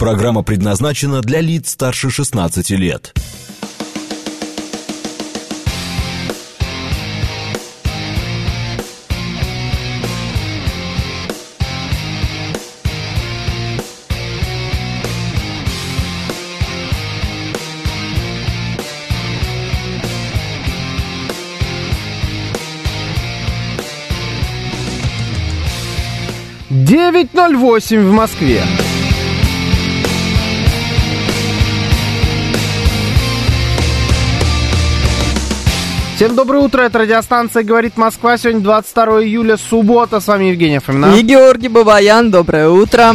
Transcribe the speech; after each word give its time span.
Программа 0.00 0.42
предназначена 0.42 1.20
для 1.20 1.42
лиц 1.42 1.72
старше 1.72 2.08
16 2.08 2.70
лет. 2.70 3.12
Девять 26.70 27.34
ноль 27.34 27.54
восемь 27.54 28.00
в 28.00 28.12
Москве. 28.12 28.62
Всем 36.20 36.34
доброе 36.34 36.58
утро, 36.58 36.82
это 36.82 36.98
радиостанция 36.98 37.62
«Говорит 37.62 37.96
Москва». 37.96 38.36
Сегодня 38.36 38.60
22 38.60 39.22
июля, 39.24 39.56
суббота. 39.56 40.20
С 40.20 40.26
вами 40.26 40.50
Евгений 40.50 40.78
Фомина. 40.78 41.16
И 41.16 41.22
Георгий 41.22 41.68
Бабаян, 41.68 42.30
доброе 42.30 42.68
утро. 42.68 43.14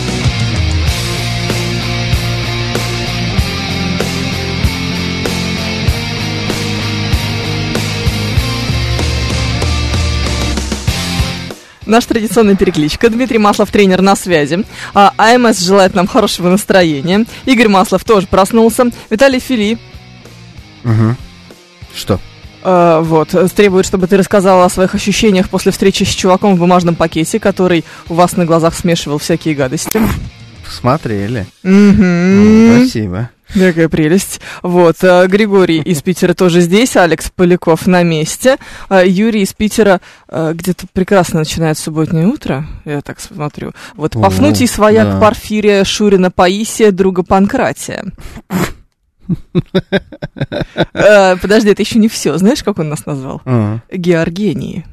Наша 11.91 12.07
традиционная 12.07 12.55
перекличка. 12.55 13.09
Дмитрий 13.09 13.37
Маслов, 13.37 13.69
тренер 13.69 14.01
на 14.01 14.15
связи. 14.15 14.63
А, 14.93 15.13
АМС 15.17 15.59
желает 15.59 15.93
нам 15.93 16.07
хорошего 16.07 16.49
настроения. 16.49 17.25
Игорь 17.43 17.67
Маслов 17.67 18.05
тоже 18.05 18.27
проснулся. 18.27 18.85
Виталий 19.09 19.39
Фили. 19.39 19.77
Угу. 20.85 21.15
Что? 21.93 22.19
э, 22.63 23.01
вот, 23.03 23.35
требует, 23.53 23.85
чтобы 23.85 24.07
ты 24.07 24.15
рассказала 24.15 24.63
о 24.63 24.69
своих 24.69 24.95
ощущениях 24.95 25.49
после 25.49 25.73
встречи 25.73 26.03
с 26.03 26.07
чуваком 26.07 26.55
в 26.55 26.59
бумажном 26.59 26.95
пакете, 26.95 27.41
который 27.41 27.83
у 28.07 28.13
вас 28.13 28.37
на 28.37 28.45
глазах 28.45 28.73
смешивал 28.73 29.17
всякие 29.17 29.53
гадости. 29.53 30.01
Смотрели. 30.69 31.45
Мгм. 31.63 32.85
Спасибо. 32.85 33.29
Какая 33.53 33.89
прелесть. 33.89 34.39
Вот, 34.61 34.97
э, 35.03 35.27
Григорий 35.27 35.81
из 35.81 36.01
Питера 36.03 36.33
тоже 36.33 36.61
здесь, 36.61 36.95
Алекс 36.95 37.29
Поляков 37.29 37.87
на 37.87 38.03
месте. 38.03 38.57
Э, 38.89 39.03
Юрий 39.05 39.41
из 39.41 39.53
Питера 39.53 40.01
э, 40.27 40.53
где-то 40.53 40.87
прекрасно 40.93 41.39
начинает 41.39 41.77
субботнее 41.77 42.27
утро, 42.27 42.65
я 42.85 43.01
так 43.01 43.19
смотрю. 43.19 43.73
Вот, 43.95 44.15
О, 44.15 44.21
Пафнутий, 44.21 44.67
свояк 44.67 45.07
да. 45.07 45.19
Порфирия, 45.19 45.83
Шурина, 45.83 46.31
Паисия, 46.31 46.91
друга 46.91 47.23
Панкратия. 47.23 48.05
Подожди, 50.91 51.69
это 51.69 51.81
еще 51.81 51.99
не 51.99 52.09
все. 52.09 52.37
Знаешь, 52.37 52.63
как 52.63 52.79
он 52.79 52.89
нас 52.89 53.05
назвал? 53.05 53.41
Георгении. 53.91 54.85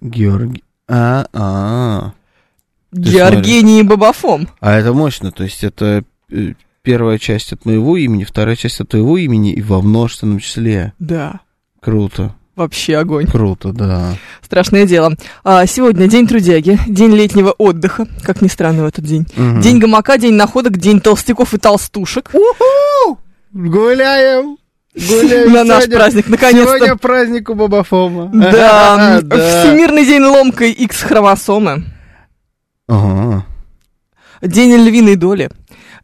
Георгий. 0.00 0.64
А, 0.88 1.26
а. 1.32 2.12
Георгений 2.92 3.82
Бабафом. 3.82 4.48
А 4.60 4.72
это 4.72 4.92
мощно, 4.92 5.32
то 5.32 5.44
есть 5.44 5.64
это 5.64 6.04
первая 6.84 7.18
часть 7.18 7.52
от 7.52 7.64
моего 7.64 7.96
имени, 7.96 8.22
вторая 8.22 8.54
часть 8.54 8.80
от 8.80 8.90
твоего 8.90 9.16
имени 9.18 9.52
и 9.52 9.62
во 9.62 9.80
множественном 9.82 10.38
числе. 10.38 10.92
Да, 11.00 11.40
Круто, 11.80 12.34
вообще 12.54 12.96
огонь. 12.98 13.26
круто, 13.26 13.72
да. 13.72 14.14
Страшное 14.42 14.86
дело. 14.86 15.16
А, 15.42 15.66
сегодня 15.66 16.06
день 16.06 16.28
трудяги, 16.28 16.78
день 16.86 17.12
летнего 17.14 17.50
отдыха, 17.50 18.06
как 18.22 18.40
ни 18.42 18.48
странно 18.48 18.84
в 18.84 18.86
этот 18.86 19.04
день. 19.04 19.26
Мгм. 19.36 19.60
День 19.60 19.78
гамака, 19.80 20.18
день 20.18 20.34
находок, 20.34 20.76
день 20.76 21.00
толстяков 21.00 21.54
и 21.54 21.58
толстушек. 21.58 22.30
Уху! 22.32 23.18
Гуляем! 23.52 24.58
Гуляем 24.94 25.52
На 25.52 25.64
наш 25.64 25.84
сегодня- 25.84 25.96
праздник, 25.98 26.28
наконец-то. 26.28 26.76
Сегодня 26.76 26.96
праздник 26.96 27.50
у 27.50 27.54
Бабафома. 27.54 28.30
Да, 28.32 29.20
Да. 29.22 29.60
Всемирный 29.62 30.04
день 30.06 30.22
ломкой 30.22 30.70
X-хромосомы, 30.70 31.84
Ага. 32.86 33.44
день 34.42 34.74
львиной 34.76 35.16
доли, 35.16 35.50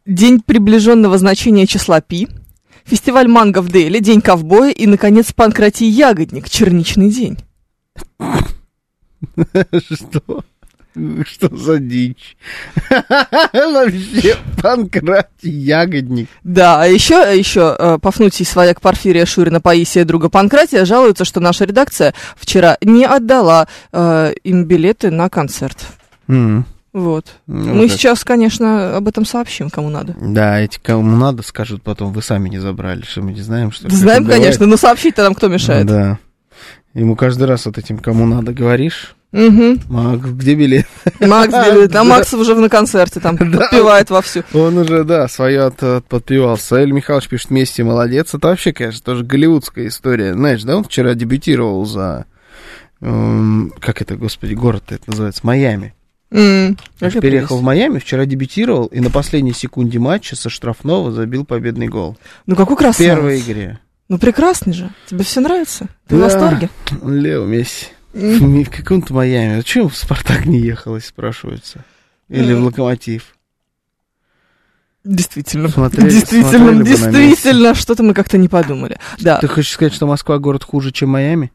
день 0.05 0.41
приближенного 0.41 1.17
значения 1.17 1.67
числа 1.67 2.01
пи, 2.01 2.27
фестиваль 2.85 3.27
манго 3.27 3.61
в 3.61 3.71
Дели, 3.71 3.99
день 3.99 4.21
ковбоя 4.21 4.71
и, 4.71 4.87
наконец, 4.87 5.31
панкратий 5.33 5.87
ягодник, 5.87 6.49
черничный 6.49 7.09
день. 7.09 7.37
Что? 9.91 10.43
Что 11.25 11.55
за 11.55 11.79
дичь? 11.79 12.35
Вообще, 13.53 14.35
Панкратий, 14.61 15.51
ягодник. 15.51 16.27
Да, 16.43 16.81
а 16.81 16.85
еще, 16.85 17.15
еще 17.33 17.75
э, 17.79 17.97
Пафнутий, 18.01 18.45
свояк 18.45 18.81
Порфирия 18.81 19.25
Шурина, 19.25 19.61
Паисия, 19.61 20.03
друга 20.03 20.27
Панкратия, 20.27 20.83
жалуются, 20.83 21.23
что 21.23 21.39
наша 21.39 21.63
редакция 21.63 22.13
вчера 22.35 22.77
не 22.81 23.05
отдала 23.05 23.69
э, 23.93 24.33
им 24.43 24.65
билеты 24.65 25.11
на 25.11 25.29
концерт. 25.29 25.77
М, 26.27 26.65
Вот. 26.93 27.25
ну 27.47 27.73
Мы 27.73 27.87
как. 27.87 27.97
сейчас, 27.97 28.23
конечно, 28.25 28.97
об 28.97 29.07
этом 29.07 29.25
сообщим, 29.25 29.69
кому 29.69 29.89
надо. 29.89 30.13
Да, 30.19 30.59
эти 30.59 30.77
кому 30.77 31.15
надо, 31.15 31.41
скажут 31.41 31.81
потом, 31.83 32.11
вы 32.11 32.21
сами 32.21 32.49
не 32.49 32.59
забрали, 32.59 33.01
что 33.03 33.21
мы 33.21 33.31
не 33.31 33.41
знаем, 33.41 33.71
что... 33.71 33.89
Знаем, 33.89 34.23
это 34.23 34.33
конечно, 34.33 34.65
но 34.65 34.75
сообщить-то 34.75 35.23
нам 35.23 35.33
кто 35.33 35.47
мешает. 35.47 35.85
Да. 35.85 36.19
Ему 36.93 37.15
каждый 37.15 37.43
раз 37.47 37.65
вот 37.65 37.77
этим 37.77 37.97
кому 37.99 38.25
надо 38.25 38.51
говоришь, 38.53 39.15
Мгм. 39.31 39.79
Макс, 39.87 40.25
где 40.25 40.55
билет? 40.55 40.85
Макс 41.21 41.53
билет. 41.53 41.95
А 41.95 42.03
Макс 42.03 42.33
уже 42.33 42.53
на 42.55 42.67
концерте 42.67 43.21
там 43.21 43.37
подпевает 43.37 44.09
вовсю. 44.09 44.43
Он 44.53 44.77
уже, 44.77 45.05
да, 45.05 45.29
свое 45.29 45.61
от, 45.63 45.81
от- 45.81 46.05
подпевал. 46.05 46.57
Саэль 46.57 46.91
Михайлович 46.91 47.29
пишет, 47.29 47.49
Месси 47.49 47.81
молодец. 47.81 48.33
Это 48.33 48.49
вообще, 48.49 48.73
конечно, 48.73 49.01
тоже 49.01 49.23
голливудская 49.23 49.87
история. 49.87 50.33
Знаешь, 50.33 50.63
да, 50.63 50.75
он 50.75 50.83
вчера 50.83 51.13
дебютировал 51.13 51.85
за... 51.85 52.25
эм, 52.99 53.71
как 53.79 54.01
это, 54.01 54.17
господи, 54.17 54.53
город 54.53 54.83
это 54.89 55.03
называется? 55.07 55.39
Майами. 55.43 55.93
Какая 56.31 57.21
переехал 57.21 57.57
в. 57.57 57.61
Майами, 57.63 57.99
вчера 57.99 58.25
дебютировал, 58.25 58.85
и 58.87 58.99
на 59.01 59.09
последней 59.09 59.53
секунде 59.53 59.99
матча 59.99 60.35
со 60.37 60.49
штрафного 60.49 61.11
забил 61.11 61.45
победный 61.45 61.87
гол. 61.89 62.17
Ну 62.45 62.55
какой 62.55 62.75
В 62.75 62.79
красавец. 62.79 63.09
первой 63.13 63.39
игре. 63.39 63.79
Ну 64.07 64.17
прекрасный 64.17 64.73
же. 64.73 64.89
Тебе 65.07 65.23
все 65.23 65.41
нравится? 65.41 65.87
Ты 66.07 66.15
в 66.15 66.19
Да. 66.19 66.25
восторге? 66.25 66.69
Лео 67.03 67.45
Месси. 67.45 67.87
Не 68.13 68.63
в 68.65 68.69
каком-то 68.69 69.13
Майами. 69.13 69.57
Зачем 69.57 69.89
в 69.89 69.95
Спартак 69.97 70.45
не 70.45 70.59
ехалось, 70.59 71.05
спрашивается? 71.05 71.83
Или 72.29 72.53
в 72.53 72.57
М. 72.57 72.65
Локомотив? 72.65 73.35
Действительно. 75.03 75.67
Смотрели- 75.67 76.09
действительно, 76.11 76.85
смотрели 76.85 77.27
действительно, 77.29 77.73
что-то 77.73 78.03
мы 78.03 78.13
как-то 78.13 78.37
не 78.37 78.47
подумали. 78.47 78.99
Да, 79.19 79.39
Ты 79.39 79.47
хочешь 79.47 79.71
сказать, 79.71 79.93
что 79.93 80.05
Москва 80.05 80.37
город 80.37 80.63
хуже, 80.63 80.91
чем 80.91 81.09
Майами? 81.09 81.51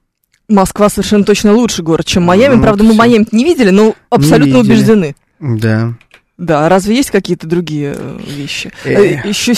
Москва 0.49 0.89
совершенно 0.89 1.25
точно 1.25 1.53
лучше 1.55 1.83
город, 1.83 2.07
чем 2.07 2.23
Майами. 2.23 2.55
Ну, 2.55 2.63
Правда, 2.63 2.85
мы. 2.85 2.95
Майами 2.95 3.27
не 3.33 3.45
видели, 3.45 3.71
но 3.71 3.95
абсолютно 4.11 4.59
видели. 4.59 4.73
убеждены. 4.73 5.17
Да. 5.41 5.95
Да, 6.39 6.67
а 6.67 6.69
разве 6.69 6.97
есть 6.97 7.11
какие-то 7.11 7.47
другие 7.47 7.95
э, 7.97 8.19
вещи? 8.27 8.71
Эх. 8.85 9.25
Еще 9.25 9.55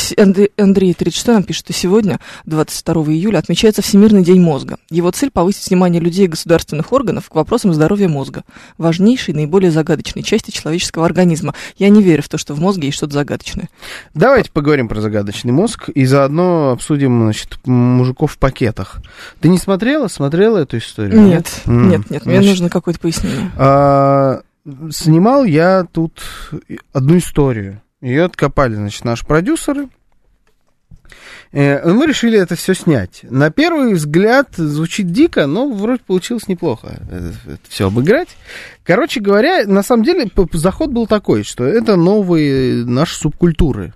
Андрей 0.57 0.95
36 0.95 1.27
нам 1.27 1.43
пишет, 1.43 1.65
что 1.65 1.73
сегодня, 1.73 2.21
22 2.47 3.03
июля, 3.07 3.39
отмечается 3.39 3.83
Всемирный 3.83 4.23
день 4.23 4.41
мозга. 4.41 4.79
Его 4.89 5.11
цель– 5.11 5.31
повысить 5.33 5.69
внимание 5.71 6.01
людей 6.01 6.27
и 6.27 6.29
государственных 6.29 6.93
органов 6.93 7.29
к 7.31 7.35
вопросам 7.35 7.75
здоровья 7.75 8.09
мозга, 8.09 8.45
важнейшей, 8.77 9.35
наиболее 9.35 9.73
загадочной 9.73 10.23
части 10.23 10.53
человеческого 10.53 11.05
организма. 11.05 11.55
Я 11.79 11.89
не 11.89 12.01
верю 12.01 12.23
в 12.23 12.29
то, 12.29 12.39
что 12.39 12.55
в 12.55 12.61
мозге 12.61 12.87
есть 12.87 12.99
что-то 12.99 13.15
загадочное. 13.15 13.69
Давайте 14.15 14.53
поговорим 14.53 14.89
про 14.89 15.01
загадочный 15.01 15.53
мозг 15.53 15.89
и 15.89 16.05
заодно 16.07 16.71
обсудим, 16.71 17.23
значит, 17.23 17.59
мужиков 17.67 18.33
в 18.33 18.39
пакетах. 18.39 19.01
Ты 19.41 19.49
не 19.49 19.59
смотрела? 19.59 20.07
Смотрела 20.07 20.59
эту 20.59 20.79
историю? 20.79 21.21
Нет, 21.23 21.63
нет, 21.67 22.09
нет, 22.09 22.25
мне 22.25 22.41
нужно 22.41 22.71
какое-то 22.71 23.01
пояснение. 23.01 23.51
Снимал 24.90 25.44
я 25.44 25.87
тут 25.90 26.22
одну 26.93 27.19
историю. 27.19 27.82
Ее 28.00 28.25
откопали, 28.25 28.75
значит, 28.75 29.05
наши 29.05 29.26
продюсеры. 29.26 29.88
Э, 31.52 31.90
Мы 31.90 32.06
решили 32.06 32.38
это 32.38 32.55
все 32.56 32.75
снять. 32.75 33.20
На 33.22 33.50
первый 33.50 33.94
взгляд 33.94 34.49
звучит 34.56 35.10
дико, 35.10 35.46
но 35.46 35.70
вроде 35.70 36.02
получилось 36.06 36.49
неплохо 36.49 36.99
это, 37.10 37.34
все 37.69 37.87
обыграть. 37.88 38.37
Короче 38.84 39.20
говоря, 39.20 39.66
на 39.66 39.82
самом 39.82 40.05
деле 40.05 40.31
заход 40.52 40.90
был 40.90 41.06
такой, 41.06 41.44
что 41.44 41.64
это 41.64 41.96
новые 41.96 42.84
наши 42.84 43.16
субкультуры, 43.16 43.94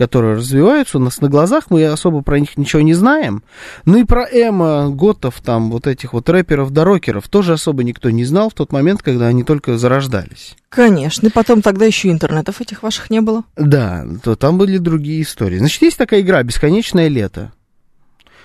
которые 0.00 0.36
развиваются 0.36 0.96
у 0.96 1.00
нас 1.02 1.20
на 1.20 1.28
глазах, 1.28 1.64
мы 1.68 1.84
особо 1.84 2.22
про 2.22 2.40
них 2.40 2.56
ничего 2.56 2.80
не 2.80 2.94
знаем. 2.94 3.42
Ну 3.84 3.98
и 3.98 4.04
про 4.04 4.24
эмо, 4.24 4.88
готов, 4.88 5.38
там, 5.42 5.70
вот 5.70 5.86
этих 5.86 6.14
вот 6.14 6.26
рэперов 6.30 6.70
да 6.70 6.84
рокеров 6.84 7.28
тоже 7.28 7.52
особо 7.52 7.84
никто 7.84 8.08
не 8.08 8.24
знал 8.24 8.48
в 8.48 8.54
тот 8.54 8.72
момент, 8.72 9.02
когда 9.02 9.26
они 9.26 9.44
только 9.44 9.76
зарождались. 9.76 10.56
Конечно, 10.70 11.26
и 11.26 11.30
потом 11.30 11.60
тогда 11.60 11.84
еще 11.84 12.10
интернетов 12.10 12.62
этих 12.62 12.82
ваших 12.82 13.10
не 13.10 13.20
было. 13.20 13.44
Да, 13.56 14.06
то 14.24 14.36
там 14.36 14.56
были 14.56 14.78
другие 14.78 15.20
истории. 15.20 15.58
Значит, 15.58 15.82
есть 15.82 15.98
такая 15.98 16.22
игра 16.22 16.42
«Бесконечное 16.42 17.08
лето». 17.08 17.52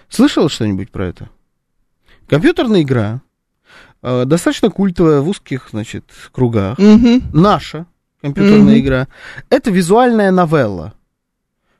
Слышал 0.09 0.49
что-нибудь 0.49 0.91
про 0.91 1.07
это? 1.07 1.29
Компьютерная 2.27 2.81
игра, 2.81 3.21
э, 4.03 4.25
достаточно 4.25 4.69
культовая 4.69 5.21
в 5.21 5.29
узких, 5.29 5.69
значит, 5.71 6.03
кругах. 6.33 6.77
Угу. 6.79 7.21
Наша 7.31 7.85
компьютерная 8.21 8.59
Мгм. 8.73 8.79
игра. 8.79 9.07
Это 9.49 9.71
визуальная 9.71 10.31
новелла 10.31 10.93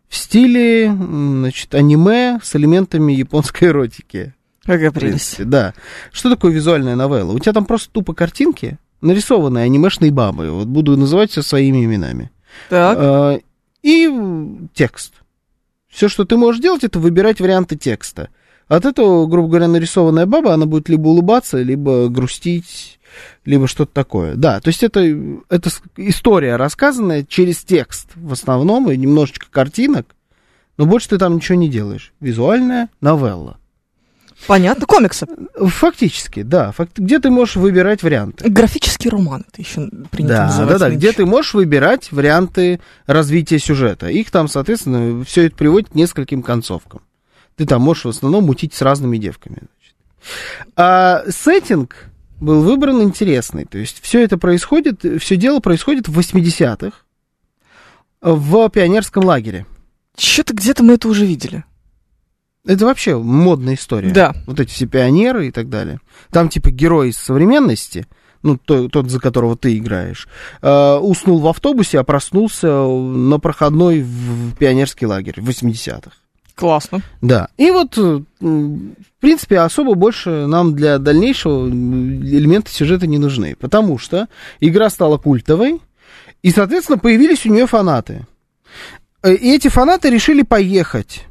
в 0.07 0.15
стиле, 0.15 0.91
значит, 0.95 1.73
аниме 1.75 2.39
с 2.43 2.55
элементами 2.55 3.13
японской 3.13 3.65
эротики. 3.65 4.33
Какая 4.63 4.91
прелесть. 4.91 5.13
принципе, 5.35 5.43
да. 5.43 5.73
Что 6.11 6.29
такое 6.29 6.51
визуальная 6.51 6.95
новелла? 6.95 7.31
У 7.33 7.39
тебя 7.39 7.53
там 7.53 7.65
просто 7.65 7.91
тупо 7.91 8.13
картинки, 8.13 8.77
нарисованные 9.01 9.63
анимешные 9.65 10.11
бабы. 10.11 10.49
Вот 10.51 10.67
буду 10.67 10.97
называть 10.97 11.31
все 11.31 11.41
своими 11.41 11.85
именами. 11.85 12.31
Так, 12.69 12.97
А, 12.99 13.39
И 13.83 14.09
текст. 14.73 15.13
Все, 15.87 16.09
что 16.09 16.25
ты 16.25 16.35
можешь 16.35 16.61
делать, 16.61 16.83
это 16.83 16.99
выбирать 16.99 17.39
варианты 17.39 17.75
текста. 17.75 18.29
От 18.67 18.85
этого, 18.85 19.27
грубо 19.27 19.47
говоря, 19.49 19.67
нарисованная 19.67 20.25
баба, 20.25 20.53
она 20.53 20.65
будет 20.65 20.89
либо 20.89 21.07
улыбаться, 21.07 21.61
либо 21.61 22.09
грустить, 22.09 22.94
либо 23.45 23.67
что-то 23.67 23.91
такое. 23.93 24.35
Да, 24.35 24.59
то 24.59 24.67
есть 24.69 24.83
это, 24.83 24.99
это 25.49 25.69
история, 25.97 26.55
рассказанная 26.55 27.23
через 27.23 27.63
текст 27.63 28.09
в 28.15 28.31
основном, 28.33 28.89
и 28.91 28.97
немножечко 28.97 29.47
картинок, 29.49 30.07
но 30.77 30.85
больше 30.85 31.09
ты 31.09 31.17
там 31.17 31.35
ничего 31.35 31.57
не 31.57 31.69
делаешь. 31.69 32.13
Визуальная 32.19 32.89
новелла. 33.01 33.57
понятно, 34.47 34.85
комиксы. 34.85 35.25
Фактически, 35.57 36.41
да. 36.43 36.71
Факт- 36.73 36.99
где 36.99 37.19
ты 37.19 37.29
можешь 37.29 37.55
выбирать 37.55 38.03
варианты. 38.03 38.49
Графический 38.49 39.09
роман, 39.09 39.45
это 39.51 39.61
еще 39.61 39.89
принято 40.11 40.33
Да, 40.35 40.45
называть. 40.47 40.69
да, 40.69 40.77
да, 40.79 40.85
нынче. 40.89 40.97
где 40.97 41.11
ты 41.13 41.25
можешь 41.25 41.53
выбирать 41.53 42.11
варианты 42.11 42.81
развития 43.07 43.59
сюжета. 43.59 44.07
Их 44.09 44.31
там, 44.31 44.47
соответственно, 44.49 45.23
все 45.23 45.43
это 45.47 45.55
приводит 45.55 45.89
к 45.89 45.95
нескольким 45.95 46.43
концовкам. 46.43 47.01
Ты 47.55 47.65
там 47.65 47.81
можешь 47.81 48.03
в 48.03 48.09
основном 48.09 48.43
мутить 48.43 48.73
с 48.73 48.81
разными 48.81 49.17
девками. 49.17 49.59
значит. 49.59 49.95
А 50.75 51.23
сеттинг 51.29 51.95
был 52.39 52.61
выбран 52.61 53.01
интересный. 53.01 53.65
То 53.65 53.77
есть 53.77 53.99
все 54.01 54.23
это 54.23 54.37
происходит, 54.37 55.03
все 55.21 55.35
дело 55.35 55.59
происходит 55.59 56.07
в 56.07 56.19
80-х 56.19 56.97
в 58.21 58.69
пионерском 58.69 59.23
лагере. 59.23 59.65
Что-то 60.17 60.53
где-то 60.53 60.83
мы 60.83 60.93
это 60.93 61.07
уже 61.07 61.25
видели. 61.25 61.63
Это 62.65 62.85
вообще 62.85 63.17
модная 63.17 63.75
история. 63.75 64.09
Да. 64.09 64.33
Вот 64.47 64.59
эти 64.59 64.71
все 64.71 64.87
пионеры 64.87 65.47
и 65.47 65.51
так 65.51 65.69
далее. 65.69 65.99
Там 66.31 66.49
типа 66.49 66.71
герой 66.71 67.09
из 67.09 67.17
современности, 67.17 68.07
ну, 68.41 68.57
то- 68.57 68.89
тот, 68.89 69.09
за 69.11 69.19
которого 69.19 69.55
ты 69.55 69.77
играешь, 69.77 70.27
э, 70.61 70.95
уснул 70.95 71.39
в 71.39 71.47
автобусе, 71.47 71.99
а 71.99 72.03
проснулся 72.03 72.67
на 72.67 73.39
проходной 73.39 74.01
в, 74.01 74.55
пионерский 74.55 75.05
лагерь 75.05 75.39
в 75.41 75.47
80-х. 75.47 76.11
Классно. 76.55 77.01
Да. 77.21 77.49
И 77.57 77.69
вот, 77.69 77.97
э, 77.97 78.21
в 78.39 79.19
принципе, 79.19 79.59
особо 79.59 79.95
больше 79.95 80.45
нам 80.47 80.73
для 80.73 80.97
дальнейшего 80.99 81.67
элементы 81.67 82.71
сюжета 82.71 83.07
не 83.07 83.17
нужны. 83.17 83.55
Потому 83.59 83.97
что 83.97 84.27
игра 84.61 84.89
стала 84.89 85.17
культовой, 85.17 85.81
и, 86.43 86.51
соответственно, 86.51 86.97
появились 86.97 87.45
у 87.45 87.49
нее 87.49 87.67
фанаты. 87.67 88.25
Э, 89.21 89.33
И 89.33 89.53
эти 89.53 89.67
фанаты 89.67 90.09
решили 90.09 90.43
поехать 90.43 91.25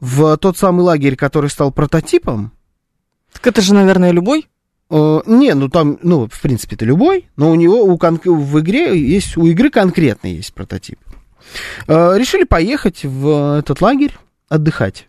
в 0.00 0.36
тот 0.38 0.56
самый 0.56 0.80
лагерь, 0.80 1.16
который 1.16 1.50
стал 1.50 1.70
прототипом. 1.70 2.52
Так 3.32 3.46
это 3.48 3.60
же, 3.60 3.74
наверное, 3.74 4.12
любой. 4.12 4.46
Э, 4.90 5.20
Не, 5.26 5.54
ну 5.54 5.68
там, 5.68 5.98
ну, 6.02 6.26
в 6.30 6.40
принципе, 6.40 6.76
это 6.76 6.84
любой, 6.86 7.26
но 7.36 7.50
у 7.50 7.54
него 7.54 7.82
у 7.84 7.98
кон- 7.98 8.20
в 8.24 8.60
игре 8.60 8.98
есть, 8.98 9.36
у 9.36 9.44
игры 9.46 9.68
конкретно 9.70 10.28
есть 10.28 10.54
прототип. 10.54 10.98
Э, 11.86 12.16
Решили 12.16 12.44
поехать 12.44 13.04
в 13.04 13.58
этот 13.58 13.80
лагерь 13.82 14.16
отдыхать. 14.48 15.08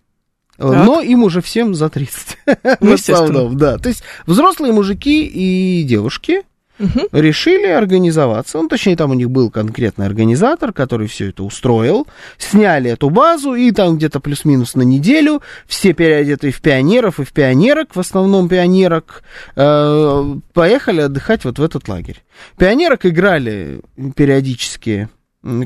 Э, 0.58 0.70
Так. 0.72 0.86
Но 0.86 1.02
им 1.02 1.24
уже 1.24 1.42
всем 1.42 1.76
за 1.76 1.90
30. 1.90 2.38
Ну, 2.46 2.54
В 2.54 2.92
естественно. 2.94 3.20
основном, 3.24 3.58
да. 3.58 3.78
То 3.78 3.90
есть 3.90 4.04
взрослые 4.26 4.72
мужики 4.74 5.26
и 5.26 5.84
девушки 5.84 6.44
Мгм. 6.78 7.04
решили 7.14 7.68
организоваться. 7.68 8.58
Ну, 8.58 8.68
точнее, 8.68 8.98
там 8.98 9.12
у 9.12 9.14
них 9.14 9.30
был 9.30 9.50
конкретный 9.50 10.06
организатор, 10.08 10.74
который 10.74 11.08
все 11.08 11.30
это 11.30 11.44
устроил. 11.44 12.06
Сняли 12.38 12.92
эту 12.92 13.10
базу, 13.10 13.54
и 13.54 13.72
там 13.72 13.96
где-то 13.96 14.20
плюс-минус 14.20 14.76
на 14.76 14.82
неделю 14.82 15.42
все 15.68 15.94
переодетые 15.94 16.52
в 16.52 16.62
пионеров 16.62 17.22
и 17.22 17.24
в 17.24 17.32
пионерок, 17.32 17.96
в 17.96 18.00
основном 18.02 18.50
пионерок, 18.50 19.24
э, 19.56 20.36
поехали 20.54 21.00
отдыхать 21.02 21.46
вот 21.46 21.60
в 21.60 21.64
этот 21.64 21.88
лагерь. 21.88 22.24
Пионерок 22.58 23.06
играли 23.06 23.80
периодически 24.18 25.08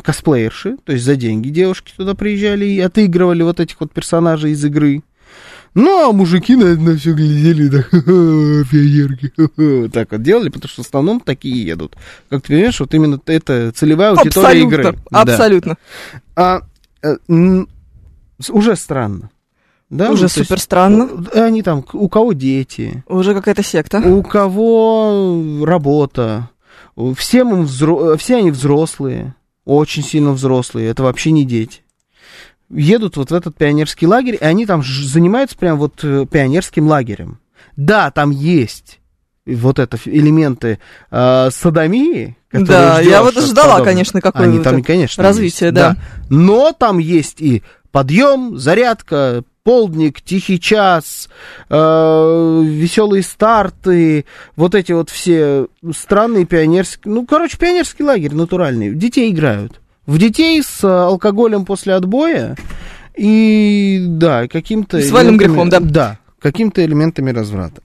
косплеерши, 0.04 0.78
то 0.84 0.94
есть 0.94 1.06
за 1.06 1.16
деньги 1.16 1.50
девушки 1.50 1.94
туда 1.96 2.16
приезжали 2.16 2.66
и 2.66 2.80
отыгрывали 2.80 3.44
вот 3.44 3.60
этих 3.60 3.80
вот 3.80 3.92
персонажей 3.92 4.52
из 4.52 4.64
игры. 4.66 5.04
Ну, 5.76 6.10
а 6.10 6.12
мужики 6.12 6.56
на, 6.56 6.76
на 6.76 6.98
все 6.98 7.14
глядели, 7.14 7.68
да, 7.68 7.86
вот 7.92 9.92
так 9.94 10.12
вот 10.12 10.22
делали, 10.24 10.50
потому 10.50 10.70
что 10.70 10.84
в 10.84 10.88
основном 10.88 11.20
такие 11.20 11.64
едут. 11.64 11.96
Как 12.30 12.42
ты 12.42 12.54
понимаешь, 12.54 12.80
вот 12.80 12.94
именно 12.94 13.20
это 13.26 13.72
целевая 13.72 14.12
аудитория 14.12 14.48
Абсолютно. 14.64 14.76
игры. 14.76 14.98
Да. 15.12 15.22
Абсолютно. 15.22 15.78
А, 16.36 16.62
э, 17.04 17.18
м, 17.28 17.68
с- 18.42 18.50
уже 18.50 18.76
странно. 18.76 19.30
Да? 19.90 20.12
Уже 20.12 20.14
Ну, 20.14 20.18
то 20.18 20.24
есть, 20.26 20.36
супер 20.50 20.60
странно. 20.60 21.10
э, 21.34 21.42
Они 21.44 21.62
там, 21.64 21.86
у 21.94 22.10
кого 22.10 22.34
дети, 22.34 23.04
Уже 23.08 23.34
какая-то 23.34 23.64
секта. 23.64 24.00
у 24.00 24.22
кого 24.24 25.64
работа, 25.66 26.50
всем 27.16 27.50
им 27.54 27.62
взро- 27.64 28.14
э, 28.14 28.18
все 28.18 28.38
они 28.38 28.52
взрослые, 28.52 29.36
очень 29.70 30.04
сильно 30.04 30.32
взрослые, 30.32 30.90
это 30.90 31.04
вообще 31.04 31.32
не 31.32 31.46
дети. 31.46 31.82
Едут 32.70 33.18
вот 33.18 33.32
в 33.32 33.34
этот 33.34 33.56
пионерский 33.56 34.08
лагерь, 34.08 34.38
и 34.40 34.44
они 34.44 34.66
там 34.66 34.84
занимаются 34.84 35.58
прям 35.58 35.78
вот 35.78 36.04
э, 36.04 36.26
пионерским 36.30 36.88
лагерем. 36.88 37.40
Да, 37.76 38.12
там 38.12 38.32
есть 38.32 39.00
вот 39.46 39.80
это 39.80 39.98
элементы 40.06 40.80
э, 41.12 41.50
садомии. 41.52 42.36
Да, 42.52 43.00
я 43.00 43.22
вот 43.22 43.38
от 43.38 43.44
ждала, 43.44 43.74
подобных. 43.74 43.86
конечно, 43.94 44.22
какое 44.22 44.44
Они 44.48 44.58
вот 44.58 44.64
там, 44.64 44.84
конечно, 44.84 45.24
развитие, 45.24 45.68
есть, 45.68 45.76
да. 45.76 45.96
Но 46.30 46.72
там 46.72 46.98
есть 46.98 47.40
и 47.40 47.64
подъем, 47.92 48.58
зарядка, 48.58 49.44
полдник, 49.64 50.22
тихий 50.22 50.60
час, 50.60 51.30
э, 51.70 52.64
веселые 52.66 53.24
старты, 53.24 54.26
вот 54.56 54.76
эти 54.76 54.92
вот 54.92 55.10
все 55.10 55.68
странные 55.96 56.46
пионерские, 56.46 57.14
ну, 57.14 57.26
короче, 57.26 57.58
пионерский 57.58 58.04
лагерь 58.04 58.34
натуральный. 58.34 58.94
Детей 58.94 59.32
играют. 59.32 59.82
В 60.06 60.18
детей 60.18 60.62
с 60.64 60.84
э, 60.84 60.88
алкоголем 60.88 61.66
после 61.66 61.94
отбоя 61.94 62.56
и, 63.16 64.04
да, 64.08 64.48
каким-то... 64.48 65.00
С 65.02 65.12
элементами- 65.12 65.38
грехом, 65.38 65.70
да. 65.70 65.80
Да, 65.80 66.20
какими-то 66.40 66.84
элементами 66.84 67.32
разврата. 67.32 67.82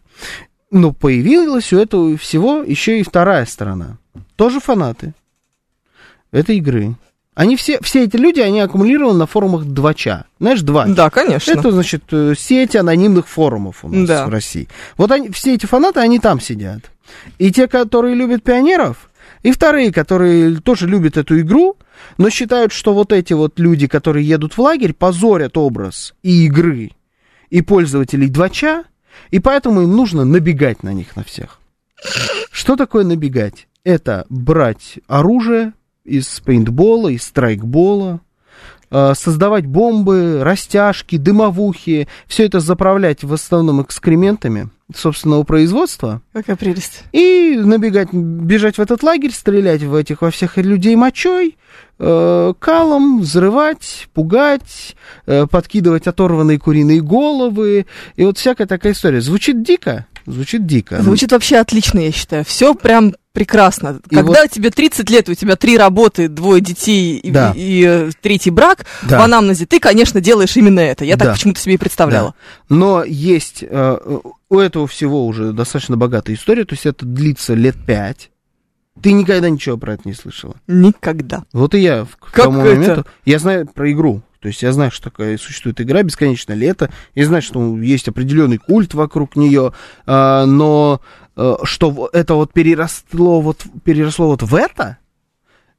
Но 0.71 0.93
появилась 0.93 1.73
у 1.73 1.79
этого 1.79 2.17
всего 2.17 2.63
еще 2.63 3.01
и 3.01 3.03
вторая 3.03 3.45
сторона. 3.47 3.99
Тоже 4.37 4.61
фанаты 4.61 5.13
этой 6.33 6.57
игры. 6.57 6.95
Они 7.35 7.57
все, 7.57 7.81
все 7.83 8.05
эти 8.05 8.17
люди, 8.17 8.39
они 8.41 8.61
аккумулированы 8.61 9.19
на 9.19 9.27
форумах 9.27 9.65
Двача. 9.65 10.25
Знаешь, 10.39 10.61
Двач? 10.63 10.95
Да, 10.95 11.11
конечно. 11.11 11.51
Это, 11.51 11.73
значит, 11.73 12.05
э, 12.13 12.35
сеть 12.39 12.77
анонимных 12.77 13.27
форумов 13.29 13.85
у 13.85 13.89
нас 13.89 14.09
Да. 14.09 14.27
в 14.27 14.29
России. 14.29 14.69
Вот 14.97 15.11
они, 15.11 15.31
все 15.31 15.55
эти 15.55 15.67
фанаты, 15.67 15.99
они 16.01 16.21
там 16.21 16.41
сидят. 16.41 16.91
И 17.39 17.51
те, 17.51 17.67
которые 17.67 18.15
любят 18.15 18.45
пионеров, 18.45 19.11
и 19.43 19.51
вторые, 19.51 19.93
которые 19.93 20.57
тоже 20.61 20.87
любят 20.87 21.17
эту 21.17 21.41
игру, 21.41 21.77
но 22.19 22.31
считают, 22.31 22.73
что 22.73 22.95
вот 22.95 23.13
эти 23.13 23.33
вот 23.33 23.59
люди, 23.59 23.89
которые 23.89 24.27
едут 24.27 24.55
в 24.57 24.61
лагерь, 24.61 24.93
позорят 24.93 25.57
образ 25.59 26.15
и 26.23 26.47
игры, 26.47 26.93
и 27.51 27.63
пользователей 27.63 28.29
Двача, 28.29 28.85
и 29.31 29.41
поэтому 29.41 29.83
им 29.83 29.97
нужно 29.97 30.25
набегать 30.25 30.83
на 30.85 30.93
них 30.93 31.17
на 31.17 31.25
всех. 31.25 31.59
Что 32.53 32.77
такое 32.77 33.05
набегать? 33.05 33.67
Это 33.83 34.25
брать 34.29 34.99
оружие 35.09 35.73
из 36.05 36.41
пейнтбола, 36.41 37.09
из 37.09 37.23
страйкбола, 37.23 38.21
э, 38.91 39.13
создавать 39.17 39.67
бомбы, 39.67 40.41
растяжки, 40.43 41.17
дымовухи, 41.17 42.09
все 42.27 42.45
это 42.45 42.61
заправлять 42.61 43.25
в 43.25 43.33
основном 43.33 43.83
экскрементами, 43.83 44.69
собственного 44.95 45.45
производства 45.45 46.21
Какая 46.33 46.57
прелесть. 46.57 47.05
и 47.13 47.57
набегать, 47.57 48.13
бежать 48.13 48.77
в 48.77 48.81
этот 48.81 49.03
лагерь, 49.03 49.33
стрелять 49.33 49.83
в 49.83 49.95
этих 49.95 50.21
во 50.21 50.31
всех 50.31 50.59
людей 50.59 50.95
мочой, 50.95 51.57
э, 51.99 52.55
калом, 52.59 53.21
взрывать, 53.21 54.09
пугать, 54.13 54.97
э, 55.27 55.47
подкидывать 55.47 56.07
оторванные 56.07 56.59
куриные 56.59 57.01
головы 57.01 57.87
и 58.17 58.25
вот 58.25 58.37
всякая 58.37 58.67
такая 58.67 58.93
история. 58.93 59.23
Звучит 59.23 59.63
дико, 59.63 60.07
звучит 60.27 60.67
дико. 60.67 61.03
Звучит 61.03 61.33
вообще 61.33 61.57
отлично, 61.59 61.99
я 62.01 62.13
считаю. 62.13 62.45
Все 62.45 62.75
прям 62.75 63.15
прекрасно. 63.33 63.99
И 64.11 64.15
Когда 64.15 64.47
тебе 64.47 64.71
30 64.71 65.11
лет, 65.11 65.29
у 65.29 65.35
тебя 65.35 65.57
три 65.57 65.77
работы, 65.77 66.29
двое 66.29 66.61
детей 66.61 67.17
и, 67.19 67.31
Да. 67.31 67.53
и, 67.57 67.85
э, 67.85 68.11
третий 68.21 68.51
брак, 68.51 68.87
Да. 69.03 69.19
в 69.19 69.23
анамнезе 69.23 69.67
ты, 69.67 69.81
конечно, 69.81 70.21
делаешь 70.21 70.57
именно 70.57 70.81
это. 70.81 71.05
Я 71.05 71.17
так 71.17 71.29
Да. 71.29 71.33
почему-то 71.35 71.61
себе 71.61 71.75
и 71.75 71.79
представляла. 71.79 72.35
Но 72.69 73.03
есть 73.05 73.65
э, 73.69 74.19
у 74.49 74.59
этого 74.59 74.87
всего 74.87 75.27
уже 75.27 75.53
достаточно 75.53 75.97
богатая 75.97 76.35
история, 76.35 76.65
то 76.65 76.75
есть 76.75 76.87
это 76.87 77.05
длится 77.05 77.55
лет 77.55 77.75
пять. 77.85 78.31
Ты 79.03 79.11
никогда 79.11 79.51
ничего 79.51 79.77
про 79.77 79.95
это 79.95 80.03
не 80.05 80.15
слышала. 80.15 80.55
Никогда. 80.69 81.43
Вот 81.53 81.75
и 81.75 81.81
я 81.81 82.07
к 82.21 82.31
Как 82.31 82.45
тому 82.45 82.61
это? 82.65 82.75
моменту. 82.81 83.07
Я 83.25 83.41
знаю 83.41 83.67
про 83.67 83.91
игру. 83.91 84.23
То 84.45 84.49
есть 84.49 84.63
я 84.63 84.73
знаю, 84.73 84.91
что 84.91 85.05
такая 85.05 85.39
существует 85.39 85.81
игра 85.81 86.03
«Бесконечное 86.03 86.55
лето». 86.55 86.91
Я 87.15 87.25
знаю, 87.25 87.41
что 87.41 87.79
есть 87.79 88.09
определенный 88.09 88.59
культ 88.59 88.93
вокруг 88.93 89.37
нее, 89.37 89.73
а, 90.05 90.45
но 90.45 91.01
э, 91.35 91.55
что 91.63 92.11
это 92.13 92.35
вот 92.35 92.53
переросло 92.53 93.41
вот, 93.41 93.65
переросло 93.85 94.27
вот 94.27 94.43
в 94.43 94.55
это, 94.55 94.99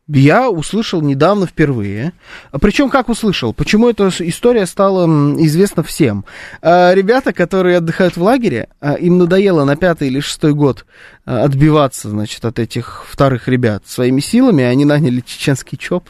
я 0.08 0.50
услышал 0.50 1.00
недавно 1.02 1.46
впервые. 1.46 2.14
Причем 2.60 2.90
как 2.90 3.08
услышал? 3.08 3.54
Почему 3.54 3.88
эта 3.88 4.10
история 4.18 4.66
стала 4.66 5.06
известна 5.36 5.84
всем? 5.84 6.26
А, 6.64 6.92
Ребята, 6.96 7.34
которые 7.34 7.78
отдыхают 7.78 8.18
в 8.18 8.24
лагере, 8.24 8.70
а, 8.82 8.94
им 8.96 9.20
надоело 9.20 9.64
на 9.64 9.76
пятый 9.76 10.08
или 10.08 10.22
шестой 10.22 10.56
год 10.56 10.88
отбиваться, 11.26 12.10
значит, 12.10 12.44
от 12.46 12.58
этих 12.58 13.06
вторых 13.08 13.48
ребят 13.48 13.84
своими 13.86 14.22
силами, 14.22 14.64
они 14.64 14.86
наняли 14.86 15.22
чеченский 15.24 15.78
ЧОП. 15.78 16.10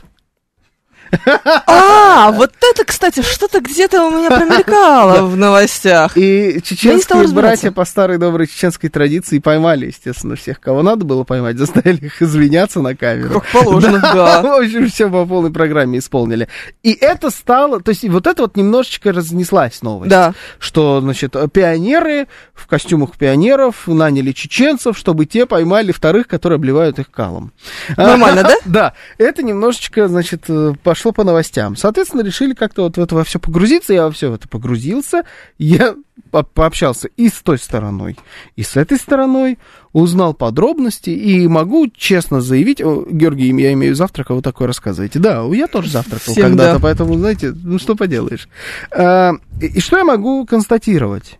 А, 1.68 2.32
вот 2.32 2.54
это, 2.62 2.86
кстати, 2.86 3.22
что-то 3.22 3.62
где-то 3.62 4.06
у 4.06 4.12
меня 4.12 4.30
промелькало 4.30 5.26
в 5.26 5.36
новостях. 5.36 6.18
И 6.18 6.62
чеченские 6.64 7.28
братья 7.30 7.72
по 7.72 7.86
старой 7.86 8.18
доброй 8.18 8.48
чеченской 8.48 8.90
традиции 8.90 9.40
поймали, 9.40 9.88
естественно, 9.88 10.36
всех, 10.36 10.60
кого 10.60 10.82
надо 10.82 11.06
было 11.06 11.24
поймать, 11.24 11.58
заставили 11.58 12.06
их 12.06 12.22
извиняться 12.22 12.82
на 12.82 12.96
камеру. 12.96 13.42
Как 13.42 13.64
положено, 13.64 14.00
да. 14.00 14.42
В 14.44 14.64
общем, 14.64 14.90
все 14.90 15.10
по 15.10 15.26
полной 15.26 15.52
программе 15.52 16.00
исполнили. 16.00 16.48
И 16.84 16.94
это 16.94 17.30
стало, 17.30 17.80
то 17.82 17.90
есть 17.90 18.08
вот 18.08 18.28
это 18.28 18.44
вот 18.44 18.58
немножечко 18.58 19.12
разнеслась 19.12 19.82
новость. 19.82 20.10
Да. 20.10 20.34
Что, 20.60 21.02
значит, 21.02 21.36
пионеры 21.54 22.28
в 22.54 22.68
костюмах 22.68 23.18
пионеров 23.18 23.88
наняли 23.88 24.32
чеченцев, 24.32 24.98
чтобы 24.98 25.26
те 25.26 25.46
поймали 25.46 25.92
вторых, 25.92 26.28
которые 26.28 26.58
обливают 26.58 27.00
их 27.00 27.12
калом. 27.12 27.52
Нормально, 27.98 28.44
да? 28.44 28.56
Да, 28.66 28.94
это 29.18 29.44
немножечко, 29.44 30.08
значит, 30.08 30.46
э, 30.48 30.74
пошло 30.96 31.12
по 31.12 31.26
новостям. 31.26 31.76
Соответственно, 31.76 32.22
решили 32.22 32.54
как-то 32.54 32.84
вот 32.84 32.96
в 32.96 33.02
это 33.02 33.16
во 33.16 33.26
все 33.26 33.38
погрузиться. 33.38 33.94
Я 33.94 34.06
во 34.06 34.12
все 34.12 34.34
это 34.34 34.48
погрузился. 34.48 35.26
Я 35.58 35.96
по- 36.32 36.44
пообщался 36.44 37.10
и 37.18 37.28
с 37.28 37.42
той 37.42 37.58
стороной, 37.58 38.18
и 38.56 38.64
с 38.64 38.78
этой 38.78 38.98
стороной, 38.98 39.60
узнал 39.92 40.34
подробности 40.34 41.10
и 41.10 41.48
могу 41.50 41.88
честно 41.90 42.40
заявить, 42.40 42.82
о, 42.82 43.06
Георгий, 43.10 43.54
я 43.62 43.74
имею 43.74 43.94
завтрак, 43.94 44.32
а 44.32 44.36
вы 44.36 44.42
такое 44.42 44.68
рассказываете. 44.68 45.20
Да, 45.20 45.44
я 45.52 45.68
тоже 45.68 45.90
завтракал 45.90 46.34
когда-то, 46.34 46.76
да. 46.76 46.80
поэтому, 46.82 47.18
знаете, 47.18 47.52
ну 47.54 47.78
что 47.78 47.96
поделаешь. 47.96 48.48
А, 48.92 49.34
и, 49.62 49.66
и 49.66 49.80
что 49.82 49.98
я 49.98 50.06
могу 50.06 50.46
констатировать? 50.46 51.40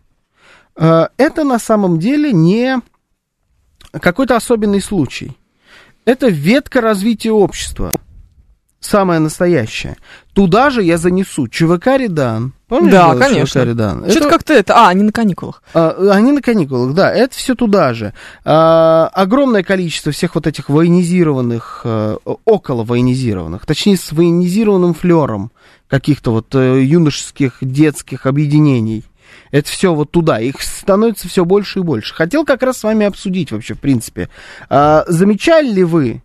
А, 0.76 1.12
это 1.16 1.46
на 1.46 1.60
самом 1.60 1.98
деле 1.98 2.34
не 2.34 2.82
какой-то 3.94 4.36
особенный 4.36 4.82
случай. 4.82 5.38
Это 6.04 6.28
ветка 6.28 6.82
развития 6.82 7.32
общества. 7.32 7.94
Самая 8.80 9.20
настоящая. 9.20 9.98
Туда 10.34 10.70
же 10.70 10.84
я 10.84 10.98
занесу 10.98 11.48
ЧВК 11.48 11.88
Редан. 11.98 12.54
Помнишь, 12.68 12.92
Да, 12.92 13.10
было 13.14 13.20
конечно. 13.20 13.62
ЧВК 13.62 13.70
Редан? 13.70 14.04
Что-то 14.10 14.20
Это- 14.20 14.30
как-то 14.30 14.54
это... 14.54 14.76
А, 14.76 14.90
они 14.90 15.02
на 15.04 15.12
каникулах. 15.12 15.64
а, 15.74 16.12
они 16.12 16.32
на 16.32 16.42
каникулах, 16.42 16.94
да, 16.94 17.12
это 17.12 17.36
все 17.36 17.56
туда 17.56 17.94
же. 17.96 18.14
А, 18.44 19.10
огромное 19.14 19.64
количество 19.64 20.12
всех 20.12 20.36
вот 20.36 20.46
этих 20.46 20.70
военизированных, 20.70 21.82
э, 21.84 22.18
около 22.46 22.84
военизированных, 22.84 23.66
точнее, 23.66 23.98
с 23.98 24.12
военизированным 24.12 24.94
флером 24.94 25.52
каких-то 25.88 26.32
вот 26.32 26.54
э, 26.54 26.84
юношеских, 26.84 27.58
детских 27.62 28.26
объединений. 28.28 29.04
Это 29.52 29.70
все 29.70 29.94
вот 29.94 30.12
туда. 30.12 30.40
Их 30.40 30.62
становится 30.62 31.28
все 31.28 31.44
больше 31.46 31.80
и 31.80 31.82
больше. 31.82 32.14
Хотел 32.14 32.46
как 32.46 32.62
раз 32.62 32.78
с 32.80 32.84
вами 32.84 33.06
обсудить 33.06 33.52
вообще, 33.52 33.74
в 33.74 33.80
принципе. 33.80 34.30
А, 34.70 35.06
замечали 35.08 35.70
ли 35.72 35.84
вы, 35.84 36.22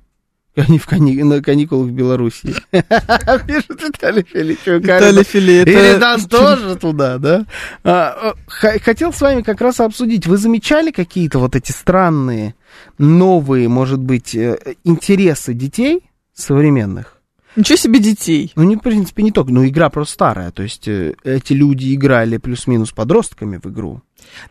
они 0.56 0.78
в 0.78 0.86
кани- 0.86 1.22
на 1.22 1.42
каникулах 1.42 1.88
в 1.88 1.92
Беларуси? 1.92 2.54
Пишет 2.70 3.82
Виталий 3.82 4.24
Филиппович. 4.24 4.82
Виталий 4.82 5.24
Фили, 5.24 5.52
И 5.52 5.56
это... 5.60 5.94
Редан 5.94 6.24
тоже 6.26 6.76
туда, 6.76 7.18
да? 7.18 7.46
А, 7.84 8.34
хотел 8.48 9.12
с 9.12 9.20
вами 9.20 9.42
как 9.42 9.60
раз 9.60 9.80
обсудить. 9.80 10.26
Вы 10.26 10.36
замечали 10.36 10.90
какие-то 10.90 11.38
вот 11.38 11.56
эти 11.56 11.72
странные, 11.72 12.54
новые, 12.98 13.68
может 13.68 14.00
быть, 14.00 14.34
э, 14.34 14.58
интересы 14.84 15.54
детей 15.54 16.02
современных? 16.34 17.16
Ничего 17.56 17.76
себе 17.76 17.98
детей. 17.98 18.52
Ну, 18.54 18.62
не, 18.62 18.76
в 18.76 18.80
принципе, 18.80 19.22
не 19.24 19.32
только. 19.32 19.52
Ну, 19.52 19.66
игра 19.66 19.90
просто 19.90 20.14
старая. 20.14 20.50
То 20.52 20.62
есть 20.62 20.86
э, 20.86 21.14
эти 21.24 21.52
люди 21.52 21.94
играли 21.94 22.36
плюс-минус 22.36 22.92
подростками 22.92 23.58
в 23.62 23.66
игру. 23.68 24.02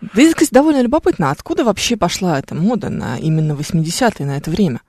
Да 0.01 0.21
это, 0.21 0.33
кстати, 0.33 0.53
довольно 0.53 0.81
любопытно. 0.81 1.31
Откуда 1.31 1.63
вообще 1.63 1.95
пошла 1.95 2.39
эта 2.39 2.55
мода 2.55 2.89
на 2.89 3.17
именно 3.17 3.53
80-е, 3.53 4.25
на 4.25 4.37
это 4.37 4.51
время? 4.51 4.81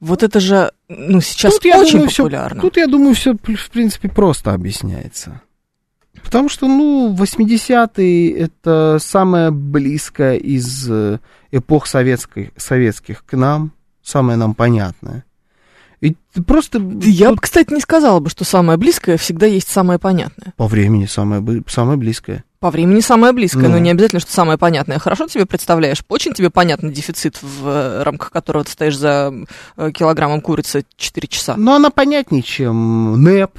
Вот 0.00 0.22
это 0.22 0.40
же, 0.40 0.72
ну, 0.88 1.20
сейчас 1.20 1.54
Тут, 1.54 1.66
очень 1.66 1.92
думаю, 1.98 2.10
популярно. 2.10 2.60
Тут, 2.60 2.76
я 2.78 2.86
думаю, 2.86 3.14
все, 3.14 3.34
в 3.34 3.70
принципе, 3.70 4.08
просто 4.08 4.54
объясняется. 4.54 5.42
Потому 6.22 6.48
что, 6.48 6.66
ну, 6.66 7.14
80-е 7.14 8.32
это 8.32 8.98
самое 9.00 9.50
близкое 9.50 10.36
из 10.36 10.90
э, 10.90 11.18
эпох 11.50 11.86
советской, 11.86 12.52
советских 12.56 13.24
к 13.24 13.36
нам, 13.36 13.72
самое 14.02 14.38
нам 14.38 14.54
понятное. 14.54 15.24
И 16.00 16.16
просто 16.46 16.78
Я 17.02 17.28
тут 17.28 17.36
бы, 17.36 17.42
кстати, 17.42 17.72
не 17.72 17.80
сказала 17.80 18.20
бы, 18.20 18.30
что 18.30 18.44
самое 18.44 18.78
близкое 18.78 19.18
всегда 19.18 19.46
есть 19.46 19.68
самое 19.68 19.98
понятное. 19.98 20.54
по 20.56 20.66
времени 20.66 21.06
самое, 21.06 21.62
самое 21.66 21.98
близкое. 21.98 22.44
По 22.60 22.70
времени 22.70 23.00
самое 23.00 23.32
близкое, 23.32 23.62
Ну. 23.68 23.70
но 23.70 23.78
не 23.78 23.90
обязательно, 23.90 24.20
что 24.20 24.32
самое 24.32 24.58
понятное. 24.58 24.98
Хорошо 24.98 25.26
ты 25.26 25.32
себе 25.32 25.46
представляешь? 25.46 26.04
Очень 26.10 26.34
тебе 26.34 26.50
понятный 26.50 26.92
дефицит, 26.92 27.38
в 27.40 27.66
э, 27.66 28.02
рамках 28.02 28.30
которого 28.30 28.64
ты 28.64 28.70
стоишь 28.70 28.98
за 28.98 29.32
э, 29.78 29.90
килограммом 29.92 30.42
курицы 30.42 30.84
4 30.96 31.26
часа. 31.26 31.56
Но 31.56 31.74
она 31.74 31.88
понятнее, 31.88 32.42
чем 32.42 33.22
НЭП. 33.22 33.58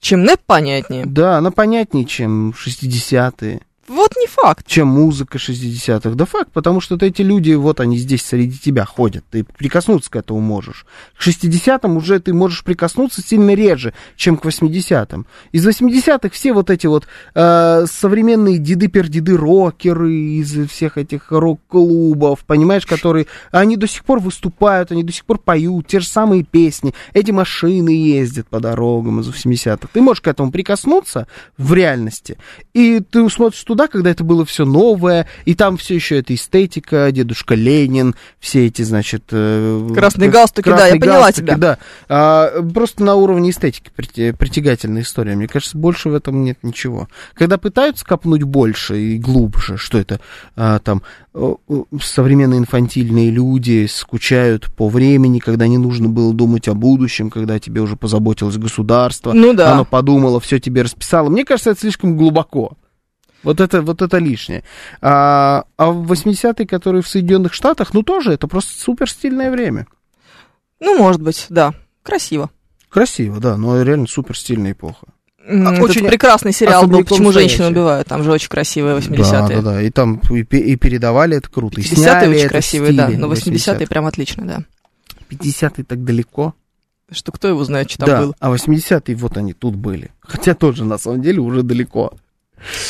Чем 0.00 0.22
НЭП 0.24 0.40
понятнее. 0.46 1.04
Да, 1.04 1.36
она 1.36 1.50
понятнее, 1.50 2.06
чем 2.06 2.54
60-е. 2.54 3.60
Вот 3.88 4.12
не 4.16 4.26
факт. 4.26 4.66
чем 4.66 4.88
музыка 4.88 5.38
60-х. 5.38 6.10
Да 6.10 6.26
факт, 6.26 6.52
потому 6.52 6.80
что 6.80 6.96
эти 7.00 7.22
люди, 7.22 7.52
вот 7.52 7.80
они 7.80 7.96
здесь 7.96 8.22
среди 8.22 8.58
тебя 8.58 8.84
ходят, 8.84 9.24
ты 9.30 9.44
прикоснуться 9.44 10.10
к 10.10 10.16
этому 10.16 10.40
можешь. 10.40 10.84
К 11.18 11.26
60-м 11.26 11.96
уже 11.96 12.20
ты 12.20 12.34
можешь 12.34 12.64
прикоснуться 12.64 13.22
сильно 13.22 13.54
реже, 13.54 13.94
чем 14.16 14.36
к 14.36 14.44
80-м. 14.44 15.26
Из 15.52 15.66
80-х 15.66 16.28
все 16.30 16.52
вот 16.52 16.68
эти 16.68 16.86
вот 16.86 17.06
э, 17.34 17.86
современные 17.90 18.58
деды-пердеды 18.58 19.36
рокеры 19.36 20.12
из 20.12 20.68
всех 20.68 20.98
этих 20.98 21.30
рок-клубов, 21.30 22.44
понимаешь, 22.44 22.84
которые, 22.84 23.26
они 23.50 23.76
до 23.76 23.86
сих 23.86 24.04
пор 24.04 24.20
выступают, 24.20 24.92
они 24.92 25.02
до 25.02 25.12
сих 25.12 25.24
пор 25.24 25.38
поют 25.38 25.86
те 25.86 26.00
же 26.00 26.06
самые 26.06 26.42
песни, 26.42 26.92
эти 27.14 27.30
машины 27.30 27.90
ездят 27.90 28.48
по 28.48 28.60
дорогам 28.60 29.20
из 29.20 29.28
80-х. 29.28 29.88
Ты 29.92 30.02
можешь 30.02 30.20
к 30.20 30.28
этому 30.28 30.52
прикоснуться 30.52 31.26
в 31.56 31.72
реальности, 31.72 32.36
и 32.74 33.00
ты 33.00 33.28
смотришь 33.30 33.62
туда, 33.64 33.77
когда 33.86 34.10
это 34.10 34.24
было 34.24 34.44
все 34.44 34.64
новое, 34.64 35.28
и 35.44 35.54
там 35.54 35.76
все 35.76 35.94
еще 35.94 36.18
эта 36.18 36.34
эстетика, 36.34 37.10
дедушка 37.12 37.54
Ленин, 37.54 38.14
все 38.40 38.66
эти, 38.66 38.82
значит... 38.82 39.24
э, 39.30 39.88
Красные 39.94 40.30
галстуки, 40.30 40.68
да, 40.70 40.86
я 40.88 40.98
поняла 40.98 41.30
тебя. 41.32 41.56
Да, 41.56 41.78
А, 42.08 42.62
просто 42.74 43.04
на 43.04 43.14
уровне 43.14 43.50
эстетики 43.50 43.90
притягательная 43.94 45.02
история. 45.02 45.36
Мне 45.36 45.46
кажется, 45.46 45.78
больше 45.78 46.08
в 46.08 46.14
этом 46.14 46.42
нет 46.42 46.58
ничего. 46.62 47.08
Когда 47.34 47.58
пытаются 47.58 48.04
копнуть 48.04 48.42
больше 48.42 48.98
и 49.00 49.18
глубже, 49.18 49.76
что 49.76 49.98
это 49.98 50.20
а, 50.56 50.78
там 50.80 51.02
современные 52.00 52.58
инфантильные 52.58 53.30
люди 53.30 53.86
скучают 53.88 54.72
по 54.74 54.88
времени, 54.88 55.38
когда 55.38 55.66
не 55.66 55.78
нужно 55.78 56.08
было 56.08 56.32
думать 56.34 56.68
о 56.68 56.74
будущем, 56.74 57.30
когда 57.30 57.58
тебе 57.58 57.80
уже 57.80 57.96
позаботилось 57.96 58.56
государство, 58.56 59.32
Ну 59.32 59.52
да. 59.52 59.72
оно 59.74 59.84
подумало, 59.84 60.40
все 60.40 60.58
тебе 60.58 60.82
расписало. 60.82 61.28
Мне 61.28 61.44
кажется, 61.44 61.70
это 61.70 61.80
слишком 61.80 62.16
глубоко. 62.16 62.72
Вот 63.42 63.60
это, 63.60 63.82
вот 63.82 64.02
это 64.02 64.18
лишнее. 64.18 64.64
А, 65.00 65.64
а 65.76 65.90
в 65.90 66.10
80-е, 66.10 66.66
которые 66.66 67.02
в 67.02 67.08
Соединенных 67.08 67.54
Штатах, 67.54 67.94
ну 67.94 68.02
тоже 68.02 68.32
это 68.32 68.48
просто 68.48 68.78
супер 68.78 69.08
стильное 69.08 69.50
время. 69.50 69.86
Ну, 70.80 70.98
может 70.98 71.20
быть, 71.20 71.46
да. 71.48 71.72
Красиво. 72.02 72.50
Красиво, 72.88 73.38
да, 73.40 73.56
но 73.56 73.82
реально 73.82 74.06
супер 74.06 74.36
стильная 74.36 74.72
эпоха. 74.72 75.06
А, 75.46 75.72
Этот 75.72 75.84
очень 75.84 76.06
прекрасный 76.06 76.52
сериал 76.52 76.86
был 76.86 77.04
«Почему 77.04 77.32
женщины 77.32 77.56
стоящий. 77.56 77.72
убивают». 77.72 78.08
Там 78.08 78.22
же 78.22 78.30
очень 78.30 78.48
красивые 78.48 78.98
80-е. 78.98 79.22
Да, 79.24 79.48
да, 79.48 79.62
да. 79.62 79.82
И 79.82 79.90
там 79.90 80.20
и, 80.30 80.40
и 80.40 80.76
передавали 80.76 81.36
это 81.36 81.48
круто. 81.48 81.80
И 81.80 81.84
50-е 81.84 81.96
сняли 81.96 82.36
очень 82.36 82.48
красивые, 82.48 82.92
да, 82.92 83.08
но 83.08 83.32
80-е 83.32 83.56
80-х. 83.56 83.86
прям 83.86 84.06
отлично, 84.06 84.46
да. 84.46 84.58
50-е 85.30 85.84
так 85.84 86.04
далеко. 86.04 86.54
Что 87.10 87.32
кто 87.32 87.48
его 87.48 87.64
знает, 87.64 87.90
что 87.90 88.00
там 88.00 88.08
да, 88.08 88.20
было. 88.20 88.34
а 88.38 88.50
80-е 88.52 89.16
вот 89.16 89.36
они 89.38 89.54
тут 89.54 89.74
были. 89.76 90.10
Хотя 90.20 90.54
тоже, 90.54 90.84
на 90.84 90.98
самом 90.98 91.22
деле, 91.22 91.40
уже 91.40 91.62
далеко. 91.62 92.12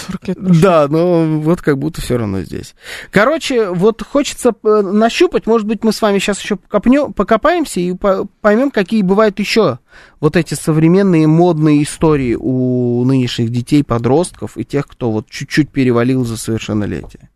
40 0.07 0.29
лет 0.29 0.39
прошло. 0.39 0.61
Да, 0.63 0.89
но 0.89 1.41
вот 1.41 1.63
как 1.63 1.79
будто 1.79 2.01
все 2.01 2.17
равно 2.17 2.41
здесь. 2.43 2.75
Короче, 3.11 3.71
вот 3.71 4.03
хочется 4.03 4.53
э, 4.65 4.81
нащупать, 4.83 5.47
может 5.47 5.67
быть, 5.67 5.85
мы 5.85 5.93
с 5.93 6.01
вами 6.03 6.19
сейчас 6.19 6.41
еще 6.41 6.57
покопнем, 6.57 7.13
покопаемся 7.13 7.81
и 7.81 7.93
по- 7.95 8.27
поймем, 8.41 8.71
какие 8.71 9.03
бывают 9.03 9.39
еще 9.39 9.79
вот 10.21 10.37
эти 10.37 10.55
современные 10.55 11.27
модные 11.27 11.83
истории 11.83 12.37
у 12.39 13.05
нынешних 13.05 13.51
детей, 13.51 13.85
подростков 13.85 14.57
и 14.57 14.65
тех, 14.65 14.87
кто 14.87 15.11
вот 15.11 15.29
чуть-чуть 15.31 15.71
перевалил 15.71 16.25
за 16.25 16.37
совершеннолетие. 16.37 17.29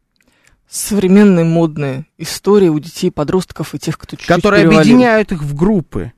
Современные 0.68 1.44
модные 1.44 2.06
истории 2.16 2.68
у 2.68 2.78
детей, 2.78 3.10
подростков 3.10 3.74
и 3.74 3.78
тех, 3.78 3.98
кто 3.98 4.16
чуть-чуть 4.16 4.26
которые 4.34 4.62
перевалил. 4.62 4.80
объединяют 4.80 5.30
их 5.32 5.42
в 5.42 5.54
группы, 5.54 6.12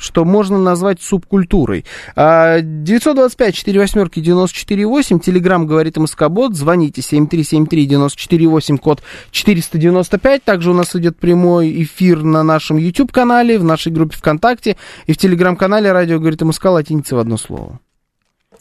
что 0.00 0.24
можно 0.24 0.58
назвать 0.58 1.00
субкультурой. 1.02 1.84
А, 2.16 2.60
925 2.60 3.54
4 3.54 3.78
восьмерки 3.78 4.18
94,8, 4.20 5.20
телеграмм 5.20 5.66
говорит 5.66 5.96
МСК-бот, 5.96 6.56
звоните 6.56 7.02
7373-94,8, 7.02 8.78
код 8.78 9.02
495. 9.30 10.42
Также 10.42 10.70
у 10.70 10.74
нас 10.74 10.96
идет 10.96 11.18
прямой 11.18 11.82
эфир 11.82 12.22
на 12.22 12.42
нашем 12.42 12.78
YouTube-канале, 12.78 13.58
в 13.58 13.64
нашей 13.64 13.92
группе 13.92 14.16
ВКонтакте 14.16 14.76
и 15.06 15.12
в 15.12 15.18
телеграм-канале 15.18 15.92
радио 15.92 16.18
говорит 16.18 16.40
МСК 16.42 16.66
латиница 16.66 17.16
в 17.16 17.18
одно 17.18 17.36
слово. 17.36 17.78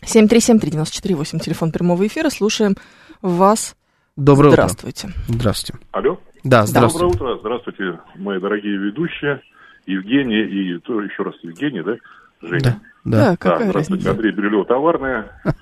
7373948, 0.04 1.40
телефон 1.40 1.72
прямого 1.72 2.06
эфира. 2.06 2.30
Слушаем 2.30 2.76
вас. 3.22 3.76
Доброе 4.16 4.52
Здравствуйте. 4.52 5.08
утро. 5.08 5.22
Здравствуйте. 5.28 5.86
Алло. 5.92 6.20
Да, 6.44 6.66
Доброе 6.66 6.68
здравствуйте. 6.68 7.16
утро. 7.16 7.38
Здравствуйте, 7.40 8.00
мои 8.16 8.40
дорогие 8.40 8.78
ведущие. 8.78 9.42
Евгений 9.90 10.42
и 10.42 10.78
то 10.80 11.02
еще 11.02 11.24
раз 11.24 11.36
Евгений, 11.42 11.82
да? 11.82 11.98
Женя. 12.42 12.60
Да, 12.62 12.70
да. 12.72 12.80
Да, 13.06 13.38
какая 13.38 13.70
здравствуйте, 13.70 14.06
разница? 14.06 14.12
Андрей 14.12 14.32
Бирюлев, 14.32 14.68
товарная. 14.68 15.32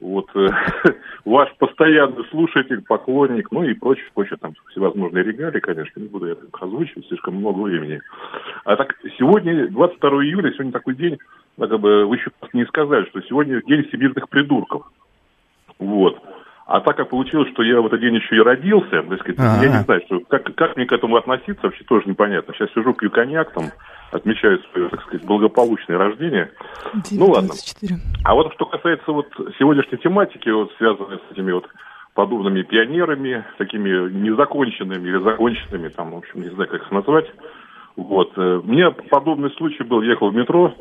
Вот 0.00 0.26
э, 0.34 0.48
ваш 1.24 1.54
постоянный 1.58 2.24
слушатель, 2.30 2.82
поклонник, 2.82 3.52
ну 3.52 3.62
и 3.62 3.72
прочее, 3.72 4.04
прочее, 4.12 4.36
там 4.40 4.52
всевозможные 4.70 5.22
регалии, 5.22 5.60
конечно, 5.60 6.00
не 6.00 6.08
буду 6.08 6.26
я 6.26 6.32
их 6.32 6.38
озвучивать, 6.60 7.06
слишком 7.06 7.36
много 7.36 7.60
времени. 7.60 8.00
А 8.64 8.74
так, 8.74 8.96
сегодня, 9.16 9.68
22 9.68 10.10
июля, 10.24 10.52
сегодня 10.54 10.72
такой 10.72 10.96
день, 10.96 11.18
ну, 11.56 11.68
как 11.68 11.78
бы 11.78 12.04
вы 12.06 12.16
еще 12.16 12.32
не 12.52 12.66
сказали, 12.66 13.04
что 13.10 13.22
сегодня 13.22 13.62
день 13.62 13.84
всемирных 13.84 14.28
придурков. 14.28 14.90
Вот. 15.78 16.20
А 16.72 16.80
так 16.80 16.96
как 16.96 17.10
получилось, 17.10 17.50
что 17.50 17.62
я 17.62 17.82
в 17.82 17.86
этот 17.86 18.00
день 18.00 18.14
еще 18.14 18.34
и 18.34 18.40
родился, 18.40 19.02
так 19.02 19.20
сказать, 19.20 19.62
я 19.62 19.68
не 19.68 19.84
знаю, 19.84 20.00
что, 20.06 20.20
как, 20.20 20.54
как 20.54 20.74
мне 20.74 20.86
к 20.86 20.92
этому 20.92 21.16
относиться, 21.16 21.60
вообще 21.64 21.84
тоже 21.84 22.08
непонятно. 22.08 22.54
Сейчас 22.54 22.72
сижу, 22.72 22.94
пью 22.94 23.10
коньяк, 23.10 23.52
там, 23.52 23.64
отмечаю 24.10 24.58
свое, 24.72 24.88
так 24.88 25.02
сказать, 25.02 25.22
благополучное 25.26 25.98
рождение. 25.98 26.50
Ну, 27.10 27.26
ладно. 27.26 27.50
924. 27.52 27.96
А 28.24 28.34
вот 28.34 28.54
что 28.54 28.64
касается 28.64 29.12
вот 29.12 29.26
сегодняшней 29.58 29.98
тематики, 29.98 30.48
вот 30.48 30.72
связанной 30.78 31.18
с 31.18 31.32
этими 31.32 31.52
вот 31.52 31.68
подобными 32.14 32.62
пионерами, 32.62 33.44
такими 33.58 34.10
незаконченными 34.10 35.06
или 35.06 35.22
законченными, 35.22 35.88
там, 35.88 36.12
в 36.12 36.16
общем, 36.16 36.40
не 36.40 36.48
знаю, 36.48 36.70
как 36.70 36.80
их 36.80 36.90
назвать. 36.90 37.30
Вот. 37.96 38.32
э, 38.38 38.60
У 38.64 38.66
меня 38.66 38.92
подобный 39.10 39.50
случай 39.58 39.82
был, 39.82 40.00
ехал 40.00 40.30
в 40.30 40.34
метро, 40.34 40.74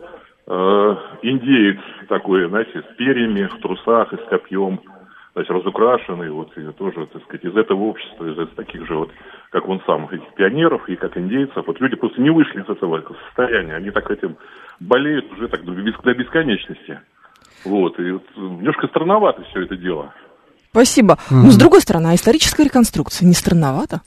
э, 0.48 0.96
индеец 1.22 1.82
такой, 2.08 2.48
знаете, 2.48 2.82
с 2.82 2.96
перьями, 2.96 3.50
в 3.54 3.60
трусах 3.60 4.14
и 4.14 4.16
с 4.16 4.30
копьем, 4.30 4.80
значит, 5.34 5.52
разукрашенный, 5.52 6.30
вот, 6.30 6.56
и 6.58 6.72
тоже, 6.74 7.06
так 7.08 7.24
сказать, 7.24 7.46
из 7.46 7.56
этого 7.56 7.84
общества, 7.84 8.26
из 8.26 8.56
таких 8.56 8.86
же 8.88 8.96
вот, 8.96 9.12
как 9.52 9.68
он 9.68 9.82
сам, 9.86 10.10
этих 10.10 10.34
пионеров 10.36 10.88
и 10.90 10.96
как 10.96 11.18
индейцев, 11.18 11.66
вот 11.66 11.80
люди 11.80 11.96
просто 11.96 12.22
не 12.22 12.30
вышли 12.30 12.62
из 12.62 12.70
этого 12.70 13.02
состояния, 13.28 13.76
они 13.76 13.92
так 13.92 14.10
этим 14.10 14.38
болеют 14.80 15.32
уже 15.32 15.48
так 15.48 15.64
до, 15.64 15.74
до 15.74 16.14
бесконечности. 16.14 17.00
Вот, 17.64 18.00
и 18.00 18.12
вот 18.12 18.24
немножко 18.36 18.88
странновато 18.88 19.44
все 19.44 19.62
это 19.62 19.78
дело. 19.78 20.14
Спасибо. 20.72 21.18
Ну, 21.30 21.52
с 21.52 21.58
другой 21.58 21.82
стороны, 21.82 22.08
а 22.08 22.16
историческая 22.16 22.64
реконструкция 22.64 23.28
не 23.28 23.34
странновато? 23.34 24.02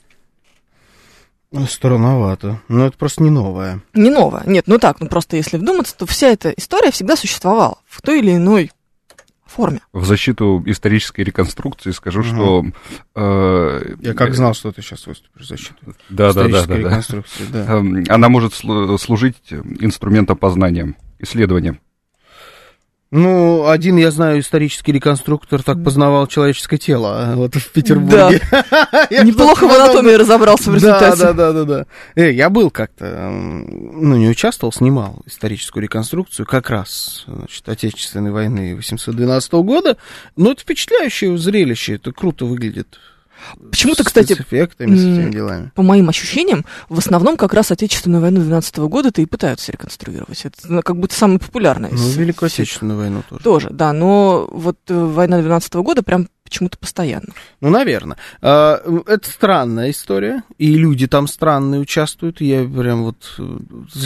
Ну, 1.51 1.65
Странновато. 1.67 2.59
Но 2.67 2.87
это 2.87 2.97
просто 2.97 3.23
не 3.23 3.29
новое. 3.29 3.81
Не 3.93 4.09
новая. 4.09 4.43
Нет, 4.45 4.65
ну 4.67 4.77
так, 4.77 4.99
ну 4.99 5.07
просто 5.07 5.37
если 5.37 5.57
вдуматься, 5.57 5.97
то 5.97 6.05
вся 6.05 6.27
эта 6.27 6.49
история 6.49 6.91
всегда 6.91 7.15
существовала 7.15 7.77
в 7.87 8.01
той 8.01 8.19
или 8.19 8.35
иной 8.35 8.71
форме. 9.51 9.79
В 9.93 10.05
защиту 10.05 10.61
исторической 10.65 11.21
реконструкции 11.21 11.91
скажу, 11.91 12.23
что... 12.23 12.65
э, 13.15 13.95
Я 13.99 14.13
как 14.13 14.33
знал, 14.35 14.53
что 14.53 14.71
ты 14.71 14.81
сейчас 14.81 15.05
выступишь 15.07 15.45
в 15.45 15.47
защиту. 15.47 15.75
Да, 16.09 16.33
да, 16.33 16.33
да, 16.33 16.47
исторической 16.47 16.67
да, 16.67 16.75
да. 16.75 16.79
реконструкции, 16.89 17.43
да. 17.51 17.65
Эм, 17.77 18.03
Она 18.09 18.29
может 18.29 18.53
слу- 18.53 18.97
служить 18.97 19.37
инструментом 19.51 20.37
познания, 20.37 20.95
исследования. 21.19 21.79
Ну, 23.15 23.67
один, 23.69 23.95
я 23.95 24.11
знаю, 24.11 24.41
исторический 24.41 24.91
реконструктор 24.91 25.63
так 25.63 25.81
познавал 25.81 26.27
человеческое 26.27 26.77
тело, 26.77 27.13
а, 27.17 27.35
вот 27.35 27.55
в 27.55 27.71
Петербурге. 27.71 28.41
Я 29.09 29.23
Неплохо 29.23 29.65
в 29.67 29.71
анатомии 29.71 30.11
разобрался 30.15 30.69
в 30.69 30.73
Да, 30.81 30.99
результате. 30.99 31.17
да, 31.21 31.33
да, 31.33 31.51
да, 31.53 31.63
да. 31.63 31.85
Э, 32.15 32.29
я 32.29 32.49
был 32.49 32.69
как-то, 32.71 33.29
ну, 33.29 34.17
не 34.17 34.27
участвовал, 34.27 34.73
снимал 34.73 35.21
историческую 35.25 35.81
реконструкцию 35.83 36.45
как 36.45 36.69
раз, 36.69 37.23
значит, 37.25 37.69
Отечественной 37.69 38.31
войны 38.31 38.75
812 38.75 39.53
года. 39.63 39.95
Но 40.35 40.51
это 40.51 40.61
впечатляющее 40.63 41.37
зрелище, 41.37 41.95
это 41.95 42.11
круто 42.11 42.43
выглядит. 42.43 42.99
Почему-то, 43.69 44.03
кстати, 44.03 44.33
спецэффектами, 44.33 44.95
с 44.95 44.99
этими 45.01 45.31
делами. 45.31 45.71
по 45.75 45.83
моим 45.83 46.09
ощущениям, 46.09 46.65
в 46.89 46.97
основном 46.97 47.37
как 47.37 47.53
раз 47.53 47.71
Отечественную 47.71 48.21
войну 48.21 48.41
12 48.41 48.77
года-то 48.77 49.21
и 49.21 49.25
пытаются 49.25 49.71
реконструировать. 49.71 50.45
Это 50.45 50.57
ну, 50.65 50.81
как 50.81 50.97
будто 50.97 51.15
самое 51.15 51.39
популярное. 51.39 51.91
Ну, 51.91 52.09
Великую. 52.11 52.47
Отечественную 52.47 52.97
войну 52.97 53.23
тоже. 53.27 53.43
Тоже, 53.43 53.69
да, 53.71 53.93
но 53.93 54.47
вот 54.51 54.77
э, 54.87 54.93
война 54.93 55.41
12 55.41 55.73
года 55.75 56.03
прям 56.03 56.27
почему-то 56.45 56.77
постоянно. 56.77 57.33
Ну, 57.59 57.69
наверное. 57.69 58.17
А, 58.41 58.81
Это 59.07 59.29
странная 59.29 59.91
история, 59.91 60.43
и 60.57 60.75
люди 60.75 61.07
там 61.07 61.27
странные 61.27 61.81
участвуют. 61.81 62.39
Я 62.39 62.63
прям 62.63 63.03
вот, 63.03 63.35
э, 63.39 63.57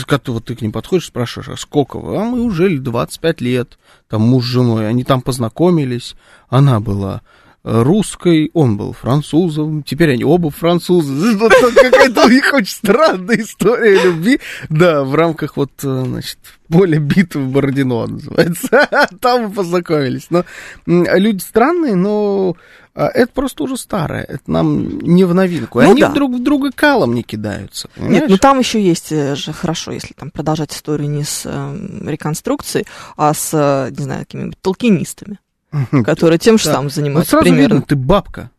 как 0.07 0.23
ты 0.23 0.31
вот 0.31 0.45
ты 0.45 0.55
к 0.55 0.61
ним 0.61 0.71
подходишь, 0.71 1.07
спрашиваешь, 1.07 1.49
а 1.49 1.57
сколько 1.57 1.99
вы? 1.99 2.17
А 2.17 2.23
мы 2.23 2.41
уже 2.41 2.79
25 2.79 3.41
лет, 3.41 3.77
там 4.07 4.21
муж 4.21 4.45
с 4.45 4.47
женой, 4.47 4.87
они 4.87 5.03
там 5.03 5.21
познакомились, 5.21 6.15
она 6.49 6.79
была 6.79 7.21
русской, 7.63 8.51
он 8.53 8.77
был 8.77 8.93
французом, 8.93 9.83
теперь 9.83 10.11
они 10.13 10.23
оба 10.23 10.49
французы. 10.49 11.37
Какая-то 11.75 12.25
у 12.25 12.29
них 12.29 12.53
очень 12.53 12.73
странная 12.73 13.37
история 13.37 14.01
любви. 14.03 14.39
Да, 14.69 15.03
в 15.03 15.15
рамках 15.15 15.57
вот, 15.57 15.71
э, 15.83 16.03
значит, 16.05 16.39
поля 16.69 16.99
битвы 16.99 17.45
Бородино 17.45 18.07
называется. 18.07 18.87
Там 19.21 19.43
мы 19.43 19.51
познакомились. 19.51 20.27
Но 20.29 20.45
люди 20.85 21.41
странные, 21.41 21.95
но 21.95 22.55
а, 22.95 23.07
это 23.07 23.31
просто 23.31 23.63
уже 23.63 23.77
старое. 23.77 24.23
Это 24.23 24.51
нам 24.51 24.99
не 24.99 25.23
в 25.23 25.33
новинку. 25.33 25.81
Ну 25.81 25.91
они 25.91 26.01
да. 26.01 26.11
друг 26.11 26.33
в 26.33 26.43
друга 26.43 26.71
калом 26.71 27.13
не 27.13 27.23
кидаются. 27.23 27.89
Нет, 27.95 28.05
понимаешь? 28.07 28.29
ну 28.29 28.37
там 28.37 28.59
еще 28.59 28.81
есть 28.81 29.11
э, 29.11 29.35
же 29.35 29.53
хорошо, 29.53 29.91
если 29.91 30.13
там 30.13 30.31
продолжать 30.31 30.73
историю 30.73 31.09
не 31.09 31.23
с 31.23 31.43
э, 31.45 32.09
реконструкцией, 32.09 32.85
а 33.15 33.33
с, 33.33 33.51
э, 33.53 33.91
не 33.95 34.03
знаю, 34.03 34.21
какими-нибудь 34.21 34.59
толкинистами, 34.61 35.39
которые 36.03 36.39
тем 36.39 36.57
же 36.57 36.65
Да. 36.65 36.73
самым 36.73 36.89
Вот 37.19 37.27
сразу 37.27 37.43
примерно. 37.43 37.73
видно, 37.75 37.81
ты 37.87 37.95
бабка. 37.95 38.51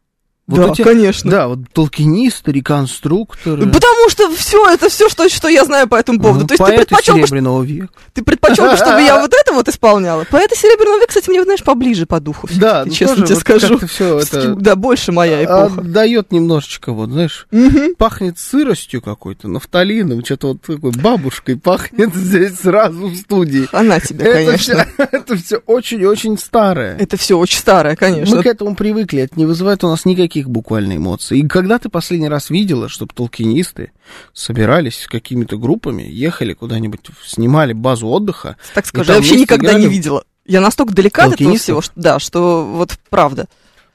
Вот 0.50 0.66
да, 0.66 0.72
эти- 0.72 0.82
конечно. 0.82 1.30
Да, 1.30 1.48
вот 1.48 1.58
толкинисты, 1.72 2.52
реконструкторы. 2.52 3.66
Ну, 3.66 3.72
Потому 3.72 4.08
что 4.10 4.30
все 4.34 4.68
это 4.70 4.88
все, 4.88 5.08
что, 5.08 5.28
что 5.28 5.48
я 5.48 5.64
знаю 5.64 5.88
по 5.88 5.94
этому 5.96 6.20
поводу. 6.20 6.40
Ну, 6.40 6.46
То 6.46 6.54
есть 6.54 6.64
ты 6.64 6.76
предпочел, 6.76 7.14
бы, 7.16 7.20
Серебряного 7.26 7.62
века. 7.62 7.88
ты 8.14 8.22
предпочел 8.22 8.64
бы, 8.70 8.76
чтобы 8.76 9.00
я 9.02 9.18
вот 9.20 9.32
это 9.32 9.52
вот 9.52 9.68
исполняла. 9.68 10.24
Поэты 10.30 10.56
Серебряного 10.56 10.96
века, 10.96 11.08
кстати, 11.08 11.30
мне, 11.30 11.42
знаешь, 11.44 11.62
поближе 11.62 12.06
по 12.06 12.20
духу. 12.20 12.48
Да, 12.56 12.84
ну, 12.86 12.92
честно 12.92 13.16
тоже 13.16 13.26
тебе 13.26 13.34
вот 13.34 13.40
скажу. 13.42 13.78
всё 13.86 14.18
это- 14.18 14.54
Да, 14.56 14.76
больше 14.76 15.12
моя 15.12 15.44
эпоха. 15.44 15.80
Отдает 15.80 16.32
немножечко, 16.32 16.92
вот, 16.92 17.10
знаешь, 17.10 17.46
Мгм. 17.50 17.94
пахнет 17.96 18.38
сыростью 18.38 19.02
какой-то, 19.02 19.48
нафталином, 19.48 20.24
что-то 20.24 20.48
вот 20.48 20.62
такой 20.62 20.90
бабушкой 20.92 21.56
пахнет 21.56 22.12
здесь 22.14 22.58
сразу 22.60 23.06
в 23.08 23.16
студии. 23.16 23.68
Она 23.72 24.00
тебе, 24.00 24.32
конечно. 24.32 24.86
Это 24.98 25.36
все 25.36 25.58
очень-очень 25.66 26.38
старое. 26.38 26.96
Это 26.98 27.16
все 27.16 27.36
очень 27.38 27.58
старое, 27.58 27.96
конечно. 27.96 28.36
Мы 28.36 28.42
к 28.42 28.46
этому 28.46 28.74
привыкли, 28.74 29.22
это 29.22 29.34
не 29.36 29.46
вызывает 29.46 29.84
у 29.84 29.88
нас 29.88 30.04
никаких 30.04 30.39
буквально 30.48 30.96
эмоций. 30.96 31.40
И 31.40 31.46
когда 31.46 31.78
ты 31.78 31.88
последний 31.88 32.28
раз 32.28 32.50
видела, 32.50 32.88
чтобы 32.88 33.12
толкинисты 33.14 33.92
собирались 34.32 35.02
с 35.02 35.06
какими-то 35.06 35.58
группами, 35.58 36.02
ехали 36.02 36.54
куда-нибудь, 36.54 37.00
снимали 37.24 37.72
базу 37.72 38.08
отдыха, 38.08 38.56
Так 38.74 38.86
скажу, 38.86 39.12
я 39.12 39.18
вообще 39.18 39.36
никогда 39.36 39.72
не 39.72 39.80
играли 39.80 39.92
видела. 39.92 40.24
Я 40.46 40.60
настолько 40.60 40.94
далека 40.94 41.24
от 41.24 41.34
этого 41.34 41.56
всего, 41.56 41.80
что, 41.80 41.92
да, 41.96 42.18
что 42.18 42.64
вот 42.64 42.98
правда. 43.08 43.46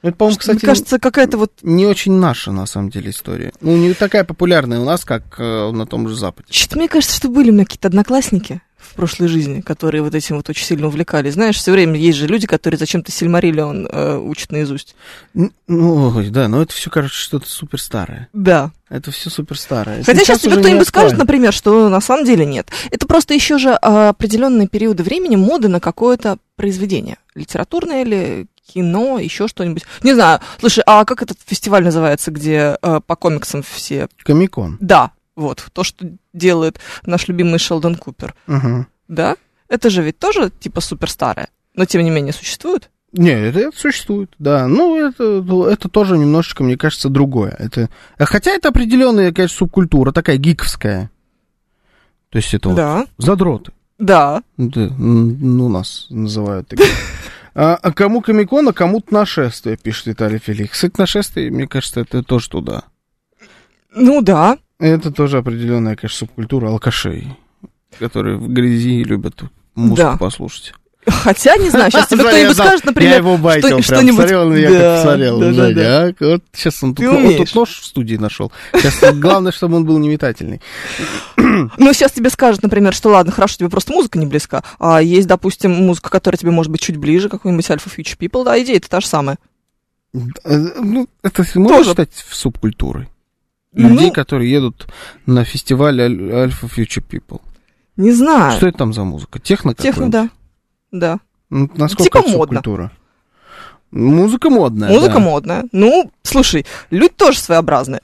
Ну, 0.02 0.10
это, 0.10 0.18
по-моему, 0.18 0.38
кстати, 0.38 0.58
Мне 0.58 0.68
кажется, 0.68 1.00
какая-то 1.00 1.38
вот... 1.38 1.52
не 1.64 1.88
очень 1.88 2.12
наша, 2.12 2.52
на 2.52 2.68
самом 2.68 2.92
деле, 2.92 3.10
история. 3.10 3.52
Ну, 3.60 3.76
не 3.76 3.94
такая 3.94 4.24
популярная 4.24 4.80
у 4.80 4.86
нас, 4.86 5.04
как 5.04 5.40
э, 5.40 5.72
на 5.72 5.88
том 5.88 6.08
же 6.08 6.16
Западе. 6.16 6.48
Что-то 6.52 6.78
мне 6.78 6.88
кажется, 6.88 7.18
что 7.18 7.28
были 7.28 7.50
у 7.50 7.54
меня 7.54 7.66
какие-то 7.66 7.88
одноклассники 7.88 8.62
в 8.86 8.94
прошлой 8.96 9.28
жизни, 9.28 9.62
которые 9.62 10.02
вот 10.02 10.16
этим 10.16 10.38
вот 10.38 10.50
очень 10.50 10.66
сильно 10.66 10.88
увлекались. 10.88 11.34
Знаешь, 11.34 11.58
все 11.58 11.72
время 11.72 12.00
есть 12.00 12.18
же 12.18 12.28
люди, 12.28 12.48
которые 12.48 12.78
зачем-то 12.78 13.12
Сильмариллион 13.12 13.88
э, 13.92 14.18
учат 14.18 14.52
наизусть. 14.52 14.96
Ну, 15.34 15.52
ой, 15.68 16.30
да, 16.30 16.48
но 16.48 16.62
это 16.62 16.74
все, 16.74 16.90
короче, 16.90 17.16
что-то 17.16 17.50
супер 17.50 17.80
старое. 17.80 18.30
Да. 18.34 18.72
Это 18.90 19.12
все 19.12 19.30
супер 19.30 19.58
старое. 19.58 20.04
Хотя 20.04 20.20
сейчас, 20.20 20.42
тебе 20.42 20.54
уже 20.54 20.60
кто-нибудь 20.62 20.88
скажет, 20.88 21.18
например, 21.18 21.54
что 21.54 21.90
на 21.90 22.02
самом 22.02 22.26
деле 22.26 22.46
нет. 22.46 22.70
Это 22.92 23.08
просто 23.08 23.34
еще 23.34 23.58
же 23.58 23.78
а, 23.82 24.10
определенные 24.10 24.68
периоды 24.68 25.04
времени 25.04 25.36
моды 25.36 25.68
на 25.68 25.80
какое-то 25.80 26.38
произведение. 26.56 27.18
Литературное 27.34 28.04
или 28.04 28.48
кино, 28.66 29.20
еще 29.20 29.48
что-нибудь. 29.48 29.86
Не 30.04 30.14
знаю. 30.14 30.40
Слушай, 30.60 30.84
а 30.86 31.06
как 31.06 31.22
этот 31.22 31.38
фестиваль 31.46 31.84
называется, 31.84 32.32
где 32.32 32.78
э, 32.82 33.00
по 33.06 33.16
комиксам 33.16 33.64
все... 33.64 34.08
Комикон. 34.24 34.78
Да, 34.80 35.12
вот, 35.36 35.66
то, 35.74 35.84
что 35.84 36.08
делает 36.34 36.80
наш 37.06 37.28
любимый 37.28 37.60
Шелдон 37.60 37.96
Купер. 37.96 38.36
Мгм. 38.48 38.88
Да? 39.08 39.36
Это 39.68 39.90
же 39.90 40.02
ведь 40.02 40.20
тоже 40.20 40.52
типа 40.60 40.82
супер 40.82 41.10
старое, 41.10 41.50
но 41.74 41.86
тем 41.86 42.04
не 42.04 42.10
менее 42.10 42.34
существует. 42.34 42.90
Не, 43.12 43.32
это, 43.32 43.60
это 43.60 43.78
существует, 43.78 44.30
да. 44.40 44.68
Ну, 44.68 44.98
это, 44.98 45.44
это 45.72 45.88
тоже 45.90 46.18
немножечко, 46.18 46.64
мне 46.64 46.78
кажется, 46.78 47.08
другое. 47.10 47.56
Это, 47.58 47.90
хотя 48.20 48.52
это 48.52 48.70
определенная, 48.70 49.32
конечно, 49.32 49.58
субкультура, 49.58 50.12
такая 50.12 50.36
гиковская. 50.38 51.10
То 52.30 52.38
есть 52.38 52.54
это 52.54 52.70
вот 52.70 52.76
Да, 52.76 53.06
задроты. 53.18 53.72
да. 53.98 54.44
Да, 54.58 54.90
ну, 54.98 55.70
нас 55.70 56.08
называют 56.10 56.68
такие. 56.68 56.90
А, 57.54 57.76
а 57.82 57.94
кому 57.94 58.20
комикон, 58.20 58.68
а 58.68 58.74
кому-то 58.74 59.14
нашествие, 59.14 59.78
пишет 59.78 60.08
Виталий 60.08 60.40
Фелих. 60.40 60.72
Кстати, 60.72 60.96
нашествие, 60.98 61.50
мне 61.52 61.68
кажется, 61.70 62.02
это 62.02 62.22
тоже 62.22 62.50
туда. 62.50 62.84
Ну 63.94 64.22
да. 64.22 64.58
Это 64.80 65.12
тоже 65.12 65.38
определенная, 65.38 65.96
конечно, 65.96 66.18
субкультура 66.20 66.68
алкашей, 66.68 67.28
которые 68.00 68.38
в 68.38 68.48
грязи 68.50 69.04
любят 69.04 69.42
музыку 69.74 69.96
Да. 70.12 70.18
послушать. 70.18 70.74
Хотя, 71.08 71.56
не 71.58 71.70
знаю, 71.70 71.92
сейчас 71.92 72.08
тебе 72.08 72.24
кто-нибудь 72.28 72.58
я 72.58 72.64
скажет, 72.66 72.86
например, 72.86 73.12
Я 73.12 73.18
его 73.18 73.38
байтил, 73.38 73.80
что- 73.84 73.94
прям 74.02 74.10
смотрел, 74.16 74.50
на 74.50 74.54
меня 74.56 74.70
Да, 74.72 74.80
как 74.96 75.02
смотрел. 75.04 75.40
да, 75.40 75.54
Женя, 75.54 75.76
да. 75.76 76.04
а? 76.08 76.14
Вот 76.32 76.44
сейчас 76.52 76.82
он 76.84 76.96
тут, 76.96 77.06
он 77.06 77.38
тут 77.38 77.54
нож 77.56 77.70
в 77.80 77.86
студии 77.86 78.16
нашел. 78.16 78.52
Сейчас 78.74 79.14
главное, 79.16 79.52
чтобы 79.52 79.76
он 79.78 79.86
был 79.86 79.98
не 80.00 80.10
метательный. 80.10 80.62
Ну, 81.78 81.94
сейчас 81.94 82.12
тебе 82.12 82.30
скажут, 82.30 82.64
например, 82.64 82.94
что 82.94 83.10
ладно, 83.10 83.32
хорошо, 83.32 83.58
тебе 83.58 83.70
просто 83.70 83.94
музыка 83.94 84.18
не 84.20 84.26
близка, 84.26 84.64
а 84.80 85.02
есть, 85.02 85.28
допустим, 85.28 85.72
музыка, 85.72 86.10
которая 86.10 86.38
тебе 86.38 86.52
может 86.52 86.72
быть 86.72 86.82
чуть 86.82 86.98
ближе, 86.98 87.30
какой-нибудь 87.30 87.70
Alpha 87.70 87.88
Future 87.96 88.18
People, 88.18 88.44
да, 88.44 88.62
идея-то 88.62 88.90
та 88.90 89.00
же 89.00 89.08
самая. 89.08 89.38
Э, 90.44 90.58
Ну, 90.82 91.08
это 91.24 91.46
можно 91.56 91.84
считать 91.86 92.10
субкультурой? 92.30 93.08
Ну. 93.76 93.90
Людей, 93.90 94.12
которые 94.12 94.50
едут 94.52 94.88
на 95.26 95.44
фестиваль 95.44 96.02
Аль- 96.02 96.14
Alpha 96.48 96.70
Future 96.74 97.04
People. 97.08 97.42
Не 97.98 98.12
знаю. 98.12 98.54
Что 98.58 98.68
это 98.68 98.78
там 98.78 98.94
за 98.94 99.04
музыка? 99.04 99.40
Техно 99.40 99.74
Техно, 99.76 100.10
да. 100.10 100.30
Да. 100.92 101.20
Ну, 101.50 101.70
Насколько 101.76 102.04
Типа 102.20 102.30
модно. 102.30 102.58
субкультура? 102.60 102.92
Музыка 103.92 104.50
модная, 104.50 104.90
Музыка 104.90 105.14
да. 105.14 105.20
модная. 105.20 105.64
Ну, 105.72 106.12
слушай, 106.24 106.66
люди 106.90 107.14
тоже 107.16 107.40
своеобразные. 107.40 108.02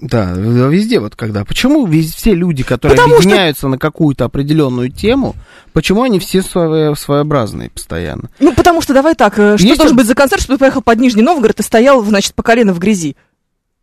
Да, 0.00 0.32
везде 0.32 1.00
вот 1.00 1.16
когда. 1.16 1.44
Почему 1.44 1.86
все 1.86 2.34
люди, 2.34 2.62
которые 2.62 2.96
Потому 2.96 3.14
что- 3.14 3.22
объединяются 3.22 3.68
на 3.68 3.78
какую-то 3.78 4.24
определенную 4.26 4.90
тему, 4.90 5.34
почему 5.72 6.02
они 6.02 6.18
все 6.18 6.42
свое- 6.42 6.94
своеобразные 6.96 7.70
постоянно? 7.70 8.28
Ну, 8.40 8.52
потому 8.52 8.82
что 8.82 8.92
давай 8.92 9.14
так, 9.14 9.38
э, 9.38 9.56
что 9.56 9.66
Есть 9.66 9.78
должен 9.78 9.92
он- 9.94 9.98
быть 9.98 10.06
за 10.08 10.14
концерт, 10.14 10.42
чтобы 10.42 10.56
ты 10.56 10.60
поехал 10.60 10.82
под 10.82 10.98
Нижний 10.98 11.22
Новгород 11.22 11.60
и 11.60 11.62
стоял, 11.62 12.04
значит, 12.04 12.34
по 12.34 12.42
колено 12.42 12.74
в 12.74 12.78
грязи 12.80 13.16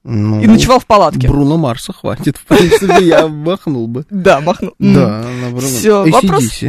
Ну, 0.03 0.41
и 0.41 0.47
ночевал 0.47 0.79
в 0.79 0.85
палатке. 0.85 1.27
Бруно 1.27 1.57
Марса 1.57 1.93
хватит, 1.93 2.37
в 2.43 2.45
принципе, 2.45 3.05
я 3.05 3.27
махнул 3.27 3.87
бы. 3.87 4.05
Да, 4.09 4.41
махнул. 4.41 4.73
Да, 4.79 5.23
на 5.41 5.49
Бруно. 5.49 5.67
Всё, 5.67 6.05
вопрос-. 6.09 6.63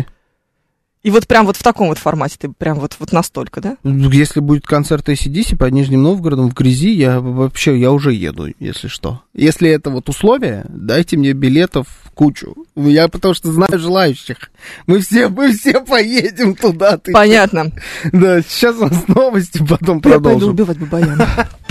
И 1.02 1.10
вот 1.10 1.26
прям 1.26 1.46
вот 1.46 1.56
в 1.56 1.62
таком 1.64 1.88
вот 1.88 1.98
формате 1.98 2.36
ты 2.38 2.48
прям 2.48 2.78
вот, 2.78 2.94
вот 3.00 3.10
настолько, 3.12 3.60
да? 3.60 3.76
Если 3.82 4.38
будет 4.38 4.66
концерт 4.66 5.08
ACDC 5.08 5.56
под 5.56 5.72
Нижним 5.72 6.02
Новгородом 6.04 6.48
в 6.48 6.54
грязи, 6.54 6.92
я 6.92 7.20
вообще, 7.20 7.76
я 7.76 7.90
уже 7.90 8.12
еду, 8.12 8.46
если 8.60 8.86
что. 8.86 9.22
Если 9.34 9.68
это 9.68 9.90
вот 9.90 10.08
условия, 10.08 10.64
дайте 10.68 11.16
мне 11.16 11.32
билетов 11.32 11.88
кучу. 12.14 12.54
Я 12.76 13.08
потому 13.08 13.34
что 13.34 13.50
знаю 13.50 13.78
желающих. 13.78 14.52
Мы 14.86 15.00
все, 15.00 15.28
мы 15.28 15.52
все 15.52 15.80
поедем 15.80 16.54
туда. 16.54 16.98
Ты. 16.98 17.12
Понятно. 17.12 17.72
Да, 18.12 18.42
сейчас 18.42 18.76
у 18.76 18.86
нас 18.86 19.08
новости, 19.08 19.58
потом 19.58 19.96
Я 19.96 20.02
пойду 20.02 20.20
продолжим. 20.20 20.50
убивать 20.50 20.78
Бабаяна. 20.78 21.48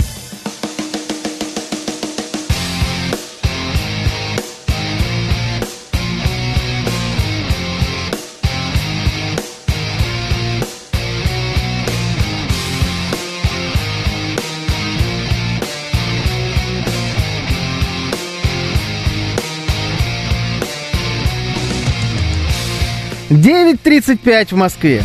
Девять 23.32 23.80
тридцать 23.80 24.20
пять 24.20 24.52
в 24.52 24.56
Москве. 24.56 25.02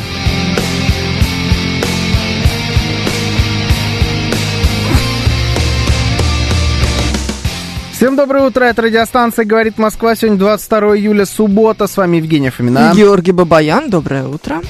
Всем 7.94 8.18
доброе 8.18 8.48
утро, 8.48 8.66
это 8.66 8.82
радиостанция 8.82 9.46
«Говорит 9.46 9.78
Москва». 9.78 10.14
Сегодня 10.14 10.38
22 10.40 10.98
июля, 10.98 11.26
суббота. 11.26 11.88
С 11.88 11.96
вами 11.96 12.18
Евгений 12.18 12.50
Фомина. 12.50 12.92
Георгий 12.94 13.32
Бабаян, 13.32 13.90
доброе 13.90 14.26
утро. 14.26 14.62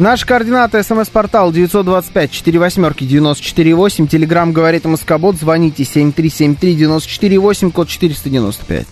Наши 0.00 0.26
координаты. 0.26 0.82
СМС-портал 0.82 1.52
925-48-94-8. 1.52 4.08
Телеграмм 4.08 4.52
«Говорит 4.54 4.86
Москобот». 4.86 5.36
Звоните 5.36 5.82
7373-94-8, 5.82 7.70
код 7.70 7.90
495. 7.90 8.86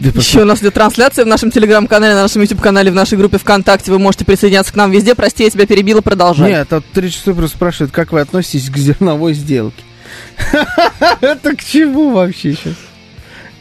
Еще 0.00 0.42
у 0.42 0.44
нас 0.44 0.60
идет 0.60 0.74
трансляция 0.74 1.24
в 1.24 1.28
нашем 1.28 1.50
телеграм-канале, 1.50 2.14
на 2.14 2.22
нашем 2.22 2.42
YouTube-канале, 2.42 2.90
в 2.90 2.94
нашей 2.94 3.18
группе 3.18 3.38
ВКонтакте. 3.38 3.90
Вы 3.90 3.98
можете 3.98 4.24
присоединяться 4.24 4.72
к 4.72 4.76
нам 4.76 4.90
везде. 4.90 5.14
Прости, 5.14 5.44
я 5.44 5.50
тебя 5.50 5.66
перебила, 5.66 6.00
продолжай. 6.00 6.50
Нет, 6.50 6.72
а 6.72 6.80
36 6.80 7.36
просто 7.36 7.56
спрашивает, 7.56 7.92
как 7.92 8.12
вы 8.12 8.20
относитесь 8.20 8.70
к 8.70 8.76
зерновой 8.76 9.34
сделке? 9.34 9.82
Это 11.20 11.54
к 11.54 11.62
чему 11.62 12.12
вообще 12.12 12.54
сейчас? 12.54 12.74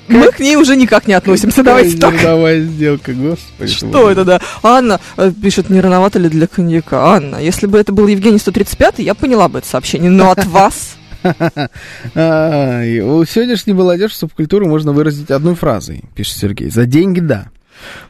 Мы 0.08 0.32
к 0.32 0.40
ней 0.40 0.56
уже 0.56 0.76
никак 0.76 1.08
не 1.08 1.14
относимся. 1.14 1.62
Давайте 1.62 1.98
так. 1.98 2.16
Зерновая 2.16 2.62
сделка, 2.62 3.14
господи. 3.14 3.72
Что 3.72 4.10
это, 4.10 4.26
да? 4.26 4.42
Анна 4.64 5.00
э, 5.18 5.32
пишет, 5.32 5.70
не 5.70 5.80
рановато 5.80 6.18
ли 6.18 6.30
для 6.30 6.48
коньяка? 6.48 7.14
Анна, 7.14 7.36
если 7.36 7.68
бы 7.68 7.78
это 7.78 7.92
был 7.92 8.08
Евгений 8.08 8.40
135, 8.40 9.00
я 9.00 9.14
поняла 9.14 9.48
бы 9.50 9.60
это 9.60 9.68
сообщение. 9.68 10.10
Но 10.10 10.32
от 10.32 10.46
вас... 10.48 10.96
У 12.16 13.26
сегодняшней 13.26 13.74
молодежи 13.74 14.16
субкультуру 14.16 14.68
можно 14.68 14.92
выразить 14.94 15.32
одной 15.32 15.56
фразой, 15.56 16.04
пишет 16.16 16.38
Сергей. 16.38 16.70
За 16.70 16.86
деньги– 16.86 17.20
да. 17.22 17.50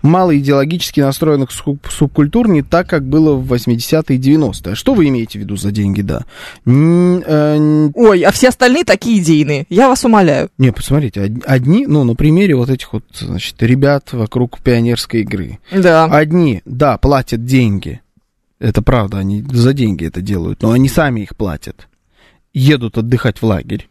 Мало 0.01 0.35
идеологически 0.35 0.99
настроенных 0.99 1.49
суб- 1.51 1.87
субкультур 1.91 2.47
не 2.47 2.63
так, 2.63 2.89
как 2.89 3.07
было 3.07 3.35
в 3.35 3.53
80-е 3.53 4.17
и 4.17 4.19
90-е. 4.19 4.73
Что 4.73 4.95
вы 4.95 5.09
имеете 5.09 5.37
в 5.37 5.41
виду 5.43 5.57
за 5.57 5.69
деньги, 5.71 6.01
да? 6.01 6.25
Э, 6.65 7.89
Ой, 7.93 8.21
а 8.23 8.31
все 8.31 8.49
остальные 8.49 8.83
такие 8.83 9.19
идейные. 9.19 9.67
Я 9.69 9.87
вас 9.89 10.03
умоляю. 10.05 10.49
Не, 10.57 10.71
посмотрите, 10.71 11.21
од- 11.21 11.43
одни, 11.45 11.85
ну, 11.85 12.03
на 12.03 12.15
примере 12.15 12.55
вот 12.55 12.69
этих 12.71 12.93
вот, 12.93 13.03
значит, 13.13 13.61
ребят 13.61 14.11
вокруг 14.11 14.59
пионерской 14.59 15.21
игры. 15.21 15.59
Да. 15.71 16.05
Одни, 16.05 16.63
да, 16.65 16.97
платят 16.97 17.45
деньги. 17.45 18.01
Это 18.59 18.81
правда, 18.81 19.19
они 19.19 19.45
за 19.51 19.73
деньги 19.73 20.05
это 20.05 20.21
делают, 20.21 20.63
но 20.63 20.71
они 20.71 20.89
сами 20.89 21.21
их 21.21 21.35
платят. 21.37 21.87
Едут 22.53 22.97
отдыхать 22.97 23.41
в 23.41 23.45
лагерь. 23.45 23.87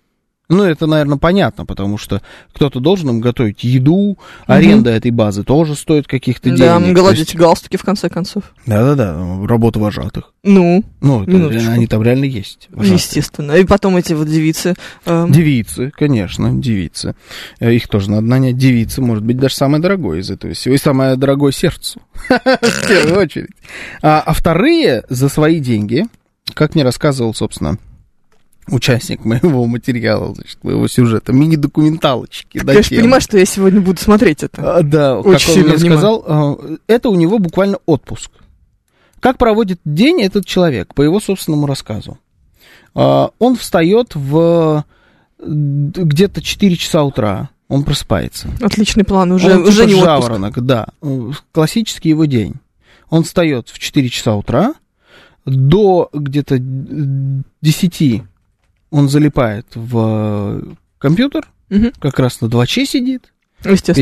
Ну, 0.50 0.62
это, 0.62 0.86
наверное, 0.86 1.18
понятно, 1.18 1.66
потому 1.66 1.98
что 1.98 2.22
кто-то 2.54 2.80
должен 2.80 3.10
им 3.10 3.20
готовить 3.20 3.64
еду, 3.64 4.16
аренда 4.46 4.88
этой 4.88 5.10
базы 5.10 5.44
тоже 5.44 5.74
стоит 5.74 6.06
каких-то 6.06 6.48
Да, 6.56 6.80
денег. 6.80 6.96
гладить 6.96 7.26
То 7.26 7.32
есть- 7.32 7.36
галстуки, 7.36 7.76
в 7.76 7.82
конце 7.84 8.08
концов. 8.08 8.44
Да-да-да, 8.64 9.14
работа 9.46 9.78
вожатых. 9.78 10.32
Ну, 10.42 10.82
Ну, 11.02 11.22
это 11.24 11.30
Минуточку. 11.32 11.70
они 11.70 11.86
там 11.86 12.02
реально 12.02 12.24
есть. 12.24 12.68
вожатые. 12.70 12.94
естественно. 12.94 13.52
И 13.52 13.64
потом 13.64 13.98
эти 13.98 14.14
вот 14.14 14.26
девицы. 14.26 14.74
эм, 15.04 15.30
Девицы, 15.30 15.92
конечно, 15.94 16.50
девицы. 16.54 17.14
Э, 17.60 17.70
Их 17.74 17.86
тоже 17.86 18.10
надо 18.10 18.22
нанять. 18.26 18.56
Девицы, 18.56 19.02
может 19.02 19.24
быть, 19.24 19.36
даже 19.36 19.54
самое 19.54 19.82
дорогое 19.82 20.20
из 20.20 20.30
этого 20.30 20.54
всего. 20.54 20.74
И 20.74 20.78
самое 20.78 21.16
дорогое 21.16 21.52
сердцу. 21.52 22.00
В 22.30 22.88
первую 22.88 23.18
очередь. 23.20 23.50
А, 24.00 24.22
а 24.24 24.32
вторые 24.32 25.04
за 25.10 25.28
свои 25.28 25.60
деньги, 25.60 26.06
как 26.54 26.74
мне 26.74 26.84
рассказывал, 26.84 27.34
собственно, 27.34 27.76
участник 28.70 29.24
моего 29.24 29.66
материала, 29.66 30.34
значит, 30.34 30.62
моего 30.62 30.88
сюжета, 30.88 31.32
мини-документалочки. 31.32 32.58
Ты, 32.58 32.66
конечно, 32.66 32.96
понимаешь, 32.96 33.22
что 33.24 33.38
я 33.38 33.44
сегодня 33.44 33.80
буду 33.80 34.00
смотреть 34.00 34.42
это. 34.42 34.78
А, 34.78 34.82
да, 34.82 35.18
Очень 35.18 35.54
как 35.54 35.56
он 35.56 35.70
мне 35.70 35.78
сказал, 35.78 36.24
а, 36.26 36.76
это 36.86 37.08
у 37.08 37.14
него 37.14 37.38
буквально 37.38 37.78
отпуск. 37.86 38.30
Как 39.20 39.38
проводит 39.38 39.80
день 39.84 40.22
этот 40.22 40.46
человек, 40.46 40.94
по 40.94 41.02
его 41.02 41.20
собственному 41.20 41.66
рассказу? 41.66 42.18
А, 42.94 43.30
Он 43.38 43.56
встает 43.56 44.14
в 44.14 44.84
где-то 45.40 46.42
4 46.42 46.76
часа 46.76 47.04
утра, 47.04 47.50
он 47.68 47.84
просыпается. 47.84 48.48
Отличный 48.60 49.04
план, 49.04 49.30
уже, 49.32 49.54
Он 49.54 49.62
уже 49.62 49.82
типа 49.82 49.86
не 49.86 49.94
отпуск. 49.94 50.04
жаворонок, 50.06 50.60
да. 50.64 50.88
Э, 51.02 51.30
Классический 51.52 52.08
его 52.08 52.24
день. 52.24 52.54
Он 53.10 53.22
встает 53.24 53.68
в 53.68 53.78
4 53.78 54.08
часа 54.08 54.34
утра, 54.34 54.74
до 55.44 56.08
где-то 56.12 56.56
э, 56.56 56.58
10 57.62 58.22
он 58.90 59.08
залипает 59.08 59.66
в 59.74 60.76
компьютер, 60.98 61.46
Мгм, 61.70 61.92
как 62.00 62.18
раз 62.18 62.40
на 62.40 62.46
2Ч 62.46 62.86
сидит, 62.86 63.32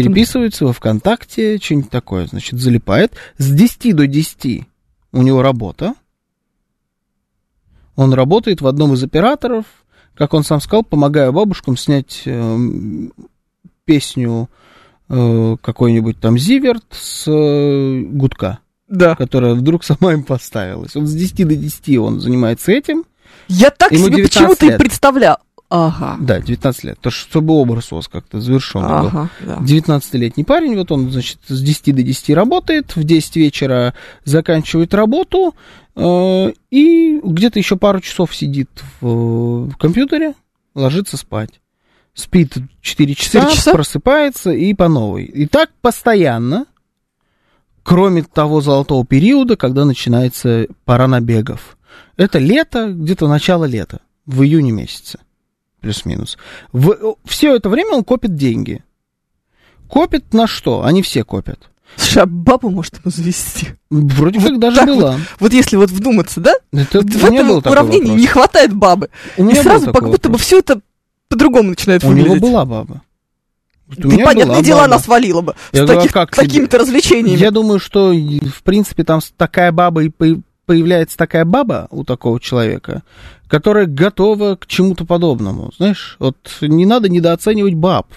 переписывается 0.05 0.67
во 0.67 0.73
ВКонтакте, 0.73 1.59
что-нибудь 1.59 1.91
такое, 1.91 2.27
значит, 2.27 2.61
залипает. 2.61 3.13
С 3.39 3.51
10 3.51 3.93
до 3.95 4.07
10 4.07 4.67
у 5.13 5.23
него 5.23 5.43
работа. 5.43 5.95
Он 7.97 8.13
работает 8.13 8.61
в 8.61 8.67
одном 8.67 8.93
из 8.95 9.03
операторов, 9.03 9.65
как 10.15 10.35
он 10.35 10.45
сам 10.45 10.61
сказал, 10.61 10.85
помогая 10.85 11.33
бабушкам 11.33 11.77
снять 11.77 12.23
эм, 12.27 13.13
песню 13.85 14.49
э, 15.09 15.57
какой-нибудь 15.63 16.21
там 16.21 16.37
Зиверт 16.39 16.85
с 16.91 17.25
э, 17.27 18.01
гудка, 18.03 18.59
Да. 18.89 19.17
которая 19.17 19.55
вдруг 19.55 19.83
сама 19.85 20.13
им 20.13 20.25
поставилась. 20.25 20.95
Он 20.97 21.07
с 21.07 21.15
10 21.15 21.49
до 21.49 21.57
10 21.57 21.97
он 21.99 22.21
занимается 22.21 22.73
этим. 22.73 23.05
Я 23.49 23.71
так 23.71 23.93
Ему 23.93 24.07
себе 24.07 24.17
19 24.17 24.35
почему-то 24.35 24.67
и 24.67 24.79
представлял. 24.79 25.39
Ага. 25.69 26.17
Да, 26.21 26.41
19 26.41 26.85
лет. 26.85 26.99
То, 27.01 27.11
чтобы 27.11 27.55
образ 27.55 27.93
у 27.93 27.97
вас 27.97 28.07
как-то 28.07 28.41
завершен 28.41 28.83
был. 28.83 28.89
Ага, 28.89 29.31
да. 29.41 29.57
19-летний 29.57 30.45
парень, 30.45 30.77
вот 30.77 30.93
он, 30.93 31.11
значит, 31.11 31.39
с 31.49 31.61
10 31.61 31.95
до 31.95 32.03
10 32.03 32.31
работает, 32.31 32.95
в 32.95 33.03
10 33.03 33.37
вечера 33.37 33.95
заканчивает 34.25 34.95
работу, 34.95 35.57
э, 35.97 36.53
и 36.71 37.21
где-то 37.23 37.59
еще 37.59 37.77
пару 37.77 38.01
часов 38.01 38.35
сидит 38.35 38.71
в, 39.01 39.71
в 39.71 39.77
компьютере, 39.77 40.35
ложится 40.75 41.17
спать. 41.17 41.61
Спит 42.15 42.55
4 42.81 43.15
часа, 43.15 43.51
часа? 43.51 43.73
просыпается 43.73 44.53
и 44.53 44.73
по 44.73 44.89
новой. 44.89 45.25
И 45.25 45.47
так 45.47 45.71
постоянно, 45.83 46.67
кроме 47.83 48.23
того 48.23 48.61
золотого 48.61 49.05
периода, 49.05 49.57
когда 49.57 49.85
начинается 49.85 50.67
пора 50.85 51.09
набегов. 51.09 51.76
Это 52.17 52.39
лето, 52.39 52.93
где-то 52.93 53.29
начало 53.29 53.65
лета, 53.65 54.01
в 54.25 54.43
июне 54.43 54.73
месяце, 54.73 55.19
плюс-минус. 55.81 56.39
В, 56.73 57.17
все 57.25 57.55
это 57.57 57.69
время 57.69 57.97
он 57.97 58.05
копит 58.05 58.35
деньги. 58.35 58.83
Копит 59.89 60.33
на 60.33 60.47
что? 60.47 60.85
Они 60.85 61.03
все 61.03 61.25
копят. 61.25 61.71
Слушай, 61.97 62.25
а 62.25 62.27
бабу 62.27 62.71
может 62.71 62.95
ему 62.95 63.11
завести? 63.11 63.69
Вроде 63.91 64.39
Вот 64.41 64.51
как 64.51 64.59
даже 64.59 64.83
была. 64.85 65.17
Вот 65.39 65.53
если 65.53 65.77
вот 65.77 65.91
вдуматься, 65.91 66.41
да? 66.41 66.55
Это, 66.73 66.99
Вот 67.01 67.11
в 67.11 67.25
этом 67.25 67.73
уравнении 67.73 68.13
не 68.15 68.27
хватает 68.27 68.75
бабы. 68.75 69.09
И 69.37 69.55
сразу 69.55 69.93
как 69.93 70.05
будто 70.05 70.29
бы 70.29 70.39
все 70.39 70.59
это 70.59 70.81
по-другому 71.29 71.71
начинает 71.71 72.05
У 72.05 72.09
него 72.09 72.29
выглядеть. 72.31 72.43
была 72.43 72.65
баба. 72.65 73.03
Вот 73.87 73.99
Да 73.99 74.09
меня 74.09 74.25
понятное 74.25 74.63
дело, 74.63 74.79
баба. 74.79 74.95
она 74.95 74.99
свалила 74.99 75.43
бы. 75.43 75.55
Я 75.73 75.87
с 75.87 75.91
а 75.91 75.95
таких- 75.95 76.13
такими-то 76.13 76.79
развлечениями. 76.79 77.39
Я 77.39 77.51
думаю, 77.53 77.79
что, 77.79 78.13
в 78.13 78.63
принципе, 78.65 79.05
там 79.05 79.21
такая 79.37 79.71
баба 79.71 80.03
и 80.03 80.11
появляется 80.67 81.17
такая 81.17 81.45
баба 81.45 81.87
у 81.91 82.05
такого 82.05 82.41
человека, 82.41 83.03
которая 83.49 83.87
готова 83.87 84.57
к 84.57 84.67
чему-то 84.67 85.05
подобному. 85.07 85.71
Знаешь, 85.77 86.17
вот 86.19 86.37
не 86.61 86.85
надо 86.85 87.09
недооценивать 87.09 87.75
баб. 87.75 88.09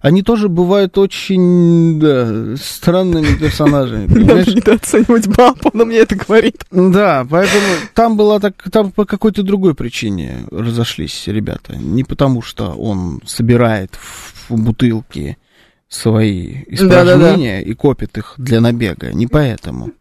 Они 0.00 0.22
тоже 0.22 0.48
бывают 0.48 0.96
очень 0.96 2.00
да, 2.00 2.56
странными 2.56 3.36
персонажами. 3.38 4.08
Не 4.18 4.24
надо 4.24 4.50
недооценивать 4.50 5.28
бабу, 5.28 5.70
она 5.72 5.84
мне 5.84 5.98
это 5.98 6.16
говорит. 6.16 6.64
Да, 6.70 7.26
поэтому 7.28 7.66
там 7.94 8.16
была 8.16 8.40
так, 8.40 8.54
там 8.72 8.90
по 8.90 9.04
какой-то 9.04 9.42
другой 9.42 9.74
причине 9.74 10.44
разошлись 10.50 11.26
ребята. 11.26 11.76
Не 11.76 12.04
потому, 12.04 12.40
что 12.40 12.72
он 12.72 13.20
собирает 13.26 13.94
в, 13.94 14.56
бутылки 14.56 15.36
свои 15.88 16.64
испражнения 16.66 17.60
и 17.60 17.74
копит 17.74 18.16
их 18.16 18.34
для 18.38 18.60
набега. 18.60 19.12
Не 19.12 19.26
поэтому. 19.26 19.92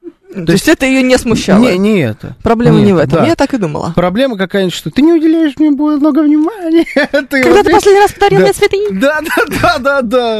То, 0.45 0.51
есть 0.53 0.67
это 0.67 0.85
ее 0.85 1.01
не 1.01 1.17
смущало. 1.17 1.59
Не, 1.61 1.77
не 1.77 1.99
это. 1.99 2.35
Проблема 2.43 2.77
не 2.79 2.85
Нет, 2.85 2.95
в 2.95 2.97
этом. 2.99 3.19
да. 3.19 3.25
Я 3.27 3.35
так 3.35 3.53
и 3.53 3.57
думала. 3.57 3.93
Проблема 3.95 4.37
какая-нибудь, 4.37 4.73
что 4.73 4.91
ты 4.91 5.01
не 5.01 5.13
уделяешь 5.13 5.53
мне 5.57 5.69
много 5.71 6.21
внимания. 6.23 6.85
Ты 7.29 7.41
Когда 7.43 7.57
вот 7.57 7.65
ты 7.65 7.71
последний 7.71 7.99
раз 8.01 8.11
подарил 8.13 8.39
Да. 8.39 8.43
мне 8.45 8.53
цветы? 8.53 8.77
Да, 8.91 9.19
да, 9.21 9.45
да, 9.61 9.79
да, 9.79 10.01
да. 10.01 10.39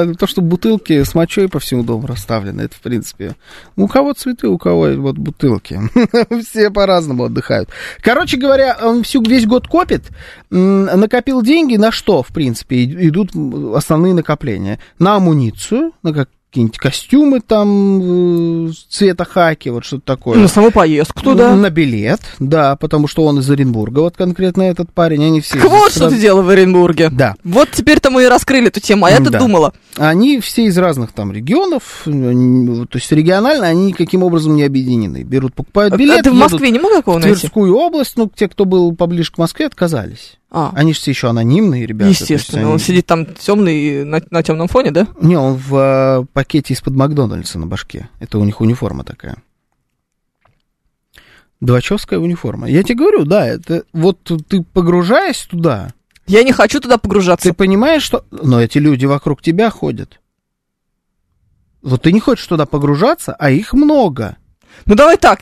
А 0.00 0.14
То, 0.14 0.26
что 0.26 0.40
бутылки 0.40 1.02
с 1.02 1.14
мочой 1.14 1.48
по 1.48 1.58
всему 1.60 1.82
дому 1.82 2.06
расставлены, 2.06 2.62
это, 2.62 2.76
в 2.76 2.80
принципе, 2.80 3.36
у 3.76 3.86
кого 3.88 4.12
цветы, 4.12 4.48
у 4.48 4.58
кого 4.58 4.88
вот 4.96 5.16
бутылки. 5.18 5.80
Все 6.48 6.70
по-разному 6.70 7.24
отдыхают. 7.24 7.68
Короче 8.02 8.36
говоря, 8.36 8.76
он 8.82 9.02
всю, 9.02 9.22
весь 9.22 9.46
год 9.46 9.68
копит, 9.68 10.04
накопил 10.50 11.42
деньги 11.42 11.76
на 11.76 11.90
что, 11.92 12.22
в 12.22 12.28
принципе, 12.28 12.84
идут 12.84 13.30
основные 13.76 14.14
накопления? 14.14 14.78
На 14.98 15.16
амуницию, 15.16 15.92
на 16.02 16.12
какие-нибудь 16.50 16.78
костюмы 16.78 17.40
там 17.40 18.66
э, 18.66 18.72
цвета 18.88 19.24
хаки, 19.24 19.68
вот 19.68 19.84
что-то 19.84 20.02
такое. 20.04 20.36
На 20.36 20.48
саму 20.48 20.72
поездку 20.72 21.22
туда. 21.22 21.54
На 21.54 21.70
билет, 21.70 22.20
да, 22.40 22.74
потому 22.74 23.06
что 23.06 23.24
он 23.24 23.38
из 23.38 23.48
Оренбурга, 23.48 24.00
вот 24.00 24.16
конкретно 24.16 24.62
этот 24.62 24.92
парень, 24.92 25.24
они 25.24 25.40
все... 25.40 25.60
Так 25.60 25.70
вот 25.70 25.92
что 25.92 26.10
ты 26.10 26.18
делал 26.18 26.42
в 26.42 26.48
Оренбурге. 26.48 27.08
Да. 27.10 27.36
Вот 27.44 27.70
теперь-то 27.70 28.10
мы 28.10 28.24
и 28.24 28.26
раскрыли 28.26 28.66
эту 28.66 28.80
тему, 28.80 29.04
а 29.04 29.10
я-то 29.10 29.30
Да. 29.30 29.38
думала. 29.38 29.74
Они 29.96 30.40
все 30.40 30.64
из 30.64 30.76
разных 30.76 31.12
там 31.12 31.30
регионов, 31.32 32.02
то 32.04 32.88
есть 32.94 33.12
регионально 33.12 33.66
они 33.68 33.86
никаким 33.86 34.24
образом 34.24 34.56
не 34.56 34.64
объединены. 34.64 35.22
Берут, 35.22 35.54
покупают 35.54 35.94
А 35.94 35.96
билет, 35.96 36.24
ты 36.24 36.32
в 36.32 36.34
Москве 36.34 36.70
не 36.70 36.80
мог 36.80 36.92
такого 36.92 37.18
в 37.18 37.20
найти? 37.20 37.38
Тверскую 37.38 37.76
область, 37.76 38.16
ну, 38.16 38.28
те, 38.34 38.48
кто 38.48 38.64
был 38.64 38.92
поближе 38.96 39.30
к 39.30 39.38
Москве, 39.38 39.66
отказались. 39.66 40.39
А, 40.52 40.72
Они 40.74 40.92
же 40.92 40.98
все 40.98 41.12
еще 41.12 41.28
анонимные 41.28 41.86
ребята. 41.86 42.10
естественно. 42.10 42.62
они- 42.62 42.72
Он 42.72 42.78
сидит 42.80 43.06
там 43.06 43.24
темный 43.24 44.04
на, 44.04 44.20
на 44.30 44.42
темном 44.42 44.66
фоне, 44.66 44.90
да? 44.90 45.06
Не, 45.20 45.36
он 45.36 45.54
в 45.54 45.76
э, 45.76 46.26
пакете 46.32 46.74
из-под 46.74 46.94
Макдональдса 46.96 47.58
на 47.60 47.66
башке. 47.66 48.08
Это 48.18 48.38
у 48.38 48.44
них 48.44 48.60
униформа 48.60 49.04
такая. 49.04 49.36
Двачевская 51.60 52.18
униформа. 52.18 52.68
Я 52.68 52.82
тебе 52.82 52.96
говорю, 52.96 53.24
да, 53.24 53.46
это 53.46 53.84
вот 53.92 54.18
ты 54.48 54.62
погружаясь 54.62 55.42
туда, 55.42 55.92
Я 56.26 56.42
не 56.42 56.52
хочу 56.52 56.80
туда 56.80 56.96
погружаться. 56.98 57.48
ты 57.48 57.54
понимаешь, 57.54 58.02
что... 58.02 58.24
Но 58.30 58.60
эти 58.62 58.78
люди 58.78 59.04
вокруг 59.04 59.42
тебя 59.42 59.68
ходят. 59.70 60.20
Вот 61.82 62.02
ты 62.02 62.12
не 62.12 62.20
хочешь 62.20 62.46
туда 62.46 62.66
погружаться, 62.66 63.34
а 63.38 63.50
их 63.50 63.72
много. 63.74 64.36
Ну 64.86 64.94
давай 64.94 65.16
так, 65.18 65.40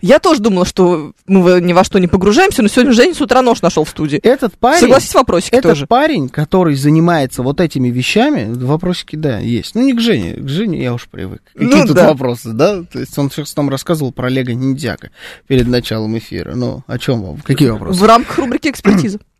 я 0.00 0.18
тоже 0.18 0.40
думала, 0.40 0.64
что 0.64 1.12
мы 1.26 1.60
ни 1.60 1.72
во 1.72 1.84
что 1.84 1.98
не 1.98 2.06
погружаемся, 2.06 2.62
но 2.62 2.68
сегодня 2.68 2.92
Женя 2.92 3.14
с 3.14 3.20
утра 3.20 3.42
нож 3.42 3.62
нашел 3.62 3.84
в 3.84 3.88
студии. 3.90 4.18
Этот 4.18 4.56
парень... 4.56 4.80
Согласись, 4.80 5.14
вопросики 5.14 5.54
Этот 5.54 5.72
тоже. 5.72 5.86
парень, 5.86 6.28
который 6.28 6.74
занимается 6.74 7.42
вот 7.42 7.60
этими 7.60 7.88
вещами, 7.88 8.52
вопросики, 8.52 9.16
да, 9.16 9.38
есть. 9.38 9.74
Ну, 9.74 9.82
не 9.82 9.92
к 9.92 10.00
Жене, 10.00 10.34
к 10.34 10.48
Жене 10.48 10.82
я 10.82 10.94
уж 10.94 11.08
привык. 11.08 11.42
Какие 11.52 11.68
Ну, 11.82 11.86
тут 11.86 11.96
да. 11.96 12.08
вопросы, 12.08 12.52
да? 12.52 12.82
То 12.82 13.00
есть 13.00 13.16
он 13.18 13.30
сейчас 13.30 13.54
нам 13.56 13.68
рассказывал 13.68 14.12
про 14.12 14.28
Лего 14.28 14.50
Ниндзяго 14.50 15.10
перед 15.46 15.68
началом 15.68 16.16
эфира. 16.18 16.54
Ну, 16.54 16.82
о 16.86 16.98
чем 16.98 17.22
вам? 17.22 17.38
Какие 17.38 17.68
вопросы? 17.68 18.00
В 18.00 18.04
рамках 18.04 18.38
рубрики 18.38 18.68
экспертиза. 18.68 19.18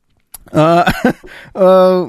А, 0.52 0.90
а, 1.54 2.04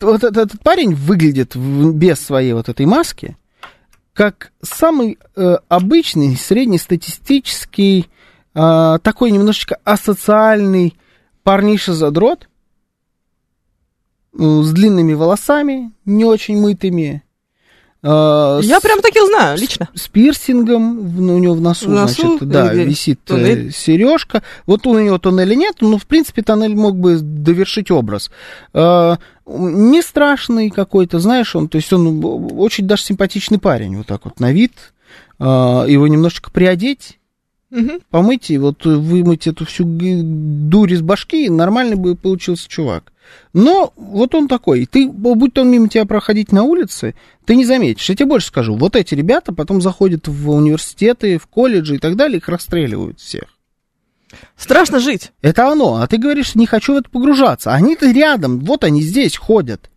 Вот 0.00 0.24
этот, 0.24 0.60
парень 0.62 0.94
выглядит 0.94 1.56
без 1.56 2.20
своей 2.20 2.52
вот 2.52 2.68
этой 2.68 2.84
маски 2.86 3.36
как 4.16 4.52
самый 4.62 5.18
э, 5.36 5.56
обычный, 5.68 6.36
среднестатистический, 6.36 8.08
а, 8.54 8.98
такой 9.00 9.30
немножечко 9.30 9.78
асоциальный 9.84 10.96
парниша-задрот 11.42 12.48
э, 14.32 14.38
с 14.38 14.72
длинными 14.72 15.12
волосами, 15.12 15.92
не 16.06 16.24
очень 16.24 16.58
мытыми. 16.58 17.24
А, 18.02 18.60
Я 18.62 18.78
с- 18.78 18.82
прям 18.82 19.00
таких 19.00 19.24
знаю, 19.26 19.58
лично. 19.58 19.88
с 19.94 20.08
пирсингом 20.08 21.08
в- 21.08 21.20
ну, 21.20 21.36
у 21.36 21.38
него 21.38 21.54
в 21.54 21.60
носу, 21.60 21.86
В 21.86 21.90
носу 21.92 22.22
значит, 22.38 22.48
да, 22.48 22.66
или 22.72 22.80
где? 22.82 22.84
висит 22.90 23.20
Туннель? 23.24 23.72
сережка. 23.72 24.42
Вот 24.66 24.86
у 24.86 24.98
него 24.98 25.18
туннеля 25.18 25.54
нет, 25.54 25.76
но, 25.80 25.98
в 25.98 26.06
принципе, 26.06 26.42
тоннель 26.42 26.74
мог 26.76 26.96
бы 26.96 27.16
довершить 27.18 27.90
образ. 27.90 28.30
Э, 28.74 29.16
не 29.46 30.02
страшный 30.02 30.70
какой-то, 30.70 31.18
знаешь, 31.20 31.54
он, 31.56 31.68
то 31.68 31.76
есть 31.76 31.92
он 31.92 32.20
очень 32.58 32.86
даже 32.86 33.02
симпатичный 33.02 33.58
парень, 33.58 33.96
вот 33.96 34.06
так 34.06 34.24
вот 34.24 34.40
на 34.40 34.52
вид. 34.52 34.72
Э, 35.38 35.84
его 35.88 36.06
немножечко 36.08 36.50
приодеть, 36.50 37.18
Мгм. 37.70 38.00
помыть 38.10 38.50
и 38.50 38.58
вот 38.58 38.84
вымыть 38.84 39.46
эту 39.46 39.66
всю 39.66 39.84
дурь 39.84 40.92
из 40.92 41.02
башки, 41.02 41.48
нормальный 41.50 41.96
бы 41.96 42.14
получился 42.14 42.68
чувак. 42.68 43.12
Но 43.52 43.92
вот 43.96 44.34
он 44.34 44.48
такой. 44.48 44.86
Ты, 44.86 45.08
будь 45.08 45.56
он 45.58 45.70
мимо 45.70 45.88
тебя 45.88 46.04
проходить 46.04 46.52
на 46.52 46.62
улице, 46.62 47.14
ты 47.44 47.56
не 47.56 47.64
заметишь. 47.64 48.08
Я 48.08 48.16
тебе 48.16 48.26
больше 48.26 48.48
скажу. 48.48 48.76
Вот 48.76 48.96
эти 48.96 49.14
ребята 49.14 49.52
потом 49.52 49.80
заходят 49.80 50.28
в 50.28 50.50
университеты, 50.50 51.38
в 51.38 51.46
колледжи 51.46 51.96
и 51.96 51.98
так 51.98 52.16
далее, 52.16 52.38
их 52.38 52.48
расстреливают 52.48 53.20
всех. 53.20 53.44
Страшно 54.56 55.00
жить. 55.00 55.32
Это 55.42 55.70
оно. 55.70 55.96
А 55.96 56.06
ты 56.06 56.18
говоришь, 56.18 56.54
не 56.54 56.66
хочу 56.66 56.94
в 56.94 56.96
это 56.98 57.10
погружаться. 57.10 57.72
Они-то 57.72 58.10
рядом, 58.10 58.60
вот 58.60 58.84
они 58.84 59.02
здесь 59.02 59.36
ходят. 59.36 59.90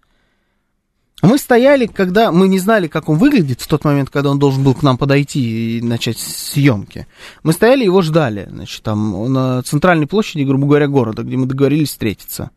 Мы 1.22 1.38
стояли, 1.38 1.86
когда 1.86 2.32
мы 2.32 2.48
не 2.48 2.60
знали, 2.60 2.88
как 2.88 3.10
он 3.10 3.18
выглядит 3.18 3.60
в 3.60 3.68
тот 3.68 3.84
момент, 3.84 4.10
когда 4.10 4.30
он 4.32 4.40
должен 4.40 4.64
был 4.64 4.74
к 4.74 4.84
нам 4.84 4.98
подойти 4.98 5.78
и 5.78 5.82
начать 5.82 6.18
съемки. 6.18 7.08
Мы 7.44 7.52
стояли, 7.52 7.84
его 7.84 8.02
ждали, 8.02 8.48
значит, 8.50 8.84
там 8.84 9.32
на 9.34 9.62
центральной 9.64 10.08
площади, 10.08 10.44
грубо 10.44 10.66
говоря, 10.66 10.88
города, 10.88 11.24
где 11.24 11.36
мы 11.36 11.46
договорились 11.46 11.90
встретиться. 11.90 12.52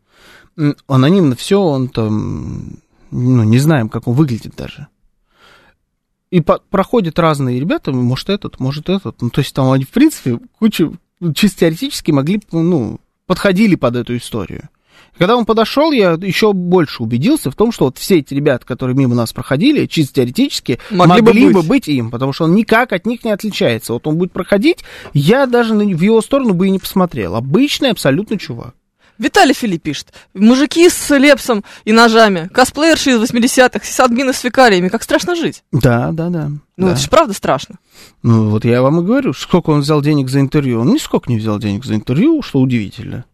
Анонимно 0.87 1.35
все, 1.35 1.59
он 1.61 1.87
там, 1.87 2.79
ну, 3.11 3.43
не 3.43 3.57
знаем, 3.57 3.89
как 3.89 4.07
он 4.07 4.13
выглядит 4.13 4.55
даже. 4.55 4.87
И 6.31 6.41
по- 6.41 6.61
проходят 6.69 7.19
разные 7.19 7.59
ребята, 7.59 7.91
может 7.91 8.29
этот, 8.29 8.59
может 8.59 8.89
этот. 8.89 9.21
Ну, 9.21 9.29
то 9.29 9.39
есть 9.41 9.53
там 9.53 9.71
они, 9.71 9.83
в 9.83 9.89
принципе, 9.89 10.39
кучу, 10.59 10.95
ну, 11.19 11.33
чисто 11.33 11.61
теоретически 11.61 12.11
могли, 12.11 12.41
ну, 12.51 12.99
подходили 13.27 13.75
под 13.75 13.95
эту 13.95 14.17
историю. 14.17 14.69
Когда 15.17 15.35
он 15.37 15.45
подошел, 15.45 15.91
я 15.91 16.13
еще 16.13 16.53
больше 16.53 17.03
убедился 17.03 17.51
в 17.51 17.55
том, 17.55 17.71
что 17.71 17.85
вот 17.85 17.99
все 17.99 18.17
эти 18.17 18.33
ребята, 18.33 18.65
которые 18.65 18.95
мимо 18.95 19.13
нас 19.13 19.31
проходили, 19.31 19.85
чисто 19.85 20.15
теоретически 20.15 20.79
Могли 20.89 21.21
могли, 21.21 21.47
бы 21.47 21.53
бы, 21.53 21.59
быть. 21.59 21.69
быть. 21.69 21.87
им, 21.87 22.09
потому 22.09 22.33
что 22.33 22.45
он 22.45 22.55
никак 22.55 22.93
от 22.93 23.05
них 23.05 23.23
не 23.23 23.29
отличается. 23.31 23.93
Вот 23.93 24.07
он 24.07 24.17
будет 24.17 24.31
проходить, 24.31 24.79
я 25.13 25.45
даже 25.45 25.75
в 25.75 26.01
его 26.01 26.21
сторону 26.21 26.53
бы 26.55 26.67
и 26.67 26.71
не 26.71 26.79
посмотрел. 26.79 27.35
Обычный 27.35 27.91
абсолютно 27.91 28.39
чувак. 28.39 28.73
Виталий 29.23 29.53
Филипп 29.53 29.81
пишет. 29.83 30.13
Мужики 30.33 30.89
с 30.89 31.17
лепсом 31.17 31.63
и 31.85 31.93
ножами, 31.93 32.49
косплеерши 32.53 33.11
из 33.11 33.21
80-х, 33.21 33.85
сисадмины 33.85 34.33
с 34.33 34.39
фекалиями. 34.39 34.89
Как 34.89 35.03
страшно 35.03 35.35
жить. 35.35 35.63
Да, 35.71 36.11
да, 36.11 36.29
да. 36.29 36.49
Ну, 36.75 36.87
да. 36.87 36.91
это 36.91 37.01
же 37.01 37.09
правда 37.09 37.33
страшно. 37.33 37.75
Ну, 38.21 38.49
вот 38.49 38.65
я 38.65 38.81
вам 38.81 38.99
и 38.99 39.03
говорю, 39.03 39.33
сколько 39.33 39.69
он 39.69 39.79
взял 39.79 40.01
денег 40.01 40.29
за 40.29 40.41
интервью. 40.41 40.81
Он 40.81 40.93
нисколько 40.93 41.29
не 41.29 41.37
взял 41.37 41.57
денег 41.57 41.85
за 41.85 41.95
интервью, 41.95 42.41
что 42.41 42.59
удивительно. 42.59 43.25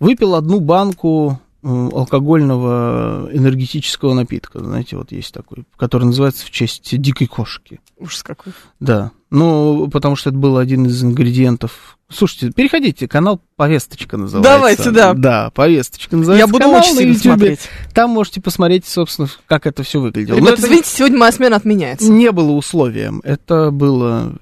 Выпил 0.00 0.34
одну 0.34 0.60
банку 0.60 1.38
алкогольного 1.62 3.28
энергетического 3.32 4.14
напитка, 4.14 4.58
знаете, 4.58 4.96
вот 4.96 5.12
есть 5.12 5.32
такой, 5.32 5.64
который 5.76 6.04
называется 6.04 6.44
в 6.44 6.50
честь 6.50 6.98
дикой 6.98 7.28
кошки. 7.28 7.80
Ужас 7.98 8.24
какой. 8.24 8.52
Да, 8.80 9.12
ну, 9.30 9.88
потому 9.88 10.16
что 10.16 10.30
это 10.30 10.38
был 10.38 10.58
один 10.58 10.86
из 10.86 11.04
ингредиентов. 11.04 11.98
Слушайте, 12.14 12.52
переходите, 12.52 13.08
канал 13.08 13.40
«Повесточка» 13.56 14.16
называется. 14.16 14.52
Давайте, 14.52 14.90
да. 14.90 15.14
Да, 15.14 15.50
«Повесточка» 15.50 16.16
называется. 16.16 16.46
Я 16.46 16.52
буду 16.52 16.64
канал 16.64 16.80
очень 16.80 16.94
на 16.94 16.98
сильно 16.98 17.12
Ютубе. 17.12 17.30
смотреть. 17.30 17.60
Там 17.94 18.10
можете 18.10 18.40
посмотреть, 18.40 18.86
собственно, 18.86 19.28
как 19.46 19.66
это 19.66 19.82
все 19.82 20.00
выглядело. 20.00 20.36
Ребята, 20.36 20.54
это 20.54 20.62
извините, 20.62 20.88
сегодня 20.88 21.18
моя 21.18 21.32
смена 21.32 21.56
отменяется. 21.56 22.10
не 22.10 22.30
было 22.30 22.52
условием. 22.52 23.20
Это 23.24 23.70
было... 23.70 24.36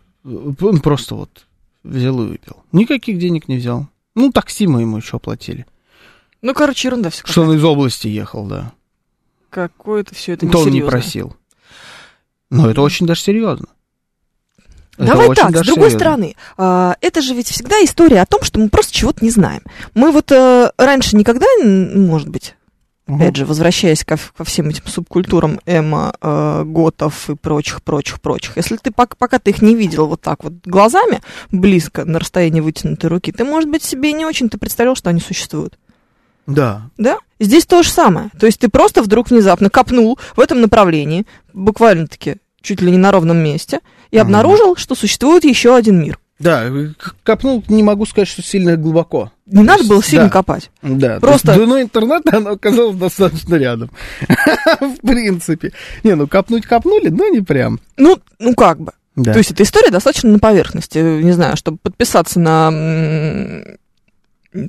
Просто 0.82 1.14
вот 1.14 1.46
взял 1.82 2.22
и 2.22 2.28
выпил. 2.28 2.56
Никаких 2.72 3.18
денег 3.18 3.48
не 3.48 3.56
взял. 3.56 3.88
Ну, 4.14 4.32
такси 4.32 4.66
мы 4.66 4.82
ему 4.82 4.98
еще 4.98 5.16
оплатили. 5.16 5.66
Ну, 6.42 6.52
короче, 6.54 6.88
ерунда 6.88 7.10
все. 7.10 7.26
Что 7.26 7.42
он 7.42 7.54
из 7.54 7.64
области 7.64 8.08
ехал, 8.08 8.46
да. 8.46 8.72
Какое-то 9.50 10.14
все 10.14 10.32
это 10.32 10.48
То 10.48 10.60
он 10.60 10.70
не 10.70 10.82
просил. 10.82 11.36
Но 12.50 12.68
это 12.70 12.82
очень 12.82 13.06
даже 13.06 13.22
серьезно. 13.22 13.66
Давай 15.06 15.34
так, 15.34 15.56
с 15.56 15.66
другой 15.66 15.90
стороны, 15.90 16.36
а, 16.56 16.96
это 17.00 17.20
же 17.22 17.34
ведь 17.34 17.48
всегда 17.48 17.82
история 17.82 18.22
о 18.22 18.26
том, 18.26 18.42
что 18.42 18.60
мы 18.60 18.68
просто 18.68 18.92
чего-то 18.92 19.24
не 19.24 19.30
знаем. 19.30 19.62
Мы 19.94 20.12
вот 20.12 20.30
э, 20.32 20.70
раньше 20.76 21.16
никогда, 21.16 21.46
может 21.62 22.28
быть, 22.28 22.54
опять 23.06 23.36
же, 23.36 23.46
возвращаясь 23.46 24.04
ко, 24.04 24.18
ко 24.36 24.44
всем 24.44 24.68
этим 24.68 24.86
субкультурам 24.86 25.60
эмо, 25.66 26.14
э, 26.20 26.62
готов 26.64 27.30
и 27.30 27.34
прочих, 27.34 27.82
прочих, 27.82 28.20
прочих, 28.20 28.56
если 28.56 28.76
ты 28.76 28.90
пок- 28.90 29.16
пока 29.18 29.38
ты 29.38 29.50
их 29.50 29.62
не 29.62 29.74
видел 29.74 30.06
вот 30.06 30.20
так 30.20 30.44
вот 30.44 30.54
глазами, 30.64 31.20
близко, 31.50 32.04
на 32.04 32.18
расстоянии 32.18 32.60
вытянутой 32.60 33.10
руки, 33.10 33.32
ты, 33.32 33.44
может 33.44 33.70
быть, 33.70 33.82
себе 33.82 34.12
не 34.12 34.24
очень-то 34.24 34.58
представлял, 34.58 34.94
что 34.94 35.10
они 35.10 35.20
существуют. 35.20 35.78
Да. 36.46 36.82
Да? 36.98 37.18
Здесь 37.38 37.66
то 37.66 37.82
же 37.82 37.90
самое. 37.90 38.30
То 38.38 38.46
есть 38.46 38.58
ты 38.58 38.68
просто 38.68 39.02
вдруг 39.02 39.30
внезапно 39.30 39.70
копнул 39.70 40.18
в 40.34 40.40
этом 40.40 40.60
направлении, 40.60 41.26
буквально-таки 41.52 42.36
чуть 42.60 42.80
ли 42.80 42.90
не 42.90 42.98
на 42.98 43.12
ровном 43.12 43.38
месте, 43.38 43.80
и 44.10 44.18
обнаружил, 44.18 44.76
что 44.76 44.94
существует 44.94 45.44
еще 45.44 45.74
один 45.74 46.00
мир. 46.00 46.18
Да, 46.38 46.64
к- 46.96 47.16
копнул, 47.22 47.62
не 47.68 47.82
могу 47.82 48.06
сказать, 48.06 48.26
что 48.28 48.42
сильно 48.42 48.76
глубоко. 48.76 49.30
Не 49.46 49.62
надо 49.62 49.84
было 49.84 49.98
есть, 49.98 50.08
сильно 50.08 50.24
да. 50.24 50.30
копать. 50.30 50.70
Да, 50.82 51.20
Просто- 51.20 51.26
Просто... 51.48 51.54
Длиной 51.54 51.82
интернета 51.82 52.36
оно 52.38 52.50
оказалось 52.52 52.96
достаточно 52.96 53.56
рядом. 53.56 53.90
В 54.80 55.06
принципе. 55.06 55.72
Не, 56.02 56.14
ну 56.14 56.26
копнуть 56.26 56.64
копнули, 56.64 57.08
но 57.08 57.28
не 57.28 57.40
прям. 57.40 57.78
Ну, 57.98 58.18
ну 58.38 58.54
как 58.54 58.80
бы. 58.80 58.92
Да. 59.16 59.32
То 59.32 59.38
есть 59.38 59.50
эта 59.50 59.64
история 59.64 59.90
достаточно 59.90 60.30
на 60.30 60.38
поверхности. 60.38 60.98
Не 60.98 61.32
знаю, 61.32 61.58
чтобы 61.58 61.76
подписаться 61.76 62.40
на 62.40 62.70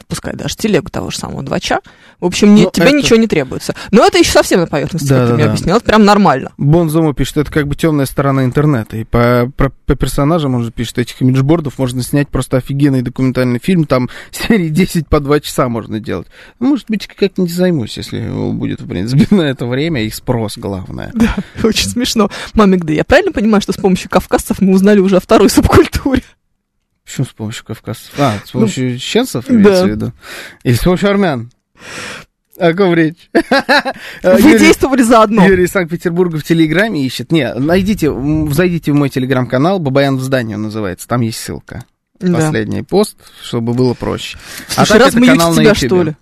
пускай 0.07 0.33
даже 0.35 0.55
телегу 0.55 0.89
того 0.89 1.09
же 1.09 1.17
самого 1.17 1.41
двача. 1.43 1.79
В 2.19 2.25
общем, 2.25 2.53
не, 2.53 2.63
Ну, 2.65 2.71
тебе 2.71 2.87
это- 2.87 2.95
ничего 2.95 3.17
не 3.17 3.27
требуется. 3.27 3.73
Но 3.91 4.05
это 4.05 4.19
еще 4.19 4.31
совсем 4.31 4.59
на 4.59 4.67
поверхности, 4.67 5.07
Да, 5.07 5.15
как 5.15 5.23
ты 5.25 5.29
да, 5.29 5.35
мне 5.35 5.43
да. 5.45 5.49
объяснил. 5.51 5.75
Это 5.77 5.85
прям 5.85 6.05
нормально. 6.05 6.51
Бонзома 6.57 7.13
пишет, 7.13 7.37
это 7.37 7.51
как 7.51 7.67
бы 7.67 7.75
темная 7.75 8.05
сторона 8.05 8.43
интернета. 8.45 8.97
И 8.97 9.03
по, 9.03 9.51
про- 9.57 9.71
по 9.87 9.95
персонажам 9.95 10.53
он 10.55 10.63
же 10.63 10.71
пишет, 10.71 10.99
этих 10.99 11.19
имиджбордов 11.21 11.79
можно 11.79 12.03
снять 12.03 12.29
просто 12.29 12.57
офигенный 12.57 13.01
документальный 13.01 13.59
фильм. 13.59 13.85
Там 13.85 14.09
серии 14.31 14.69
10 14.69 15.07
по 15.07 15.19
2 15.19 15.39
часа 15.39 15.67
можно 15.67 15.99
делать. 15.99 16.27
Может 16.59 16.85
быть, 16.87 17.07
как-нибудь 17.07 17.51
займусь, 17.53 17.97
если 17.97 18.19
будет, 18.51 18.81
в 18.81 18.87
принципе, 18.87 19.27
на 19.35 19.41
это 19.41 19.65
время 19.65 20.03
и 20.03 20.09
спрос 20.11 20.57
главное. 20.57 21.11
Да, 21.15 21.35
очень 21.63 21.89
смешно. 21.89 22.29
Мамик, 22.53 22.85
да 22.85 22.93
я 22.93 23.03
правильно 23.03 23.31
понимаю, 23.31 23.61
что 23.61 23.73
с 23.73 23.77
помощью 23.77 24.09
кавказцев 24.11 24.61
мы 24.61 24.73
узнали 24.73 24.99
уже 24.99 25.17
о 25.17 25.19
второй 25.19 25.49
субкультуре? 25.49 26.21
Почему 27.11 27.25
с 27.25 27.33
помощью 27.33 27.65
кавказцев? 27.65 28.13
А, 28.17 28.39
с 28.45 28.51
помощью 28.51 28.97
чеченцев, 28.97 29.43
да. 29.45 29.53
имеется 29.53 29.83
в 29.83 29.89
виду? 29.89 30.13
Или 30.63 30.75
с 30.75 30.79
помощью 30.79 31.09
армян? 31.09 31.51
О 32.57 32.73
ком 32.73 32.93
речь? 32.93 33.29
Вы 34.23 34.57
действовали 34.57 35.01
заодно. 35.01 35.45
Юрий 35.45 35.65
из 35.65 35.71
Санкт-Петербурга 35.71 36.37
в 36.37 36.43
Телеграме 36.45 37.05
ищет. 37.05 37.33
Не, 37.33 37.53
найдите, 37.53 38.13
зайдите 38.53 38.93
в 38.93 38.95
мой 38.95 39.09
Телеграм-канал, 39.09 39.79
Бабаян 39.79 40.15
в 40.15 40.21
здании 40.21 40.55
он 40.55 40.61
называется, 40.61 41.05
там 41.05 41.19
есть 41.19 41.39
ссылка. 41.39 41.83
Да. 42.21 42.37
Последний 42.37 42.83
пост, 42.83 43.17
чтобы 43.41 43.73
было 43.73 43.93
проще. 43.93 44.37
Слушай, 44.69 44.87
так 44.87 44.99
раз 44.99 45.09
это 45.09 45.19
мы 45.19 45.27
канал 45.27 45.53
на 45.53 45.61
тебя, 45.63 45.71
Ютубе. 45.71 45.87
что 45.87 46.03
ли? 46.03 46.15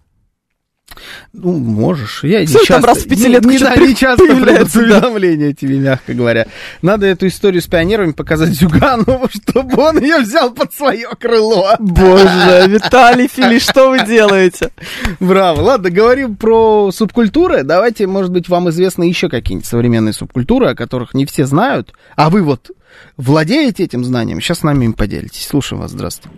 Ну, 1.33 1.53
можешь. 1.53 2.23
Я 2.23 2.41
не 2.41 2.45
Всё, 2.45 2.59
там 2.59 2.65
часто, 2.65 2.87
раз 2.87 2.97
в 2.99 3.07
пятилетку 3.07 3.49
не, 3.49 3.57
не, 3.57 3.63
да, 3.63 3.75
не 3.75 3.95
часто 3.95 4.25
придут 4.25 4.73
да. 4.73 4.79
уведомления 4.79 5.53
тебе, 5.53 5.77
мягко 5.77 6.13
говоря. 6.13 6.47
Надо 6.81 7.05
эту 7.05 7.27
историю 7.27 7.61
с 7.61 7.67
пионерами 7.67 8.11
показать 8.11 8.49
Зюганову, 8.49 9.27
чтобы 9.33 9.81
он 9.81 9.99
ее 9.99 10.19
взял 10.19 10.51
под 10.51 10.73
свое 10.73 11.07
крыло. 11.19 11.75
Боже, 11.79 12.65
Виталий 12.67 13.27
Фили, 13.27 13.59
что 13.59 13.89
вы 13.91 14.05
делаете? 14.05 14.71
Браво. 15.19 15.61
Ладно, 15.61 15.89
говорим 15.89 16.35
про 16.35 16.91
субкультуры. 16.91 17.63
Давайте, 17.63 18.07
может 18.07 18.31
быть, 18.31 18.49
вам 18.49 18.69
известны 18.69 19.03
еще 19.03 19.29
какие-нибудь 19.29 19.67
современные 19.67 20.13
субкультуры, 20.13 20.67
о 20.67 20.75
которых 20.75 21.13
не 21.13 21.25
все 21.25 21.45
знают, 21.45 21.93
а 22.15 22.29
вы 22.29 22.41
вот 22.41 22.71
владеете 23.17 23.83
этим 23.83 24.03
знанием. 24.03 24.39
Сейчас 24.41 24.59
с 24.59 24.63
нами 24.63 24.85
им 24.85 24.93
поделитесь. 24.93 25.47
Слушаем 25.47 25.81
вас. 25.81 25.91
Здравствуйте. 25.91 26.37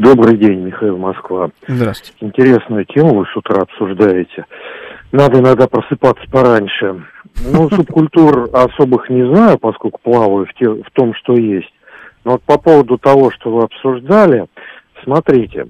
Добрый 0.00 0.36
день, 0.36 0.60
Михаил 0.60 0.96
Москва. 0.98 1.50
Здравствуйте. 1.66 2.14
Интересную 2.24 2.84
тему 2.86 3.18
вы 3.18 3.26
с 3.26 3.36
утра 3.36 3.62
обсуждаете. 3.62 4.46
Надо 5.12 5.40
иногда 5.40 5.66
просыпаться 5.68 6.24
пораньше. 6.30 7.04
Ну, 7.52 7.70
субкультур 7.74 8.48
особых 8.52 9.08
не 9.10 9.26
знаю, 9.34 9.58
поскольку 9.58 10.00
плаваю 10.02 10.46
в, 10.46 10.54
те- 10.54 10.68
в 10.82 10.90
том, 10.92 11.14
что 11.14 11.34
есть. 11.34 11.72
Но 12.24 12.32
вот 12.32 12.42
по 12.42 12.58
поводу 12.58 12.98
того, 12.98 13.30
что 13.32 13.50
вы 13.54 13.64
обсуждали, 13.64 14.46
смотрите. 15.04 15.66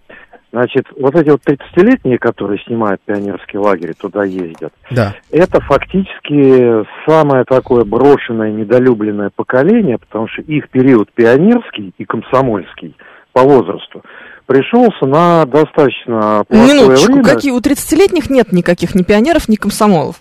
Значит, 0.52 0.84
вот 0.98 1.14
эти 1.16 1.30
вот 1.30 1.40
30-летние, 1.46 2.18
которые 2.18 2.58
снимают 2.66 3.00
пионерский 3.06 3.56
лагерь, 3.56 3.94
туда 3.98 4.24
ездят, 4.24 4.72
Да. 4.90 5.14
это 5.30 5.60
фактически 5.62 6.84
самое 7.08 7.44
такое 7.44 7.84
брошенное, 7.84 8.52
недолюбленное 8.52 9.30
поколение, 9.34 9.96
потому 9.96 10.28
что 10.28 10.42
их 10.42 10.68
период 10.68 11.10
пионерский 11.12 11.94
и 11.96 12.04
комсомольский 12.04 12.94
по 13.32 13.42
возрасту 13.42 14.02
пришелся 14.44 15.06
на 15.06 15.46
достаточно 15.46 16.44
плохое 16.46 16.74
Минуточку, 16.74 17.12
время. 17.12 17.24
какие 17.24 17.52
у 17.52 17.58
30-летних 17.60 18.28
нет 18.28 18.52
никаких 18.52 18.94
ни 18.94 19.02
пионеров, 19.02 19.48
ни 19.48 19.56
комсомолов. 19.56 20.16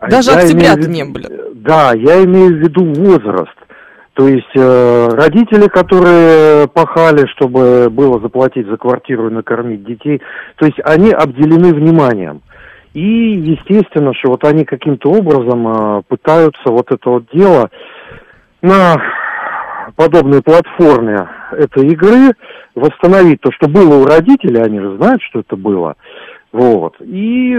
А 0.00 0.08
Даже 0.10 0.32
я 0.32 0.38
октября-то 0.38 0.80
имею 0.86 0.90
не 0.90 1.04
были. 1.04 1.28
Да, 1.54 1.92
я 1.94 2.24
имею 2.24 2.48
в 2.48 2.58
виду 2.58 2.84
возраст. 2.84 3.54
То 4.18 4.26
есть 4.26 4.50
э, 4.56 5.08
родители, 5.12 5.68
которые 5.68 6.66
пахали, 6.66 7.24
чтобы 7.36 7.88
было 7.88 8.20
заплатить 8.20 8.66
за 8.66 8.76
квартиру 8.76 9.28
и 9.28 9.32
накормить 9.32 9.84
детей, 9.84 10.20
то 10.56 10.66
есть 10.66 10.78
они 10.82 11.12
обделены 11.12 11.72
вниманием. 11.72 12.42
И 12.94 13.00
естественно, 13.00 14.12
что 14.14 14.30
вот 14.30 14.42
они 14.42 14.64
каким-то 14.64 15.12
образом 15.12 15.68
э, 15.68 16.02
пытаются 16.08 16.64
вот 16.66 16.90
это 16.90 17.10
вот 17.10 17.26
дело 17.32 17.70
на 18.60 18.96
подобной 19.94 20.42
платформе 20.42 21.28
этой 21.52 21.86
игры 21.86 22.32
восстановить 22.74 23.40
то, 23.40 23.52
что 23.52 23.68
было 23.68 24.02
у 24.02 24.04
родителей, 24.04 24.60
они 24.60 24.80
же 24.80 24.96
знают, 24.96 25.22
что 25.22 25.40
это 25.40 25.54
было. 25.54 25.94
Вот. 26.50 26.94
И 27.00 27.54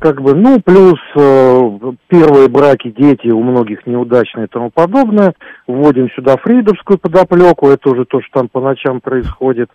как 0.00 0.22
бы, 0.22 0.34
ну, 0.34 0.60
плюс 0.60 0.98
э, 1.16 1.70
первые 2.06 2.48
браки, 2.48 2.94
дети 2.96 3.28
у 3.28 3.42
многих 3.42 3.84
неудачные 3.84 4.46
и 4.46 4.48
тому 4.48 4.70
подобное. 4.70 5.34
Вводим 5.66 6.08
сюда 6.10 6.36
фридовскую 6.36 6.98
подоплеку, 6.98 7.68
это 7.68 7.90
уже 7.90 8.04
то, 8.04 8.20
что 8.20 8.40
там 8.40 8.48
по 8.48 8.60
ночам 8.60 9.00
происходит. 9.00 9.70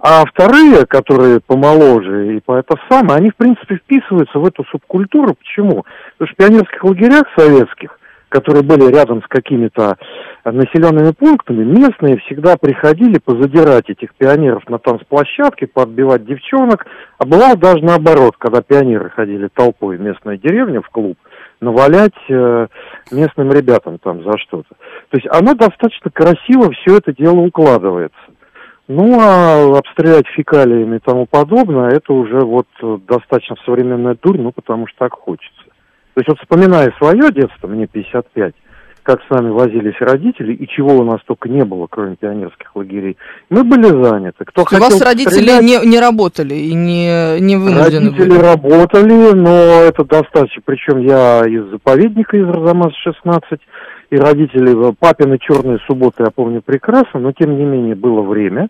А 0.00 0.24
вторые, 0.26 0.84
которые 0.86 1.40
помоложе 1.40 2.36
и 2.36 2.40
по 2.40 2.56
это 2.56 2.74
самое, 2.90 3.18
они, 3.18 3.30
в 3.30 3.36
принципе, 3.36 3.76
вписываются 3.76 4.38
в 4.38 4.46
эту 4.46 4.64
субкультуру. 4.64 5.34
Почему? 5.34 5.84
Потому 6.18 6.26
что 6.28 6.34
в 6.34 6.36
пионерских 6.36 6.84
лагерях 6.84 7.24
советских, 7.36 7.98
которые 8.28 8.64
были 8.64 8.92
рядом 8.92 9.22
с 9.22 9.26
какими-то 9.28 9.96
населенными 10.52 11.10
пунктами, 11.12 11.64
местные 11.64 12.18
всегда 12.18 12.56
приходили 12.56 13.18
позадирать 13.18 13.90
этих 13.90 14.14
пионеров 14.14 14.68
на 14.68 14.78
танцплощадке, 14.78 15.66
подбивать 15.66 16.24
девчонок. 16.24 16.86
А 17.18 17.26
бывало 17.26 17.56
даже 17.56 17.84
наоборот, 17.84 18.36
когда 18.38 18.62
пионеры 18.62 19.10
ходили 19.10 19.48
толпой 19.52 19.96
в 19.96 20.00
местную 20.00 20.38
деревню, 20.38 20.82
в 20.82 20.88
клуб, 20.90 21.18
навалять 21.60 22.14
э, 22.28 22.66
местным 23.10 23.50
ребятам 23.52 23.98
там 23.98 24.22
за 24.22 24.38
что-то. 24.38 24.68
То 25.10 25.16
есть 25.16 25.26
оно 25.30 25.54
достаточно 25.54 26.10
красиво 26.10 26.70
все 26.72 26.98
это 26.98 27.12
дело 27.12 27.40
укладывается. 27.40 28.18
Ну, 28.88 29.18
а 29.20 29.78
обстрелять 29.78 30.28
фекалиями 30.28 30.96
и 30.96 31.00
тому 31.00 31.26
подобное, 31.26 31.88
это 31.88 32.12
уже 32.12 32.40
вот 32.40 32.68
э, 32.80 32.98
достаточно 33.08 33.56
современная 33.64 34.16
дурь, 34.22 34.38
ну, 34.38 34.52
потому 34.52 34.86
что 34.86 34.98
так 34.98 35.12
хочется. 35.14 35.64
То 36.14 36.20
есть 36.20 36.28
вот 36.28 36.38
вспоминая 36.38 36.94
свое 36.98 37.32
детство, 37.32 37.66
мне 37.66 37.86
55, 37.88 38.54
как 39.06 39.20
с 39.22 39.30
нами 39.30 39.50
возились 39.50 39.94
родители, 40.00 40.52
и 40.52 40.66
чего 40.66 40.96
у 40.96 41.04
нас 41.04 41.20
только 41.26 41.48
не 41.48 41.64
было, 41.64 41.86
кроме 41.88 42.16
пионерских 42.16 42.74
лагерей. 42.74 43.16
Мы 43.50 43.62
были 43.62 43.84
заняты. 44.02 44.44
Кто 44.44 44.62
У 44.62 44.64
хотел 44.64 44.84
вас 44.84 45.00
родители 45.00 45.32
стрелять, 45.32 45.62
не, 45.62 45.78
не 45.86 46.00
работали 46.00 46.54
и 46.54 46.74
не, 46.74 47.40
не 47.40 47.56
вынуждены 47.56 48.10
Родители 48.10 48.28
были. 48.28 48.38
работали, 48.40 49.32
но 49.32 49.50
это 49.50 50.04
достаточно. 50.04 50.60
Причем 50.64 50.98
я 50.98 51.44
из 51.46 51.70
заповедника, 51.70 52.36
из 52.36 52.48
Арзамаса-16, 52.48 53.58
и 54.10 54.16
родители, 54.16 54.92
папины 54.98 55.38
черные 55.38 55.78
субботы 55.86 56.24
я 56.24 56.30
помню 56.34 56.60
прекрасно, 56.60 57.20
но 57.20 57.30
тем 57.30 57.56
не 57.56 57.64
менее 57.64 57.94
было 57.94 58.22
время. 58.22 58.68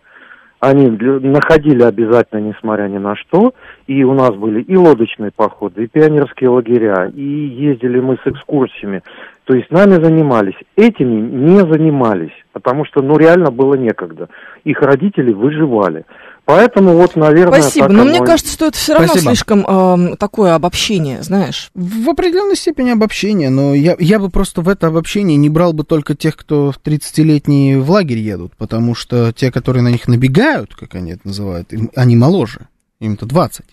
Они 0.59 0.89
находили 0.89 1.83
обязательно, 1.83 2.39
несмотря 2.39 2.87
ни 2.87 2.97
на 2.97 3.15
что. 3.15 3.53
И 3.85 4.03
у 4.03 4.13
нас 4.13 4.31
были 4.35 4.61
и 4.61 4.75
лодочные 4.75 5.31
походы, 5.35 5.83
и 5.83 5.87
пионерские 5.87 6.49
лагеря, 6.49 7.11
и 7.13 7.21
ездили 7.21 7.99
мы 7.99 8.17
с 8.23 8.27
экскурсиями. 8.27 9.03
То 9.45 9.55
есть 9.55 9.71
нами 9.71 10.03
занимались. 10.03 10.55
Этими 10.75 11.21
не 11.21 11.59
занимались, 11.59 12.33
потому 12.51 12.85
что, 12.85 13.01
ну, 13.01 13.17
реально 13.17 13.51
было 13.51 13.75
некогда. 13.75 14.29
Их 14.63 14.81
родители 14.81 15.31
выживали. 15.31 16.05
Поэтому 16.47 16.93
вот, 16.95 17.17
наверное, 17.17 17.61
Спасибо, 17.61 17.87
так 17.87 17.95
но 17.97 18.01
оно 18.03 18.09
мне 18.09 18.19
и- 18.19 18.25
кажется, 18.25 18.53
что 18.53 18.67
это 18.67 18.77
все 18.77 18.93
равно 18.93 19.09
Спасибо. 19.09 19.31
слишком 19.31 19.65
эм, 19.67 20.15
такое 20.15 20.55
обобщение, 20.55 21.21
знаешь. 21.21 21.71
В 21.75 22.09
определенной 22.09 22.55
степени 22.55 22.91
обобщение, 22.91 23.49
но 23.49 23.73
я, 23.75 23.97
я 23.99 24.17
бы 24.17 24.29
просто 24.29 24.61
в 24.61 24.69
это 24.69 24.87
обобщение 24.87 25.35
не 25.35 25.49
брал 25.49 25.73
бы 25.73 25.83
только 25.83 26.15
тех, 26.15 26.37
кто 26.37 26.71
в 26.71 26.79
30-летние 26.81 27.81
в 27.81 27.91
лагерь 27.91 28.19
едут, 28.19 28.53
потому 28.57 28.95
что 28.95 29.33
те, 29.33 29.51
которые 29.51 29.83
на 29.83 29.89
них 29.89 30.07
набегают, 30.07 30.73
как 30.73 30.95
они 30.95 31.11
это 31.11 31.21
называют, 31.25 31.73
им- 31.73 31.91
они 31.97 32.15
моложе, 32.15 32.69
им-то 33.01 33.25
20. 33.25 33.65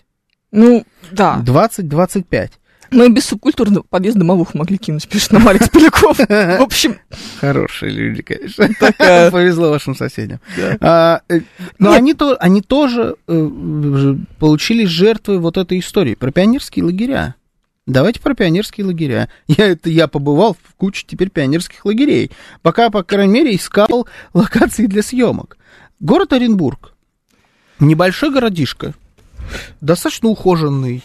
Ну, 0.51 0.83
да. 1.11 1.41
20-25. 1.45 2.49
Мы 2.91 3.09
без 3.09 3.25
субкультурного 3.25 3.83
подъезда 3.89 4.19
домовых 4.19 4.53
могли 4.53 4.77
кинуть, 4.77 5.07
пишет 5.07 5.31
нам 5.31 5.47
Алекс 5.47 5.69
Поляков. 5.69 6.17
В 6.17 6.61
общем, 6.61 6.97
Хорошие 7.39 7.91
люди, 7.91 8.21
конечно. 8.21 8.69
Повезло 9.31 9.69
вашим 9.69 9.95
соседям. 9.95 10.39
А, 10.79 11.21
э, 11.29 11.41
но 11.79 11.89
Нет. 11.89 11.97
они, 11.97 12.13
то, 12.13 12.35
они 12.39 12.61
тоже 12.61 13.15
э, 13.27 13.33
ж- 13.33 14.17
получились 14.39 14.89
жертвой 14.89 15.39
вот 15.39 15.57
этой 15.57 15.79
истории 15.79 16.15
про 16.15 16.31
пионерские 16.31 16.85
лагеря. 16.85 17.35
Давайте 17.87 18.19
про 18.19 18.33
пионерские 18.33 18.85
лагеря. 18.87 19.29
Я, 19.47 19.67
это, 19.67 19.89
я 19.89 20.07
побывал 20.07 20.55
в 20.61 20.73
куче 20.75 21.05
теперь 21.07 21.29
пионерских 21.29 21.85
лагерей. 21.85 22.31
Пока, 22.63 22.89
по 22.89 23.03
крайней 23.03 23.33
мере, 23.33 23.55
искал 23.55 24.07
локации 24.33 24.87
для 24.87 25.03
съемок. 25.03 25.57
Город 25.99 26.33
Оренбург. 26.33 26.93
Небольшой 27.79 28.31
городишко. 28.31 28.93
Достаточно 29.81 30.29
ухоженный, 30.29 31.03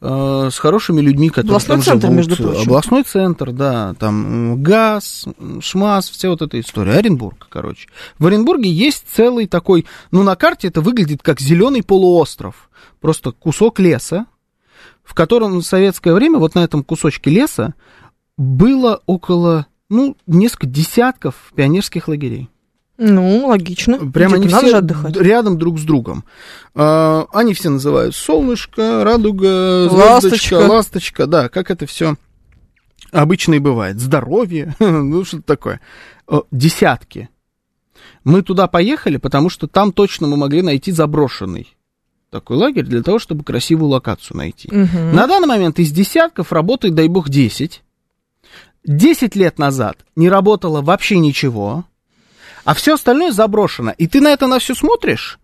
э, 0.00 0.48
с 0.52 0.58
хорошими 0.58 1.00
людьми, 1.00 1.28
которые 1.28 1.50
Областной 1.50 1.76
там 1.78 1.84
центр, 1.84 2.06
живут. 2.06 2.16
между 2.16 2.36
прочим. 2.36 2.62
Областной 2.62 3.02
центр, 3.02 3.52
да, 3.52 3.94
там 3.94 4.62
газ, 4.62 5.26
м, 5.38 5.60
ШМАС, 5.60 6.10
вся 6.10 6.28
вот 6.30 6.42
эта 6.42 6.60
история. 6.60 6.92
Оренбург, 6.92 7.46
короче. 7.48 7.88
В 8.18 8.26
Оренбурге 8.26 8.70
есть 8.70 9.04
целый 9.12 9.46
такой, 9.46 9.86
ну, 10.10 10.22
на 10.22 10.36
карте 10.36 10.68
это 10.68 10.80
выглядит 10.80 11.22
как 11.22 11.40
зеленый 11.40 11.82
полуостров. 11.82 12.70
Просто 13.00 13.32
кусок 13.32 13.78
леса, 13.80 14.26
в 15.02 15.14
котором 15.14 15.58
в 15.58 15.62
советское 15.62 16.14
время 16.14 16.38
вот 16.38 16.54
на 16.54 16.64
этом 16.64 16.82
кусочке 16.82 17.30
леса 17.30 17.74
было 18.36 19.00
около, 19.06 19.66
ну, 19.88 20.16
несколько 20.26 20.66
десятков 20.66 21.52
пионерских 21.54 22.08
лагерей. 22.08 22.48
Ну, 22.96 23.46
логично. 23.46 23.98
Прямо 24.10 24.36
они 24.36 24.48
все 24.48 24.68
же 24.68 24.76
отдыхать. 24.76 25.16
рядом 25.16 25.58
друг 25.58 25.78
с 25.78 25.82
другом. 25.82 26.24
А, 26.74 27.26
они 27.32 27.54
все 27.54 27.70
называют 27.70 28.14
солнышко, 28.14 29.02
радуга, 29.04 29.88
Ласточка. 29.90 30.28
звездочка, 30.28 30.54
ласточка, 30.54 31.26
да, 31.26 31.48
как 31.48 31.70
это 31.70 31.86
все 31.86 32.16
обычно 33.10 33.54
и 33.54 33.58
бывает. 33.58 33.98
Здоровье, 33.98 34.74
ну 34.78 35.24
что-то 35.24 35.44
такое. 35.44 35.80
Десятки. 36.50 37.28
Мы 38.22 38.42
туда 38.42 38.66
поехали, 38.66 39.18
потому 39.18 39.50
что 39.50 39.66
там 39.66 39.92
точно 39.92 40.26
мы 40.26 40.36
могли 40.36 40.62
найти 40.62 40.92
заброшенный 40.92 41.74
такой 42.30 42.56
лагерь 42.56 42.84
для 42.84 43.00
того, 43.02 43.20
чтобы 43.20 43.44
красивую 43.44 43.90
локацию 43.90 44.36
найти. 44.36 44.68
Мгм. 44.68 45.14
На 45.14 45.28
данный 45.28 45.46
момент 45.46 45.78
из 45.78 45.92
десятков 45.92 46.52
работает, 46.52 46.94
дай 46.94 47.06
бог, 47.06 47.28
10. 47.28 47.84
10 48.84 49.36
лет 49.36 49.58
назад 49.58 49.98
не 50.16 50.28
работало 50.28 50.82
вообще 50.82 51.18
ничего, 51.18 51.84
а 52.64 52.74
все 52.74 52.94
остальное 52.94 53.32
заброшено. 53.32 53.92
И 53.96 54.06
ты 54.06 54.20
на 54.20 54.28
это 54.28 54.46
на 54.46 54.58
все 54.58 54.74
смотришь, 54.74 55.38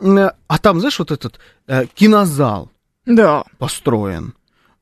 а 0.00 0.58
там, 0.60 0.80
знаешь, 0.80 0.98
вот 0.98 1.10
этот 1.10 1.38
э, 1.66 1.86
кинозал 1.94 2.70
Да. 3.06 3.44
построен, 3.58 4.34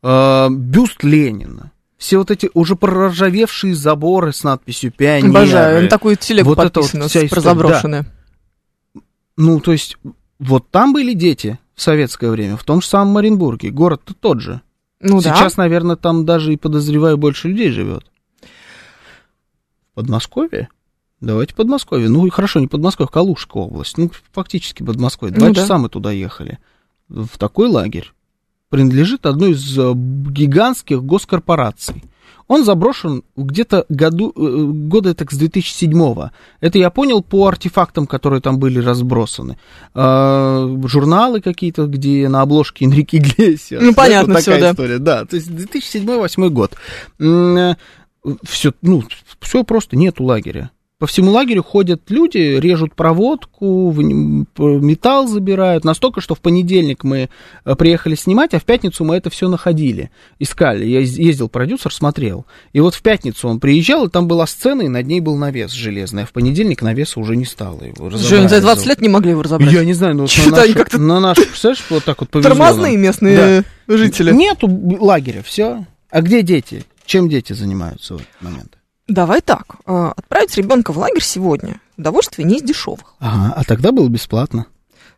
э, 0.02 0.48
бюст 0.50 1.02
Ленина, 1.04 1.72
все 1.96 2.18
вот 2.18 2.30
эти 2.30 2.50
уже 2.54 2.76
проржавевшие 2.76 3.74
заборы 3.74 4.32
с 4.32 4.42
надписью 4.44 4.92
«Пионеры». 4.92 5.30
Обожаю. 5.30 5.82
На 5.84 5.88
такую 5.88 6.16
телегу 6.16 6.50
Вот 6.50 6.58
вот 6.58 6.72
подписано, 6.72 7.08
вся 7.08 7.20
про 7.20 7.26
история, 7.26 7.42
заброшенное. 7.42 8.06
Ну, 9.36 9.60
то 9.60 9.72
есть, 9.72 9.96
вот 10.38 10.70
там 10.70 10.92
были 10.92 11.14
дети 11.14 11.58
в 11.74 11.82
советское 11.82 12.30
время, 12.30 12.56
в 12.56 12.64
том 12.64 12.82
же 12.82 12.88
самом 12.88 13.16
Оренбурге. 13.16 13.70
Город-то 13.70 14.14
тот 14.14 14.40
же. 14.40 14.60
Ну 15.00 15.20
да. 15.22 15.34
Сейчас, 15.34 15.56
наверное, 15.56 15.96
там 15.96 16.24
даже 16.24 16.52
и 16.52 16.56
подозреваю, 16.56 17.16
больше 17.16 17.48
людей 17.48 17.70
живет. 17.70 18.04
В 19.92 19.94
Подмосковье? 19.94 20.68
Давайте 21.24 21.54
Подмосковье. 21.54 22.08
Ну, 22.08 22.28
хорошо, 22.30 22.60
не 22.60 22.66
Подмосковье, 22.66 23.08
Калужская 23.10 23.62
область. 23.62 23.96
Ну, 23.98 24.10
фактически 24.32 24.82
Подмосковье. 24.82 25.34
Два 25.34 25.48
Ну 25.48 25.54
да. 25.54 25.60
часа 25.62 25.78
мы 25.78 25.88
туда 25.88 26.10
ехали. 26.12 26.58
В 27.08 27.38
такой 27.38 27.68
лагерь. 27.68 28.12
Принадлежит 28.68 29.24
одной 29.26 29.52
из 29.52 29.78
э, 29.78 29.92
гигантских 29.94 31.02
госкорпораций. 31.02 32.02
Он 32.46 32.64
заброшен 32.64 33.22
где-то 33.36 33.86
году, 33.88 34.32
э, 34.36 34.64
года 34.88 35.14
так 35.14 35.32
с 35.32 35.40
2007-го. 35.40 36.30
Это 36.60 36.78
я 36.78 36.90
понял 36.90 37.22
по 37.22 37.46
артефактам, 37.46 38.06
которые 38.06 38.40
там 38.40 38.58
были 38.58 38.80
разбросаны. 38.80 39.56
А, 39.94 40.68
журналы 40.84 41.40
какие-то, 41.40 41.86
где 41.86 42.28
на 42.28 42.42
обложке 42.42 42.84
Энрике 42.84 43.18
Иглесиас. 43.18 43.82
Ну, 43.82 43.94
понятно 43.94 44.32
Это 44.32 44.44
такая 44.44 44.60
да. 44.60 44.70
история, 44.72 44.98
да. 44.98 45.24
То 45.24 45.36
есть 45.36 45.48
2007-2008 45.48 46.48
год. 46.50 46.76
Все, 48.42 48.72
ну, 48.82 49.04
все 49.40 49.64
просто 49.64 49.96
нету 49.96 50.24
лагеря. 50.24 50.70
По 51.00 51.08
всему 51.08 51.32
лагерю 51.32 51.64
ходят 51.64 52.02
люди, 52.08 52.38
режут 52.38 52.94
проводку, 52.94 53.92
металл 53.92 55.26
забирают. 55.26 55.84
Настолько, 55.84 56.20
что 56.20 56.36
в 56.36 56.40
понедельник 56.40 57.02
мы 57.02 57.28
э, 57.64 57.74
приехали 57.74 58.14
снимать, 58.14 58.54
а 58.54 58.60
в 58.60 58.64
пятницу 58.64 59.04
мы 59.04 59.16
это 59.16 59.28
все 59.28 59.48
находили, 59.48 60.10
искали. 60.38 60.86
Я 60.86 61.00
ез- 61.00 61.18
ездил 61.18 61.48
продюсер, 61.48 61.92
смотрел. 61.92 62.46
И 62.72 62.78
вот 62.78 62.94
в 62.94 63.02
пятницу 63.02 63.48
он 63.48 63.58
приезжал, 63.58 64.06
и 64.06 64.08
там 64.08 64.28
была 64.28 64.46
сцена, 64.46 64.82
и 64.82 64.88
над 64.88 65.04
ней 65.08 65.18
был 65.20 65.36
навес 65.36 65.72
железный. 65.72 66.22
А 66.22 66.26
в 66.26 66.32
понедельник 66.32 66.80
навеса 66.80 67.18
уже 67.18 67.34
не 67.34 67.44
стало 67.44 67.82
его. 67.82 68.06
Они 68.06 68.16
за 68.16 68.36
разобрали. 68.36 68.60
20 68.60 68.86
лет 68.86 69.00
не 69.00 69.08
могли 69.08 69.30
его 69.32 69.42
разобрать? 69.42 69.72
Я 69.72 69.84
не 69.84 69.94
знаю, 69.94 70.14
но 70.14 70.22
вот 70.22 70.30
на 70.30 70.42
нашу, 70.68 70.74
как-то 70.74 70.98
на 70.98 71.18
нашу, 71.20 71.42
представляешь, 71.42 71.84
вот 71.90 72.04
так 72.04 72.20
вот 72.20 72.30
повезло. 72.30 72.50
Тормозные 72.54 72.96
местные 72.96 73.36
жители. 73.88 74.30
Нету 74.32 74.68
лагеря, 75.00 75.42
все. 75.42 75.84
А 76.10 76.22
где 76.22 76.42
дети? 76.42 76.84
Чем 77.04 77.28
дети 77.28 77.52
занимаются 77.52 78.14
в 78.14 78.18
этот 78.18 78.28
момент? 78.40 78.78
Давай 79.08 79.40
так. 79.42 79.76
э, 79.86 80.12
Отправить 80.16 80.56
ребенка 80.56 80.92
в 80.92 80.98
лагерь 80.98 81.22
сегодня. 81.22 81.80
Удовольствие 81.98 82.46
не 82.46 82.56
из 82.56 82.62
дешевых. 82.62 83.14
Ага, 83.20 83.52
а 83.56 83.64
тогда 83.64 83.92
было 83.92 84.08
бесплатно. 84.08 84.66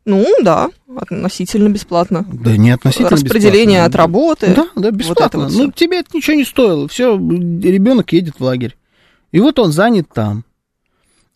Ну, 0.04 0.24
да, 0.42 0.68
относительно 0.96 1.68
бесплатно. 1.68 2.24
Да 2.32 2.56
не 2.56 2.70
относительно 2.70 3.10
Распределение 3.10 3.80
бесплатно. 3.80 3.84
от 3.86 3.94
работы. 3.96 4.54
Да, 4.54 4.66
да, 4.76 4.90
бесплатно. 4.90 5.40
вот 5.40 5.52
ну, 5.52 5.62
всё. 5.64 5.72
тебе 5.72 5.98
это 6.00 6.16
ничего 6.16 6.36
не 6.36 6.44
стоило. 6.44 6.86
Все, 6.88 7.16
ребенок 7.16 8.12
едет 8.12 8.36
в 8.38 8.44
лагерь. 8.44 8.76
И 9.32 9.40
вот 9.40 9.58
он 9.58 9.72
занят 9.72 10.06
там. 10.12 10.44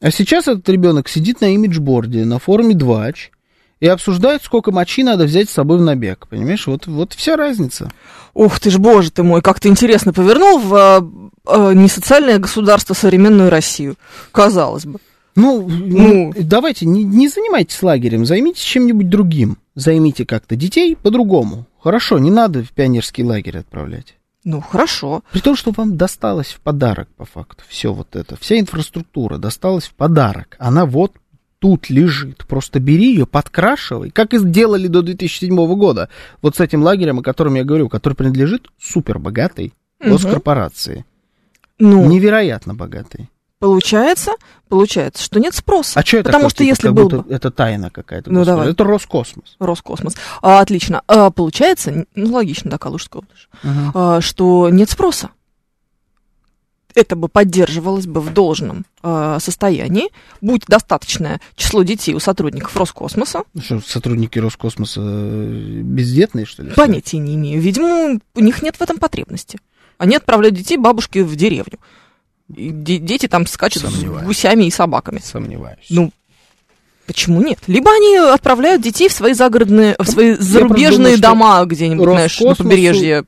А 0.00 0.10
сейчас 0.10 0.46
этот 0.48 0.68
ребенок 0.68 1.08
сидит 1.08 1.40
на 1.40 1.52
имиджборде, 1.54 2.24
на 2.24 2.38
форуме 2.38 2.74
Двач, 2.74 3.30
и 3.80 3.86
обсуждает, 3.86 4.42
сколько 4.42 4.70
мочи 4.72 5.02
надо 5.02 5.24
взять 5.24 5.50
с 5.50 5.52
собой 5.54 5.78
в 5.78 5.82
набег. 5.82 6.26
Понимаешь, 6.28 6.66
вот, 6.66 6.86
вот 6.86 7.12
вся 7.14 7.36
разница. 7.36 7.90
Ух 8.34 8.60
ты 8.60 8.70
ж, 8.70 8.78
боже 8.78 9.10
ты 9.10 9.22
мой, 9.22 9.42
как 9.42 9.58
ты 9.58 9.68
интересно 9.68 10.12
повернул 10.12 10.58
в 10.58 11.19
э, 11.46 11.50
э, 11.52 11.74
несоциальное 11.74 12.38
государство 12.38 12.94
современную 12.94 13.50
Россию. 13.50 13.96
Казалось 14.32 14.86
бы. 14.86 14.98
Ну, 15.36 15.68
ну, 15.68 16.32
давайте, 16.36 16.86
не, 16.86 17.04
не 17.04 17.28
занимайтесь 17.28 17.82
лагерем, 17.82 18.26
займитесь 18.26 18.62
чем-нибудь 18.62 19.08
другим. 19.08 19.58
Займите 19.74 20.26
как-то 20.26 20.56
детей 20.56 20.96
по-другому. 20.96 21.66
Хорошо, 21.80 22.18
не 22.18 22.30
надо 22.30 22.62
в 22.62 22.72
пионерский 22.72 23.24
лагерь 23.24 23.58
отправлять. 23.58 24.16
Ну, 24.44 24.60
хорошо. 24.60 25.22
При 25.32 25.40
том, 25.40 25.54
что 25.54 25.72
вам 25.76 25.96
досталось 25.96 26.48
в 26.48 26.60
подарок, 26.60 27.08
по 27.16 27.24
факту, 27.24 27.62
все 27.68 27.92
вот 27.92 28.16
это, 28.16 28.36
вся 28.40 28.58
инфраструктура 28.58 29.38
досталась 29.38 29.84
в 29.84 29.94
подарок. 29.94 30.56
Она 30.58 30.86
вот 30.86 31.12
тут 31.58 31.90
лежит. 31.90 32.46
Просто 32.46 32.80
бери 32.80 33.12
ее, 33.12 33.26
подкрашивай, 33.26 34.10
как 34.10 34.34
и 34.34 34.38
сделали 34.38 34.88
до 34.88 35.02
2007 35.02 35.54
года. 35.76 36.08
Вот 36.42 36.56
с 36.56 36.60
этим 36.60 36.82
лагерем, 36.82 37.20
о 37.20 37.22
котором 37.22 37.54
я 37.54 37.64
говорю, 37.64 37.88
который 37.88 38.14
принадлежит 38.14 38.68
супербогатой 38.80 39.74
госкорпорации. 40.00 41.04
Ну, 41.80 42.06
Невероятно 42.06 42.74
богатой. 42.74 43.28
получается, 43.58 44.32
получается, 44.68 45.22
что 45.22 45.40
нет 45.40 45.54
спроса. 45.54 45.98
А 45.98 46.04
что 46.04 46.18
это 46.18 46.30
Потому 46.30 46.48
что 46.50 46.58
типа, 46.58 46.68
если 46.68 46.86
как 46.88 46.94
был 46.94 47.02
будто 47.08 47.22
бы 47.22 47.34
это 47.34 47.50
тайна 47.50 47.90
какая-то? 47.90 48.30
Ну, 48.30 48.44
давай. 48.44 48.70
Это 48.70 48.84
Роскосмос. 48.84 49.56
Роскосмос. 49.58 50.14
А, 50.42 50.60
отлично. 50.60 51.02
А, 51.08 51.30
получается, 51.30 52.06
ну, 52.14 52.32
логично, 52.32 52.70
да, 52.70 52.78
Калужская 52.78 53.22
область, 53.22 53.48
Ага. 53.62 53.90
а, 53.94 54.20
что 54.20 54.68
нет 54.70 54.88
спроса. 54.90 55.30
Это 56.94 57.14
бы 57.14 57.28
поддерживалось 57.28 58.06
бы 58.08 58.20
в 58.20 58.32
должном 58.34 58.84
а, 59.02 59.38
состоянии, 59.38 60.08
будь 60.40 60.64
достаточное 60.66 61.40
число 61.54 61.84
детей 61.84 62.14
у 62.14 62.18
сотрудников 62.20 62.76
Роскосмоса. 62.76 63.44
Ну 63.54 63.62
Что, 63.62 63.80
сотрудники 63.80 64.40
Роскосмоса 64.40 65.00
э, 65.00 65.80
бездетные, 65.84 66.46
что 66.46 66.64
ли? 66.64 66.72
Понятия 66.72 67.18
не 67.18 67.36
имею. 67.36 67.60
Видимо, 67.60 68.18
у 68.34 68.40
них 68.40 68.62
нет 68.62 68.74
в 68.76 68.80
этом 68.82 68.98
потребности. 68.98 69.60
Они 70.00 70.16
отправляют 70.16 70.56
детей 70.56 70.78
бабушки 70.78 71.18
в 71.18 71.36
деревню. 71.36 71.78
И 72.56 72.70
де- 72.70 72.96
дети 72.98 73.28
там 73.28 73.46
скачут 73.46 73.82
Сомневаюсь. 73.82 74.22
с 74.24 74.26
гусями 74.26 74.64
и 74.64 74.70
собаками. 74.70 75.20
Сомневаюсь. 75.22 75.86
Ну, 75.90 76.10
почему 77.06 77.42
нет? 77.42 77.58
Либо 77.66 77.90
они 77.92 78.16
отправляют 78.16 78.80
детей 78.82 79.10
в 79.10 79.12
свои 79.12 79.34
загородные, 79.34 79.94
в 79.98 80.06
свои 80.06 80.34
зарубежные 80.36 81.16
думаю, 81.16 81.20
дома 81.20 81.64
где-нибудь, 81.66 82.08
знаешь, 82.08 82.40
на 82.40 82.54
побережье. 82.54 83.24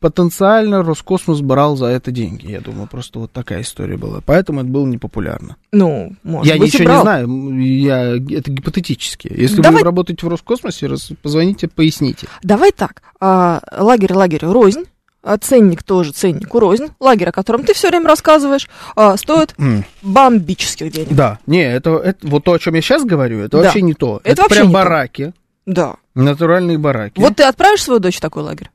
Потенциально 0.00 0.82
Роскосмос 0.82 1.40
брал 1.42 1.76
за 1.76 1.86
это 1.86 2.10
деньги. 2.10 2.50
Я 2.50 2.60
думаю, 2.60 2.88
просто 2.88 3.20
вот 3.20 3.30
такая 3.30 3.62
история 3.62 3.96
была. 3.96 4.20
Поэтому 4.26 4.58
это 4.60 4.68
было 4.68 4.84
непопулярно. 4.84 5.54
Ну, 5.72 6.16
может 6.24 6.52
я 6.52 6.58
быть, 6.58 6.74
ничего 6.74 6.84
брал. 6.86 6.96
не 6.98 7.02
знаю. 7.02 7.60
Я, 7.60 8.16
это 8.16 8.50
гипотетически. 8.50 9.32
Если 9.32 9.62
Давай- 9.62 9.78
вы 9.78 9.84
работаете 9.84 10.26
в 10.26 10.28
Роскосмосе, 10.28 10.88
раз, 10.88 11.12
позвоните, 11.22 11.68
поясните. 11.68 12.26
Давай 12.42 12.72
так. 12.72 13.02
а, 13.20 13.60
лагерь 13.78 14.12
лагерю 14.14 14.52
рознь. 14.52 14.82
А 15.22 15.38
ценник 15.38 15.82
тоже 15.82 16.12
ценнику 16.12 16.58
рознь. 16.58 16.88
Лагерь, 17.00 17.28
о 17.28 17.32
котором 17.32 17.64
ты 17.64 17.74
все 17.74 17.88
время 17.88 18.08
рассказываешь, 18.08 18.68
а, 18.96 19.16
стоит 19.16 19.54
бомбических 20.02 20.90
денег. 20.92 21.12
Да, 21.14 21.38
не, 21.46 21.62
это, 21.62 21.90
это 21.98 22.26
вот 22.26 22.44
то, 22.44 22.52
о 22.54 22.58
чем 22.58 22.74
я 22.74 22.80
сейчас 22.82 23.04
говорю, 23.04 23.38
это 23.40 23.58
Да. 23.58 23.62
вообще 23.64 23.82
не 23.82 23.94
то. 23.94 24.20
Это 24.24 24.32
Это, 24.32 24.42
вообще 24.42 24.54
прям 24.56 24.68
не 24.68 24.72
то. 24.72 24.78
бараки, 24.78 25.32
Да. 25.66 25.96
натуральные 26.14 26.78
бараки. 26.78 27.20
Вот 27.20 27.36
ты 27.36 27.44
отправишь 27.44 27.82
свою 27.82 28.00
дочь 28.00 28.16
в 28.16 28.20
такой 28.20 28.42
лагерь? 28.42 28.70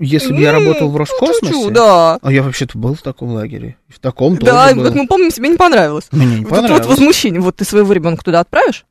Если 0.00 0.32
бы 0.32 0.40
я 0.40 0.50
работал 0.50 0.88
в 0.88 0.92
ну, 0.92 0.98
Роскосмосе, 0.98 1.46
чуть-чуть, 1.54 1.72
да. 1.72 2.18
а 2.20 2.32
я 2.32 2.42
вообще-то 2.42 2.76
был 2.76 2.94
в 2.96 3.02
таком 3.02 3.30
лагере, 3.30 3.76
в 3.88 4.00
таком 4.00 4.36
Да, 4.36 4.64
тоже 4.64 4.74
был. 4.74 4.82
вот 4.84 4.94
мы 4.96 5.06
помним, 5.06 5.30
тебе 5.30 5.48
не 5.48 5.56
понравилось. 5.56 6.08
Мне 6.10 6.26
не 6.26 6.32
Вот 6.44 6.46
это 6.46 6.50
вот 6.54 6.60
понравилось. 6.62 6.86
возмущение. 6.88 7.40
Вот 7.40 7.54
ты 7.56 7.64
своего 7.64 7.92
ребенка 7.92 8.24
туда 8.24 8.40
отправишь? 8.40 8.84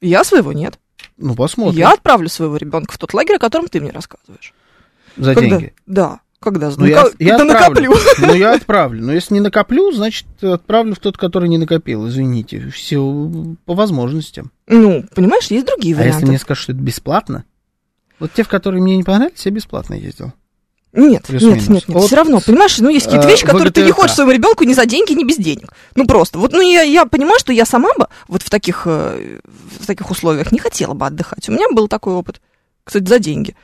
Я 0.00 0.24
своего 0.24 0.52
нет. 0.52 0.80
Ну, 1.16 1.36
посмотрим. 1.36 1.78
Я 1.78 1.92
отправлю 1.92 2.28
своего 2.28 2.56
ребенка 2.56 2.92
в 2.94 2.98
тот 2.98 3.14
лагерь, 3.14 3.36
о 3.36 3.38
котором 3.38 3.68
ты 3.68 3.80
мне 3.80 3.92
рассказываешь. 3.92 4.52
За 5.18 5.34
Когда? 5.34 5.48
деньги. 5.50 5.74
Да. 5.86 6.20
Когда? 6.40 6.70
Ну, 6.76 6.86
я, 6.86 7.04
я 7.18 7.36
когда 7.36 7.66
отправлю. 7.66 7.90
накоплю. 7.90 8.26
Ну, 8.26 8.34
я 8.34 8.52
отправлю. 8.54 9.04
Но 9.04 9.12
если 9.12 9.34
не 9.34 9.40
накоплю, 9.40 9.90
значит, 9.92 10.26
отправлю 10.42 10.94
в 10.94 11.00
тот, 11.00 11.18
который 11.18 11.48
не 11.48 11.58
накопил. 11.58 12.06
Извините. 12.06 12.70
Все 12.70 13.00
по 13.64 13.74
возможностям. 13.74 14.52
Ну, 14.68 15.04
понимаешь, 15.14 15.48
есть 15.48 15.66
другие 15.66 15.94
А 15.96 15.98
варианты. 15.98 16.18
если 16.18 16.28
мне 16.28 16.38
скажут, 16.38 16.62
что 16.62 16.72
это 16.72 16.80
бесплатно? 16.80 17.44
Вот 18.20 18.32
те, 18.32 18.44
в 18.44 18.48
которые 18.48 18.80
мне 18.82 18.96
не 18.96 19.02
понравились, 19.02 19.44
я 19.46 19.50
бесплатно 19.50 19.94
ездил. 19.94 20.32
Нет, 20.92 21.28
нет, 21.28 21.42
нет, 21.42 21.68
нет. 21.68 21.84
Вот, 21.88 22.06
Все 22.06 22.16
равно, 22.16 22.40
понимаешь, 22.40 22.78
ну 22.78 22.88
есть 22.88 23.04
какие-то 23.06 23.28
э, 23.28 23.30
вещи, 23.30 23.44
которые 23.44 23.70
ты 23.70 23.82
не 23.84 23.92
хочешь 23.92 24.14
своему 24.14 24.32
ребенку 24.32 24.64
ни 24.64 24.72
за 24.72 24.86
деньги, 24.86 25.12
ни 25.12 25.22
без 25.22 25.36
денег. 25.36 25.72
Ну 25.94 26.06
просто. 26.06 26.38
Вот, 26.38 26.52
ну 26.52 26.62
я, 26.62 26.80
я 26.82 27.04
понимаю, 27.04 27.38
что 27.38 27.52
я 27.52 27.66
сама 27.66 27.90
бы 27.98 28.06
вот 28.26 28.42
в 28.42 28.48
таких, 28.48 28.84
э, 28.86 29.40
в 29.80 29.86
таких 29.86 30.10
условиях 30.10 30.50
не 30.50 30.58
хотела 30.58 30.94
бы 30.94 31.06
отдыхать. 31.06 31.46
У 31.48 31.52
меня 31.52 31.66
был 31.72 31.88
такой 31.88 32.14
опыт, 32.14 32.40
кстати, 32.84 33.04
за 33.06 33.18
деньги 33.18 33.54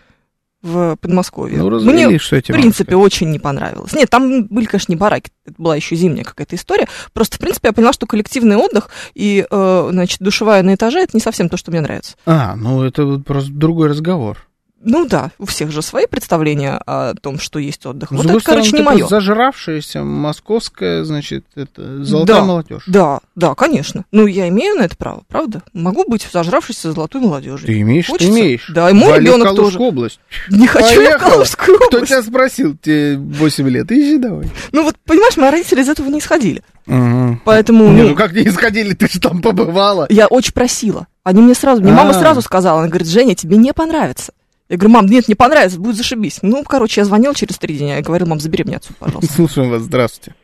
в 0.65 0.97
Подмосковье. 0.97 1.59
Ну, 1.59 1.81
Мне, 1.81 2.19
что 2.19 2.37
в 2.37 2.43
принципе, 2.47 2.97
очень 2.97 3.31
не 3.31 3.39
понравилось. 3.39 3.93
Нет, 3.93 4.09
там 4.09 4.47
были, 4.47 4.65
конечно, 4.65 4.91
не 4.91 4.97
бараки, 4.97 5.31
это 5.45 5.61
была 5.61 5.77
еще 5.77 5.95
зимняя 5.95 6.25
какая-то 6.25 6.57
история. 6.57 6.89
Просто, 7.13 7.37
в 7.37 7.39
принципе, 7.39 7.69
я 7.69 7.73
поняла, 7.73 7.93
что 7.93 8.07
коллективный 8.07 8.57
отдых 8.57 8.89
и, 9.15 9.47
э, 9.49 9.89
значит, 9.91 10.21
душевая 10.21 10.63
на 10.63 10.75
этаже 10.75 11.01
это 11.01 11.13
не 11.15 11.21
совсем 11.21 11.51
то, 11.51 11.59
что 11.59 11.71
мне 11.71 11.83
нравится. 11.83 12.17
А, 12.25 12.57
ну 12.57 12.83
это 12.83 13.05
вот 13.05 13.27
просто 13.27 13.53
другой 13.53 13.89
разговор. 13.89 14.39
Ну 14.85 15.07
да, 15.07 15.31
у 15.39 15.47
всех 15.47 15.71
же 15.73 15.81
свои 15.83 16.07
представления 16.07 16.81
о 16.87 17.15
том, 17.15 17.39
что 17.39 17.59
есть 17.59 17.85
отдых. 17.87 18.11
С 18.11 18.13
вот 18.13 18.27
это, 18.27 18.39
короче, 18.41 18.73
не 18.77 18.83
мое. 18.83 19.07
зажравшаяся 19.07 20.03
московская, 20.05 21.05
значит, 21.05 21.45
это 21.55 22.05
золотая 22.05 22.37
Да. 22.41 22.45
молодежь. 22.45 22.83
Да, 22.87 23.21
да, 23.35 23.55
конечно. 23.55 24.05
Ну, 24.13 24.27
я 24.27 24.49
имею 24.49 24.77
на 24.77 24.83
это 24.83 24.97
право, 24.97 25.23
правда? 25.29 25.63
Могу 25.73 26.05
быть 26.09 26.29
зажравшейся 26.31 26.93
золотой 26.93 27.21
молодежью. 27.23 27.67
Ты 27.67 27.81
имеешь, 27.81 28.07
Хочется? 28.09 28.31
ты 28.33 28.39
имеешь. 28.39 28.71
Да, 28.75 28.91
и 28.91 28.93
мой 28.93 29.11
Вали 29.11 29.27
ребенок 29.27 29.49
Калужскую 29.49 29.73
тоже. 29.73 29.79
область. 29.89 30.21
Не 30.51 30.67
хочу 30.67 31.01
я 31.01 31.19
в. 31.19 31.23
Калужскую 31.23 31.79
Кто 31.79 31.87
область. 31.97 32.13
тебя 32.13 32.23
спросил? 32.23 32.77
Тебе 32.77 33.17
8 33.17 33.69
лет. 33.69 33.91
Езжи 33.91 34.19
давай. 34.19 34.51
Ну, 34.73 34.83
вот, 34.85 34.97
понимаешь, 35.07 35.37
мои 35.37 35.51
родители 35.51 35.81
из 35.81 35.89
этого 35.89 36.09
не 36.09 36.19
исходили. 36.19 36.63
Мгм. 36.87 37.41
Поэтому, 37.45 37.89
Не, 37.91 38.03
ну, 38.03 38.09
ну 38.11 38.15
как 38.15 38.33
не 38.35 38.47
исходили, 38.47 38.93
ты 38.93 39.09
же 39.09 39.19
там 39.19 39.41
побывала. 39.41 40.07
я 40.11 40.27
очень 40.27 40.53
просила. 40.53 41.07
Они 41.23 41.41
мне 41.41 41.55
сразу, 41.55 41.81
мне 41.81 41.93
мама 41.93 42.11
А. 42.11 42.15
сразу 42.15 42.43
сказала, 42.43 42.81
она 42.81 42.89
говорит, 42.89 43.09
Женя, 43.09 43.35
тебе 43.35 43.57
не 43.57 43.73
понравится. 43.73 44.33
Я 44.69 44.79
говорю, 44.79 44.95
мам, 44.95 45.07
нет, 45.07 45.29
не 45.29 45.35
понравится, 45.35 45.79
будет 45.79 45.97
зашибись. 45.97 46.41
Ну, 46.43 46.63
короче, 46.65 47.03
я 47.03 47.05
звонила 47.05 47.35
через 47.35 47.59
три 47.59 47.77
дня 47.77 47.99
и 47.99 48.03
говорила, 48.03 48.29
мам, 48.29 48.41
забери 48.41 48.65
меня 48.65 48.79
отсюда, 48.79 48.99
пожалуйста. 48.99 49.33
Слушаем 49.37 49.71
вас, 49.71 49.83
здравствуйте. 49.83 50.35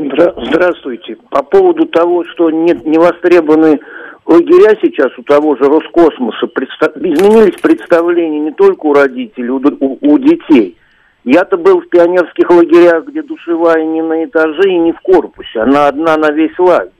Здра- 0.00 0.34
Здравствуйте. 0.46 1.16
По 1.30 1.44
поводу 1.44 1.86
того, 1.86 2.24
что 2.24 2.50
нет 2.50 2.84
не 2.84 2.98
востребованы 2.98 3.78
лагеря 4.26 4.76
сейчас 4.82 5.16
у 5.16 5.22
того 5.22 5.54
же 5.56 5.64
Роскосмоса, 5.64 6.46
предста- 6.46 6.98
изменились 6.98 7.60
представления 7.60 8.40
не 8.40 8.50
только 8.52 8.86
у 8.86 8.94
родителей, 8.94 9.50
у, 9.50 9.58
у- 9.58 9.98
у 10.00 10.18
детей. 10.18 10.76
Я-то 11.24 11.56
был 11.56 11.80
в 11.80 11.88
пионерских 11.88 12.50
лагерях, 12.50 13.06
где 13.06 13.22
душевая 13.22 13.84
не 13.84 14.02
на 14.02 14.24
этаже 14.24 14.68
и 14.68 14.78
не 14.78 14.90
в 14.92 15.00
корпусе, 15.00 15.60
она 15.60 15.86
одна 15.86 16.16
на 16.16 16.32
весь 16.32 16.58
лагерь. 16.58 16.90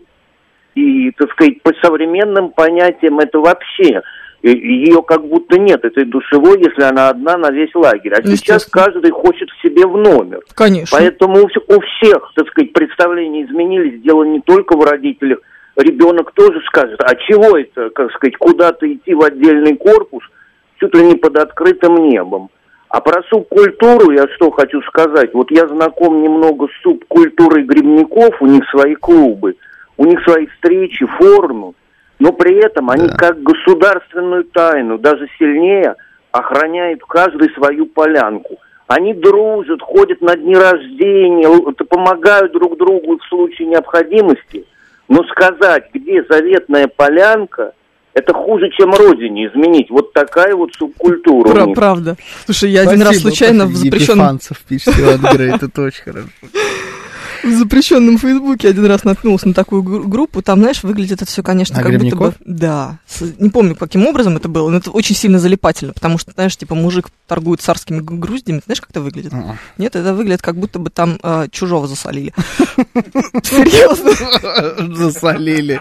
И, 0.76 1.10
так 1.18 1.32
сказать, 1.32 1.60
по 1.62 1.72
современным 1.82 2.50
понятиям 2.50 3.18
это 3.18 3.40
вообще 3.40 4.00
ее 4.42 5.02
как 5.02 5.24
будто 5.24 5.58
нет, 5.58 5.84
этой 5.84 6.04
душевой, 6.04 6.58
если 6.58 6.82
она 6.82 7.08
одна 7.08 7.36
на 7.36 7.50
весь 7.50 7.74
лагерь. 7.74 8.12
А 8.12 8.22
сейчас 8.26 8.66
каждый 8.66 9.10
хочет 9.10 9.48
себе 9.62 9.86
в 9.86 9.96
номер. 9.96 10.40
Конечно. 10.54 10.98
Поэтому 10.98 11.44
у 11.44 11.80
всех, 11.80 12.32
так 12.34 12.48
сказать, 12.48 12.72
представления 12.72 13.44
изменились. 13.44 14.02
Дело 14.02 14.24
не 14.24 14.40
только 14.40 14.76
в 14.76 14.84
родителях. 14.84 15.38
Ребенок 15.76 16.32
тоже 16.32 16.60
скажет, 16.66 17.00
а 17.00 17.14
чего 17.14 17.56
это, 17.56 17.88
как 17.90 18.12
сказать, 18.12 18.36
куда-то 18.36 18.92
идти 18.92 19.14
в 19.14 19.22
отдельный 19.22 19.76
корпус, 19.76 20.22
чуть 20.78 20.94
ли 20.94 21.06
не 21.06 21.14
под 21.14 21.38
открытым 21.38 22.08
небом. 22.08 22.50
А 22.88 23.00
про 23.00 23.22
субкультуру 23.30 24.10
я 24.10 24.26
что 24.34 24.50
хочу 24.50 24.82
сказать. 24.82 25.32
Вот 25.32 25.50
я 25.50 25.66
знаком 25.68 26.22
немного 26.22 26.66
с 26.66 26.82
субкультурой 26.82 27.62
грибников, 27.62 28.42
у 28.42 28.46
них 28.46 28.68
свои 28.70 28.96
клубы, 28.96 29.56
у 29.96 30.04
них 30.04 30.22
свои 30.24 30.46
встречи, 30.46 31.06
форумы, 31.06 31.72
но 32.22 32.32
при 32.32 32.54
этом 32.64 32.88
они 32.88 33.08
Да. 33.08 33.14
как 33.14 33.42
государственную 33.42 34.44
тайну, 34.44 34.96
даже 34.96 35.26
сильнее, 35.40 35.96
охраняют 36.30 37.00
каждый 37.08 37.52
свою 37.54 37.86
полянку. 37.86 38.58
Они 38.86 39.12
дружат, 39.12 39.82
ходят 39.82 40.20
на 40.20 40.36
дни 40.36 40.54
рождения, 40.54 41.48
помогают 41.88 42.52
друг 42.52 42.78
другу 42.78 43.18
в 43.18 43.24
случае 43.28 43.66
необходимости. 43.66 44.64
Но 45.08 45.24
сказать, 45.24 45.86
где 45.92 46.22
заветная 46.30 46.86
полянка, 46.86 47.72
это 48.14 48.32
хуже, 48.32 48.70
чем 48.70 48.92
родине 48.94 49.48
изменить. 49.48 49.90
Вот 49.90 50.12
такая 50.12 50.54
вот 50.54 50.70
субкультура 50.78 51.50
Пра- 51.50 51.74
правда. 51.74 52.16
Слушай, 52.44 52.70
я 52.70 52.82
один 52.82 53.00
раз 53.02 53.16
Спасибо, 53.16 53.28
случайно 53.30 53.64
в 53.64 53.70
спасибо. 53.70 53.96
запрещенном 53.96 54.24
Епифанцев 54.26 54.60
пишет, 54.68 54.94
это 54.96 55.82
очень 55.82 56.02
хорошо. 56.04 56.28
В 57.42 57.50
запрещенном 57.50 58.18
Фейсбуке 58.18 58.68
один 58.68 58.86
раз 58.86 59.04
наткнулся 59.04 59.48
на 59.48 59.54
такую 59.54 59.82
гру- 59.82 60.06
группу. 60.06 60.42
Там, 60.42 60.60
знаешь, 60.60 60.82
выглядит 60.82 61.12
это 61.22 61.26
все, 61.26 61.42
конечно, 61.42 61.78
А 61.78 61.82
как 61.82 61.98
будто 61.98 62.16
бы... 62.16 62.34
Да. 62.44 62.98
Не 63.38 63.50
помню, 63.50 63.74
каким 63.74 64.06
образом 64.06 64.36
это 64.36 64.48
было, 64.48 64.68
но 64.70 64.76
это 64.78 64.90
очень 64.90 65.14
сильно 65.16 65.38
залипательно, 65.38 65.92
потому 65.92 66.18
что, 66.18 66.32
знаешь, 66.32 66.56
типа 66.56 66.74
мужик 66.74 67.10
торгует 67.26 67.60
царскими 67.60 68.00
груздями. 68.00 68.58
Ты 68.58 68.64
знаешь, 68.66 68.80
как 68.80 68.90
это 68.90 69.00
выглядит? 69.00 69.32
М-м. 69.32 69.58
Нет, 69.78 69.96
это 69.96 70.14
выглядит, 70.14 70.42
как 70.42 70.56
будто 70.56 70.78
бы 70.78 70.90
там 70.90 71.18
э, 71.22 71.46
чужого 71.50 71.86
засолили. 71.86 72.32
Серьезно. 73.42 74.94
Засолили. 74.96 75.80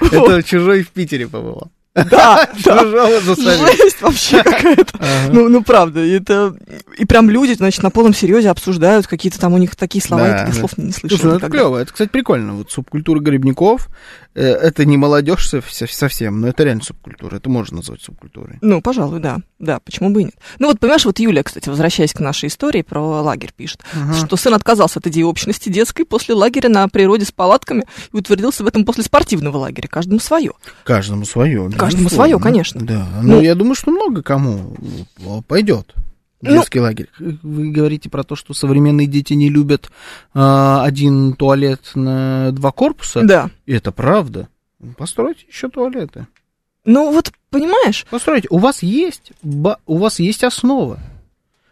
Это 0.00 0.42
чужой 0.42 0.82
в 0.82 0.88
Питере 0.88 1.26
побывал. 1.28 1.70
Да, 1.94 2.48
совет? 2.64 3.76
Жесть 3.76 4.00
вообще 4.00 4.42
какая-то. 4.42 4.98
Ну, 5.30 5.48
ну, 5.48 5.62
правда, 5.62 6.00
это... 6.00 6.56
И 6.98 7.04
прям 7.04 7.28
люди, 7.28 7.52
значит, 7.52 7.82
на 7.82 7.90
полном 7.90 8.14
серьезе 8.14 8.50
обсуждают 8.50 9.06
какие-то 9.06 9.38
там 9.38 9.52
у 9.52 9.58
них 9.58 9.76
такие 9.76 10.02
слова, 10.02 10.26
я 10.26 10.32
Да, 10.32 10.38
таких 10.40 10.54
да. 10.54 10.58
слов 10.60 10.78
не 10.78 10.92
Слушай, 10.92 11.08
слышала 11.16 11.30
ну 11.32 11.36
это 11.38 11.48
клево. 11.50 11.76
Это, 11.78 11.92
кстати, 11.92 12.08
прикольно. 12.08 12.54
Вот 12.54 12.70
субкультура 12.70 13.20
грибников, 13.20 13.88
э, 14.34 14.42
это 14.42 14.84
не 14.86 14.96
молодежь 14.96 15.46
со- 15.48 15.62
со- 15.68 15.86
совсем, 15.86 16.40
но 16.40 16.48
это 16.48 16.64
реально 16.64 16.82
субкультура. 16.82 17.36
Это 17.36 17.50
можно 17.50 17.76
назвать 17.78 18.00
субкультурой. 18.00 18.56
Ну, 18.62 18.80
пожалуй, 18.80 19.20
да. 19.20 19.38
Да, 19.58 19.78
почему 19.80 20.10
бы 20.10 20.22
и 20.22 20.24
нет. 20.24 20.34
Ну, 20.58 20.68
вот, 20.68 20.80
понимаешь, 20.80 21.04
вот 21.04 21.18
Юля, 21.18 21.42
кстати, 21.42 21.68
возвращаясь 21.68 22.12
к 22.12 22.20
нашей 22.20 22.48
истории 22.48 22.82
про 22.82 23.00
лагерь, 23.22 23.52
пишет, 23.56 23.82
что 24.18 24.36
сын 24.36 24.54
отказался 24.54 24.98
от 24.98 25.06
идеи 25.08 25.22
общности 25.22 25.68
детской 25.68 26.04
после 26.04 26.34
лагеря 26.34 26.68
на 26.68 26.88
природе 26.88 27.26
с 27.26 27.32
палатками 27.32 27.84
и 28.12 28.16
утвердился 28.16 28.64
в 28.64 28.66
этом 28.66 28.84
после 28.84 29.04
спортивного 29.04 29.58
лагеря. 29.58 29.88
Каждому 29.88 30.18
свое. 30.20 30.52
Каждому 30.84 31.24
свое. 31.24 31.68
Каждому 31.84 32.04
безусловно. 32.04 32.30
свое, 32.30 32.42
конечно. 32.42 32.80
Да. 32.84 33.06
Ну, 33.22 33.34
Ну, 33.36 33.40
я 33.40 33.54
думаю, 33.54 33.74
что 33.74 33.90
много 33.90 34.22
кому 34.22 34.74
пойдет. 35.46 35.92
Ну- 36.40 36.50
Детский 36.52 36.80
лагерь. 36.80 37.08
Вы 37.18 37.70
говорите 37.70 38.10
про 38.10 38.24
то, 38.24 38.34
что 38.34 38.52
современные 38.52 39.06
дети 39.06 39.32
не 39.34 39.48
любят 39.48 39.90
а, 40.34 40.82
один 40.84 41.34
туалет 41.34 41.80
на 41.94 42.50
два 42.50 42.72
корпуса. 42.72 43.22
Да. 43.22 43.50
И 43.64 43.72
это 43.72 43.92
правда. 43.92 44.48
Постройте 44.96 45.46
еще 45.48 45.68
туалеты. 45.68 46.26
Ну, 46.84 47.12
вот, 47.12 47.32
понимаешь, 47.50 48.04
Постройте. 48.10 48.48
У 48.50 48.58
вас 48.58 48.82
есть, 48.82 49.30
у 49.44 49.96
вас 49.98 50.18
есть 50.18 50.42
основа. 50.42 50.98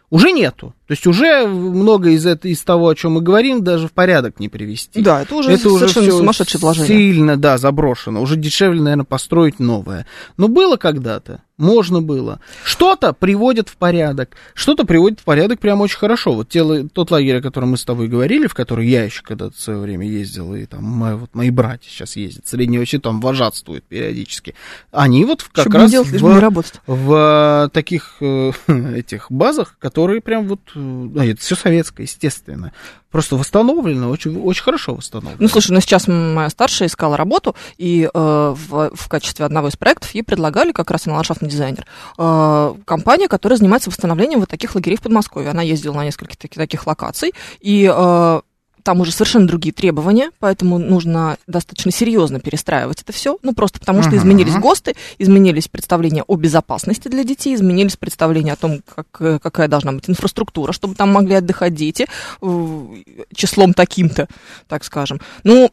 Уже 0.09 0.31
нету. 0.31 0.73
То 0.91 0.93
есть 0.93 1.07
уже 1.07 1.47
много 1.47 2.09
из, 2.09 2.25
это, 2.25 2.49
из 2.49 2.61
того, 2.63 2.89
о 2.89 2.95
чем 2.95 3.13
мы 3.13 3.21
говорим, 3.21 3.63
даже 3.63 3.87
в 3.87 3.93
порядок 3.93 4.41
не 4.41 4.49
привести. 4.49 5.01
да, 5.01 5.21
это 5.21 5.35
уже 5.35 5.51
это 5.51 5.69
уже 5.69 5.87
совершенно 5.87 6.07
всё 6.09 6.17
сумасшедшее 6.17 6.59
вложение. 6.59 6.87
сильно, 7.13 7.37
да, 7.37 7.57
заброшено. 7.57 8.21
Уже 8.21 8.35
дешевле, 8.35 8.81
наверное, 8.81 9.05
построить 9.05 9.57
новое. 9.57 10.05
Но 10.35 10.49
было 10.49 10.75
когда-то, 10.75 11.43
можно 11.57 12.01
было. 12.01 12.41
Что-то 12.65 13.13
приводит 13.13 13.69
в 13.69 13.77
порядок, 13.77 14.35
что-то 14.53 14.83
приводит 14.83 15.21
в 15.21 15.23
порядок 15.23 15.59
прям 15.61 15.79
очень 15.79 15.97
хорошо. 15.97 16.33
Вот 16.33 16.49
те 16.49 16.61
тот 16.91 17.09
лагерь, 17.11 17.37
о 17.37 17.41
котором 17.41 17.69
мы 17.69 17.77
с 17.77 17.85
тобой 17.85 18.07
говорили, 18.09 18.47
в 18.47 18.53
который 18.53 18.85
я 18.89 19.03
еще 19.05 19.21
когда-то 19.21 19.53
в 19.55 19.59
свое 19.59 19.79
время 19.79 20.05
ездил, 20.05 20.53
и 20.55 20.65
там 20.65 20.83
мои, 20.83 21.13
вот, 21.13 21.29
мои 21.35 21.51
братья 21.51 21.87
сейчас 21.89 22.17
ездят, 22.17 22.47
средние 22.47 22.79
вообще 22.79 22.99
там 22.99 23.21
вожатствуют 23.21 23.85
периодически. 23.85 24.55
Они 24.91 25.23
вот 25.23 25.39
в- 25.41 25.51
как 25.51 25.65
Чтобы 25.65 25.77
раз 25.77 25.91
делать, 25.91 26.09
в- 26.09 26.39
работать. 26.39 26.73
в 26.85 27.65
э, 27.67 27.69
таких 27.69 28.15
э, 28.21 28.51
этих 28.95 29.27
базах, 29.31 29.77
которые 29.79 30.19
прям 30.21 30.47
вот, 30.47 30.61
ну, 30.81 31.21
это 31.21 31.39
все 31.39 31.55
советское, 31.55 32.03
естественно, 32.03 32.71
просто 33.09 33.35
восстановлено, 33.35 34.09
очень, 34.09 34.39
очень 34.39 34.63
хорошо 34.63 34.95
восстановлено. 34.95 35.41
Ну, 35.41 35.47
слушай, 35.47 35.71
ну 35.71 35.81
сейчас 35.81 36.07
моя 36.07 36.49
старшая 36.49 36.87
искала 36.87 37.17
работу, 37.17 37.55
и 37.77 38.09
э, 38.11 38.55
в, 38.57 38.91
в 38.93 39.07
качестве 39.09 39.45
одного 39.45 39.67
из 39.67 39.75
проектов 39.75 40.11
ей 40.11 40.23
предлагали, 40.23 40.71
как 40.71 40.91
раз 40.91 41.07
она 41.07 41.15
ландшафтный 41.15 41.49
дизайнер, 41.49 41.85
э, 42.17 42.73
компания, 42.85 43.27
которая 43.27 43.57
занимается 43.57 43.89
восстановлением 43.89 44.39
вот 44.39 44.49
таких 44.49 44.75
лагерей 44.75 44.97
в 44.97 45.01
Подмосковье. 45.01 45.49
Она 45.49 45.61
ездила 45.61 45.93
на 45.93 46.05
несколько 46.05 46.37
таки- 46.37 46.57
таких 46.57 46.87
локаций, 46.87 47.33
и 47.59 47.91
э, 47.93 48.41
там 48.83 49.01
уже 49.01 49.11
совершенно 49.11 49.47
другие 49.47 49.73
требования, 49.73 50.31
поэтому 50.39 50.77
нужно 50.77 51.37
достаточно 51.47 51.91
серьезно 51.91 52.39
перестраивать 52.39 53.01
это 53.01 53.13
все. 53.13 53.37
Ну, 53.43 53.53
просто 53.53 53.79
потому 53.79 54.03
что 54.03 54.15
изменились 54.15 54.55
ГОСТы, 54.55 54.95
изменились 55.17 55.67
представления 55.67 56.23
о 56.23 56.35
безопасности 56.35 57.07
для 57.07 57.23
детей, 57.23 57.55
изменились 57.55 57.97
представления 57.97 58.53
о 58.53 58.57
том, 58.57 58.81
как, 58.93 59.07
э, 59.19 59.39
какая 59.39 59.67
должна 59.67 59.91
быть 59.91 60.09
инфраструктура, 60.09 60.71
чтобы 60.71 60.95
там 60.95 61.11
могли 61.11 61.35
отдыхать 61.35 61.73
дети 61.73 62.07
э, 62.41 62.87
числом 63.33 63.73
таким-то, 63.73 64.27
так 64.67 64.83
скажем. 64.83 65.19
Ну, 65.43 65.69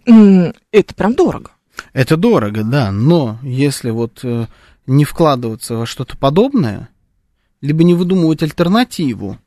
это 0.73 0.95
прям 0.95 1.15
дорого. 1.15 1.51
Это 1.93 2.17
дорого, 2.17 2.65
да, 2.65 2.91
но 2.91 3.39
если 3.43 3.91
вот 3.91 4.21
э, 4.23 4.47
не 4.87 5.05
вкладываться 5.05 5.77
во 5.77 5.87
что-то 5.87 6.17
подобное, 6.17 6.89
либо 7.61 7.85
не 7.85 7.95
выдумывать 7.95 8.43
альтернативу 8.43 9.39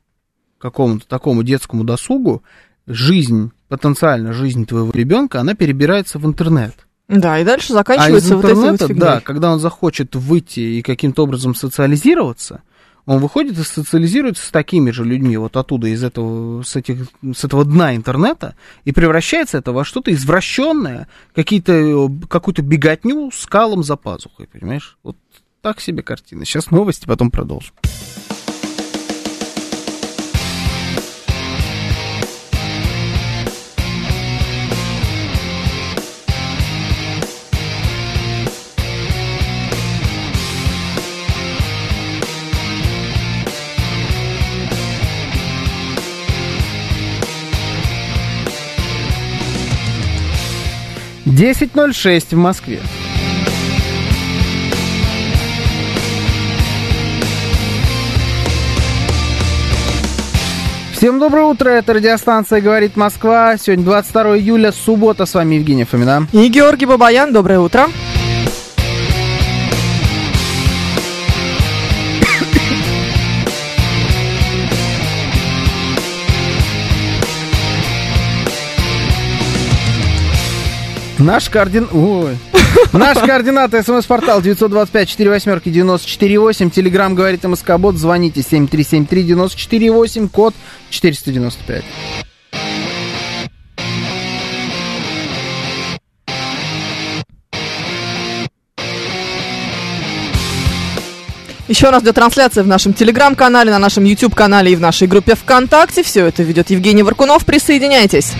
какому-то 0.58 1.06
такому 1.06 1.42
детскому 1.42 1.84
досугу, 1.84 2.42
жизнь, 2.86 3.52
потенциально 3.68 4.32
жизнь 4.32 4.66
твоего 4.66 4.90
ребенка, 4.92 5.40
она 5.40 5.54
перебирается 5.54 6.18
в 6.18 6.26
интернет. 6.26 6.74
Да, 7.08 7.38
и 7.38 7.44
дальше 7.44 7.68
А 7.68 7.72
из 7.72 7.74
заканчивается 7.74 8.36
вот 8.36 8.44
этой 8.44 8.54
вот 8.54 8.62
интернета, 8.62 8.88
фигней. 8.88 9.00
да, 9.00 9.20
когда 9.20 9.52
он 9.52 9.58
захочет 9.58 10.14
выйти 10.14 10.60
и 10.60 10.82
каким-то 10.82 11.24
образом 11.24 11.54
социализироваться, 11.54 12.62
он 13.04 13.18
выходит 13.18 13.58
и 13.58 13.62
социализируется 13.62 14.46
с 14.46 14.50
такими 14.50 14.90
же 14.92 15.04
людьми, 15.04 15.36
вот 15.36 15.56
оттуда, 15.56 15.88
из 15.88 16.04
этого, 16.04 16.62
с, 16.62 16.76
этих, 16.76 17.08
с 17.34 17.44
этого 17.44 17.64
дна 17.64 17.96
интернета, 17.96 18.54
и 18.84 18.92
превращается 18.92 19.58
это 19.58 19.72
во 19.72 19.84
что-то 19.84 20.12
извращенное, 20.12 21.08
какие-то, 21.34 22.08
какую-то 22.28 22.62
беготню 22.62 23.30
с 23.32 23.46
калом 23.46 23.82
за 23.82 23.96
пазухой, 23.96 24.46
понимаешь? 24.46 24.96
Вот 25.02 25.16
так 25.60 25.80
себе 25.80 26.02
картина. 26.02 26.44
Сейчас 26.44 26.70
новости, 26.70 27.06
потом 27.06 27.30
продолжим. 27.30 27.74
Десять 51.42 51.74
ноль 51.74 51.92
шесть 51.92 52.32
в 52.32 52.36
Москве. 52.36 52.78
Всем 60.92 61.18
доброе 61.18 61.46
утро, 61.46 61.68
это 61.68 61.94
радиостанция 61.94 62.60
«Говорит 62.60 62.94
Москва». 62.94 63.56
Сегодня 63.58 63.84
22 63.84 64.38
июля, 64.38 64.70
суббота, 64.70 65.26
с 65.26 65.34
вами 65.34 65.56
Евгений 65.56 65.82
Фомина. 65.82 66.28
И 66.32 66.46
Георгий 66.46 66.86
Бабаян, 66.86 67.32
доброе 67.32 67.58
утро. 67.58 67.88
Наш 81.22 81.48
координ... 81.48 81.88
Ой. 81.92 82.36
Наш 82.92 83.18
координат, 83.18 83.70
смс-портал 83.70 84.40
925-48-94-8, 84.40 86.70
телеграмм 86.70 87.14
говорит 87.14 87.44
МСК-бот, 87.44 87.94
звоните 87.94 88.40
7373-94-8, 88.40 90.28
код 90.28 90.52
495. 90.90 91.84
Еще 101.68 101.90
раз 101.90 102.02
идет 102.02 102.16
трансляция 102.16 102.64
в 102.64 102.66
нашем 102.66 102.94
телеграм-канале, 102.94 103.70
на 103.70 103.78
нашем 103.78 104.02
YouTube-канале 104.02 104.72
и 104.72 104.76
в 104.76 104.80
нашей 104.80 105.06
группе 105.06 105.36
ВКонтакте. 105.36 106.02
Все 106.02 106.26
это 106.26 106.42
ведет 106.42 106.70
Евгений 106.70 107.04
Варкунов. 107.04 107.46
Присоединяйтесь. 107.46 108.32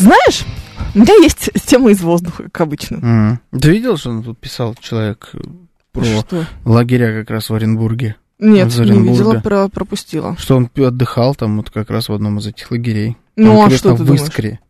Знаешь, 0.00 0.44
у 0.94 0.98
меня 0.98 1.14
есть 1.22 1.50
тема 1.66 1.90
из 1.90 2.00
воздуха, 2.00 2.44
как 2.44 2.60
обычно. 2.62 2.96
Мгм. 3.50 3.60
Ты 3.60 3.70
видел, 3.70 3.96
что 3.96 4.10
он 4.10 4.22
тут 4.22 4.38
писал 4.38 4.74
человек 4.80 5.30
э, 5.34 5.38
про 5.92 6.04
Что? 6.04 6.46
лагеря 6.64 7.20
как 7.20 7.30
раз 7.30 7.50
в 7.50 7.54
Оренбурге? 7.54 8.16
Нет, 8.38 8.74
не 8.78 9.08
видела, 9.08 9.38
про- 9.40 9.68
пропустила. 9.68 10.34
Что 10.38 10.56
он 10.56 10.70
отдыхал 10.74 11.34
там 11.34 11.58
вот 11.58 11.70
как 11.70 11.90
раз 11.90 12.08
в 12.08 12.12
одном 12.14 12.38
из 12.38 12.46
этих 12.46 12.70
лагерей. 12.70 13.16
Ну, 13.36 13.52
а 13.52 13.68
Конкретно 13.68 13.76
что 13.78 13.96
ты 13.96 14.02
в 14.02 14.06
думаешь? 14.06 14.22
Искре. 14.22 14.60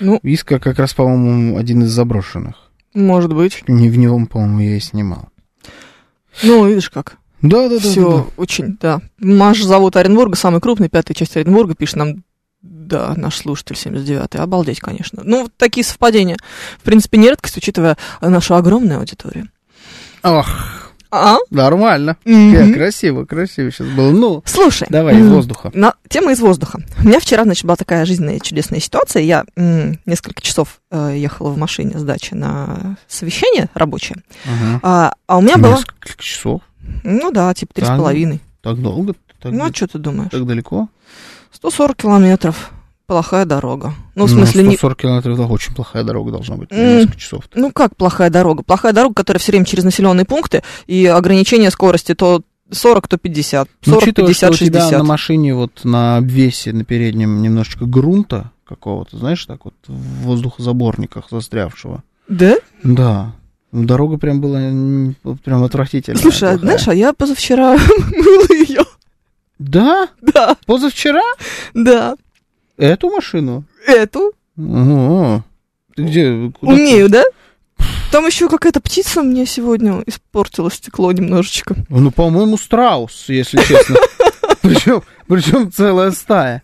Ну, 0.00 0.18
Искра 0.24 0.58
как 0.58 0.78
раз, 0.80 0.92
по-моему, 0.94 1.56
один 1.56 1.84
из 1.84 1.90
заброшенных. 1.92 2.56
может 2.94 3.32
быть. 3.32 3.62
Не 3.68 3.88
в 3.88 3.96
него, 3.96 4.24
по-моему, 4.26 4.58
я 4.60 4.76
и 4.76 4.80
снимал. 4.80 5.28
Ну, 6.42 6.66
видишь 6.66 6.90
как. 6.90 7.16
Да, 7.42 7.68
да, 7.68 7.76
да. 7.76 7.80
Все 7.80 8.28
очень, 8.36 8.76
да. 8.80 9.00
Наш 9.18 9.62
завод 9.62 9.94
Оренбурга, 9.96 10.34
самый 10.36 10.60
крупный, 10.60 10.88
пятая 10.88 11.14
часть 11.14 11.36
Оренбурга, 11.36 11.74
пишет 11.76 11.96
нам, 11.96 12.24
да, 12.64 13.14
наш 13.16 13.36
слушатель 13.36 13.76
79-й. 13.76 14.38
Обалдеть, 14.40 14.80
конечно. 14.80 15.22
Ну, 15.24 15.42
вот 15.42 15.52
такие 15.56 15.84
совпадения. 15.84 16.36
В 16.78 16.82
принципе, 16.82 17.18
не 17.18 17.28
редкость, 17.28 17.56
учитывая 17.58 17.96
нашу 18.20 18.54
огромную 18.54 18.98
аудиторию. 19.00 19.48
Ох, 20.22 20.48
А? 21.10 21.36
нормально. 21.50 22.16
Э, 22.24 22.72
Красиво, 22.72 23.24
красиво 23.26 23.70
сейчас 23.70 23.88
было. 23.88 24.10
Ну, 24.10 24.42
Слушай. 24.46 24.86
давай, 24.90 25.18
из 25.20 25.28
воздуха. 25.28 25.70
На, 25.74 25.94
тема 26.08 26.32
из 26.32 26.40
воздуха. 26.40 26.80
У 27.02 27.06
меня 27.06 27.20
вчера, 27.20 27.44
значит, 27.44 27.64
была 27.64 27.76
такая 27.76 28.04
жизненная 28.06 28.40
чудесная 28.40 28.80
ситуация. 28.80 29.22
Я 29.22 29.44
м, 29.56 30.00
несколько 30.06 30.40
часов 30.42 30.80
э, 30.90 31.14
ехала 31.16 31.50
в 31.50 31.58
машине 31.58 31.98
с 31.98 32.02
дачи 32.02 32.32
на 32.34 32.96
совещание 33.06 33.68
рабочее. 33.74 34.16
Ага. 34.46 34.80
А, 34.82 35.12
а 35.26 35.38
у 35.38 35.42
меня 35.42 35.58
было... 35.58 35.76
Несколько 35.76 36.22
часов. 36.22 36.62
Ну 37.02 37.30
да, 37.30 37.52
типа 37.54 37.74
три 37.74 37.84
с 37.84 37.90
ну. 37.90 37.96
половиной. 37.98 38.40
Так 38.62 38.80
долго? 38.80 39.14
Так, 39.40 39.52
Ну, 39.52 39.64
а 39.66 39.72
что 39.74 39.86
ты 39.86 39.98
думаешь? 39.98 40.30
так 40.30 40.46
далеко? 40.46 40.88
140 41.54 41.96
километров. 41.96 42.70
Плохая 43.06 43.44
дорога. 43.44 43.92
Ну, 44.14 44.26
в 44.26 44.30
Ну, 44.30 44.36
смысле, 44.38 44.62
не... 44.62 44.76
140 44.76 44.98
километров, 44.98 45.34
это 45.38 45.46
очень 45.46 45.74
плохая 45.74 46.04
дорога 46.04 46.30
должна 46.32 46.56
быть. 46.56 46.68
М. 46.72 46.98
Несколько 46.98 47.18
часов. 47.20 47.44
Ну, 47.54 47.70
как 47.70 47.96
плохая 47.96 48.30
дорога? 48.30 48.62
Плохая 48.62 48.92
дорога, 48.94 49.14
которая 49.14 49.38
все 49.40 49.52
время 49.52 49.66
через 49.66 49.84
населенные 49.84 50.24
пункты, 50.24 50.62
и 50.86 51.04
ограничение 51.06 51.70
скорости 51.70 52.14
то 52.14 52.42
40, 52.70 53.06
то 53.08 53.18
50. 53.18 53.68
Ну, 53.84 53.92
40, 53.92 54.02
учитывая, 54.04 54.28
50, 54.28 54.54
что 54.54 54.64
у 54.64 54.66
тебя 54.66 54.80
60. 54.80 54.98
на 54.98 55.04
машине 55.04 55.54
вот 55.54 55.80
на 55.84 56.16
обвесе 56.16 56.72
на 56.72 56.84
переднем 56.84 57.42
немножечко 57.42 57.84
грунта 57.84 58.50
какого-то, 58.66 59.18
знаешь, 59.18 59.44
так 59.44 59.66
вот 59.66 59.74
в 59.86 60.22
воздухозаборниках 60.22 61.26
застрявшего. 61.30 62.02
Да? 62.28 62.56
Да. 62.82 63.32
Ну, 63.70 63.84
Дорога 63.84 64.16
прям 64.16 64.40
была 64.40 64.58
прям 65.44 65.62
отвратительная. 65.62 66.20
Слушай, 66.22 66.44
а, 66.48 66.52
плохая. 66.52 66.58
знаешь, 66.58 66.88
а 66.88 66.94
я 66.94 67.12
позавчера 67.12 67.72
мыла 68.16 68.46
ее. 68.66 68.84
Да? 69.58 70.08
Да, 70.20 70.56
Позавчера? 70.66 71.22
да. 71.74 72.16
Эту 72.76 73.10
машину? 73.10 73.64
Эту. 73.86 74.32
О, 74.58 75.42
ты 75.94 76.02
где? 76.02 76.52
Умею, 76.60 77.08
да? 77.08 77.24
Там 78.10 78.26
еще 78.26 78.48
какая-то 78.48 78.80
птица 78.80 79.22
мне 79.22 79.46
сегодня 79.46 80.02
испортила 80.06 80.70
стекло 80.70 81.10
немножечко. 81.12 81.74
Ну, 81.88 82.10
по-моему, 82.10 82.56
страус, 82.56 83.24
если 83.28 83.58
честно. 83.58 83.96
Причем, 84.62 85.02
причем 85.28 85.70
целая 85.70 86.10
стая. 86.12 86.62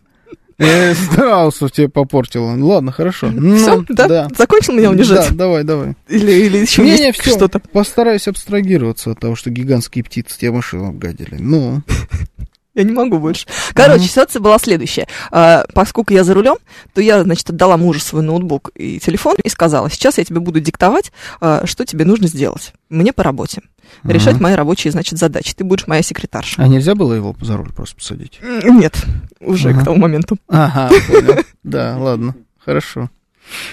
Э, 0.59 0.95
страусов 0.95 1.73
тебе 1.73 1.89
попортила. 1.89 2.55
Ладно, 2.57 2.93
хорошо. 2.93 3.31
Ну, 3.31 3.57
Все, 3.57 3.85
да? 3.89 4.29
Закончил 4.37 4.75
меня 4.75 4.91
унижать? 4.91 5.31
Да, 5.31 5.35
давай, 5.35 5.65
давай. 5.65 5.95
Или, 6.09 6.33
или 6.33 6.59
еще 6.59 6.83
Не, 6.83 6.99
не, 6.99 7.13
все. 7.13 7.31
что-то? 7.31 7.59
Постараюсь 7.59 8.29
абстрагироваться 8.29 9.11
от 9.11 9.21
того, 9.21 9.37
что 9.37 9.51
гигантские 9.51 10.05
птицы 10.05 10.39
тебе 10.39 10.53
машину 10.53 10.89
обгадили. 10.89 11.37
Ну, 11.39 11.83
Я 12.81 12.85
не 12.85 12.93
могу 12.93 13.19
больше. 13.19 13.47
Короче, 13.75 14.05
ситуация 14.05 14.41
была 14.41 14.59
следующая. 14.59 15.07
А, 15.31 15.65
поскольку 15.75 16.13
я 16.15 16.25
за 16.25 16.35
рулем, 16.35 16.57
то 16.95 17.01
я, 17.01 17.23
значит, 17.23 17.51
отдала 17.51 17.77
мужу 17.77 18.01
свой 18.01 18.23
ноутбук 18.23 18.71
и 18.75 18.99
телефон 18.99 19.37
и 19.45 19.49
сказала, 19.49 19.91
сейчас 19.91 20.19
я 20.19 20.25
тебе 20.25 20.41
буду 20.41 20.61
диктовать, 20.61 21.13
а, 21.41 21.67
что 21.67 21.85
тебе 21.85 22.05
нужно 22.05 22.27
сделать. 22.27 22.73
Мне 22.89 23.13
по 23.13 23.23
работе. 23.23 23.63
Решать 24.05 24.35
Ага. 24.37 24.43
мои 24.45 24.55
рабочие, 24.55 24.93
значит, 24.93 25.19
задачи. 25.19 25.53
Ты 25.55 25.65
будешь 25.65 25.87
моя 25.87 26.03
секретарша. 26.03 26.63
а 26.63 26.69
нельзя 26.69 26.95
было 26.95 27.13
его 27.13 27.35
за 27.41 27.57
руль 27.57 27.73
просто 27.73 27.97
посадить? 27.97 28.39
Нет, 28.43 28.95
уже 29.41 29.71
Ага. 29.71 29.81
к 29.81 29.85
тому 29.85 29.99
моменту. 29.99 30.37
Ага, 30.49 30.91
понял. 31.09 31.45
Да, 31.63 31.97
ладно, 31.99 32.35
хорошо. 32.65 33.11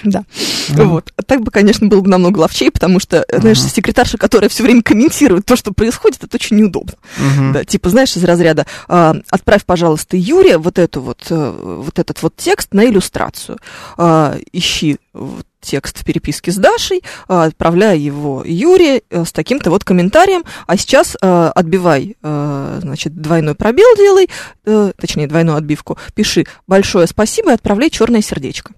Да. 0.03 0.23
Ага. 0.71 0.83
Вот. 0.83 1.13
А 1.15 1.23
Так 1.23 1.41
бы, 1.41 1.51
конечно, 1.51 1.87
было 1.87 2.01
бы 2.01 2.09
намного 2.09 2.39
ловчей, 2.39 2.71
потому 2.71 2.99
что, 2.99 3.25
знаешь, 3.31 3.59
Ага. 3.59 3.69
секретарша, 3.69 4.17
которая 4.17 4.49
все 4.49 4.63
время 4.63 4.81
комментирует 4.81 5.45
то, 5.45 5.55
что 5.55 5.71
происходит, 5.71 6.23
это 6.23 6.35
очень 6.35 6.57
неудобно. 6.57 6.93
Мгм. 7.17 7.53
Да, 7.53 7.63
типа, 7.63 7.89
знаешь, 7.89 8.15
из 8.15 8.23
разряда 8.23 8.65
а, 8.87 9.15
отправь, 9.29 9.65
пожалуйста, 9.65 10.17
Юре 10.17 10.57
вот 10.57 10.79
эту 10.79 11.01
вот, 11.01 11.25
э, 11.29 11.79
вот 11.83 11.99
этот 11.99 12.21
вот 12.21 12.35
текст 12.35 12.73
на 12.73 12.85
иллюстрацию. 12.85 13.57
А, 13.97 14.37
ищи 14.51 14.97
текст 15.59 15.99
в 15.99 16.05
переписке 16.05 16.51
с 16.51 16.55
Дашей, 16.55 17.01
а, 17.27 17.45
отправляй 17.45 17.99
его 17.99 18.43
Юре 18.45 19.01
э, 19.09 19.25
с 19.25 19.31
таким-то 19.31 19.69
вот 19.69 19.83
комментарием, 19.83 20.43
а 20.65 20.77
сейчас 20.77 21.17
э, 21.21 21.51
отбивай, 21.55 22.15
э, 22.21 22.79
значит, 22.81 23.19
двойной 23.19 23.55
пробел 23.55 23.95
делай, 23.97 24.29
э, 24.65 24.91
точнее, 24.97 25.27
двойную 25.27 25.57
отбивку, 25.57 25.97
пиши 26.13 26.45
большое 26.67 27.07
спасибо 27.07 27.51
и 27.51 27.53
отправляй 27.55 27.89
черное 27.89 28.21
сердечко. 28.21 28.73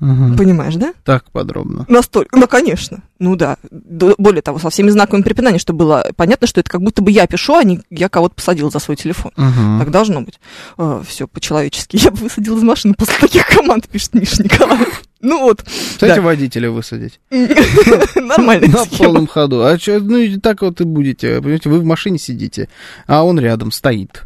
Мгм. 0.00 0.36
Понимаешь, 0.36 0.74
да? 0.74 0.92
Так 1.04 1.30
подробно. 1.30 1.84
Настолько, 1.88 2.38
ну, 2.38 2.46
конечно, 2.46 3.02
ну 3.18 3.36
да. 3.36 3.56
Более 3.70 4.42
того, 4.42 4.58
со 4.58 4.70
всеми 4.70 4.90
знаками 4.90 5.22
препинания, 5.22 5.58
чтобы 5.58 5.80
было 5.80 6.06
понятно, 6.16 6.46
что 6.46 6.60
это 6.60 6.70
как 6.70 6.82
будто 6.82 7.02
бы 7.02 7.10
я 7.10 7.26
пишу, 7.26 7.54
а 7.54 7.64
не 7.64 7.80
я 7.90 8.08
кого-то 8.08 8.34
посадил 8.34 8.70
за 8.70 8.78
свой 8.78 8.96
телефон. 8.96 9.32
Мгм. 9.36 9.78
Так 9.80 9.90
должно 9.90 10.22
быть. 10.22 10.38
все 11.06 11.26
по-человечески. 11.26 11.96
Я 12.06 12.10
бы 12.10 12.18
высадил 12.18 12.56
из 12.56 12.62
машины 12.62 12.94
после 12.94 13.18
таких 13.18 13.46
команд, 13.46 13.88
пишет 13.88 14.14
Миша 14.14 14.42
Николаев. 14.42 15.02
Ну 15.28 15.40
вот, 15.40 15.64
Кстати, 15.64 16.14
да. 16.16 16.20
водителя 16.22 16.70
высадить. 16.70 17.18
нормальная 18.14 18.68
На 18.68 18.84
полном 18.86 19.26
ходу. 19.26 19.64
А 19.64 19.76
чё, 19.76 19.98
ну 20.00 20.16
и 20.18 20.36
так 20.38 20.62
вот 20.62 20.80
и 20.80 20.84
будете. 20.84 21.38
Понимаете, 21.40 21.68
вы 21.68 21.80
в 21.80 21.84
машине 21.84 22.18
сидите, 22.18 22.68
а 23.08 23.24
он 23.24 23.40
рядом 23.40 23.72
стоит. 23.72 24.22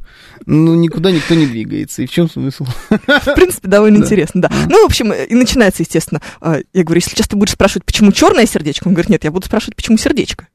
Ну, 0.46 0.74
никуда 0.74 1.11
никто 1.11 1.34
не 1.34 1.46
двигается. 1.46 2.03
И 2.03 2.07
в 2.07 2.11
чем 2.11 2.28
смысл? 2.30 2.66
В 2.90 3.34
принципе, 3.34 3.68
довольно 3.68 3.98
Да. 4.01 4.05
интересно, 4.05 4.42
да. 4.42 4.51
Ну, 4.68 4.82
в 4.82 4.86
общем, 4.86 5.12
и 5.12 5.34
начинается, 5.34 5.82
естественно. 5.82 6.20
э, 6.42 6.62
Я 6.72 6.84
говорю, 6.84 6.98
если 6.98 7.11
сейчас 7.11 7.28
ты 7.28 7.36
будешь 7.36 7.53
спрашивать, 7.53 7.84
почему 7.84 8.12
черное 8.12 8.46
сердечко, 8.46 8.88
он 8.88 8.94
говорит, 8.94 9.11
нет, 9.11 9.24
я 9.24 9.30
буду 9.30 9.46
спрашивать, 9.46 9.76
почему 9.76 9.96
сердечко. 9.98 10.48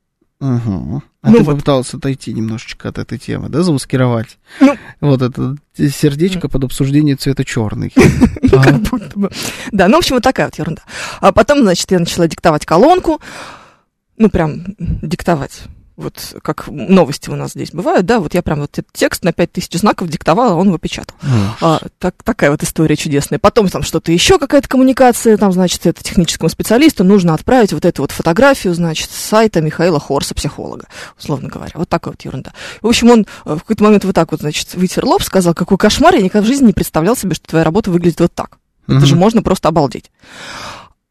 Угу. 0.46 1.02
А 1.22 1.30
Ну 1.32 1.38
ты 1.38 1.44
вот. 1.44 1.54
попытался 1.54 1.98
отойти 1.98 2.34
немножечко 2.34 2.90
от 2.90 3.00
этой 3.00 3.18
темы, 3.18 3.50
да, 3.50 3.64
замаскировать? 3.64 4.38
Ну. 4.60 4.76
Вот 5.02 5.22
это 5.22 5.56
сердечко 5.76 6.50
под 6.50 6.66
обсуждение 6.66 7.16
цвета 7.16 7.44
черный. 7.44 7.92
Ну, 8.42 8.50
как 8.64 8.80
будто 8.82 9.20
бы. 9.20 9.32
Да, 9.72 9.88
ну, 9.88 9.96
в 9.96 10.00
общем, 10.00 10.16
вот 10.16 10.24
такая 10.24 10.48
вот 10.48 10.58
ерунда. 10.58 10.84
А 11.20 11.32
потом, 11.32 11.62
значит, 11.62 11.90
я 11.92 12.00
начала 12.00 12.28
диктовать 12.28 12.66
колонку. 12.66 13.20
Ну, 14.18 14.30
прям 14.30 14.66
диктовать. 14.78 15.64
Вот 15.98 16.36
как 16.42 16.68
новости 16.68 17.30
у 17.30 17.36
нас 17.36 17.52
здесь 17.52 17.72
бывают, 17.72 18.06
да, 18.06 18.20
вот 18.20 18.34
я 18.34 18.42
прям 18.42 18.60
вот 18.60 18.72
этот 18.78 18.92
текст 18.92 19.24
на 19.24 19.32
5000 19.32 19.80
знаков 19.80 20.10
диктовала, 20.10 20.52
а 20.52 20.56
он 20.56 20.68
его 20.68 20.78
печатал. 20.78 21.16
А, 21.62 21.80
так, 22.00 22.16
такая 22.24 22.52
вот 22.52 22.64
история 22.64 22.98
чудесная. 22.98 23.40
Потом 23.40 23.70
там 23.70 23.82
что-то 23.82 24.12
еще, 24.12 24.38
какая-то 24.38 24.68
коммуникация, 24.68 25.38
там, 25.38 25.54
значит, 25.54 25.86
это 25.86 26.04
техническому 26.04 26.50
специалисту 26.50 27.04
нужно 27.04 27.34
отправить 27.34 27.72
вот 27.72 27.86
эту 27.86 28.02
вот 28.02 28.12
фотографию, 28.12 28.74
значит, 28.74 29.10
с 29.10 29.16
сайта 29.16 29.62
Михаила 29.62 30.00
Хорса, 30.00 30.36
психолога, 30.36 30.88
условно 31.18 31.48
говоря. 31.48 31.72
Вот 31.76 31.88
такая 31.88 32.14
вот 32.14 32.22
ерунда. 32.24 32.52
В 32.82 32.88
общем, 32.88 33.10
он 33.10 33.26
э, 33.46 33.56
в 33.56 33.60
какой-то 33.60 33.84
момент 33.84 34.04
вот 34.04 34.16
так 34.16 34.32
вот, 34.32 34.42
значит, 34.42 34.74
вытер 34.74 35.06
лоб, 35.06 35.24
сказал, 35.24 35.54
какой 35.54 35.78
кошмар, 35.78 36.16
я 36.16 36.22
никогда 36.22 36.46
в 36.46 36.48
жизни 36.48 36.68
не 36.68 36.74
представлял 36.74 37.16
себе, 37.16 37.36
что 37.36 37.48
твоя 37.48 37.64
работа 37.64 37.90
выглядит 37.90 38.20
вот 38.20 38.34
так. 38.34 38.58
Это 38.88 39.06
же 39.06 39.16
можно 39.16 39.42
просто 39.42 39.70
обалдеть. 39.70 40.12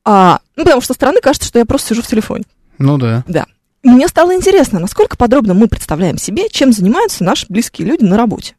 А, 0.04 0.40
ну, 0.56 0.64
потому 0.64 0.80
что 0.80 0.92
со 0.92 0.94
стороны 0.94 1.20
кажется, 1.20 1.48
что 1.48 1.58
я 1.58 1.64
просто 1.64 1.88
сижу 1.88 2.02
в 2.02 2.06
телефоне. 2.06 2.44
Ну 2.78 2.98
да. 3.26 3.46
Мне 3.84 4.08
стало 4.08 4.34
интересно, 4.34 4.80
насколько 4.80 5.16
подробно 5.16 5.54
мы 5.54 5.68
представляем 5.68 6.18
себе, 6.18 6.48
чем 6.48 6.72
занимаются 6.72 7.22
наши 7.22 7.46
близкие 7.48 7.86
люди 7.86 8.02
на 8.02 8.16
работе. 8.16 8.56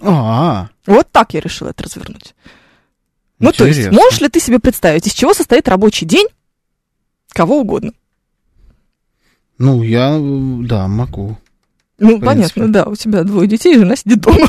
А, 0.00 0.68
Вот 0.86 1.10
так 1.12 1.34
я 1.34 1.40
решила 1.40 1.68
это 1.70 1.84
развернуть. 1.84 2.34
Ну, 3.40 3.52
то 3.52 3.66
есть, 3.66 3.78
Интересно. 3.80 4.00
можешь 4.02 4.20
ли 4.20 4.28
ты 4.28 4.40
себе 4.40 4.58
представить, 4.58 5.06
из 5.06 5.12
чего 5.12 5.32
состоит 5.34 5.68
рабочий 5.68 6.06
день 6.06 6.26
кого 7.30 7.60
угодно? 7.60 7.92
ну 9.58 9.82
я, 9.82 10.18
да, 10.66 10.88
могу. 10.88 11.36
Ну, 11.98 12.20
понятно, 12.20 12.72
да, 12.72 12.84
у 12.84 12.94
тебя 12.96 13.22
двое 13.24 13.48
детей, 13.48 13.76
жена 13.76 13.96
сидит 13.96 14.20
дома. 14.20 14.48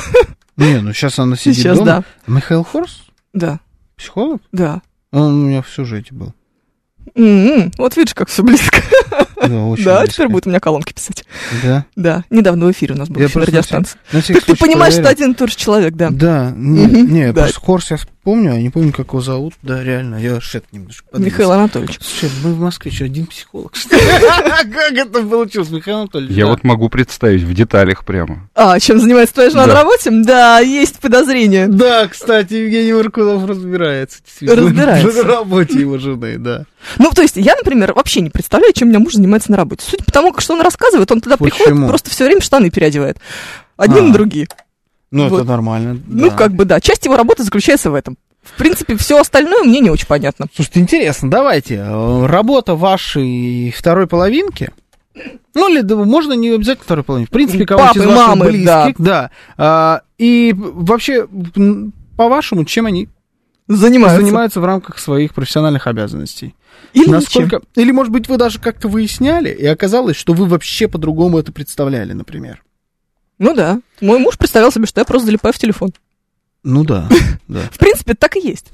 Не, 0.55 0.81
ну 0.81 0.93
сейчас 0.93 1.17
она 1.19 1.35
сидит 1.35 1.57
Сейчас, 1.57 1.77
дома. 1.79 1.85
да. 1.85 2.03
Михаил 2.33 2.63
Хорс? 2.63 3.03
Да, 3.33 3.59
Психолог? 3.95 4.41
да. 4.51 4.81
Он 5.11 5.33
у 5.43 5.47
меня 5.47 5.61
в 5.63 5.69
сюжете 5.69 6.13
был. 6.13 6.33
М-м, 7.15 7.71
вот 7.77 7.95
видишь, 7.97 8.13
как 8.13 8.29
все 8.29 8.43
близко. 8.43 8.81
Да, 9.41 9.63
очень 9.65 9.83
да, 9.85 9.99
близко. 9.99 10.13
теперь 10.13 10.27
будет 10.29 10.45
у 10.47 10.49
меня 10.49 10.59
колонки 10.59 10.93
писать. 10.93 11.23
Да. 11.63 11.85
Да, 11.95 12.23
недавно 12.29 12.65
в 12.67 12.71
эфире 12.71 12.93
у 12.95 12.97
нас 12.97 13.09
был 13.09 13.19
Я 13.21 13.27
эфир 13.27 13.41
на 13.41 13.45
ты 14.41 14.45
случай 14.45 14.63
понимаешь, 14.65 14.93
что 14.93 15.01
проверил. 15.03 15.23
один 15.23 15.31
и 15.33 15.35
тот 15.35 15.49
же 15.51 15.55
человек, 15.55 15.93
да. 15.95 16.09
Да, 16.11 16.51
не, 16.55 16.85
не, 16.85 17.31
да. 17.33 17.43
просто 17.43 17.59
Хорс 17.59 17.91
я 17.91 17.97
помню, 18.23 18.53
а 18.53 18.57
не 18.57 18.69
помню, 18.69 18.91
как 18.93 19.07
его 19.09 19.21
зовут. 19.21 19.53
Да, 19.61 19.83
реально, 19.83 20.15
я 20.15 20.39
шет 20.41 20.65
немножко 20.71 21.05
подвис. 21.11 21.27
Михаил 21.31 21.51
Анатольевич. 21.51 21.99
Слушай, 22.01 22.31
мы 22.43 22.53
в 22.53 22.59
Москве 22.59 22.91
что, 22.91 23.05
один 23.05 23.25
психолог? 23.27 23.75
что 23.75 23.95
ли? 23.95 24.01
Как 24.71 24.91
это 24.93 25.23
получилось, 25.23 25.69
Михаил 25.69 25.97
Анатольевич? 25.99 26.35
Я 26.35 26.47
вот 26.47 26.63
могу 26.63 26.89
представить 26.89 27.41
в 27.43 27.53
деталях 27.53 28.05
прямо. 28.05 28.49
А, 28.55 28.79
чем 28.79 28.99
занимается 28.99 29.35
твоя 29.35 29.49
жена 29.49 29.67
на 29.67 29.73
работе? 29.73 30.09
Да, 30.11 30.59
есть 30.59 30.99
подозрение. 30.99 31.67
Да, 31.67 32.07
кстати, 32.07 32.53
Евгений 32.53 32.93
Маркунов 32.93 33.45
разбирается. 33.47 34.19
Разбирается. 34.41 35.23
В 35.23 35.25
работе 35.25 35.79
его 35.79 35.97
жены, 35.97 36.37
да. 36.37 36.65
Ну, 36.97 37.11
то 37.11 37.21
есть, 37.21 37.35
я, 37.35 37.55
например, 37.55 37.93
вообще 37.93 38.21
не 38.21 38.29
представляю, 38.29 38.73
чем 38.73 38.87
у 38.87 38.91
меня 38.91 38.99
муж 38.99 39.13
занимается 39.13 39.51
на 39.51 39.57
работе. 39.57 39.85
Судя 39.87 40.03
по 40.03 40.11
тому, 40.11 40.31
как 40.31 40.41
что 40.41 40.53
он 40.53 40.61
рассказывает, 40.61 41.11
он 41.11 41.21
туда 41.21 41.37
приходит, 41.37 41.87
просто 41.87 42.09
все 42.09 42.25
время 42.25 42.41
штаны 42.41 42.69
переодевает. 42.69 43.17
Одни 43.77 43.99
А. 43.99 44.03
на 44.03 44.13
другие. 44.13 44.47
Ну, 45.11 45.27
Вот. 45.29 45.39
это 45.41 45.49
нормально. 45.49 45.99
Ну, 46.07 46.29
да. 46.29 46.35
как 46.35 46.53
бы, 46.53 46.65
да. 46.65 46.79
Часть 46.79 47.05
его 47.05 47.17
работы 47.17 47.43
заключается 47.43 47.89
в 47.91 47.95
этом. 47.95 48.17
В 48.43 48.53
принципе, 48.57 48.95
все 48.95 49.19
остальное 49.19 49.63
мне 49.63 49.79
не 49.79 49.89
очень 49.89 50.07
понятно. 50.07 50.47
Слушайте, 50.55 50.79
интересно, 50.79 51.29
давайте. 51.29 51.75
э, 51.75 52.25
Работа 52.25 52.75
вашей 52.75 53.73
второй 53.75 54.07
половинки. 54.07 54.71
Ну, 55.53 55.69
или 55.69 55.81
да, 55.81 55.95
можно 55.97 56.33
не 56.33 56.49
обязательно 56.49 56.83
второй 56.85 57.03
половинки. 57.03 57.29
В 57.29 57.33
принципе, 57.33 57.65
кого-то 57.65 57.87
Папы, 57.87 57.99
из 57.99 58.05
ваших 58.05 58.27
мамы, 58.27 58.45
близких. 58.45 58.95
Да. 58.97 59.31
А, 59.57 60.01
и 60.17 60.53
вообще, 60.55 61.27
по-вашему, 62.15 62.63
чем 62.65 62.85
они 62.85 63.09
Занимаются. 63.67 64.21
занимаются 64.21 64.61
в 64.61 64.65
рамках 64.65 64.97
своих 64.99 65.33
профессиональных 65.33 65.85
обязанностей? 65.87 66.55
Или 66.93 67.03
ничем. 67.03 67.11
Насколько... 67.13 67.61
Или, 67.75 67.91
может 67.91 68.11
быть, 68.13 68.27
вы 68.29 68.37
даже 68.37 68.59
как-то 68.59 68.87
выясняли, 68.87 69.49
и 69.49 69.65
оказалось, 69.65 70.15
что 70.15 70.33
вы 70.33 70.45
вообще 70.45 70.87
по-другому 70.87 71.37
это 71.39 71.51
представляли, 71.51 72.13
например. 72.13 72.63
Ну 73.39 73.53
да. 73.55 73.79
Мой 74.01 74.19
муж 74.19 74.37
представлял 74.37 74.71
себе, 74.71 74.85
что 74.85 75.01
я 75.01 75.05
просто 75.05 75.25
залипаю 75.27 75.53
в 75.53 75.57
телефон. 75.57 75.91
Ну 76.63 76.83
да, 76.83 77.07
да. 77.47 77.61
В 77.71 77.77
принципе, 77.79 78.13
так 78.13 78.35
и 78.35 78.41
есть. 78.47 78.67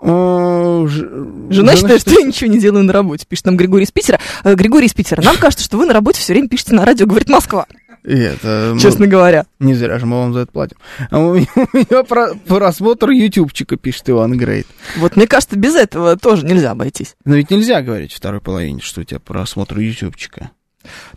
Жена 0.00 1.76
считает, 1.76 2.00
что 2.00 2.12
я 2.12 2.24
ничего 2.24 2.50
не 2.50 2.60
делаю 2.60 2.84
на 2.84 2.92
работе, 2.92 3.26
пишет 3.28 3.46
нам 3.46 3.56
Григорий 3.56 3.84
из 3.84 3.90
Питера. 3.92 4.18
Э, 4.44 4.54
Григорий 4.54 4.86
из 4.86 4.94
Питера, 4.94 5.22
нам 5.22 5.36
кажется, 5.36 5.64
что 5.64 5.76
вы 5.76 5.86
на 5.86 5.92
работе 5.92 6.20
все 6.20 6.32
время 6.32 6.48
пишете 6.48 6.74
на 6.74 6.84
радио, 6.84 7.06
говорит 7.06 7.28
Москва. 7.28 7.66
И 8.04 8.16
это, 8.16 8.70
ну, 8.74 8.80
честно 8.80 9.06
говоря. 9.06 9.44
Не 9.58 9.74
зря 9.74 9.98
же 9.98 10.06
мы 10.06 10.18
вам 10.18 10.32
за 10.32 10.40
это 10.40 10.52
платим. 10.52 10.78
А 11.10 11.18
у 11.18 11.34
меня, 11.34 11.46
у 11.54 11.76
меня 11.76 12.02
про- 12.04 12.34
просмотр 12.34 13.10
ютубчика, 13.10 13.76
пишет 13.76 14.08
Иван 14.08 14.38
Грейт. 14.38 14.66
Вот 14.96 15.16
мне 15.16 15.26
кажется, 15.26 15.56
без 15.56 15.74
этого 15.74 16.16
тоже 16.16 16.46
нельзя 16.46 16.70
обойтись. 16.70 17.14
Но 17.26 17.34
ведь 17.34 17.50
нельзя 17.50 17.82
говорить 17.82 18.12
второй 18.12 18.40
половине, 18.40 18.80
что 18.80 19.02
у 19.02 19.04
тебя 19.04 19.20
просмотр 19.20 19.78
ютубчика. 19.80 20.50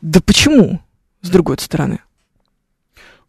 Да 0.01 0.19
почему? 0.25 0.81
С 1.21 1.29
другой 1.29 1.57
стороны. 1.59 1.99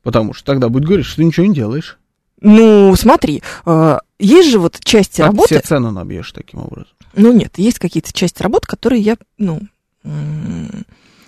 Потому 0.04 0.32
что 0.34 0.44
тогда 0.46 0.68
будет 0.68 0.84
говорить, 0.84 1.06
что 1.06 1.16
ты 1.16 1.24
ничего 1.24 1.46
не 1.46 1.54
делаешь. 1.54 1.98
Ну, 2.40 2.94
смотри, 2.96 3.42
э, 3.66 3.98
есть 4.20 4.50
же 4.50 4.58
вот 4.60 4.78
части 4.84 5.16
Так 5.18 5.26
работы... 5.28 5.54
все 5.58 5.60
цену 5.60 5.90
набьешь 5.90 6.30
таким 6.30 6.60
образом. 6.60 6.92
Ну 7.16 7.32
нет, 7.32 7.54
есть 7.56 7.78
какие-то 7.78 8.12
части 8.12 8.42
работы, 8.42 8.66
которые 8.68 9.00
я, 9.00 9.16
ну, 9.38 9.60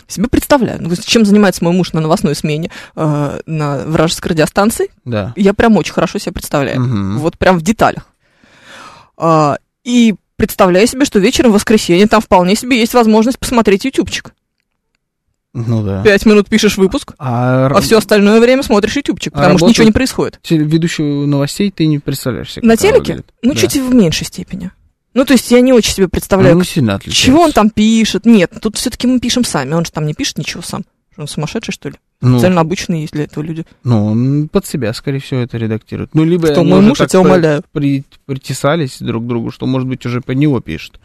себе 0.09 0.29
представляю. 0.29 0.83
Ну, 0.83 0.95
чем 0.95 1.25
занимается 1.25 1.65
мой 1.65 1.73
муж 1.73 1.93
на 1.93 2.01
новостной 2.01 2.35
смене 2.35 2.71
э, 2.95 3.41
на 3.47 3.79
вражеской 3.87 4.33
радиостанции, 4.33 4.91
Да. 5.05 5.33
я 5.37 5.53
прям 5.55 5.77
очень 5.77 5.93
хорошо 5.95 6.19
себе 6.19 6.33
представляю. 6.33 6.81
Мгм. 6.81 7.19
Вот 7.19 7.39
прям 7.39 7.59
в 7.59 7.63
деталях. 7.63 8.07
А, 9.17 9.57
и 9.85 10.15
представляю 10.37 10.87
себе, 10.87 11.05
что 11.07 11.19
вечером 11.19 11.51
в 11.51 11.55
воскресенье 11.55 12.07
там 12.07 12.21
вполне 12.21 12.55
себе 12.55 12.79
есть 12.79 12.95
возможность 12.95 13.39
посмотреть 13.39 13.85
ютубчик. 13.87 14.33
Ну 15.57 15.83
да. 15.83 16.03
Пять 16.03 16.27
минут 16.27 16.49
пишешь 16.49 16.77
выпуск, 16.77 17.15
А, 17.19 17.67
а 17.69 17.81
все 17.81 17.99
остальное 17.99 18.41
время 18.41 18.63
смотришь 18.63 18.97
ютубчик, 18.97 19.33
А 19.35 19.37
потому 19.39 19.59
что 19.59 19.65
работает- 19.67 19.71
ничего 19.71 19.85
не 19.87 19.93
происходит. 19.93 20.39
ведущего 20.51 21.25
новостей 21.27 21.71
ты 21.71 21.87
не 21.87 21.99
представляешь 21.99 22.53
себе. 22.53 22.67
На 22.67 22.77
телеке? 22.77 22.99
выглядит. 23.15 23.27
Ну, 23.43 23.55
Да. 23.55 23.59
чуть 23.61 23.77
в 23.77 23.95
меньшей 23.95 24.27
степени. 24.27 24.71
Ну, 25.15 25.25
то 25.25 25.33
есть 25.33 25.51
я 25.51 25.63
не 25.63 25.73
очень 25.73 25.95
себе 25.95 26.09
представляю, 26.09 26.57
Ну, 26.59 26.65
сильно 26.65 26.97
отличается. 26.97 27.23
чего 27.23 27.41
он 27.41 27.53
там 27.53 27.71
пишет. 27.71 28.27
Нет, 28.27 28.53
тут 28.61 28.77
все-таки 28.77 29.07
мы 29.07 29.19
пишем 29.19 29.45
сами, 29.45 29.73
он 29.73 29.87
же 29.87 29.91
там 29.91 30.07
не 30.07 30.13
пишет 30.13 30.37
ничего 30.37 30.63
сам. 30.63 30.85
Что 31.13 31.23
Он 31.23 31.29
сумасшедший, 31.29 31.73
что 31.73 31.89
ли? 31.89 31.95
Ну, 32.21 32.35
Специально 32.37 32.61
обычные 32.61 33.01
есть 33.03 33.15
для 33.15 33.25
этого 33.25 33.43
люди. 33.43 33.65
ну, 33.85 34.05
он 34.09 34.49
под 34.49 34.67
себя, 34.67 34.93
скорее 34.93 35.21
всего, 35.21 35.41
это 35.41 35.57
редактирует. 35.57 36.11
Ну, 36.15 36.25
либо 36.25 36.49
они 36.49 36.69
мой 36.71 36.83
муж, 36.83 37.01
я 37.01 37.07
тебя 37.07 37.21
по- 37.23 37.27
умоляю. 37.27 37.63
при- 37.73 38.05
притесались 38.27 38.99
друг 39.01 39.25
к 39.25 39.27
другу, 39.27 39.51
что, 39.51 39.65
может 39.65 39.89
быть, 39.89 40.05
уже 40.05 40.21
под 40.21 40.37
него 40.37 40.61
пишет. 40.61 41.01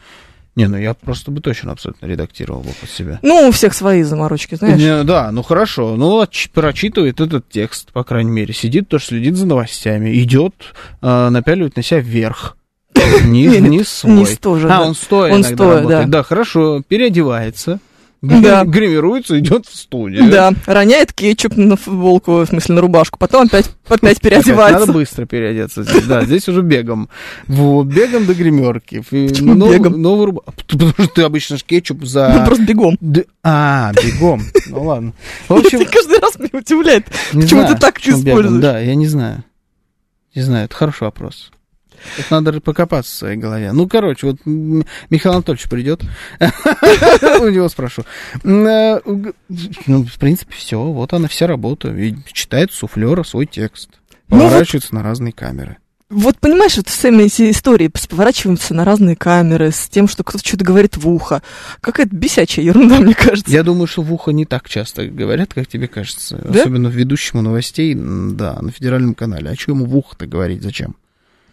Не, 0.56 0.68
ну 0.68 0.78
я 0.78 0.94
просто 0.94 1.32
бы 1.32 1.40
точно 1.40 1.72
абсолютно 1.72 2.06
редактировал 2.08 2.62
бы 2.62 2.72
под 2.80 2.90
себя. 2.90 3.20
Ну, 3.22 3.48
у 3.48 3.52
всех 3.52 3.74
свои 3.74 4.04
заморочки, 4.04 4.56
знаешь. 4.56 4.78
Не, 4.80 5.04
да, 5.04 5.32
ну 5.32 5.44
хорошо. 5.44 5.96
Ну, 5.96 6.22
отч- 6.22 6.50
прочитывает 6.54 7.22
этот 7.22 7.48
текст, 7.50 7.92
по 7.94 8.04
крайней 8.04 8.32
мере. 8.32 8.54
Сидит, 8.54 8.90
тоже 8.90 9.06
следит 9.06 9.38
за 9.38 9.46
новостями. 9.46 10.14
Идет, 10.22 10.54
э, 11.02 11.30
напяливает 11.30 11.78
на 11.78 11.84
себя 11.84 12.02
вверх. 12.02 12.58
Низ, 13.24 13.60
низ 13.62 13.88
свой. 13.88 14.14
низ 14.14 14.38
тоже, 14.38 14.68
А, 14.70 14.82
он 14.82 14.94
стоя 14.94 15.34
Он 15.34 15.40
иногда 15.40 15.56
стоя, 15.56 15.76
работает. 15.78 16.10
да. 16.10 16.18
Да, 16.18 16.24
хорошо. 16.24 16.84
Переодевается. 16.88 17.80
Да. 18.22 18.64
Гримируется, 18.66 19.40
идет 19.40 19.66
в 19.66 19.76
студию. 19.76 20.30
Да, 20.30 20.54
роняет 20.68 21.12
кетчуп 21.12 21.58
на 21.58 21.76
футболку, 21.76 22.34
в 22.34 22.46
смысле 22.46 22.76
на 22.76 22.82
рубашку, 22.82 23.18
потом 23.18 23.48
опять, 23.48 23.72
опять 23.88 24.02
Надо 24.04 24.20
переодевается. 24.20 24.94
быстро 24.94 25.26
переодеться. 25.26 25.82
здесь. 25.84 26.06
Да, 26.06 26.24
здесь 26.24 26.48
уже 26.48 26.62
бегом. 26.62 27.10
Вот, 27.48 27.86
бегом 27.88 28.28
до 28.28 28.36
гримерки. 28.36 29.00
Почему 29.10 29.56
Нов- 29.56 29.74
бегом? 29.74 30.00
Новую 30.00 30.28
руб- 30.34 30.44
Потому 30.68 30.92
что 30.92 31.08
ты 31.08 31.24
обычно 31.24 31.58
ж 31.58 31.64
кетчуп 31.64 32.04
за... 32.06 32.32
Ну, 32.38 32.46
просто 32.46 32.64
бегом. 32.64 32.96
Д- 33.02 33.26
А, 33.44 33.92
бегом. 33.94 34.44
Ну 34.68 34.84
ладно. 34.84 35.14
В 35.48 35.54
общем, 35.54 35.80
каждый 35.86 36.20
раз 36.20 36.38
меня 36.38 36.50
удивляет. 36.54 37.06
Почему 37.34 37.66
ты 37.68 37.76
так 37.76 37.98
используешь? 38.00 38.62
Да, 38.62 38.80
я 38.80 38.94
не 38.94 39.08
знаю. 39.08 39.44
Не 40.36 40.44
знаю, 40.44 40.66
это 40.66 40.76
хороший 40.76 41.04
вопрос. 41.06 41.52
Тут 42.18 42.32
надо 42.32 42.60
покопаться 42.62 43.12
в 43.12 43.16
своей 43.16 43.38
голове. 43.38 43.72
Ну, 43.72 43.88
короче, 43.88 44.28
вот 44.28 44.38
Михаил 44.46 45.36
Анатольевич 45.36 45.70
придет. 45.70 46.02
У 47.42 47.48
него 47.50 47.70
спрошу. 47.70 48.04
Э, 48.44 49.00
Ну, 49.06 50.04
в 50.06 50.18
принципе, 50.20 50.54
все. 50.56 50.82
Вот 50.82 51.14
она 51.14 51.28
вся 51.28 51.48
работа. 51.48 51.90
И 51.90 52.16
Читает 52.32 52.72
суфлера 52.72 53.24
свой 53.24 53.46
текст. 53.46 53.90
Ну, 54.30 54.40
Поворачивается 54.40 54.96
на 54.96 55.04
разные 55.04 55.34
камеры. 55.34 55.78
Вот 56.10 56.38
понимаешь, 56.40 56.76
вот 56.76 56.90
сами 56.90 57.24
эти 57.24 57.52
истории 57.52 57.90
с- 57.96 58.06
поворачиваемся 58.06 58.74
на 58.74 58.84
разные 58.84 59.16
камеры, 59.16 59.72
с 59.72 59.88
тем, 59.88 60.10
что 60.10 60.26
кто-то 60.26 60.46
что-то 60.46 60.66
говорит 60.66 60.98
в 60.98 61.08
ухо. 61.08 61.42
Какая-то 61.80 62.14
бесячая 62.14 62.66
ерунда, 62.66 62.98
мне 63.00 63.14
кажется. 63.14 63.50
Я 63.50 63.64
думаю, 63.64 63.88
что 63.88 64.02
в 64.02 64.14
ухо 64.14 64.32
не 64.32 64.46
так 64.46 64.68
часто 64.68 65.08
говорят, 65.08 65.54
как 65.54 65.68
тебе 65.68 65.88
кажется. 65.88 66.36
Да? 66.44 66.60
Особенно 66.60 66.90
ведущему 66.90 67.42
новостей, 67.42 67.96
да, 67.96 68.58
на 68.62 68.72
федеральном 68.72 69.16
канале. 69.16 69.52
А 69.52 69.56
что 69.56 69.72
ему 69.72 69.86
в 69.86 69.96
ухо-то 69.96 70.28
говорить? 70.28 70.62
Зачем? 70.64 70.96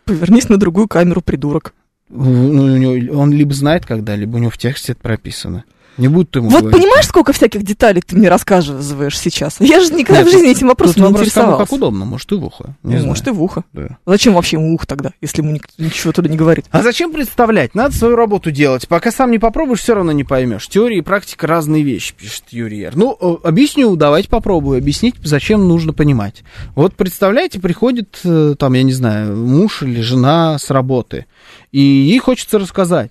Повернись 0.08 0.48
на 0.48 0.56
другую 0.56 0.88
камеру, 0.88 1.20
придурок. 1.20 1.74
Ну, 2.08 3.20
он 3.20 3.30
либо 3.30 3.52
знает 3.52 3.84
когда, 3.84 4.16
либо 4.16 4.36
у 4.36 4.38
него 4.38 4.50
в 4.50 4.56
тексте 4.56 4.92
это 4.92 5.02
прописано. 5.02 5.64
Не 5.98 6.08
будет 6.08 6.34
ему 6.36 6.48
Вот 6.48 6.62
говорить. 6.62 6.80
понимаешь, 6.80 7.06
сколько 7.06 7.32
всяких 7.32 7.62
деталей 7.64 8.00
ты 8.00 8.16
мне 8.16 8.28
рассказываешь 8.28 9.18
сейчас? 9.18 9.60
Я 9.60 9.80
же 9.80 9.92
никогда 9.92 10.20
Нет, 10.22 10.28
в 10.28 10.32
жизни 10.32 10.50
этим 10.50 10.68
вопросом 10.68 10.94
не 10.96 11.02
вопрос 11.02 11.18
кому 11.18 11.24
интересовалась. 11.24 11.68
как 11.68 11.72
удобно, 11.76 12.04
может, 12.04 12.30
и 12.32 12.36
в 12.36 12.44
ухо. 12.44 12.64
Не 12.82 12.92
Ну, 12.94 12.98
знаю. 12.98 13.06
Может, 13.08 13.26
и 13.28 13.30
в 13.30 13.42
ухо. 13.42 13.64
Да. 13.72 13.98
Зачем 14.06 14.34
вообще 14.34 14.56
ему 14.56 14.72
ухо 14.74 14.86
тогда, 14.86 15.10
если 15.20 15.42
ему 15.42 15.58
ничего 15.78 16.12
туда 16.12 16.28
не 16.28 16.36
говорит? 16.36 16.66
А 16.70 16.82
зачем 16.82 17.12
представлять? 17.12 17.74
Надо 17.74 17.94
свою 17.94 18.16
работу 18.16 18.50
делать. 18.50 18.86
Пока 18.88 19.10
сам 19.10 19.30
не 19.30 19.38
попробуешь, 19.38 19.80
все 19.80 19.94
равно 19.94 20.12
не 20.12 20.24
поймешь. 20.24 20.68
Теория 20.68 20.98
и 20.98 21.02
практика 21.02 21.46
разные 21.46 21.82
вещи, 21.82 22.14
пишет 22.14 22.44
Юрий 22.50 22.82
Р. 22.82 22.92
Ну, 22.96 23.16
э, 23.20 23.46
объясню, 23.48 23.94
давайте 23.96 24.28
попробую 24.28 24.78
объяснить, 24.78 25.16
зачем 25.24 25.66
нужно 25.66 25.92
понимать. 25.92 26.42
Вот 26.76 26.94
представляете, 26.94 27.58
приходит, 27.60 28.20
э, 28.24 28.54
там, 28.58 28.72
я 28.74 28.82
не 28.84 28.92
знаю, 28.92 29.36
муж 29.36 29.82
или 29.82 30.00
жена 30.00 30.58
с 30.58 30.70
работы, 30.70 31.26
и 31.72 31.80
ей 31.80 32.18
хочется 32.20 32.58
рассказать 32.58 33.10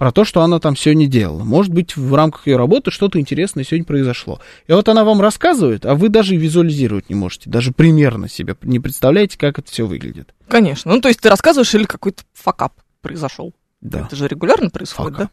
про 0.00 0.12
то, 0.12 0.24
что 0.24 0.40
она 0.40 0.60
там 0.60 0.76
сегодня 0.76 1.06
делала. 1.06 1.44
Может 1.44 1.74
быть, 1.74 1.94
в 1.94 2.14
рамках 2.14 2.46
ее 2.46 2.56
работы 2.56 2.90
что-то 2.90 3.20
интересное 3.20 3.64
сегодня 3.64 3.84
произошло. 3.84 4.40
И 4.66 4.72
вот 4.72 4.88
она 4.88 5.04
вам 5.04 5.20
рассказывает, 5.20 5.84
а 5.84 5.94
вы 5.94 6.08
даже 6.08 6.36
визуализировать 6.36 7.10
не 7.10 7.14
можете, 7.14 7.50
даже 7.50 7.70
примерно 7.70 8.26
себе 8.26 8.56
не 8.62 8.80
представляете, 8.80 9.36
как 9.36 9.58
это 9.58 9.70
все 9.70 9.86
выглядит. 9.86 10.34
Конечно. 10.48 10.90
Ну, 10.90 11.02
то 11.02 11.08
есть 11.08 11.20
ты 11.20 11.28
рассказываешь 11.28 11.74
или 11.74 11.84
какой-то 11.84 12.22
факап 12.32 12.72
произошел. 13.02 13.52
Да. 13.82 14.06
Это 14.06 14.16
же 14.16 14.26
регулярно 14.26 14.70
происходит, 14.70 15.18
да? 15.18 15.30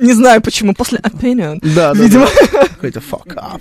Не 0.00 0.14
знаю 0.14 0.40
почему, 0.40 0.72
после 0.72 0.98
opinion. 1.00 1.58
Да, 1.60 1.92
да, 1.92 2.02
Видимо. 2.02 2.26
да. 2.52 2.68
Какой-то 2.68 3.00
up. 3.00 3.60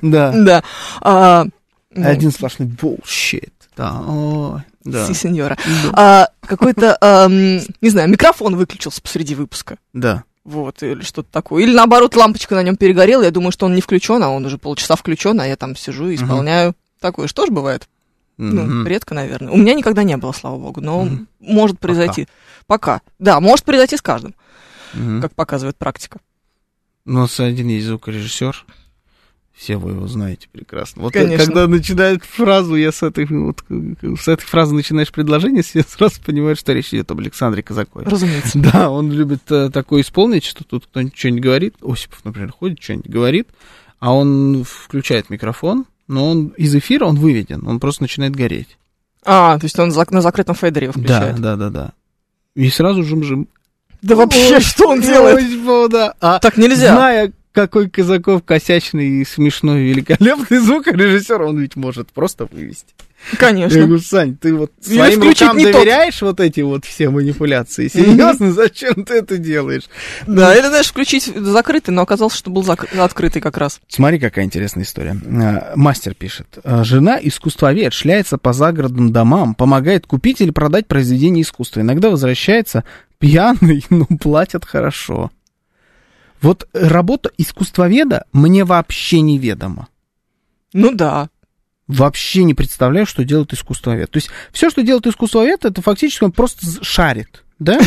Да. 0.00 0.32
Да. 0.32 0.62
А, 1.00 1.44
ну, 1.90 2.08
Один 2.08 2.30
сплошной 2.30 2.68
bullshit. 2.68 3.50
Да, 3.76 4.00
ой, 4.06 4.60
да. 4.84 5.06
си, 5.06 5.14
сеньора. 5.14 5.56
Да. 5.84 5.90
А, 5.94 6.28
какой-то, 6.46 6.96
ам, 7.00 7.56
не 7.80 7.90
знаю, 7.90 8.08
микрофон 8.08 8.56
выключился 8.56 9.00
посреди 9.02 9.34
выпуска. 9.34 9.78
Да. 9.92 10.24
Вот, 10.44 10.82
или 10.82 11.02
что-то 11.02 11.30
такое. 11.30 11.62
Или 11.62 11.72
наоборот, 11.74 12.16
лампочка 12.16 12.54
на 12.56 12.62
нем 12.62 12.76
перегорела. 12.76 13.22
Я 13.22 13.30
думаю, 13.30 13.52
что 13.52 13.66
он 13.66 13.74
не 13.74 13.80
включен, 13.80 14.22
а 14.22 14.30
он 14.30 14.44
уже 14.44 14.58
полчаса 14.58 14.96
включен, 14.96 15.40
а 15.40 15.46
я 15.46 15.56
там 15.56 15.76
сижу 15.76 16.08
и 16.08 16.16
исполняю. 16.16 16.74
Такое 17.00 17.28
что 17.28 17.46
ж 17.46 17.50
бывает? 17.50 17.88
Ну, 18.38 18.62
Мгм. 18.62 18.86
редко, 18.88 19.14
наверное. 19.14 19.52
У 19.52 19.56
меня 19.56 19.74
никогда 19.74 20.02
не 20.02 20.16
было, 20.16 20.32
слава 20.32 20.56
богу, 20.58 20.80
но 20.80 21.04
Мгм. 21.04 21.28
может 21.38 21.78
произойти. 21.78 22.26
Пока. 22.66 23.02
Да, 23.18 23.38
может 23.40 23.64
произойти 23.64 23.96
с 23.96 24.02
каждым, 24.02 24.34
Мгм. 24.94 25.20
как 25.20 25.34
показывает 25.34 25.76
практика. 25.76 26.18
У 27.06 27.12
нас 27.12 27.38
один 27.38 27.68
есть 27.68 27.86
звукорежиссер. 27.86 28.64
Все 29.62 29.76
вы 29.76 29.90
его 29.92 30.08
знаете 30.08 30.48
прекрасно. 30.50 31.02
Вот 31.02 31.12
Конечно. 31.12 31.46
когда 31.46 31.68
начинает 31.68 32.24
фразу, 32.24 32.74
я 32.74 32.90
с 32.90 33.04
этой, 33.04 33.26
вот, 33.26 33.62
с 33.68 34.26
этой 34.26 34.42
фразы 34.44 34.74
начинаешь 34.74 35.12
предложение, 35.12 35.62
все 35.62 35.84
сразу 35.84 36.20
понимают, 36.20 36.58
что 36.58 36.72
речь 36.72 36.88
идет 36.88 37.08
об 37.12 37.20
Александре 37.20 37.62
Казакове. 37.62 38.06
Разумеется. 38.06 38.58
Да, 38.72 38.90
он 38.90 39.12
любит 39.12 39.42
э, 39.52 39.70
такое 39.72 40.02
исполнить, 40.02 40.44
что 40.44 40.64
тут 40.64 40.86
кто-нибудь 40.86 41.16
что-нибудь 41.16 41.42
говорит. 41.44 41.74
Осипов, 41.80 42.24
например, 42.24 42.50
ходит, 42.50 42.82
что-нибудь 42.82 43.08
говорит, 43.08 43.48
а 44.00 44.12
он 44.12 44.64
включает 44.68 45.30
микрофон, 45.30 45.84
но 46.08 46.28
он 46.28 46.48
из 46.56 46.74
эфира 46.74 47.04
он 47.04 47.14
выведен, 47.14 47.64
он 47.64 47.78
просто 47.78 48.02
начинает 48.02 48.34
гореть. 48.34 48.76
А, 49.24 49.56
то 49.60 49.64
есть 49.66 49.78
он 49.78 49.90
на 50.10 50.20
закрытом 50.22 50.56
фейдере 50.56 50.86
его 50.86 50.94
Да, 50.96 51.00
включает. 51.20 51.40
да, 51.40 51.54
да, 51.54 51.70
да. 51.70 51.92
И 52.56 52.68
сразу 52.68 53.04
жим-жим. 53.04 53.46
Да 54.02 54.16
вообще, 54.16 54.58
что 54.58 54.88
он 54.88 55.00
делает? 55.00 55.38
Ой, 55.38 55.88
да. 55.88 56.14
А 56.20 56.40
Так 56.40 56.56
нельзя. 56.56 56.96
зная, 56.96 57.32
какой 57.52 57.88
Казаков 57.90 58.42
косячный 58.44 59.20
и 59.20 59.24
смешной, 59.24 59.82
великолепный 59.82 60.58
звукорежиссер, 60.58 61.42
он 61.42 61.58
ведь 61.58 61.76
может 61.76 62.10
просто 62.12 62.46
вывести. 62.50 62.86
Я 63.30 63.38
Конечно. 63.38 63.78
говорю, 63.78 64.00
Сань, 64.00 64.36
ты 64.36 64.52
вот 64.52 64.72
своим 64.80 65.22
рукам 65.22 65.56
не 65.56 65.66
тот. 65.66 65.74
доверяешь 65.74 66.20
вот 66.22 66.40
эти 66.40 66.60
вот 66.60 66.84
все 66.84 67.08
манипуляции? 67.08 67.86
Серьезно, 67.86 68.52
зачем 68.52 69.04
ты 69.04 69.14
это 69.14 69.38
делаешь? 69.38 69.84
Да, 70.26 70.52
или, 70.56 70.66
знаешь, 70.66 70.88
включить 70.88 71.26
закрытый, 71.26 71.94
но 71.94 72.02
оказалось, 72.02 72.34
что 72.34 72.50
был 72.50 72.62
зак- 72.64 72.98
открытый 72.98 73.40
как 73.40 73.58
раз. 73.58 73.80
Смотри, 73.86 74.18
какая 74.18 74.44
интересная 74.44 74.82
история. 74.82 75.16
А, 75.24 75.72
Мастер 75.76 76.14
пишет. 76.14 76.48
А, 76.64 76.82
Жена 76.82 77.16
искусствовед 77.22 77.92
шляется 77.92 78.38
по 78.38 78.52
загородным 78.52 79.12
домам, 79.12 79.54
помогает 79.54 80.04
купить 80.06 80.40
или 80.40 80.50
продать 80.50 80.88
произведения 80.88 81.42
искусства. 81.42 81.80
Иногда 81.82 82.10
возвращается 82.10 82.82
пьяный, 83.20 83.84
но 83.90 84.06
платят 84.20 84.64
хорошо. 84.64 85.30
Вот 86.42 86.68
работа 86.72 87.30
искусствоведа 87.38 88.26
мне 88.32 88.64
вообще 88.64 89.20
неведома. 89.20 89.88
Ну 90.72 90.92
да. 90.92 91.28
Вообще 91.86 92.44
не 92.44 92.54
представляю, 92.54 93.06
что 93.06 93.24
делает 93.24 93.52
искусствовед. 93.52 94.10
То 94.10 94.16
есть 94.18 94.30
все, 94.52 94.70
что 94.70 94.82
делает 94.82 95.06
искусствовед, 95.06 95.64
это 95.64 95.82
фактически 95.82 96.24
он 96.24 96.32
просто 96.32 96.66
шарит. 96.84 97.44
Да? 97.58 97.78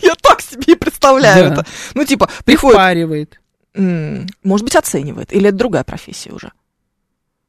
Я 0.00 0.14
так 0.22 0.40
себе 0.40 0.74
и 0.74 0.76
представляю 0.76 1.48
Да. 1.48 1.52
это. 1.54 1.66
Ну, 1.94 2.04
типа, 2.04 2.30
приходит... 2.44 2.76
Впаривает. 2.76 3.40
М, 3.74 4.26
Может 4.44 4.64
быть, 4.64 4.76
оценивает. 4.76 5.32
Или 5.32 5.48
это 5.48 5.56
другая 5.58 5.82
профессия 5.82 6.30
уже. 6.30 6.52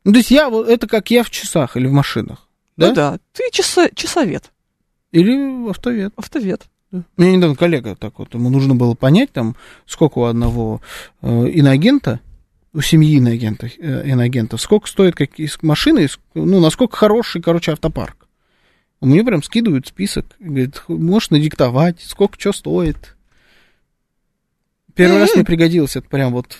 Ну, 0.03 0.11
то 0.13 0.17
есть 0.17 0.31
я, 0.31 0.49
это 0.67 0.87
как 0.87 1.11
я 1.11 1.23
в 1.23 1.29
часах 1.29 1.77
или 1.77 1.85
в 1.85 1.91
машинах, 1.91 2.47
да? 2.77 2.87
Ну 2.87 2.93
да, 2.95 3.19
ты 3.33 3.43
часа, 3.51 3.89
часовед, 3.93 4.51
Или 5.11 5.69
автовед. 5.69 6.13
автовед. 6.15 6.63
Мне 6.91 7.35
недавно 7.35 7.55
коллега 7.55 7.95
так 7.95 8.17
вот, 8.17 8.33
ему 8.33 8.49
нужно 8.49 8.73
было 8.73 8.95
понять, 8.95 9.31
там, 9.31 9.55
сколько 9.85 10.19
у 10.19 10.23
одного 10.23 10.81
э, 11.21 11.49
иноагента, 11.49 12.19
у 12.73 12.81
семьи 12.81 13.17
иноагента, 13.17 13.67
э, 13.67 14.07
иноагентов, 14.07 14.59
сколько 14.59 14.87
стоит 14.87 15.15
какие 15.15 15.49
машины, 15.61 16.07
ну, 16.33 16.59
насколько 16.59 16.97
хороший, 16.97 17.41
короче, 17.41 17.73
автопарк. 17.73 18.27
Мне 19.01 19.23
прям 19.23 19.43
скидывают 19.43 19.87
список, 19.87 20.25
говорит, 20.39 20.83
можешь 20.87 21.29
надиктовать, 21.29 22.01
сколько 22.01 22.39
что 22.39 22.53
стоит. 22.53 23.15
Первый 24.95 25.19
раз 25.19 25.33
мне 25.35 25.45
пригодилось, 25.45 25.95
это 25.95 26.09
прям 26.09 26.33
вот 26.33 26.57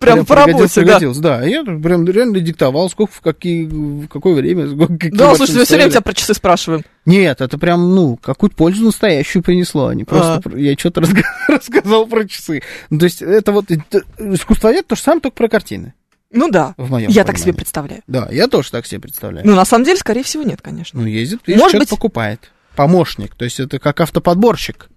Прям 0.00 0.24
по 0.24 0.34
работе, 0.34 0.82
да. 0.82 0.98
да. 1.16 1.44
Я 1.44 1.62
прям 1.62 2.06
реально 2.06 2.40
диктовал, 2.40 2.88
сколько 2.88 3.12
в, 3.12 3.20
какие, 3.20 3.66
в 3.66 4.08
какое 4.08 4.34
время, 4.34 4.66
сколько, 4.66 4.94
какие 4.94 5.10
Да, 5.10 5.34
слушай, 5.34 5.56
мы 5.56 5.64
все 5.66 5.76
время 5.76 5.90
тебя 5.90 6.00
про 6.00 6.14
часы 6.14 6.32
спрашиваем. 6.32 6.84
Нет, 7.04 7.42
это 7.42 7.58
прям, 7.58 7.94
ну, 7.94 8.16
какую-то 8.16 8.56
пользу 8.56 8.82
настоящую 8.86 9.42
принесло, 9.42 9.88
а 9.88 9.94
не 9.94 10.04
просто 10.04 10.40
А. 10.52 10.58
я 10.58 10.74
что-то 10.76 11.02
рассказал 11.48 12.06
про 12.06 12.26
часы. 12.26 12.62
Ну, 12.88 12.98
то 12.98 13.04
есть 13.04 13.20
это 13.20 13.52
вот 13.52 13.66
это, 13.70 14.02
искусствовед 14.18 14.86
то 14.86 14.96
же 14.96 15.02
самое, 15.02 15.20
только 15.20 15.36
про 15.36 15.48
картины 15.48 15.92
Ну 16.32 16.48
да, 16.50 16.74
в 16.78 16.90
моем 16.90 17.10
я 17.10 17.24
так 17.24 17.36
себе 17.36 17.44
понимании. 17.52 17.56
представляю. 17.58 18.02
Да, 18.06 18.28
я 18.32 18.46
тоже 18.48 18.70
так 18.70 18.86
себе 18.86 19.00
представляю. 19.02 19.46
Ну, 19.46 19.54
на 19.54 19.66
самом 19.66 19.84
деле, 19.84 19.98
скорее 19.98 20.22
всего, 20.22 20.42
нет, 20.44 20.62
конечно. 20.62 20.98
Ну, 20.98 21.06
ездит, 21.06 21.40
видишь, 21.46 21.60
Может 21.60 21.78
быть- 21.78 21.90
покупает. 21.90 22.50
Помощник, 22.74 23.34
то 23.34 23.44
есть 23.44 23.60
это 23.60 23.78
как 23.78 24.00
автоподборщик. 24.00 24.88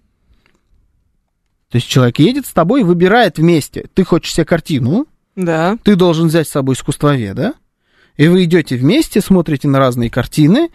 То 1.73 1.77
есть 1.77 1.87
человек 1.87 2.19
едет 2.19 2.45
с 2.45 2.53
тобой 2.53 2.81
и 2.81 2.83
выбирает 2.83 3.39
вместе. 3.39 3.87
Ты 3.95 4.03
хочешь 4.03 4.31
себе 4.31 4.45
картину, 4.45 5.07
Да. 5.35 5.75
ты 5.83 5.95
должен 5.95 6.27
взять 6.27 6.47
с 6.47 6.51
собой 6.51 6.75
искусствоведа, 6.75 7.53
и 8.15 8.27
вы 8.27 8.43
идете 8.43 8.75
вместе, 8.75 9.21
смотрите 9.21 9.67
на 9.67 9.79
разные 9.79 10.11
картины, 10.11 10.69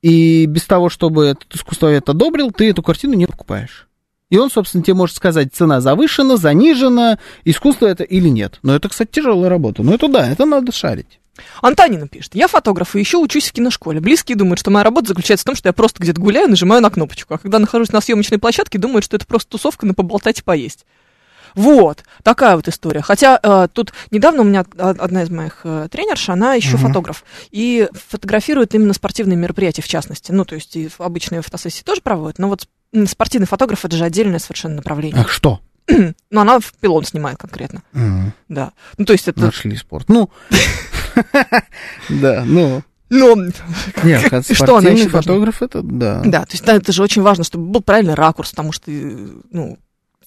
и 0.00 0.46
без 0.46 0.62
того, 0.62 0.90
чтобы 0.90 1.24
этот 1.24 1.52
искусствовед 1.52 2.08
одобрил, 2.08 2.52
ты 2.52 2.70
эту 2.70 2.84
картину 2.84 3.14
не 3.14 3.26
покупаешь. 3.26 3.88
И 4.30 4.38
он, 4.38 4.48
собственно, 4.48 4.84
тебе 4.84 4.94
может 4.94 5.16
сказать, 5.16 5.52
цена 5.52 5.80
завышена, 5.80 6.36
занижена, 6.36 7.18
искусство 7.44 7.86
это 7.86 8.04
или 8.04 8.28
нет. 8.28 8.60
Но 8.62 8.76
это, 8.76 8.88
кстати, 8.90 9.10
тяжелая 9.10 9.50
работа. 9.50 9.82
Но 9.82 9.92
это 9.92 10.06
да, 10.06 10.30
это 10.30 10.46
надо 10.46 10.70
шарить. 10.70 11.18
Антонина 11.62 12.08
пишет. 12.08 12.34
Я 12.34 12.48
фотограф 12.48 12.94
и 12.94 13.00
еще 13.00 13.16
учусь 13.18 13.48
в 13.48 13.52
киношколе. 13.52 14.00
Близкие 14.00 14.36
думают, 14.36 14.60
что 14.60 14.70
моя 14.70 14.84
работа 14.84 15.08
заключается 15.08 15.44
в 15.44 15.46
том, 15.46 15.56
что 15.56 15.68
я 15.68 15.72
просто 15.72 16.02
где-то 16.02 16.20
гуляю, 16.20 16.48
нажимаю 16.48 16.82
на 16.82 16.90
кнопочку. 16.90 17.34
А 17.34 17.38
когда 17.38 17.58
нахожусь 17.58 17.92
на 17.92 18.00
съемочной 18.00 18.38
площадке, 18.38 18.78
думают, 18.78 19.04
что 19.04 19.16
это 19.16 19.26
просто 19.26 19.50
тусовка 19.50 19.86
на 19.86 19.94
поболтать 19.94 20.40
и 20.40 20.42
поесть. 20.42 20.84
Вот, 21.54 22.04
такая 22.22 22.56
вот 22.56 22.68
история. 22.68 23.02
Хотя 23.02 23.38
э, 23.42 23.68
тут 23.72 23.92
недавно 24.10 24.40
у 24.42 24.44
меня 24.44 24.64
одна 24.78 25.22
из 25.22 25.30
моих 25.30 25.60
э, 25.64 25.88
тренерш, 25.90 26.28
она 26.30 26.54
еще 26.54 26.76
фотограф, 26.78 27.24
и 27.50 27.88
фотографирует 28.08 28.74
именно 28.74 28.94
спортивные 28.94 29.36
мероприятия 29.36 29.82
в 29.82 29.88
частности. 29.88 30.32
Ну, 30.32 30.44
то 30.44 30.54
есть 30.54 30.76
и 30.76 30.88
обычные 30.98 31.42
фотосессии 31.42 31.82
тоже 31.82 32.00
проводит, 32.00 32.38
но 32.38 32.48
вот 32.48 32.68
спортивный 33.06 33.46
фотограф 33.46 33.84
это 33.84 33.96
же 33.96 34.04
отдельное 34.04 34.38
совершенно 34.38 34.76
направление. 34.76 35.20
Ах, 35.20 35.30
что? 35.30 35.60
Но 36.30 36.40
она 36.40 36.60
в 36.60 36.72
пилон 36.74 37.04
снимает 37.04 37.38
конкретно, 37.38 37.82
М, 37.92 38.32
да. 38.48 38.72
Ну, 38.96 39.04
то 39.04 39.12
есть 39.12 39.28
это... 39.28 39.40
Нашли 39.40 39.76
спорт. 39.76 40.08
Ну, 40.08 40.30
да, 42.08 42.44
ну. 42.46 42.82
Ну, 43.14 43.36
Нет, 44.04 44.46
что 44.52 44.78
она 44.78 44.90
еще 44.90 45.10
фотограф, 45.10 45.60
это 45.60 45.82
да. 45.82 46.22
Да, 46.24 46.46
то 46.46 46.52
есть 46.52 46.64
да, 46.64 46.74
это 46.76 46.92
же 46.92 47.02
очень 47.02 47.20
важно, 47.20 47.44
чтобы 47.44 47.66
был 47.66 47.82
правильный 47.82 48.14
ракурс, 48.14 48.50
потому 48.50 48.72
что, 48.72 48.90
ну, 48.90 49.78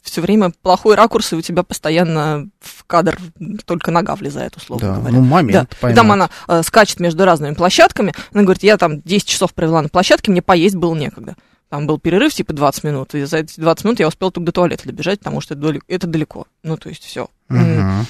все 0.06 0.22
время 0.22 0.52
плохой 0.62 0.96
ракурс, 0.96 1.34
и 1.34 1.36
у 1.36 1.42
тебя 1.42 1.64
постоянно 1.64 2.48
в 2.62 2.84
кадр 2.86 3.18
только 3.66 3.90
нога 3.90 4.16
влезает, 4.16 4.56
условно 4.56 4.88
Да, 4.88 4.96
говоря. 5.00 5.16
ну, 5.16 5.22
момент 5.24 5.76
Да. 5.82 5.92
И 5.92 5.96
там 5.96 6.12
она 6.12 6.30
э, 6.48 6.62
скачет 6.64 7.00
между 7.00 7.26
разными 7.26 7.56
площадками. 7.56 8.14
Она 8.32 8.44
говорит, 8.44 8.64
я 8.64 8.78
там 8.78 9.02
10 9.02 9.28
часов 9.28 9.54
провела 9.54 9.82
на 9.82 9.90
площадке, 9.90 10.32
мне 10.32 10.44
поесть 10.44 10.76
было 10.76 10.96
некогда. 10.96 11.36
Там 11.70 11.88
был 11.88 12.00
перерыв 12.00 12.34
типа 12.34 12.54
20 12.54 12.84
минут, 12.84 13.16
и 13.16 13.26
за 13.26 13.38
эти 13.38 13.60
20 13.60 13.86
минут 13.86 14.00
я 14.00 14.08
успела 14.08 14.32
только 14.32 14.46
до 14.46 14.52
туалета 14.52 14.88
добежать, 14.88 15.20
потому 15.20 15.42
что 15.42 15.56
это, 15.88 16.08
далеко. 16.08 16.46
Ну, 16.64 16.78
то 16.78 16.90
есть 16.90 17.04
все. 17.04 17.30
Мгм. 17.50 18.06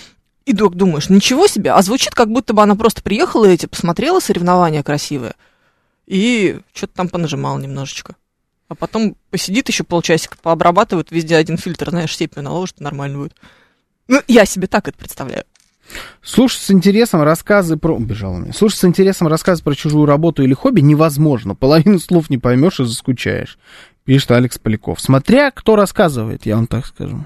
И 0.46 0.54
вдруг 0.54 0.76
думаешь, 0.76 1.10
ничего 1.10 1.48
себе, 1.48 1.72
а 1.72 1.82
звучит, 1.82 2.14
как 2.14 2.30
будто 2.30 2.54
бы 2.54 2.62
она 2.62 2.76
просто 2.76 3.02
приехала 3.02 3.46
эти, 3.46 3.66
посмотрела 3.66 4.20
соревнования 4.20 4.84
красивые, 4.84 5.34
и 6.06 6.60
что-то 6.74 6.94
там 6.94 7.10
понажимала 7.10 7.58
немножечко. 7.58 8.16
А 8.68 8.76
потом 8.76 9.16
посидит 9.32 9.68
еще 9.70 9.84
полчасика, 9.84 10.38
пообрабатывает 10.42 11.12
везде 11.12 11.36
один 11.36 11.58
фильтр, 11.58 11.90
знаешь, 11.90 12.16
сепию 12.16 12.44
наложит, 12.44 12.80
нормально 12.80 13.20
будет. 13.20 13.36
Ну, 14.08 14.22
я 14.28 14.46
себе 14.46 14.68
так 14.68 14.88
это 14.88 14.98
представляю. 14.98 15.46
Слушать 16.24 16.62
с 16.62 16.72
интересом 16.72 17.22
рассказы 17.22 17.78
про... 17.78 17.96
Убежал 17.96 18.34
у 18.34 18.38
меня. 18.38 18.54
Слушать 18.54 18.80
с 18.80 18.86
интересом 18.86 19.28
рассказы 19.28 19.64
про 19.64 19.76
чужую 19.76 20.06
работу 20.06 20.44
или 20.44 20.54
хобби 20.54 20.82
невозможно. 20.82 21.54
Половину 21.54 22.00
слов 22.00 22.30
не 22.30 22.40
поймешь 22.40 22.80
и 22.80 22.86
заскучаешь. 22.86 23.60
Пишет 24.04 24.32
Алекс 24.32 24.58
Поляков. 24.58 25.00
Смотря 25.00 25.52
кто 25.52 25.76
рассказывает, 25.76 26.46
я 26.46 26.56
вам 26.56 26.66
так 26.68 26.86
скажу. 26.88 27.26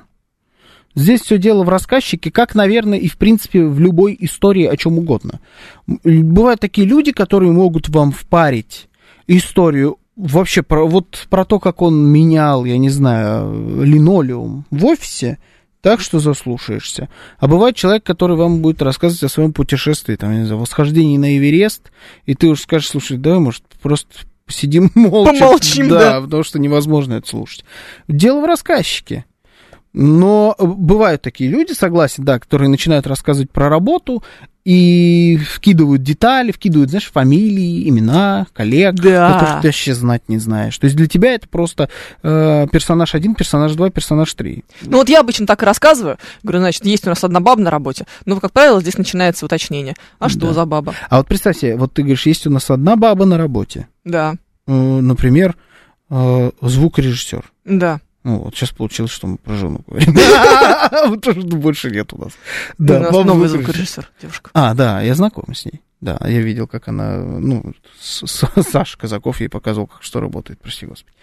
Здесь 1.00 1.22
все 1.22 1.38
дело 1.38 1.64
в 1.64 1.70
рассказчике, 1.70 2.30
как, 2.30 2.56
наверное, 2.56 2.97
и 2.97 3.08
в 3.08 3.18
принципе 3.18 3.64
в 3.64 3.80
любой 3.80 4.18
истории 4.20 4.66
о 4.66 4.76
чем 4.76 4.97
угодно. 4.97 5.39
Бывают 5.88 6.60
такие 6.60 6.86
люди, 6.86 7.14
которые 7.14 7.54
могут 7.54 7.88
вам 7.88 8.12
впарить 8.12 8.89
историю 9.26 9.97
вообще 10.18 10.62
про, 10.62 10.86
вот 10.86 11.28
про 11.30 11.45
то, 11.45 11.60
как 11.60 11.82
он 11.82 12.06
менял, 12.06 12.66
я 12.66 12.78
не 12.78 12.89
знаю, 12.89 13.82
линолеум 13.82 14.66
в 14.72 14.86
офисе, 14.86 15.38
так 15.80 16.02
что 16.02 16.20
заслушаешься. 16.20 17.08
А 17.38 17.47
бывает 17.47 17.78
человек, 17.78 18.04
который 18.04 18.36
вам 18.36 18.62
будет 18.62 18.82
рассказывать 18.82 19.24
о 19.24 19.30
своем 19.30 19.54
путешествии, 19.54 20.18
там, 20.18 20.38
не 20.38 20.43
знаю, 20.43 20.60
восхождении 20.60 21.18
на 21.18 21.38
Эверест, 21.38 21.93
и 22.26 22.36
ты 22.36 22.47
уж 22.47 22.60
скажешь, 22.60 22.89
слушай, 22.89 23.16
давай, 23.18 23.39
может, 23.39 23.64
просто 23.82 24.10
посидим 24.45 24.91
молча. 24.95 25.39
Помолчим, 25.39 25.88
да. 25.88 26.20
потому 26.20 26.43
что 26.43 26.60
невозможно 26.60 27.14
это 27.14 27.30
слушать. 27.30 27.64
Дело 28.10 28.41
в 28.41 28.45
рассказчике. 28.45 29.24
Но 29.94 30.56
э, 30.58 30.66
бывают 30.66 31.22
такие 31.22 31.50
люди, 31.50 31.72
согласен, 31.74 32.24
да, 32.24 32.40
которые 32.40 32.70
начинают 32.70 33.08
рассказывать 33.08 33.52
про 33.52 33.70
работу 33.70 34.24
и 34.66 35.40
вкидывают 35.52 36.04
детали, 36.04 36.52
вкидывают, 36.52 36.92
знаешь, 36.92 37.10
фамилии, 37.12 37.90
имена, 37.90 38.46
коллег, 38.54 38.94
Да. 38.96 39.34
которых 39.34 39.62
ты 39.62 39.68
вообще 39.70 39.96
знать 39.96 40.24
не 40.28 40.38
знаешь. 40.38 40.78
То 40.78 40.86
есть 40.86 40.96
для 40.96 41.08
тебя 41.08 41.34
это 41.34 41.48
просто 41.48 41.90
э, 42.22 42.68
персонаж 42.72 43.16
один, 43.16 43.34
персонаж 43.34 43.74
два, 43.74 43.90
персонаж 43.90 44.32
три. 44.36 44.64
Ну, 44.84 44.98
вот 44.98 45.10
я 45.10 45.22
обычно 45.22 45.48
так 45.48 45.64
и 45.64 45.66
рассказываю. 45.66 46.18
Говорю, 46.44 46.60
значит, 46.60 46.86
есть 46.86 47.08
у 47.08 47.10
нас 47.10 47.24
одна 47.24 47.40
баба 47.40 47.62
на 47.62 47.72
работе. 47.72 48.06
Но, 48.26 48.40
как 48.40 48.52
правило, 48.52 48.80
здесь 48.82 48.98
начинается 48.98 49.46
уточнение. 49.46 49.96
А 50.20 50.30
что 50.30 50.48
Да. 50.48 50.54
за 50.54 50.66
баба? 50.66 50.94
А 51.10 51.18
вот 51.18 51.28
представь 51.28 51.58
себе, 51.58 51.76
вот 51.76 51.94
ты 51.94 52.04
говоришь, 52.04 52.28
есть 52.28 52.46
у 52.46 52.52
нас 52.52 52.70
одна 52.70 52.96
баба 52.96 53.26
на 53.26 53.38
работе, 53.40 53.88
Да, 54.04 54.36
э, 54.68 54.72
например, 54.72 55.56
э, 56.12 56.52
звукорежиссер. 56.62 57.44
да. 57.66 58.02
Ну, 58.24 58.39
вот 58.39 58.55
сейчас 58.55 58.72
получилось, 58.72 59.11
что 59.11 59.28
мы 59.28 59.38
про 59.38 59.55
жену 59.55 59.82
говорим. 59.88 60.15
Вот 61.09 61.22
то, 61.22 61.32
что 61.32 61.41
больше 61.41 61.89
нет 61.89 62.11
у 62.13 62.17
нас. 62.17 62.34
у 62.78 62.84
нас 62.84 63.11
новый 63.11 63.47
звукорежиссер. 63.47 64.09
девушка. 64.22 64.51
А, 64.53 64.74
да, 64.74 65.01
я 65.01 65.15
знаком 65.15 65.53
с 65.53 65.65
ней. 65.65 65.82
Да, 66.01 66.17
я 66.26 66.39
видел, 66.39 66.65
как 66.65 66.88
она, 66.88 67.17
ну, 67.17 67.74
Саша 67.99 68.97
Казаков 68.97 69.41
ей 69.41 69.49
показывал, 69.49 69.88
как 69.88 70.01
что 70.01 70.22
работает, 70.22 70.59
прости 70.61 70.86
господи. 70.86 71.13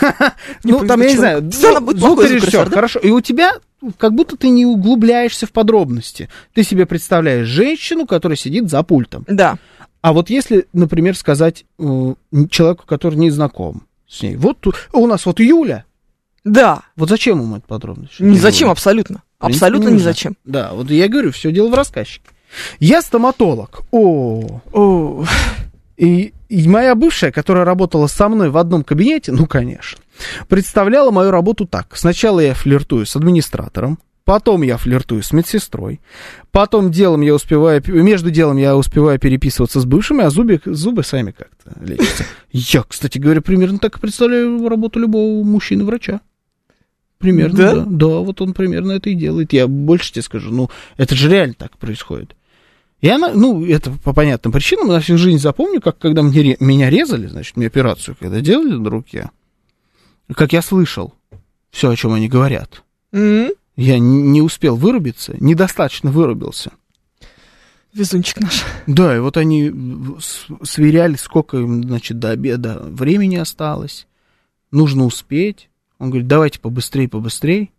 Ну, 0.64 0.86
там, 0.86 1.00
я 1.00 1.08
не 1.08 1.16
знаю, 1.16 1.50
плохой 1.50 1.96
звукорежиссер, 1.98 2.68
да? 2.68 2.74
хорошо. 2.74 2.98
И 3.00 3.10
у 3.10 3.20
тебя 3.20 3.52
как 3.96 4.12
будто 4.12 4.36
ты 4.36 4.50
не 4.50 4.66
углубляешься 4.66 5.46
в 5.46 5.52
подробности. 5.52 6.28
Ты 6.52 6.62
себе 6.62 6.84
представляешь 6.84 7.46
женщину, 7.46 8.06
которая 8.06 8.36
сидит 8.36 8.68
за 8.68 8.82
пультом. 8.82 9.24
Да. 9.28 9.58
А 10.00 10.12
вот 10.12 10.30
если, 10.30 10.66
например, 10.72 11.16
сказать 11.16 11.64
э, 11.78 12.14
человеку, 12.50 12.84
который 12.86 13.16
не 13.16 13.30
знаком 13.30 13.84
с 14.06 14.22
ней, 14.22 14.36
вот 14.36 14.64
у 14.92 15.06
нас 15.06 15.26
вот 15.26 15.40
Юля, 15.40 15.84
Да. 16.52 16.82
вот 16.96 17.08
зачем 17.08 17.40
ему 17.40 17.56
эта 17.56 17.66
подробность? 17.66 18.20
Ни 18.20 18.36
зачем, 18.36 18.70
абсолютно. 18.70 19.22
Принципе, 19.38 19.66
Абсолютно 19.66 19.88
не 19.90 20.00
зачем. 20.00 20.36
Да, 20.44 20.70
вот 20.72 20.90
я 20.90 21.08
говорю, 21.08 21.30
все 21.32 21.52
дело 21.52 21.68
в 21.68 21.74
рассказчике. 21.74 22.26
Я 22.80 23.02
стоматолог. 23.02 23.82
О, 23.92 24.60
О, 24.72 25.24
и, 25.96 26.32
и 26.48 26.68
моя 26.68 26.94
бывшая, 26.94 27.32
которая 27.32 27.64
работала 27.64 28.06
со 28.06 28.28
мной 28.28 28.50
в 28.50 28.56
одном 28.56 28.84
кабинете, 28.84 29.32
ну, 29.32 29.46
конечно, 29.46 30.00
представляла 30.48 31.10
мою 31.10 31.30
работу 31.30 31.66
так. 31.66 31.96
Сначала 31.96 32.40
я 32.40 32.54
флиртую 32.54 33.04
с 33.04 33.16
администратором, 33.16 33.98
потом 34.24 34.62
я 34.62 34.76
флиртую 34.76 35.22
с 35.22 35.32
медсестрой, 35.32 36.00
потом 36.52 36.90
делом 36.90 37.22
я 37.22 37.34
успеваю, 37.34 37.82
между 37.86 38.30
делом 38.30 38.58
я 38.58 38.76
успеваю 38.76 39.18
переписываться 39.18 39.80
с 39.80 39.84
бывшими, 39.84 40.22
а 40.22 40.30
зубы, 40.30 40.60
зубы 40.64 41.02
сами 41.02 41.32
как-то 41.32 41.72
лечатся. 41.84 42.24
Я, 42.52 42.82
кстати 42.82 43.18
говоря, 43.18 43.40
примерно 43.40 43.78
так 43.78 43.96
и 43.96 44.00
представляю 44.00 44.68
работу 44.68 45.00
любого 45.00 45.42
мужчины-врача. 45.44 46.20
Примерно, 47.18 47.56
Да? 47.56 47.74
да? 47.74 47.84
да. 47.86 48.06
вот 48.18 48.40
он 48.40 48.52
примерно 48.54 48.92
это 48.92 49.10
и 49.10 49.14
делает. 49.14 49.52
Я 49.52 49.66
больше 49.66 50.12
тебе 50.12 50.22
скажу, 50.22 50.52
ну, 50.52 50.70
это 50.96 51.14
же 51.14 51.28
реально 51.28 51.54
так 51.54 51.76
происходит. 51.78 52.34
Она, 53.02 53.32
ну, 53.32 53.64
это 53.64 53.90
по 54.02 54.12
понятным 54.12 54.52
причинам, 54.52 54.88
на 54.88 55.00
всю 55.00 55.18
жизнь 55.18 55.38
запомню, 55.38 55.80
как 55.80 55.98
когда 55.98 56.22
мне, 56.22 56.56
меня 56.58 56.90
резали, 56.90 57.26
значит, 57.28 57.56
мне 57.56 57.66
операцию 57.68 58.16
когда 58.18 58.40
делали 58.40 58.74
на 58.74 58.90
руке, 58.90 59.30
как 60.34 60.52
я 60.52 60.62
слышал 60.62 61.14
все, 61.70 61.90
о 61.90 61.96
чем 61.96 62.12
они 62.12 62.28
говорят. 62.28 62.82
м, 63.12 63.50
Я 63.76 63.98
не 64.00 64.42
успел 64.42 64.74
вырубиться, 64.76 65.36
недостаточно 65.38 66.10
вырубился. 66.10 66.72
Везунчик 67.94 68.40
наш. 68.40 68.64
Да, 68.86 69.16
и 69.16 69.20
вот 69.20 69.36
они 69.36 69.72
сверяли, 70.62 71.14
сколько 71.16 71.56
им, 71.58 71.82
значит, 71.84 72.18
до 72.18 72.30
обеда 72.30 72.80
времени 72.82 73.36
осталось. 73.36 74.06
Нужно 74.70 75.04
успеть. 75.04 75.67
Он 75.98 76.10
говорит, 76.10 76.28
давайте 76.28 76.60
побыстрее, 76.60 77.08
побыстрее. 77.08 77.70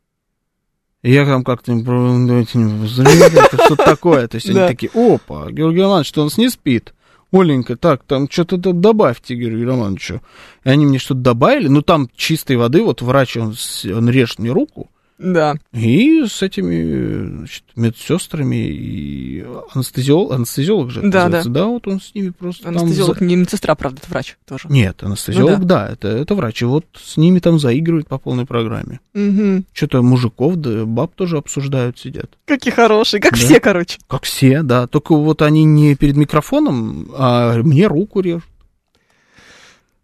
И 1.01 1.13
я 1.13 1.25
там 1.25 1.43
как-то 1.45 1.73
давайте 1.73 2.53
побыстрее, 2.59 3.27
это 3.27 3.63
что-то 3.65 3.85
такое. 3.85 4.27
То 4.27 4.35
есть 4.35 4.49
они 4.49 4.59
такие, 4.67 4.91
опа, 4.93 5.49
Георгий 5.51 5.81
Романович, 5.81 6.07
что 6.07 6.21
у 6.21 6.23
нас 6.25 6.37
не 6.37 6.49
спит? 6.49 6.93
Оленька, 7.31 7.77
так, 7.77 8.03
там 8.05 8.27
что-то 8.29 8.57
добавьте, 8.73 9.35
Георгий 9.35 9.63
Романовичу. 9.63 10.21
И 10.63 10.69
они 10.69 10.85
мне 10.87 10.97
что-то 10.97 11.21
добавили, 11.21 11.67
ну 11.67 11.81
там 11.83 12.09
чистой 12.15 12.57
воды, 12.57 12.81
вот 12.83 13.01
врач, 13.01 13.37
он, 13.37 13.53
с- 13.53 13.85
он 13.85 14.09
режет 14.09 14.39
мне 14.39 14.49
руку, 14.51 14.89
Да. 15.19 15.55
и 15.73 16.25
с 16.25 16.41
этими 16.41 17.27
значит, 17.39 17.63
медсестрами 17.75 18.55
и 18.69 19.45
анестезиолог, 19.73 20.31
анестезиолог 20.31 20.89
же 20.91 21.01
Да, 21.01 21.25
называется, 21.25 21.49
да. 21.49 21.65
вот 21.65 21.87
он 21.87 21.99
с 21.99 22.15
ними 22.15 22.29
просто 22.29 22.63
там 22.63 22.77
Анестезиолог, 22.77 23.19
за- 23.19 23.25
не 23.25 23.35
медсестра, 23.35 23.75
правда, 23.75 23.99
это 24.01 24.09
врач 24.09 24.37
тоже. 24.47 24.67
Нет, 24.69 25.03
анестезиолог, 25.03 25.59
Ну 25.59 25.65
да, 25.65 25.89
это, 25.89 26.07
это 26.07 26.35
врач. 26.35 26.61
И 26.61 26.65
вот 26.65 26.85
с 26.97 27.17
ними 27.17 27.39
там 27.39 27.59
заигрывают 27.59 28.07
по 28.07 28.17
полной 28.17 28.45
программе. 28.45 29.01
Мгм. 29.13 29.65
Что-то 29.73 30.01
мужиков, 30.01 30.55
да 30.55 30.85
баб 30.85 31.13
тоже 31.15 31.37
обсуждают, 31.37 31.99
сидят. 31.99 32.31
Какие 32.45 32.73
хорошие, 32.73 33.19
как 33.19 33.31
Да. 33.33 33.37
все, 33.37 33.59
короче. 33.59 33.99
Как 34.07 34.23
все, 34.23 34.61
да. 34.63 34.87
Только 34.87 35.15
вот 35.15 35.41
они 35.41 35.65
не 35.65 35.95
перед 35.95 36.15
микрофоном, 36.15 37.11
а 37.17 37.61
мне 37.61 37.87
руку 37.87 38.21
режут. 38.21 38.45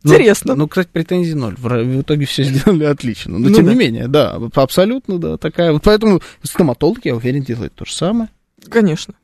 Ну, 0.05 0.13
Интересно. 0.13 0.53
Ну, 0.55 0.67
кстати, 0.67 0.87
претензий 0.91 1.33
ноль. 1.33 1.55
В, 1.57 1.67
в 1.67 2.01
итоге 2.01 2.25
все 2.25 2.43
сделали 2.43 2.83
отлично. 2.85 3.39
Но 3.39 3.49
Ну 3.49 3.55
тем 3.55 3.65
да. 3.65 3.71
не 3.73 3.77
менее, 3.77 4.07
да, 4.07 4.39
абсолютно, 4.53 5.17
да, 5.17 5.37
такая. 5.37 5.71
Вот 5.73 5.81
поэтому 5.83 6.21
стоматолог, 6.43 6.99
я 7.05 7.15
уверен, 7.15 7.41
делает 7.41 7.73
то 7.73 7.85
же 7.85 7.93
самое. 7.93 8.29
Конечно. 8.69 9.15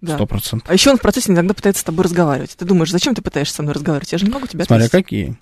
Да. 0.00 0.14
Сто 0.16 0.26
процентов. 0.26 0.68
А 0.70 0.72
еще 0.72 0.90
он 0.90 0.96
в 0.96 1.00
процессе 1.00 1.32
иногда 1.32 1.52
пытается 1.54 1.82
с 1.82 1.84
тобой 1.84 2.04
разговаривать. 2.04 2.56
Ты 2.56 2.64
думаешь, 2.64 2.90
зачем 2.90 3.14
ты 3.14 3.20
пытаешься 3.22 3.54
со 3.56 3.62
мной 3.62 3.74
разговаривать? 3.74 4.10
Я 4.10 4.18
же 4.18 4.24
не 4.26 4.30
могу 4.32 4.46
тебя 4.46 4.64
Смотря 4.64 4.86
ответить. 4.86 5.04
какие. 5.06 5.36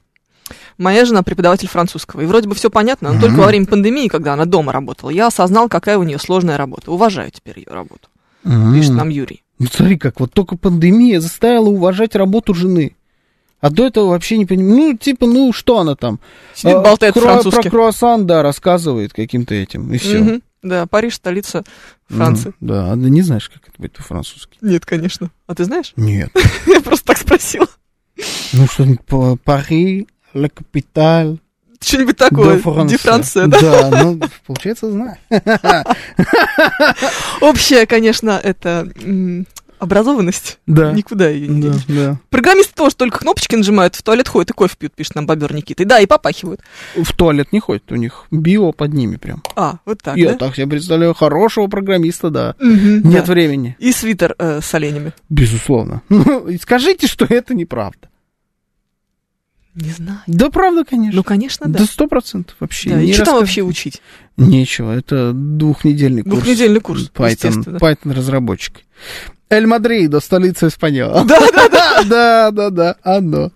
Моя 0.79 1.05
жена 1.05 1.23
преподаватель 1.23 1.69
французского. 1.69 2.23
И 2.23 2.27
вроде 2.27 2.49
бы 2.49 2.55
все 2.57 2.71
понятно, 2.71 3.09
но 3.11 3.15
Мгм. 3.15 3.23
только 3.23 3.37
во 3.39 3.47
время 3.47 3.67
пандемии, 3.67 4.09
когда 4.09 4.33
она 4.35 4.45
дома 4.45 4.73
работала, 4.73 5.11
я 5.11 5.29
осознал, 5.29 5.69
какая 5.69 5.99
у 5.99 6.03
нее 6.03 6.19
сложная 6.19 6.57
работа. 6.57 6.91
Уважаю 6.91 7.31
теперь 7.31 7.59
ее 7.61 7.69
работу. 7.73 8.09
Пишет 8.43 8.91
М. 8.91 8.97
нам 8.97 9.09
Юрий. 9.11 9.43
Ну, 9.61 9.67
смотри, 9.71 9.99
как 9.99 10.19
вот 10.19 10.33
только 10.33 10.57
пандемия 10.57 11.21
заставила 11.21 11.69
уважать 11.69 12.17
работу 12.17 12.55
жены. 12.55 12.97
А 13.61 13.71
до 13.71 13.87
этого 13.87 14.09
вообще 14.11 14.39
не 14.39 14.47
понимаю. 14.47 14.77
Ну, 14.77 14.97
типа, 14.97 15.27
ну, 15.27 15.53
что 15.53 15.79
она 15.79 15.95
там? 15.95 16.19
Сидит, 16.55 16.77
А, 16.77 16.81
болтает 16.81 17.15
круа- 17.15 17.23
по-французски. 17.37 17.63
Про 17.63 17.71
круассан, 17.71 18.27
да, 18.27 18.43
рассказывает 18.43 19.13
каким-то 19.13 19.55
этим, 19.55 19.93
и 19.93 19.99
все. 19.99 20.19
Мгм. 20.19 20.43
Да, 20.63 20.87
Париж, 20.87 21.15
столица 21.15 21.65
Франции. 22.09 22.53
да, 22.61 22.93
а 22.93 22.95
ты 22.95 23.09
не 23.11 23.23
знаешь, 23.23 23.49
как 23.49 23.63
это 23.69 23.73
будет 23.79 23.93
по-французски. 23.93 24.59
Нет, 24.61 24.85
конечно. 24.85 25.31
А 25.47 25.55
ты 25.55 25.65
знаешь? 25.65 25.93
Нет. 25.97 26.31
Я 26.67 26.81
просто 26.81 27.07
так 27.07 27.19
спросила. 27.19 27.67
Ну, 28.53 28.67
что-нибудь 28.67 29.05
по 29.07 29.37
Пари, 29.37 30.07
la 30.35 30.51
capitale 30.51 31.39
Что-нибудь 31.83 32.17
такое. 32.19 32.61
Ди 32.87 32.97
Франция, 32.99 33.47
да? 33.47 33.61
Да, 33.61 34.03
ну, 34.05 34.21
получается, 34.47 34.91
знаю. 34.91 35.17
Общая, 37.41 37.87
конечно, 37.87 38.39
это 38.43 38.89
образованность. 39.81 40.59
Да. 40.67 40.93
Никуда 40.93 41.29
ее 41.29 41.49
не 41.49 41.63
Да, 41.63 41.75
да. 41.89 42.21
Программисты 42.29 42.75
тоже 42.75 42.95
только 42.95 43.19
кнопочки 43.19 43.57
нажимают, 43.57 43.97
в 43.97 44.03
туалет 44.03 44.29
ходят 44.29 44.51
и 44.51 44.53
кофе 44.53 44.77
пьют, 44.79 44.95
пишет 44.95 45.15
нам 45.15 45.27
бобер 45.27 45.53
Никита. 45.55 45.83
И 45.83 45.87
да, 45.87 45.99
и 46.01 46.07
попахивают. 46.07 46.61
В 46.95 47.13
туалет 47.15 47.53
не 47.53 47.61
ходит, 47.61 47.91
у 47.91 47.97
них 47.97 48.27
био 48.31 48.73
под 48.73 48.93
ними 48.93 49.17
прям. 49.17 49.43
А, 49.57 49.79
вот 49.85 50.03
так, 50.03 50.17
Я 50.17 50.33
да? 50.33 50.37
так 50.37 50.57
себе 50.57 50.67
представляю 50.67 51.15
хорошего 51.15 51.67
программиста, 51.67 52.31
да. 52.31 52.55
Мгм, 52.61 53.09
Нет 53.09 53.25
да. 53.25 53.33
времени. 53.33 53.77
И 53.79 53.93
свитер 53.93 54.35
э, 54.39 54.61
с 54.63 54.75
оленями. 54.75 55.13
Безусловно. 55.29 56.03
Ну, 56.11 56.47
скажите, 56.61 57.07
что 57.07 57.25
это 57.29 57.55
неправда. 57.55 58.10
Не 59.75 59.91
знаю. 59.91 60.21
Да, 60.27 60.51
правда, 60.51 60.85
конечно. 60.85 61.17
Ну, 61.17 61.23
конечно, 61.23 61.69
да. 61.69 61.81
Да 61.81 61.85
сто 61.85 62.09
процентов 62.09 62.57
вообще. 62.59 62.91
Да, 62.91 63.01
и 63.01 63.13
что 63.13 63.25
там 63.25 63.39
вообще 63.39 63.63
учить? 63.63 64.03
Нечего, 64.37 64.93
это 64.93 65.33
двухнедельный 65.33 66.23
курс. 66.23 66.35
Двухнедельный 66.35 66.81
курс, 66.81 67.11
Python. 67.15 67.79
Python 67.79 68.13
разработчик. 68.13 68.81
Эль 69.49 69.67
Мадридо, 69.67 70.21
столица 70.21 70.69
Испаньола. 70.69 71.25
Да, 71.25 71.39
да, 71.53 71.69
да. 71.69 72.05
да, 72.05 72.51
да, 72.51 72.71
да, 72.71 72.97
оно. 73.03 73.53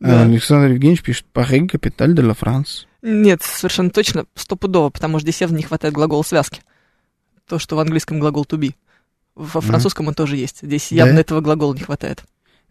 Да. 0.00 0.22
Александр 0.22 0.72
Евгеньевич 0.72 1.02
пишет, 1.02 1.26
Пари, 1.32 1.66
капиталь 1.68 2.14
де 2.14 2.22
ла 2.22 2.34
Франс. 2.34 2.86
Нет, 3.02 3.42
совершенно 3.42 3.90
точно, 3.90 4.26
стопудово, 4.34 4.90
потому 4.90 5.18
что 5.18 5.24
здесь 5.24 5.40
явно 5.40 5.56
не 5.56 5.62
хватает 5.62 5.94
глагола 5.94 6.22
связки. 6.22 6.62
То, 7.48 7.58
что 7.58 7.76
в 7.76 7.80
английском 7.80 8.18
глагол 8.18 8.44
to 8.44 8.58
be. 8.58 8.74
Во 9.34 9.60
французском 9.60 10.08
он 10.08 10.14
тоже 10.14 10.36
есть. 10.36 10.58
Здесь 10.62 10.90
явно 10.92 11.18
этого 11.18 11.40
глагола 11.40 11.74
не 11.74 11.80
хватает. 11.80 12.24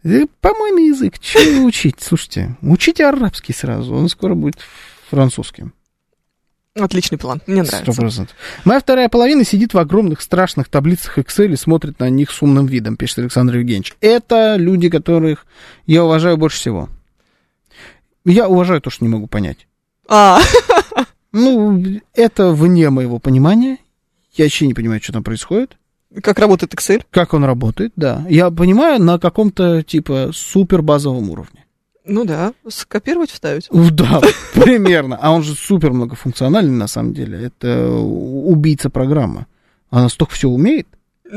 Э, 0.03 0.25
По-моему, 0.39 0.79
язык. 0.79 1.19
Чего 1.19 1.65
учить? 1.65 1.97
Слушайте, 1.99 2.57
учите 2.61 3.05
арабский 3.05 3.53
сразу, 3.53 3.93
он 3.93 4.09
скоро 4.09 4.33
будет 4.35 4.57
французским. 5.09 5.73
Отличный 6.73 7.17
план, 7.17 7.41
мне 7.47 7.63
нравится. 7.63 7.91
процентов. 7.91 8.35
Моя 8.63 8.79
вторая 8.79 9.09
половина 9.09 9.43
сидит 9.43 9.73
в 9.73 9.77
огромных 9.77 10.21
страшных 10.21 10.69
таблицах 10.69 11.17
Excel 11.19 11.51
и 11.51 11.57
смотрит 11.57 11.99
на 11.99 12.09
них 12.09 12.31
с 12.31 12.41
умным 12.41 12.65
видом, 12.65 12.95
пишет 12.95 13.19
Александр 13.19 13.57
Евгеньевич. 13.57 13.93
Это 13.99 14.55
люди, 14.55 14.89
которых 14.89 15.45
я 15.85 16.05
уважаю 16.05 16.37
больше 16.37 16.57
всего. 16.57 16.89
Я 18.23 18.47
уважаю 18.47 18.79
то, 18.81 18.89
что 18.89 19.03
не 19.03 19.09
могу 19.09 19.27
понять. 19.27 19.67
А, 20.07 20.39
Ну, 21.33 21.83
это 22.13 22.51
вне 22.51 22.89
моего 22.89 23.19
понимания. 23.19 23.77
Я 24.33 24.45
вообще 24.45 24.67
не 24.67 24.73
понимаю, 24.73 25.01
что 25.01 25.13
там 25.13 25.23
происходит. 25.23 25.77
Как 26.23 26.39
работает 26.39 26.73
Excel? 26.73 27.03
Как 27.11 27.33
он 27.33 27.43
работает, 27.45 27.93
да. 27.95 28.25
Я 28.29 28.51
понимаю 28.51 29.01
на 29.01 29.19
каком-то, 29.19 29.81
типа, 29.83 30.31
супер 30.33 30.81
базовом 30.81 31.29
уровне. 31.29 31.65
Ну 32.05 32.25
да, 32.25 32.53
скопировать, 32.67 33.29
вставить. 33.31 33.67
Да, 33.71 34.21
примерно. 34.53 35.17
А 35.21 35.31
он 35.31 35.43
же 35.43 35.53
супер 35.55 35.91
многофункциональный, 35.93 36.73
на 36.73 36.87
самом 36.87 37.13
деле. 37.13 37.43
Это 37.45 37.89
убийца 37.91 38.89
программа. 38.89 39.45
Она 39.91 40.09
столько 40.09 40.33
все 40.33 40.49
умеет, 40.49 40.87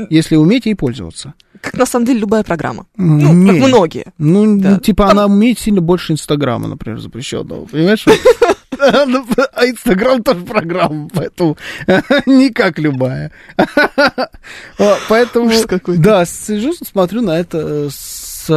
если 0.09 0.35
уметь 0.35 0.65
ей 0.65 0.75
пользоваться. 0.75 1.33
Как 1.61 1.75
на 1.75 1.85
самом 1.85 2.05
деле 2.05 2.19
любая 2.19 2.43
программа. 2.43 2.87
Ну, 2.97 3.31
Не. 3.33 3.59
как 3.59 3.67
многие. 3.69 4.05
Ну, 4.17 4.59
Да. 4.59 4.79
типа, 4.79 5.09
она 5.11 5.25
умеет 5.27 5.59
сильно 5.59 5.81
больше 5.81 6.13
Инстаграма, 6.13 6.67
например, 6.67 6.99
запрещенного. 6.99 7.65
Понимаешь? 7.65 8.05
А 9.53 9.65
Инстаграм 9.65 10.23
тоже 10.23 10.45
программа, 10.45 11.09
поэтому 11.13 11.57
не 12.25 12.49
как 12.51 12.79
любая. 12.79 13.31
Поэтому, 15.09 15.51
да, 15.97 16.25
сижу, 16.25 16.73
смотрю 16.73 17.21
на 17.21 17.39
это 17.39 17.89
с 17.89 18.49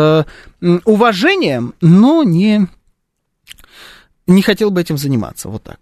м, 0.60 0.82
уважением, 0.84 1.74
но 1.80 2.22
не, 2.22 2.66
не 4.26 4.42
хотел 4.42 4.70
бы 4.70 4.80
этим 4.80 4.98
заниматься, 4.98 5.48
вот 5.48 5.62
так. 5.62 5.78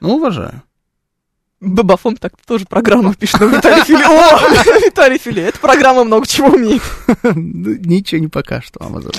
Ну, 0.00 0.16
уважаю. 0.16 0.62
Бабафом 1.60 2.16
так 2.16 2.34
тоже 2.46 2.66
программа 2.66 3.14
пишет 3.14 3.40
нам 3.40 3.50
Виталий 3.50 3.82
Филе. 3.84 4.04
О, 4.04 4.84
Виталий 4.84 5.18
Филе, 5.18 5.44
эта 5.44 5.58
программа 5.58 6.04
много 6.04 6.26
чего 6.26 6.48
умеет. 6.48 6.82
Ничего 7.22 8.20
не 8.20 8.28
вам. 8.80 8.96
Азат. 8.96 9.16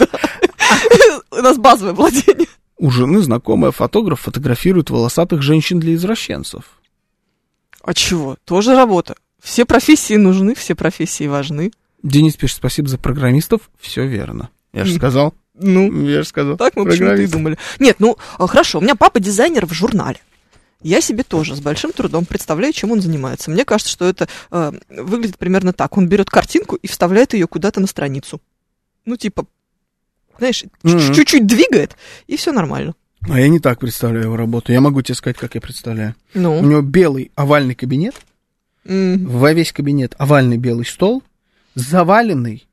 У 1.31 1.35
нас 1.37 1.57
базовое 1.57 1.93
владение. 1.93 2.44
У 2.85 2.91
жены 2.91 3.19
знакомая 3.23 3.71
фотограф 3.71 4.19
фотографирует 4.19 4.91
волосатых 4.91 5.41
женщин 5.41 5.79
для 5.79 5.95
извращенцев. 5.95 6.65
А 7.81 7.95
чего? 7.95 8.37
Тоже 8.45 8.75
работа. 8.75 9.15
Все 9.41 9.65
профессии 9.65 10.13
нужны, 10.13 10.53
все 10.53 10.75
профессии 10.75 11.25
важны. 11.25 11.71
Денис 12.03 12.35
пишет, 12.35 12.57
спасибо 12.57 12.87
за 12.87 12.99
программистов. 12.99 13.71
Все 13.79 14.05
верно. 14.05 14.51
Я 14.71 14.85
же 14.85 14.93
сказал. 14.93 15.33
Ну, 15.55 15.91
Я 16.07 16.21
же 16.21 16.27
сказал. 16.27 16.57
так 16.57 16.75
мы 16.75 16.85
почему-то 16.85 17.15
и 17.15 17.25
думали. 17.25 17.57
Нет, 17.79 17.95
ну, 17.97 18.17
а, 18.37 18.45
хорошо, 18.45 18.77
у 18.77 18.81
меня 18.83 18.93
папа 18.93 19.19
дизайнер 19.19 19.65
в 19.65 19.73
журнале. 19.73 20.19
Я 20.83 21.01
себе 21.01 21.23
тоже 21.23 21.55
с 21.55 21.61
большим 21.61 21.91
трудом 21.91 22.25
представляю, 22.25 22.71
чем 22.71 22.91
он 22.91 23.01
занимается. 23.01 23.49
Мне 23.49 23.65
кажется, 23.65 23.91
что 23.91 24.07
это 24.07 24.27
э, 24.51 24.71
выглядит 24.89 25.39
примерно 25.39 25.73
так. 25.73 25.97
Он 25.97 26.07
берет 26.07 26.29
картинку 26.29 26.75
и 26.75 26.85
вставляет 26.85 27.33
ее 27.33 27.47
куда-то 27.47 27.79
на 27.79 27.87
страницу. 27.87 28.39
Ну, 29.05 29.17
типа, 29.17 29.47
знаешь, 30.37 30.63
Мгм. 30.83 31.13
чуть-чуть 31.13 31.45
двигает, 31.47 31.95
и 32.27 32.37
все 32.37 32.51
нормально. 32.51 32.93
А 33.27 33.39
я 33.39 33.47
не 33.49 33.59
так 33.59 33.79
представляю 33.79 34.25
его 34.25 34.37
работу. 34.37 34.71
Я 34.71 34.81
могу 34.81 35.01
тебе 35.01 35.15
сказать, 35.15 35.37
как 35.37 35.55
я 35.55 35.61
представляю. 35.61 36.15
У 36.35 36.39
Ну, 36.39 36.61
него 36.61 36.81
белый 36.81 37.31
овальный 37.35 37.73
кабинет, 37.75 38.15
м, 38.85 39.25
во 39.25 39.51
весь 39.53 39.71
кабинет 39.71 40.13
овальный 40.19 40.57
белый 40.57 40.85
стол, 40.85 41.23
заваленный 41.73 42.67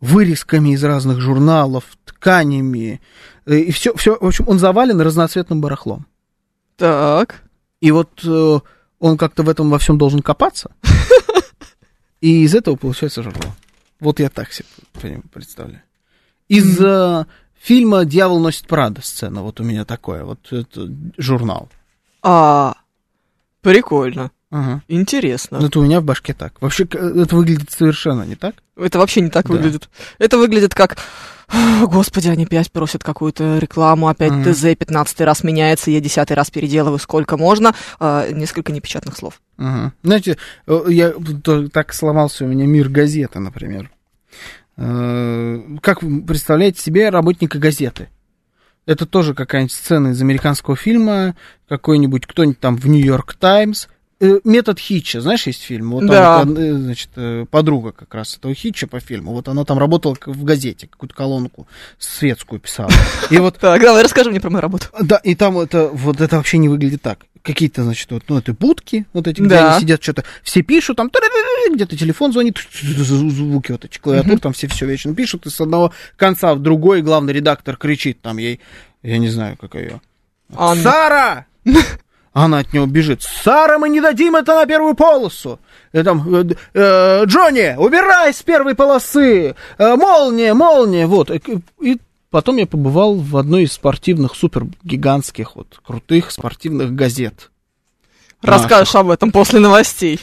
вырезками 0.00 0.70
из 0.74 0.82
разных 0.84 1.20
журналов, 1.20 1.84
тканями, 2.04 3.00
э, 3.46 3.56
и 3.58 3.70
все, 3.70 3.94
все, 3.94 4.18
в 4.20 4.26
общем, 4.26 4.48
он 4.48 4.58
завален 4.58 5.00
разноцветным 5.00 5.60
барахлом. 5.60 6.06
так. 6.76 7.42
И 7.80 7.90
вот 7.90 8.20
э, 8.24 8.58
он 8.98 9.16
как-то 9.18 9.42
в 9.44 9.48
этом 9.48 9.70
во 9.70 9.78
всем 9.78 9.96
должен 9.98 10.20
копаться, 10.22 10.70
и 12.20 12.42
из 12.44 12.54
этого 12.54 12.76
получается 12.76 13.22
журнал. 13.22 13.54
Вот 14.00 14.18
я 14.20 14.28
так 14.30 14.52
себе 14.52 14.66
представляю. 15.32 15.82
Из 16.48 16.78
э, 16.80 17.24
фильма 17.60 18.04
«Дьявол 18.04 18.40
носит 18.40 18.66
Прада» 18.66 19.00
сцена, 19.02 19.42
вот 19.42 19.60
у 19.60 19.64
меня 19.64 19.84
такое, 19.84 20.24
вот 20.24 20.52
это 20.52 20.88
журнал. 21.16 21.68
А, 22.22 22.74
прикольно. 23.62 24.30
Ага. 24.50 24.82
Интересно. 24.86 25.56
Это 25.56 25.80
у 25.80 25.82
меня 25.82 26.00
в 26.00 26.04
башке 26.04 26.32
так. 26.32 26.60
Вообще, 26.60 26.84
это 26.84 27.34
выглядит 27.34 27.70
совершенно 27.72 28.22
не 28.22 28.36
так. 28.36 28.54
Это 28.76 28.98
вообще 28.98 29.20
не 29.20 29.30
так 29.30 29.46
Да. 29.48 29.52
выглядит. 29.54 29.88
Это 30.18 30.38
выглядит 30.38 30.74
как... 30.74 30.96
«Ах, 31.46 31.90
Господи, 31.90 32.28
они 32.28 32.44
опять 32.44 32.72
просят 32.72 33.04
какую-то 33.04 33.58
рекламу, 33.58 34.08
опять 34.08 34.32
Мгм. 34.32 34.44
ТЗ 34.54 34.74
15 34.78 35.20
раз 35.20 35.44
меняется, 35.44 35.90
я 35.90 36.00
десятый 36.00 36.34
раз 36.36 36.50
переделываю, 36.50 36.98
сколько 36.98 37.36
можно. 37.36 37.74
А, 38.00 38.30
несколько 38.30 38.72
непечатных 38.72 39.16
слов. 39.16 39.42
Ага. 39.58 39.92
Знаете, 40.02 40.38
э, 40.66 40.84
я 40.88 41.12
так 41.72 41.92
сломался 41.92 42.44
у 42.44 42.48
меня 42.48 42.64
мир 42.66 42.88
газеты, 42.88 43.40
например. 43.40 43.90
Э, 44.76 45.60
Как 45.80 46.02
вы 46.02 46.22
представляете 46.22 46.80
себе 46.80 47.08
работника 47.10 47.58
газеты? 47.58 48.08
Это 48.86 49.06
тоже 49.06 49.34
какая-нибудь 49.34 49.72
сцена 49.72 50.08
из 50.08 50.20
американского 50.20 50.76
фильма, 50.76 51.36
какой-нибудь 51.68 52.26
кто-нибудь 52.26 52.60
там 52.60 52.76
в 52.76 52.86
Нью-Йорк 52.86 53.34
Таймс. 53.34 53.86
Э, 54.20 54.38
Метод 54.44 54.78
Хитча, 54.78 55.20
знаешь, 55.20 55.46
есть 55.46 55.62
фильм? 55.62 55.90
Вот 55.90 56.00
там 56.00 56.08
Да. 56.08 56.44
вот, 56.44 56.58
э, 56.58 56.72
значит, 56.74 57.10
э, 57.16 57.46
подруга 57.50 57.92
как 57.92 58.14
раз 58.14 58.36
этого 58.36 58.54
Хитча 58.54 58.86
по 58.86 59.00
фильму. 59.00 59.32
Вот 59.32 59.48
она 59.48 59.64
там 59.64 59.78
работала 59.78 60.16
в 60.24 60.44
газете, 60.44 60.86
какую-то 60.86 61.14
колонку 61.14 61.66
светскую 61.98 62.60
писала. 62.60 62.90
И 63.30 63.38
вот 63.38 63.58
Так, 63.60 63.80
давай, 63.82 64.02
расскажи 64.04 64.30
мне 64.30 64.40
про 64.40 64.50
мою 64.50 64.62
работу. 64.62 64.86
да, 65.00 65.16
и 65.16 65.34
там 65.34 65.58
это, 65.58 65.88
вот 65.88 66.20
это 66.20 66.36
вообще 66.36 66.58
не 66.58 66.68
выглядит 66.68 67.02
так. 67.02 67.20
Какие-то, 67.42 67.82
значит, 67.82 68.10
вот, 68.10 68.22
ну, 68.28 68.38
это 68.38 68.54
будки, 68.54 69.04
вот 69.12 69.26
эти, 69.26 69.42
где 69.42 69.56
они 69.56 69.80
сидят, 69.80 70.02
что-то, 70.02 70.24
все 70.42 70.62
пишут, 70.62 70.96
там, 70.96 71.10
где-то 71.74 71.94
телефон 71.94 72.32
звонит, 72.32 72.56
звуки 72.80 73.72
вот 73.72 73.84
эти 73.84 73.98
клавиатур, 73.98 74.40
там 74.40 74.54
все 74.54 74.66
все 74.66 74.86
вечно 74.86 75.14
пишут, 75.14 75.44
и 75.44 75.50
с 75.50 75.60
одного 75.60 75.92
конца 76.16 76.54
в 76.54 76.60
другой 76.60 77.02
главный 77.02 77.34
редактор 77.34 77.76
кричит 77.76 78.22
там 78.22 78.38
ей, 78.38 78.60
я 79.02 79.18
не 79.18 79.28
знаю, 79.28 79.58
какая 79.60 79.82
ее. 79.82 80.00
Сара! 80.82 81.44
Она 82.34 82.58
от 82.58 82.72
него 82.72 82.86
бежит. 82.86 83.22
Сара, 83.22 83.78
мы 83.78 83.88
не 83.88 84.00
дадим 84.00 84.34
это 84.34 84.56
на 84.56 84.66
первую 84.66 84.94
полосу. 84.94 85.60
И 85.92 86.02
там, 86.02 86.34
э, 86.34 86.44
э, 86.74 87.24
Джонни, 87.26 87.76
убирай 87.78 88.34
с 88.34 88.42
первой 88.42 88.74
полосы. 88.74 89.54
Э, 89.78 89.94
молния, 89.94 90.52
молния. 90.52 91.06
Вот. 91.06 91.30
И, 91.30 91.40
и 91.80 92.00
потом 92.30 92.56
я 92.56 92.66
побывал 92.66 93.14
в 93.14 93.36
одной 93.36 93.62
из 93.62 93.72
спортивных, 93.72 94.34
супер 94.34 94.66
гигантских, 94.82 95.54
вот, 95.54 95.80
крутых 95.86 96.32
спортивных 96.32 96.92
газет. 96.92 97.52
Расскажешь 98.42 98.96
об 98.96 99.10
этом 99.10 99.30
после 99.30 99.60
новостей. 99.60 100.18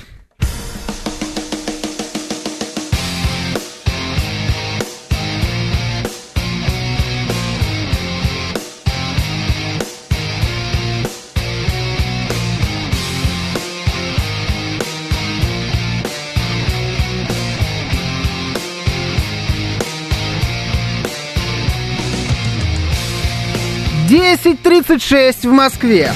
Десять 24.32 24.62
тридцать 24.62 25.04
шесть 25.04 25.44
в 25.44 25.52
Москве. 25.52 26.10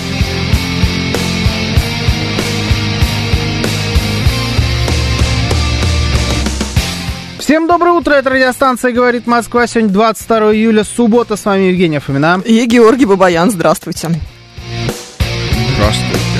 Всем 7.39 7.67
доброе 7.67 7.91
утро, 7.91 8.13
это 8.13 8.29
радиостанция 8.29 8.93
«Говорит 8.93 9.27
Москва». 9.27 9.67
Сегодня 9.67 9.89
22 9.89 10.55
июля, 10.55 10.85
суббота, 10.85 11.35
с 11.35 11.43
вами 11.43 11.63
Евгения 11.63 11.99
Фомина. 11.99 12.41
И 12.45 12.65
Георгий 12.65 13.05
Бабаян, 13.05 13.51
здравствуйте. 13.51 14.07
Здравствуйте. 15.73 16.39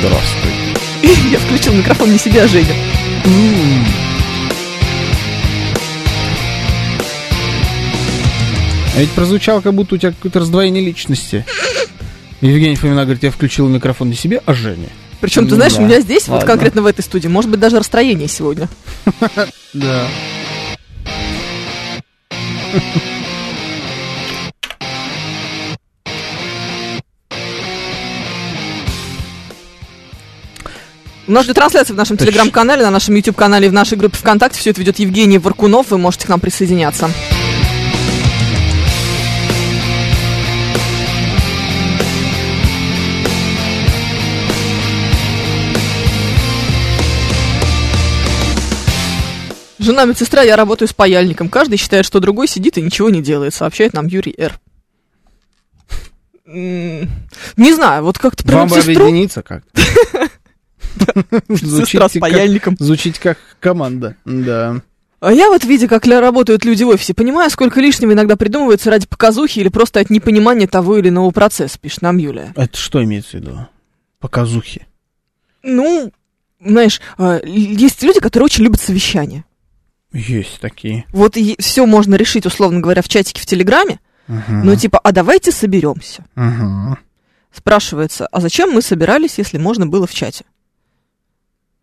Здравствуйте. 0.00 1.28
Я 1.30 1.38
включил 1.38 1.72
микрофон 1.72 2.10
не 2.10 2.18
себе, 2.18 2.42
а 2.42 2.48
Женя. 2.48 2.74
А 8.96 9.00
ведь 9.00 9.10
прозвучало, 9.10 9.60
как 9.60 9.74
будто 9.74 9.94
у 9.94 9.98
тебя 9.98 10.12
какое-то 10.12 10.40
раздвоение 10.40 10.82
личности. 10.82 11.44
Евгений 12.40 12.76
Фомина 12.76 13.02
говорит, 13.02 13.22
я 13.24 13.30
включил 13.30 13.68
микрофон 13.68 14.08
не 14.08 14.16
себе, 14.16 14.40
а 14.46 14.54
Жене. 14.54 14.88
Причем, 15.20 15.46
ты 15.46 15.54
знаешь, 15.54 15.74
да. 15.74 15.82
у 15.82 15.84
меня 15.84 16.00
здесь, 16.00 16.28
вот 16.28 16.36
Ладно. 16.36 16.46
конкретно 16.46 16.80
в 16.80 16.86
этой 16.86 17.02
студии, 17.02 17.28
может 17.28 17.50
быть, 17.50 17.60
даже 17.60 17.78
расстроение 17.78 18.28
сегодня. 18.28 18.68
Да. 19.74 20.06
У 31.26 31.32
нас 31.32 31.44
ждет 31.44 31.56
трансляция 31.56 31.92
в 31.94 31.98
нашем 31.98 32.16
телеграм-канале, 32.16 32.82
на 32.82 32.90
нашем 32.90 33.14
YouTube-канале 33.16 33.66
и 33.66 33.68
в 33.68 33.74
нашей 33.74 33.98
группе 33.98 34.16
ВКонтакте. 34.16 34.58
Все 34.58 34.70
это 34.70 34.80
ведет 34.80 34.98
Евгений 34.98 35.36
Варкунов. 35.36 35.90
Вы 35.90 35.98
можете 35.98 36.26
к 36.26 36.30
нам 36.30 36.40
присоединяться. 36.40 37.10
Жена 49.86 50.04
медсестра, 50.04 50.42
я 50.42 50.56
работаю 50.56 50.88
с 50.88 50.92
паяльником. 50.92 51.48
Каждый 51.48 51.76
считает, 51.78 52.04
что 52.04 52.18
другой 52.18 52.48
сидит 52.48 52.76
и 52.76 52.82
ничего 52.82 53.08
не 53.08 53.22
делает, 53.22 53.54
сообщает 53.54 53.92
нам 53.92 54.08
Юрий 54.08 54.34
Р. 54.36 54.58
Не 56.44 57.72
знаю, 57.72 58.02
вот 58.02 58.18
как-то 58.18 58.42
про 58.42 58.56
Вам 58.56 58.68
медсестру, 58.68 59.04
объединиться 59.04 59.42
как-то. 59.42 59.80
сестра 61.56 62.08
с 62.08 62.18
паяльником. 62.18 62.76
Звучить 62.80 63.20
как 63.20 63.38
команда. 63.60 64.16
Да. 64.24 64.82
А 65.20 65.32
я 65.32 65.50
вот, 65.50 65.62
видя, 65.64 65.86
как 65.86 66.04
работают 66.04 66.64
люди 66.64 66.82
в 66.82 66.88
офисе, 66.88 67.14
понимаю, 67.14 67.48
сколько 67.50 67.80
лишнего 67.80 68.12
иногда 68.12 68.34
придумывается 68.34 68.90
ради 68.90 69.06
показухи 69.06 69.60
или 69.60 69.68
просто 69.68 70.00
от 70.00 70.10
непонимания 70.10 70.66
того 70.66 70.96
или 70.98 71.10
иного 71.10 71.30
процесса, 71.30 71.78
пишет 71.78 72.02
нам 72.02 72.16
Юлия. 72.16 72.52
Это 72.56 72.76
что 72.76 73.02
имеется 73.04 73.30
в 73.38 73.40
виду? 73.40 73.68
Показухи. 74.18 74.84
Ну, 75.62 76.12
знаешь, 76.60 77.00
л- 77.18 77.40
есть 77.44 78.02
люди, 78.02 78.18
которые 78.18 78.46
очень 78.46 78.64
любят 78.64 78.80
совещания. 78.80 79.44
Есть 80.12 80.60
такие. 80.60 81.04
Вот 81.12 81.36
все 81.58 81.86
можно 81.86 82.14
решить, 82.14 82.46
условно 82.46 82.80
говоря, 82.80 83.02
в 83.02 83.08
чатике 83.08 83.40
в 83.42 83.46
Телеграме, 83.46 84.00
Ага. 84.28 84.44
но 84.64 84.74
типа, 84.76 84.98
а 84.98 85.12
давайте 85.12 85.52
соберемся. 85.52 86.24
Ага. 86.34 86.98
Спрашивается, 87.52 88.26
а 88.26 88.40
зачем 88.40 88.70
мы 88.70 88.82
собирались, 88.82 89.38
если 89.38 89.58
можно 89.58 89.86
было 89.86 90.06
в 90.06 90.14
чате? 90.14 90.44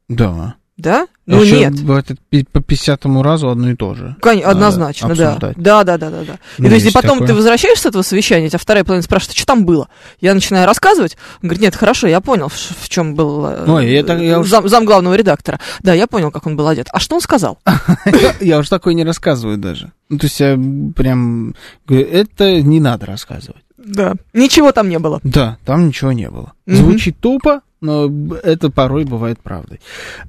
Да. 0.08 0.56
Да? 0.76 1.08
Ну 1.28 1.44
нет. 1.44 1.80
бывает 1.84 2.08
по 2.52 2.62
пятьдесятому 2.62 3.22
разу 3.22 3.50
одно 3.50 3.70
и 3.70 3.76
то 3.76 3.94
же. 3.94 4.16
Кон- 4.20 4.42
однозначно, 4.44 5.14
да. 5.14 5.28
обсуждать. 5.30 5.56
Да, 5.58 5.84
да, 5.84 5.98
да, 6.00 6.10
да, 6.10 6.24
да. 6.24 6.40
Ну, 6.58 6.66
и 6.66 6.70
то 6.70 6.76
есть, 6.76 6.88
и 6.88 6.92
потом 6.92 7.12
такое. 7.20 7.28
ты 7.28 7.34
возвращаешься 7.36 7.84
с 7.84 7.86
этого 7.86 8.02
совещания, 8.02 8.50
тебя 8.50 8.58
вторая 8.58 8.84
половина 8.84 9.04
спрашивает, 9.04 9.36
«А 9.36 9.38
что 9.38 9.46
там 9.46 9.66
было? 9.66 9.88
Я 10.20 10.34
начинаю 10.34 10.66
рассказывать. 10.66 11.16
Он 11.44 11.50
говорит, 11.50 11.62
нет, 11.62 11.76
хорошо, 11.76 12.08
я 12.08 12.22
понял, 12.22 12.50
в, 12.50 12.54
в 12.54 12.90
чем 12.90 13.14
был 13.14 13.46
э, 13.46 13.66
Ой, 13.68 13.94
это 13.94 14.18
я 14.18 14.40
уж- 14.40 14.50
зам, 14.50 14.68
зам 14.68 14.86
главного 14.86 15.14
редактора. 15.14 15.60
Да, 15.82 15.94
я 15.94 16.08
понял, 16.08 16.32
как 16.32 16.48
он 16.48 16.56
был 16.56 16.68
одет. 16.68 16.88
А 16.92 17.00
что 17.00 17.16
он 17.16 17.22
сказал? 17.22 17.60
Я 18.42 18.58
уже 18.58 18.70
такое 18.70 18.96
не 18.96 19.04
рассказываю 19.04 19.58
даже. 19.58 19.92
Ну, 20.10 20.18
то 20.18 20.26
есть 20.26 20.40
я 20.40 20.58
прям 20.96 21.56
говорю, 21.88 22.08
это 22.08 22.62
не 22.62 22.80
надо 22.80 23.06
рассказывать. 23.06 23.64
Да. 23.78 24.14
Ничего 24.34 24.72
там 24.72 24.90
не 24.90 25.00
было. 25.00 25.20
Да, 25.24 25.58
там 25.66 25.88
ничего 25.88 26.12
не 26.12 26.30
было. 26.30 26.54
Звучит 26.66 27.20
тупо, 27.20 27.62
но 27.84 28.12
это 28.44 28.70
порой 28.70 29.04
бывает 29.04 29.40
правдой. 29.42 29.80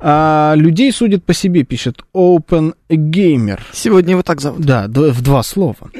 А, 0.00 0.54
людей 0.56 0.92
судят 0.92 1.24
по 1.24 1.32
себе, 1.32 1.62
пишет 1.62 2.04
Open 2.12 2.74
Gamer. 2.88 3.60
Сегодня 3.72 4.12
его 4.12 4.22
так 4.22 4.40
зовут. 4.40 4.60
Да, 4.60 4.88
в 4.88 5.22
два 5.22 5.42
слова. 5.42 5.90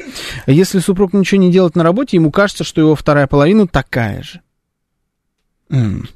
Если 0.45 0.79
супруг 0.79 1.13
ничего 1.13 1.41
не 1.41 1.51
делает 1.51 1.75
на 1.75 1.83
работе, 1.83 2.17
ему 2.17 2.29
кажется, 2.29 2.63
что 2.63 2.81
его 2.81 2.95
вторая 2.95 3.27
половина 3.27 3.67
такая 3.67 4.21
же. 4.21 4.41
М. 5.69 6.07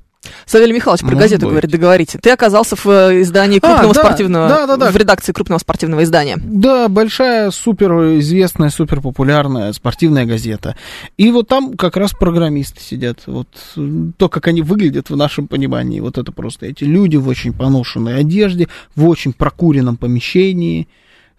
Савелий 0.45 0.73
Михайлович 0.73 1.01
про 1.01 1.11
Может 1.11 1.21
газету 1.21 1.45
быть. 1.45 1.51
говорит, 1.51 1.71
договорите. 1.71 2.19
Ты 2.21 2.31
оказался 2.31 2.75
в 2.75 2.85
э, 2.87 3.21
издании 3.21 3.59
А, 3.59 3.61
крупного 3.61 3.93
да, 3.93 3.99
спортивного... 4.01 4.49
да, 4.49 4.67
да, 4.67 4.77
да. 4.77 4.91
В 4.91 4.97
редакции 4.97 5.31
крупного 5.31 5.59
спортивного 5.59 6.03
издания. 6.03 6.37
Да, 6.43 6.89
большая, 6.89 7.51
супер 7.51 8.19
известная, 8.19 8.69
супер 8.69 8.99
популярная 8.99 9.71
спортивная 9.71 10.25
газета. 10.25 10.75
И 11.17 11.31
вот 11.31 11.47
там 11.47 11.77
как 11.77 11.95
раз 11.95 12.11
программисты 12.11 12.81
сидят. 12.81 13.21
Вот 13.27 13.47
э, 13.77 14.11
то, 14.17 14.27
как 14.27 14.47
они 14.47 14.61
выглядят 14.61 15.09
в 15.09 15.15
нашем 15.15 15.47
понимании, 15.47 16.01
вот 16.01 16.17
это 16.17 16.33
просто 16.33 16.65
эти 16.65 16.83
люди 16.83 17.15
в 17.15 17.27
очень 17.27 17.53
поношенной 17.53 18.19
одежде, 18.19 18.67
в 18.95 19.07
очень 19.07 19.31
прокуренном 19.31 19.95
помещении. 19.95 20.89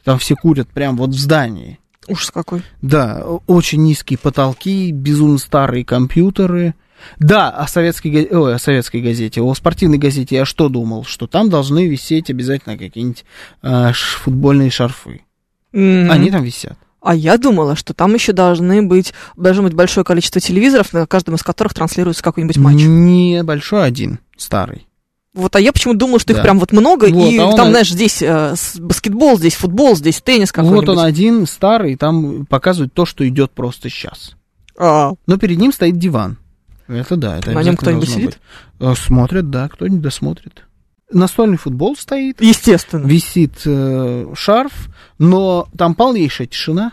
Там 0.04 0.18
все 0.18 0.36
курят 0.36 0.68
прям 0.68 0.96
вот 0.96 1.10
в 1.10 1.18
здании. 1.18 1.78
Ужас 2.08 2.30
какой. 2.30 2.62
Да, 2.80 3.22
очень 3.46 3.82
низкие 3.82 4.18
потолки, 4.18 4.90
безумно 4.90 5.36
старые 5.36 5.84
компьютеры. 5.84 6.74
Да, 7.18 7.50
о 7.50 7.66
советской, 7.66 8.28
ой, 8.30 8.54
о 8.54 8.58
советской 8.58 9.00
газете, 9.00 9.40
о 9.42 9.54
спортивной 9.54 9.98
газете 9.98 10.36
я 10.36 10.44
что 10.44 10.68
думал? 10.68 11.04
Что 11.04 11.26
там 11.26 11.50
должны 11.50 11.86
висеть 11.86 12.30
обязательно 12.30 12.76
какие-нибудь 12.78 13.24
э, 13.62 13.92
футбольные 13.92 14.70
шарфы. 14.70 15.22
М. 15.72 16.10
Они 16.10 16.30
там 16.30 16.42
висят. 16.42 16.76
А 17.02 17.14
я 17.14 17.38
думала, 17.38 17.76
что 17.76 17.94
там 17.94 18.12
еще 18.14 18.32
должны 18.32 18.82
быть, 18.82 19.14
должно 19.36 19.62
быть 19.62 19.72
большое 19.74 20.04
количество 20.04 20.40
телевизоров, 20.40 20.92
на 20.92 21.06
каждом 21.06 21.34
из 21.36 21.42
которых 21.42 21.72
транслируется 21.72 22.22
какой-нибудь 22.22 22.58
матч. 22.58 22.76
Не 22.84 23.42
большой 23.42 23.84
один. 23.86 24.18
старый. 24.36 24.86
Вот, 25.32 25.54
а 25.54 25.60
я 25.60 25.72
почему 25.72 25.94
думала, 25.94 26.18
что 26.18 26.32
Да. 26.32 26.40
их 26.40 26.42
прям 26.42 26.58
вот 26.58 26.72
много, 26.72 27.04
Вот, 27.04 27.30
и 27.30 27.38
а 27.38 27.46
он- 27.46 27.56
там, 27.56 27.70
знаешь, 27.70 27.90
здесь 27.90 28.20
э, 28.20 28.54
баскетбол, 28.80 29.38
здесь 29.38 29.54
футбол, 29.54 29.94
здесь 29.94 30.20
теннис 30.20 30.50
какой-нибудь. 30.50 30.88
Вот 30.88 30.98
он 30.98 31.04
один 31.04 31.46
старый, 31.46 31.94
там 31.96 32.46
показывает 32.46 32.92
то, 32.92 33.06
что 33.06 33.26
идет 33.28 33.52
просто 33.52 33.88
сейчас. 33.90 34.34
А, 34.76 35.12
Но 35.26 35.36
перед 35.36 35.58
ним 35.58 35.72
стоит 35.72 35.98
диван. 35.98 36.36
Это 36.90 37.16
да, 37.16 37.38
это 37.38 37.52
На 37.52 37.62
нем 37.62 37.76
кто-нибудь 37.76 38.08
сидит? 38.08 38.24
быть. 38.26 38.38
Э, 38.80 38.94
Смотрят, 38.96 39.50
да, 39.50 39.68
кто-нибудь 39.68 40.02
досмотрит. 40.02 40.64
Настольный 41.12 41.56
футбол 41.56 41.96
стоит, 41.96 42.40
естественно. 42.40 43.06
висит 43.06 43.62
э, 43.64 44.32
шарф, 44.34 44.88
но 45.18 45.68
там 45.76 45.94
полнейшая 45.94 46.46
тишина. 46.46 46.92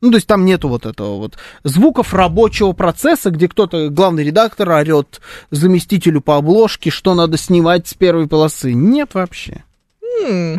Ну, 0.00 0.10
то 0.10 0.16
есть 0.16 0.26
там 0.26 0.44
нету 0.44 0.68
вот 0.68 0.84
этого 0.86 1.16
вот 1.16 1.38
звуков 1.62 2.12
рабочего 2.12 2.72
процесса, 2.72 3.30
где 3.30 3.48
кто-то, 3.48 3.88
главный 3.88 4.22
редактор, 4.24 4.70
орет 4.70 5.20
заместителю 5.50 6.20
по 6.20 6.36
обложке, 6.36 6.90
что 6.90 7.14
надо 7.14 7.38
снимать 7.38 7.88
с 7.88 7.94
первой 7.94 8.28
полосы. 8.28 8.74
Нет 8.74 9.14
вообще. 9.14 9.64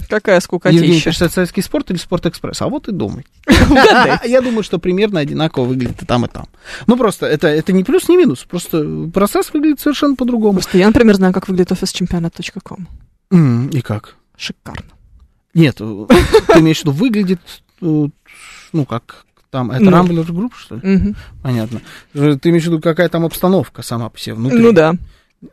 Какая 0.09 0.35
Евгений 0.35 0.41
скукотища. 0.41 1.09
пишет, 1.11 1.31
советский 1.31 1.61
спорт 1.61 1.89
или 1.91 1.97
спорт-экспресс? 1.97 2.61
А 2.61 2.67
вот 2.67 2.87
и 2.87 2.91
думай. 2.91 3.25
Я 4.25 4.41
думаю, 4.41 4.63
что 4.63 4.79
примерно 4.79 5.19
одинаково 5.19 5.65
выглядит 5.65 6.01
и 6.01 6.05
там, 6.05 6.25
и 6.25 6.27
там. 6.27 6.47
Ну, 6.87 6.97
просто 6.97 7.25
это, 7.25 7.47
это 7.47 7.73
не 7.73 7.83
плюс, 7.83 8.09
не 8.09 8.17
минус. 8.17 8.43
Просто 8.43 9.09
процесс 9.13 9.53
выглядит 9.53 9.79
совершенно 9.79 10.15
по-другому. 10.15 10.53
Просто 10.53 10.77
я, 10.77 10.87
например, 10.87 11.15
знаю, 11.15 11.33
как 11.33 11.47
выглядит 11.47 11.71
офис 11.71 11.91
чемпионат.com. 11.91 12.87
И 13.71 13.81
как? 13.81 14.15
Шикарно. 14.37 14.91
Нет, 15.53 15.77
э, 15.79 16.05
ты 16.47 16.59
имеешь 16.59 16.79
в 16.79 16.81
виду, 16.81 16.91
выглядит, 16.91 17.39
э, 17.81 18.07
ну, 18.73 18.85
как 18.85 19.25
там, 19.49 19.71
это 19.71 19.85
Ну. 19.85 19.91
Rambler 19.91 20.31
Group, 20.31 20.53
что 20.55 20.75
ли? 20.75 21.15
Понятно. 21.41 21.81
Э, 22.13 22.37
Ты 22.39 22.49
имеешь 22.49 22.63
в 22.63 22.67
виду, 22.67 22.81
какая 22.81 23.07
там 23.07 23.23
обстановка 23.23 23.81
сама 23.81 24.09
по 24.09 24.19
себе 24.19 24.35
внутри? 24.35 24.59
Ну 24.59 24.73
да. 24.73 24.95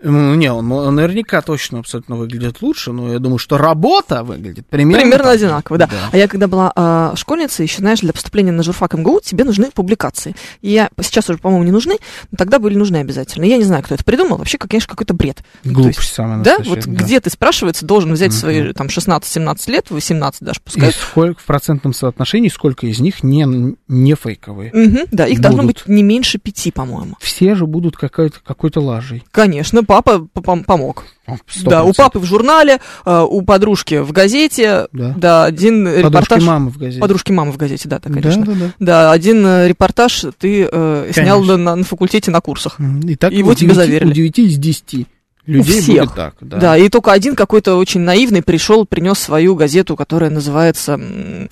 Ну, 0.02 0.34
Не, 0.34 0.52
он 0.52 0.94
наверняка 0.94 1.42
точно 1.42 1.80
абсолютно 1.80 2.16
выглядит 2.16 2.62
лучше, 2.62 2.92
но 2.92 3.12
я 3.12 3.18
думаю, 3.18 3.38
что 3.38 3.58
работа 3.58 4.22
выглядит 4.24 4.66
примерно... 4.66 5.02
Примерно 5.02 5.24
так 5.24 5.34
одинаково, 5.34 5.78
да. 5.78 5.90
А 6.12 6.16
я 6.16 6.28
когда 6.28 6.48
была 6.48 6.72
а, 6.74 7.14
школьницей, 7.16 7.64
еще, 7.64 7.78
знаешь, 7.78 8.00
для 8.00 8.12
поступления 8.12 8.52
на 8.52 8.62
журфак 8.62 8.94
МГУ 8.94 9.20
тебе 9.22 9.44
нужны 9.44 9.70
публикации. 9.70 10.34
И 10.60 10.70
я 10.70 10.88
сейчас 11.00 11.28
уже, 11.28 11.38
по-моему, 11.38 11.64
не 11.64 11.70
нужны, 11.70 11.96
но 12.30 12.36
тогда 12.36 12.58
были 12.58 12.76
нужны 12.76 12.96
обязательно. 12.96 13.44
Я 13.44 13.56
не 13.56 13.64
знаю, 13.64 13.82
кто 13.82 13.94
это 13.94 14.04
придумал. 14.04 14.38
Вообще, 14.38 14.58
конечно, 14.58 14.88
какой-то 14.88 15.14
бред. 15.14 15.42
Ну, 15.64 15.72
Глупость 15.74 15.98
есть, 15.98 16.14
самая 16.14 16.42
Да, 16.42 16.58
вот 16.64 16.86
где 16.86 17.20
ты, 17.20 17.30
спрашивается, 17.30 17.84
должен 17.84 18.12
взять 18.12 18.32
свои 18.32 18.72
там 18.72 18.86
16-17 18.86 19.70
лет, 19.70 19.90
18 19.90 20.42
даже 20.42 20.60
И 20.60 20.62
пускай. 20.64 20.92
сколько 20.92 21.40
в 21.40 21.44
процентном 21.44 21.92
соотношении, 21.92 22.48
сколько 22.48 22.86
из 22.86 23.00
них 23.00 23.22
не, 23.22 23.76
не 23.88 24.14
фейковые? 24.14 24.70
Мгм, 24.72 25.06
да, 25.10 25.26
их 25.26 25.40
должно 25.40 25.62
будут. 25.62 25.78
быть 25.78 25.88
не 25.88 26.02
меньше 26.02 26.38
пяти, 26.38 26.70
по-моему. 26.70 27.16
Все 27.20 27.54
же 27.54 27.66
будут 27.66 27.96
какой-то, 27.96 28.38
какой-то 28.44 28.80
лажей. 28.80 29.24
Конечно, 29.30 29.81
папа 29.84 30.20
п- 30.20 30.40
пом- 30.40 30.64
помог. 30.64 31.04
Сто 31.48 31.70
Да, 31.70 31.84
у 31.84 31.92
папы 31.92 32.18
в 32.18 32.24
журнале, 32.24 32.78
а, 33.04 33.24
у 33.24 33.42
подружки 33.42 34.00
в 34.00 34.12
газете, 34.12 34.88
Да. 34.92 35.14
да, 35.16 35.44
один 35.44 35.84
Подружки 35.84 36.06
репортаж... 36.08 36.42
мамы 36.42 36.70
в 36.70 36.78
газете. 36.78 37.00
Подружки 37.00 37.32
мамы 37.32 37.52
в 37.52 37.56
газете, 37.56 37.88
да, 37.88 37.98
да, 37.98 38.10
конечно. 38.12 38.44
Да, 38.44 38.52
да, 38.52 38.58
да. 38.58 38.72
Да, 38.78 39.12
один 39.12 39.46
э, 39.46 39.68
репортаж 39.68 40.24
ты 40.38 40.68
э, 40.70 41.10
снял 41.14 41.36
Конечно. 41.38 41.56
на, 41.56 41.76
на 41.76 41.84
факультете 41.84 42.30
на 42.30 42.40
курсах. 42.40 42.78
И 43.04 43.16
так 43.16 43.32
Его 43.32 43.50
у 43.50 43.54
тебе 43.54 43.74
9 43.74 43.76
заверили. 43.76 44.10
У 44.10 44.14
9 44.14 44.38
из 44.40 44.58
10 44.58 45.06
людей 45.46 45.80
всех. 45.80 46.04
будет 46.04 46.14
так. 46.14 46.34
Да. 46.40 46.56
Да. 46.58 46.76
и 46.76 46.88
только 46.88 47.10
один 47.12 47.34
какой-то 47.34 47.76
очень 47.76 48.00
наивный 48.00 48.42
пришел, 48.42 48.84
принес 48.86 49.18
свою 49.18 49.54
газету, 49.56 49.96
которая 49.96 50.30
называется, 50.30 50.98
э, 51.00 51.46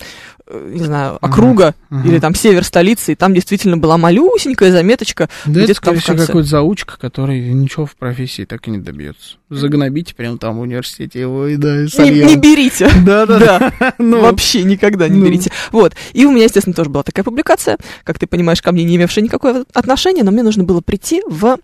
не 0.69 0.83
знаю, 0.83 1.17
округа 1.21 1.75
Мгм. 1.89 2.09
или 2.09 2.19
там 2.19 2.35
север 2.35 2.63
столицы, 2.63 3.13
и 3.13 3.15
там 3.15 3.33
действительно 3.33 3.77
была 3.77 3.97
малюсенькая 3.97 4.71
заметочка. 4.71 5.29
Да 5.45 5.61
это, 5.61 5.73
скорее 5.73 5.99
всего, 5.99 6.17
какой-то 6.17 6.47
заучка, 6.49 6.97
который 6.99 7.39
ничего 7.53 7.85
в 7.85 7.95
профессии 7.95 8.45
так 8.45 8.67
и 8.67 8.71
не 8.71 8.77
добьется. 8.79 9.35
Загнобите 9.49 10.15
прямо 10.15 10.37
там 10.37 10.57
в 10.57 10.61
университете 10.61 11.19
его 11.21 11.47
и 11.47 11.57
да, 11.57 11.79
и 11.79 11.83
Не, 11.83 11.87
сольем. 11.89 12.27
не 12.27 12.35
берите. 12.37 12.89
Да, 13.05 13.25
да, 13.25 13.39
да. 13.79 13.93
Ну, 13.97 14.21
Вообще 14.21 14.63
никогда 14.63 15.07
не 15.09 15.19
ну. 15.19 15.25
берите. 15.25 15.51
Вот. 15.71 15.93
И 16.13 16.25
у 16.25 16.31
меня, 16.31 16.45
естественно, 16.45 16.73
тоже 16.73 16.89
была 16.89 17.03
такая 17.03 17.23
публикация, 17.23 17.77
как 18.03 18.17
ты 18.19 18.27
понимаешь, 18.27 18.61
ко 18.61 18.71
мне 18.71 18.83
не 18.83 18.95
имевшая 18.95 19.23
никакого 19.23 19.65
отношения, 19.73 20.23
но 20.23 20.31
мне 20.31 20.43
нужно 20.43 20.63
было 20.63 20.81
прийти 20.81 21.21
в... 21.27 21.57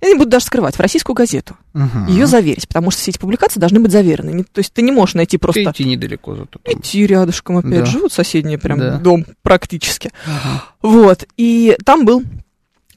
Я 0.00 0.08
не 0.08 0.16
буду 0.16 0.30
даже 0.30 0.46
скрывать, 0.46 0.74
в 0.74 0.80
российскую 0.80 1.14
газету. 1.14 1.56
мгм. 1.74 2.06
Ее 2.08 2.26
заверить, 2.26 2.66
потому 2.66 2.90
что 2.90 3.00
все 3.00 3.12
эти 3.12 3.18
публикации 3.18 3.60
должны 3.60 3.78
быть 3.78 3.92
заверены. 3.92 4.30
Не- 4.30 4.42
то 4.42 4.58
есть 4.58 4.72
ты 4.72 4.82
не 4.82 4.90
можешь 4.90 5.14
найти 5.14 5.38
просто... 5.38 5.62
Идти 5.62 5.84
недалеко 5.84 6.34
зато. 6.34 6.58
там. 6.60 6.74
Идти 6.74 7.06
рядышком 7.06 7.58
опять 7.58 7.70
Да. 7.80 7.86
живут 7.86 8.12
соседние 8.32 8.58
прям 8.58 8.78
Да. 8.78 8.98
дом 8.98 9.26
практически. 9.42 10.10
Ага. 10.26 10.64
Вот. 10.82 11.24
И 11.36 11.76
там 11.84 12.04
был 12.04 12.22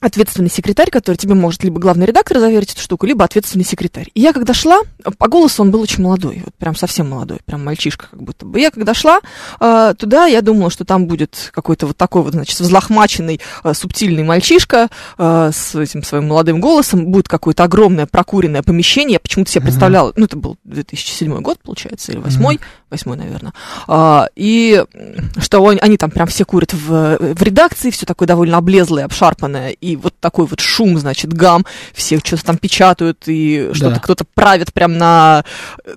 ответственный 0.00 0.50
секретарь, 0.50 0.90
который 0.90 1.16
тебе 1.16 1.34
может 1.34 1.64
либо 1.64 1.80
главный 1.80 2.06
редактор 2.06 2.38
заверить 2.38 2.72
эту 2.72 2.80
штуку, 2.80 3.06
либо 3.06 3.24
ответственный 3.24 3.64
секретарь. 3.64 4.08
И 4.14 4.20
я 4.20 4.32
когда 4.32 4.52
шла, 4.52 4.80
по 5.18 5.26
голосу 5.28 5.62
он 5.62 5.70
был 5.70 5.80
очень 5.80 6.02
молодой, 6.02 6.42
вот 6.44 6.54
прям 6.54 6.76
совсем 6.76 7.08
молодой, 7.08 7.38
прям 7.44 7.64
мальчишка 7.64 8.08
как 8.10 8.22
будто 8.22 8.44
бы. 8.44 8.60
Я 8.60 8.70
когда 8.70 8.92
шла 8.92 9.20
э, 9.58 9.94
туда, 9.98 10.26
я 10.26 10.42
думала, 10.42 10.70
что 10.70 10.84
там 10.84 11.06
будет 11.06 11.50
какой-то 11.52 11.86
вот 11.86 11.96
такой 11.96 12.22
вот, 12.22 12.34
значит, 12.34 12.60
взлохмаченный, 12.60 13.40
э, 13.64 13.74
субтильный 13.74 14.22
мальчишка 14.22 14.88
э, 15.16 15.50
с 15.52 15.74
этим 15.74 16.02
своим 16.02 16.28
молодым 16.28 16.60
голосом, 16.60 17.06
будет 17.06 17.28
какое-то 17.28 17.64
огромное 17.64 18.06
прокуренное 18.06 18.62
помещение. 18.62 19.14
Я 19.14 19.20
почему-то 19.20 19.50
себе 19.50 19.62
представляла, 19.62 20.12
ну, 20.14 20.26
это 20.26 20.36
был 20.36 20.56
2007 20.64 21.40
год, 21.40 21.58
получается, 21.62 22.12
или 22.12 22.20
2008, 22.20 22.58
восьмой, 22.90 23.16
наверное. 23.16 23.52
А, 23.88 24.28
и 24.36 24.84
что 25.38 25.60
он- 25.60 25.78
они 25.80 25.96
там 25.96 26.10
прям 26.10 26.28
все 26.28 26.44
курят 26.44 26.72
в, 26.72 27.18
в 27.34 27.42
редакции, 27.42 27.90
все 27.90 28.06
такое 28.06 28.28
довольно 28.28 28.58
облезлое, 28.58 29.04
обшарпанное, 29.04 29.70
и 29.70 29.96
вот 29.96 30.14
такой 30.20 30.46
вот 30.46 30.60
шум, 30.60 30.96
значит, 30.98 31.32
гам, 31.32 31.66
все 31.92 32.18
что-то 32.18 32.44
там 32.44 32.58
печатают, 32.58 33.24
и 33.26 33.70
что-то 33.72 33.94
Да. 33.94 34.00
кто-то 34.00 34.24
правит 34.34 34.72
прям 34.72 34.98
на, 34.98 35.44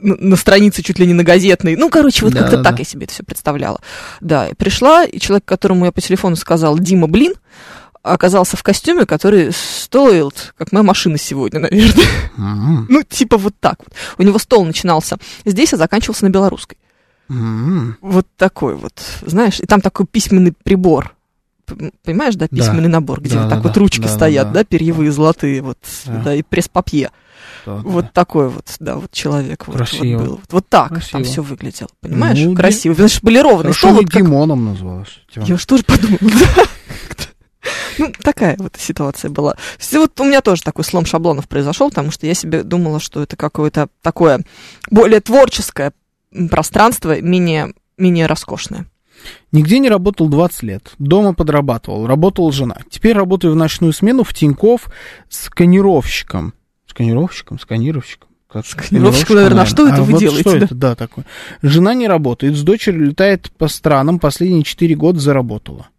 на, 0.02 0.36
странице 0.36 0.82
чуть 0.82 1.00
ли 1.00 1.06
не 1.06 1.14
на 1.14 1.24
газетной. 1.24 1.76
Ну, 1.76 1.90
короче, 1.90 2.26
вот 2.26 2.34
Да, 2.34 2.42
как-то 2.42 2.58
да, 2.58 2.64
так 2.64 2.76
да. 2.76 2.80
я 2.80 2.86
себе 2.86 3.04
это 3.06 3.14
все 3.14 3.24
представляла. 3.24 3.80
Да, 4.22 4.48
и 4.48 4.54
пришла, 4.56 5.06
и 5.06 5.20
человек, 5.20 5.46
которому 5.46 5.86
я 5.86 5.92
по 5.92 6.02
телефону 6.02 6.36
сказал 6.36 6.78
«Дима, 6.80 7.08
блин», 7.08 7.34
оказался 8.04 8.58
в 8.58 8.64
костюме, 8.64 9.06
который 9.06 9.52
стоил, 9.52 10.32
как 10.58 10.72
моя 10.72 10.84
машина 10.84 11.18
сегодня, 11.18 11.60
наверное. 11.60 12.06
М, 12.38 12.86
Ну, 12.90 13.04
типа 13.04 13.38
вот 13.38 13.54
так 13.60 13.80
вот. 13.80 13.94
У 14.18 14.24
него 14.24 14.40
стол 14.40 14.66
начинался 14.66 15.18
здесь, 15.46 15.74
а 15.74 15.78
заканчивался 15.78 16.26
на 16.26 16.30
белорусской. 16.30 16.78
м. 17.30 17.98
Вот 18.02 18.26
такой 18.38 18.76
вот, 18.76 18.94
знаешь, 19.26 19.60
и 19.60 19.66
там 19.66 19.82
такой 19.82 20.06
письменный 20.08 20.52
прибор. 20.64 21.14
Понимаешь, 22.04 22.34
да, 22.36 22.48
Да. 22.50 22.58
письменный 22.58 22.90
набор, 22.90 23.22
где 23.22 23.36
Да, 23.36 23.42
вот 23.42 23.50
да, 23.50 23.56
так 23.58 23.64
вот 23.64 23.74
да. 23.74 23.80
ручки 23.80 24.02
Да, 24.02 24.08
да, 24.08 24.14
стоят, 24.16 24.48
да. 24.48 24.54
да, 24.54 24.64
перьевые 24.64 25.12
золотые, 25.12 25.62
вот, 25.62 25.78
Да. 26.06 26.22
да, 26.26 26.34
и 26.36 26.42
пресс-папье. 26.42 27.12
Да, 27.68 27.76
Вот 27.76 28.06
да. 28.06 28.12
такой 28.14 28.50
вот, 28.50 28.66
да, 28.80 28.96
вот 28.96 29.12
человек. 29.12 29.68
вот- 29.68 29.76
Красиво. 29.76 30.18
Вот, 30.18 30.24
был. 30.26 30.32
Вот, 30.38 30.42
вот 30.50 30.68
так 30.70 30.88
Красиво. 30.90 31.12
там 31.12 31.24
все 31.26 31.44
выглядело, 31.44 31.90
понимаешь? 32.02 32.40
Ну, 32.40 32.56
Красиво. 32.56 32.96
Значит, 32.96 33.24
были 33.24 33.38
ровные 33.38 33.62
Хорошо, 33.74 33.80
стол, 33.80 33.92
не 33.92 33.98
вот 33.98 34.10
как- 34.12 34.24
Димоном 34.24 34.66
называлась. 34.66 35.10
Типа. 35.32 35.44
Я 35.46 35.58
что 35.60 35.78
же 35.78 35.84
подумала, 35.84 36.18
да. 36.22 36.64
Ну, 37.98 38.12
такая 38.24 38.56
вот 38.58 38.76
ситуация 38.78 39.30
была. 39.30 39.56
Вот 39.92 40.20
у 40.20 40.24
меня 40.24 40.42
тоже 40.42 40.62
такой 40.62 40.84
слом 40.84 41.06
шаблонов 41.06 41.48
произошел, 41.48 41.90
потому 41.90 42.12
что 42.12 42.26
я 42.26 42.34
себе 42.34 42.64
думала, 42.64 43.00
что 43.00 43.22
это 43.22 43.36
какое-то 43.36 43.90
такое 44.02 44.44
более 44.90 45.20
творческое 45.20 45.94
пространство, 46.50 47.20
менее, 47.22 47.74
менее 47.98 48.26
роскошное. 48.26 48.86
Нигде 49.52 49.80
не 49.80 49.90
работал 49.90 50.30
20 50.30 50.64
лет. 50.64 50.94
Дома 51.00 51.34
подрабатывал. 51.34 52.08
Работала 52.08 52.52
жена. 52.52 52.78
Теперь 52.90 53.16
работаю 53.16 53.54
в 53.54 53.56
ночную 53.56 53.94
смену 53.94 54.24
в 54.24 54.34
Тиньков 54.34 54.90
сканировщиком. 55.30 56.54
Сканировщиком? 56.88 57.60
Сканировщиком? 57.60 58.30
Как? 58.48 58.66
Сканировщиком, 58.66 59.36
наверное. 59.36 59.64
А 59.64 59.66
что 59.66 59.88
это 59.88 60.02
вы 60.02 60.14
вот 60.14 60.20
делаете, 60.20 60.42
Что 60.42 60.60
да? 60.60 60.66
это, 60.66 60.76
да, 60.76 60.96
такое. 60.96 61.26
Жена 61.62 61.94
не 61.94 62.08
работает, 62.08 62.56
с 62.56 62.64
дочерью 62.64 63.08
летает 63.08 63.52
по 63.58 63.68
странам, 63.68 64.20
последние 64.20 64.64
4 64.64 64.96
года 64.96 65.20
заработала. 65.20 65.90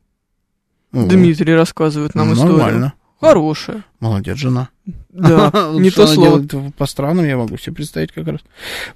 Дмитрий 0.92 1.54
рассказывает 1.54 2.14
нам 2.14 2.28
ну, 2.28 2.34
историю. 2.34 2.56
Нормально. 2.56 2.94
Хорошая. 3.20 3.84
Молодец, 4.00 4.38
жена. 4.38 4.70
Да, 5.10 5.50
не 5.74 5.90
то 5.90 6.06
слово. 6.06 6.40
делает 6.40 6.74
по 6.74 6.86
странам, 6.86 7.26
я 7.26 7.36
могу 7.36 7.58
себе 7.58 7.76
представить 7.76 8.12
как 8.12 8.26
раз. 8.26 8.40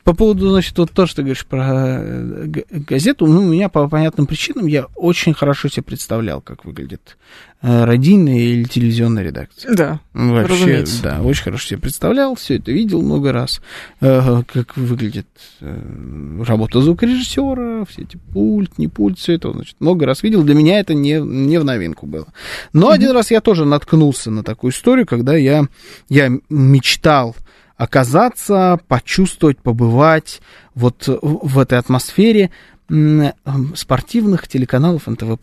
По 0.03 0.15
поводу, 0.15 0.49
значит, 0.49 0.79
вот 0.79 0.93
то, 0.93 1.07
что 1.07 1.17
ты 1.17 1.23
говоришь 1.23 1.45
про 1.45 1.99
э, 2.01 2.47
газету, 2.71 3.27
ну, 3.27 3.43
у 3.43 3.45
меня 3.45 3.69
по 3.69 3.87
понятным 3.87 4.27
причинам 4.27 4.67
я 4.67 4.87
очень 4.95 5.35
хорошо 5.35 5.69
себе 5.69 5.83
представлял, 5.83 6.41
как 6.41 6.65
выглядит 6.65 7.19
э, 7.65 7.85
радийная 7.85 8.39
или 8.39 8.65
телевизионная 8.65 9.23
редакция. 9.23 9.75
Да, 9.75 10.01
Вообще, 10.13 10.53
разумеется. 10.53 11.03
да, 11.03 11.23
очень 11.23 11.45
хорошо 11.45 11.69
себе 11.69 11.81
представлял, 11.81 12.35
все 12.35 12.57
это 12.57 12.71
видел 12.71 13.01
много 13.01 13.33
раз, 13.33 13.63
э, 14.01 14.43
как 14.53 14.77
выглядит 14.77 15.27
э, 15.61 16.43
работа 16.47 16.83
звукорежиссера, 16.83 17.85
все 17.87 18.03
эти 18.03 18.17
пульт, 18.17 18.77
не 18.77 18.89
пульт, 18.89 19.19
все 19.19 19.33
это, 19.33 19.53
значит, 19.53 19.77
много 19.81 20.05
раз 20.05 20.23
видел. 20.23 20.43
Для 20.43 20.55
меня 20.55 20.79
это 20.79 20.93
не, 20.93 21.21
не 21.21 21.59
в 21.59 21.65
новинку 21.65 22.07
было. 22.07 22.27
Но 22.75 22.91
один 22.91 23.13
раз 23.13 23.31
я 23.31 23.41
тоже 23.41 23.65
наткнулся 23.65 24.31
на 24.31 24.45
такую 24.45 24.73
историю, 24.73 25.07
когда 25.07 25.35
я, 25.35 25.67
я 26.11 26.31
мечтал 26.51 27.35
оказаться, 27.77 28.79
почувствовать, 28.89 29.59
побывать 29.59 30.43
вот 30.75 31.09
в 31.09 31.59
этой 31.59 31.79
атмосфере 31.79 32.51
спортивных 33.75 34.47
телеканалов 34.49 35.07
НТВ+. 35.07 35.39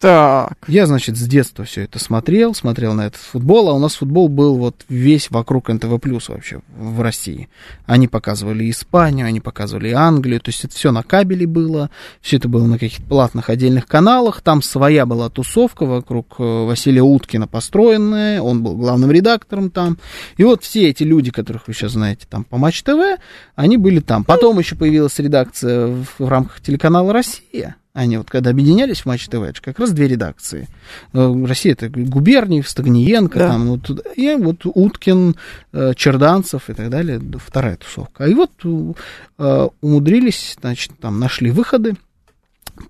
Так. 0.00 0.52
Я, 0.68 0.86
значит, 0.86 1.16
с 1.16 1.22
детства 1.22 1.64
все 1.64 1.82
это 1.82 1.98
смотрел, 1.98 2.54
смотрел 2.54 2.94
на 2.94 3.06
этот 3.06 3.20
футбол, 3.20 3.68
а 3.68 3.72
у 3.72 3.80
нас 3.80 3.96
футбол 3.96 4.28
был 4.28 4.56
вот 4.56 4.84
весь 4.88 5.28
вокруг 5.30 5.68
НТВ 5.68 6.00
Плюс 6.00 6.28
вообще 6.28 6.60
в 6.76 7.00
России. 7.00 7.48
Они 7.84 8.06
показывали 8.06 8.70
Испанию, 8.70 9.26
они 9.26 9.40
показывали 9.40 9.90
Англию, 9.90 10.40
то 10.40 10.50
есть 10.50 10.64
это 10.64 10.74
все 10.74 10.92
на 10.92 11.02
кабеле 11.02 11.48
было, 11.48 11.90
все 12.20 12.36
это 12.36 12.48
было 12.48 12.66
на 12.66 12.78
каких-то 12.78 13.02
платных 13.02 13.50
отдельных 13.50 13.88
каналах, 13.88 14.40
там 14.40 14.62
своя 14.62 15.04
была 15.04 15.30
тусовка 15.30 15.84
вокруг 15.84 16.36
э, 16.38 16.42
Василия 16.42 17.02
Уткина 17.02 17.48
построенная, 17.48 18.40
он 18.40 18.62
был 18.62 18.76
главным 18.76 19.10
редактором 19.10 19.68
там. 19.68 19.98
И 20.36 20.44
вот 20.44 20.62
все 20.62 20.88
эти 20.88 21.02
люди, 21.02 21.32
которых 21.32 21.66
вы 21.66 21.74
сейчас 21.74 21.92
знаете 21.92 22.24
там 22.30 22.44
по 22.44 22.56
Матч 22.56 22.84
ТВ, 22.84 23.18
они 23.56 23.76
были 23.76 23.98
там. 23.98 24.22
Потом 24.22 24.60
еще 24.60 24.76
появилась 24.76 25.18
редакция 25.18 25.88
в, 25.88 26.06
в 26.20 26.28
рамках 26.28 26.60
телеканала 26.60 27.12
«Россия», 27.12 27.74
они 28.00 28.16
вот 28.16 28.30
когда 28.30 28.50
объединялись 28.50 29.00
в 29.00 29.06
Матч 29.06 29.26
ТВ, 29.26 29.34
это 29.42 29.56
же 29.56 29.60
как 29.62 29.78
раз 29.80 29.90
две 29.90 30.06
редакции. 30.06 30.68
Э, 31.12 31.44
Россия 31.46 31.72
это 31.72 31.88
Губерниев, 31.88 32.68
Стагниенко, 32.68 33.38
Да. 33.38 33.48
там, 33.48 33.66
вот, 33.68 33.90
и 34.16 34.34
вот 34.36 34.60
Уткин, 34.64 35.34
э, 35.72 35.94
Черданцев 35.96 36.70
и 36.70 36.74
так 36.74 36.90
далее, 36.90 37.20
вторая 37.44 37.76
тусовка. 37.76 38.26
И 38.26 38.34
вот 38.34 38.52
э, 38.64 39.68
умудрились, 39.80 40.56
значит, 40.60 40.92
там 41.00 41.18
нашли 41.18 41.50
выходы. 41.50 41.96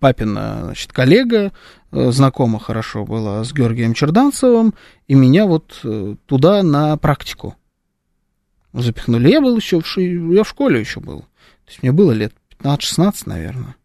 Папина, 0.01 0.61
значит, 0.65 0.93
коллега, 0.93 1.53
знакома 1.91 2.59
хорошо 2.61 3.07
была 3.07 3.43
с 3.43 3.55
Георгием 3.55 3.95
Черданцевым, 3.95 4.75
и 5.07 5.15
меня 5.15 5.47
вот 5.47 5.83
туда 6.27 6.63
на 6.63 6.95
практику 6.99 7.57
запихнули. 8.75 9.31
Я 9.31 9.41
был 9.41 9.57
еще 9.57 9.81
в, 9.81 9.87
ши- 9.87 10.03
я 10.35 10.45
в 10.45 10.49
школе 10.49 10.81
еще 10.81 11.01
был. 11.01 11.21
То 11.21 11.69
есть 11.71 11.83
мне 11.83 11.93
было 11.93 12.13
лет 12.13 12.35
15-16, 12.61 13.23
наверное. 13.25 13.77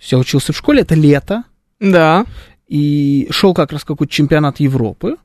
Я 0.00 0.18
учился 0.18 0.52
в 0.52 0.56
школе, 0.56 0.82
это 0.82 0.94
лето, 0.94 1.44
Да. 1.80 2.26
и 2.68 3.26
шел 3.30 3.54
как 3.54 3.72
раз 3.72 3.84
какой-то 3.84 4.12
чемпионат 4.12 4.60
Европы. 4.60 5.16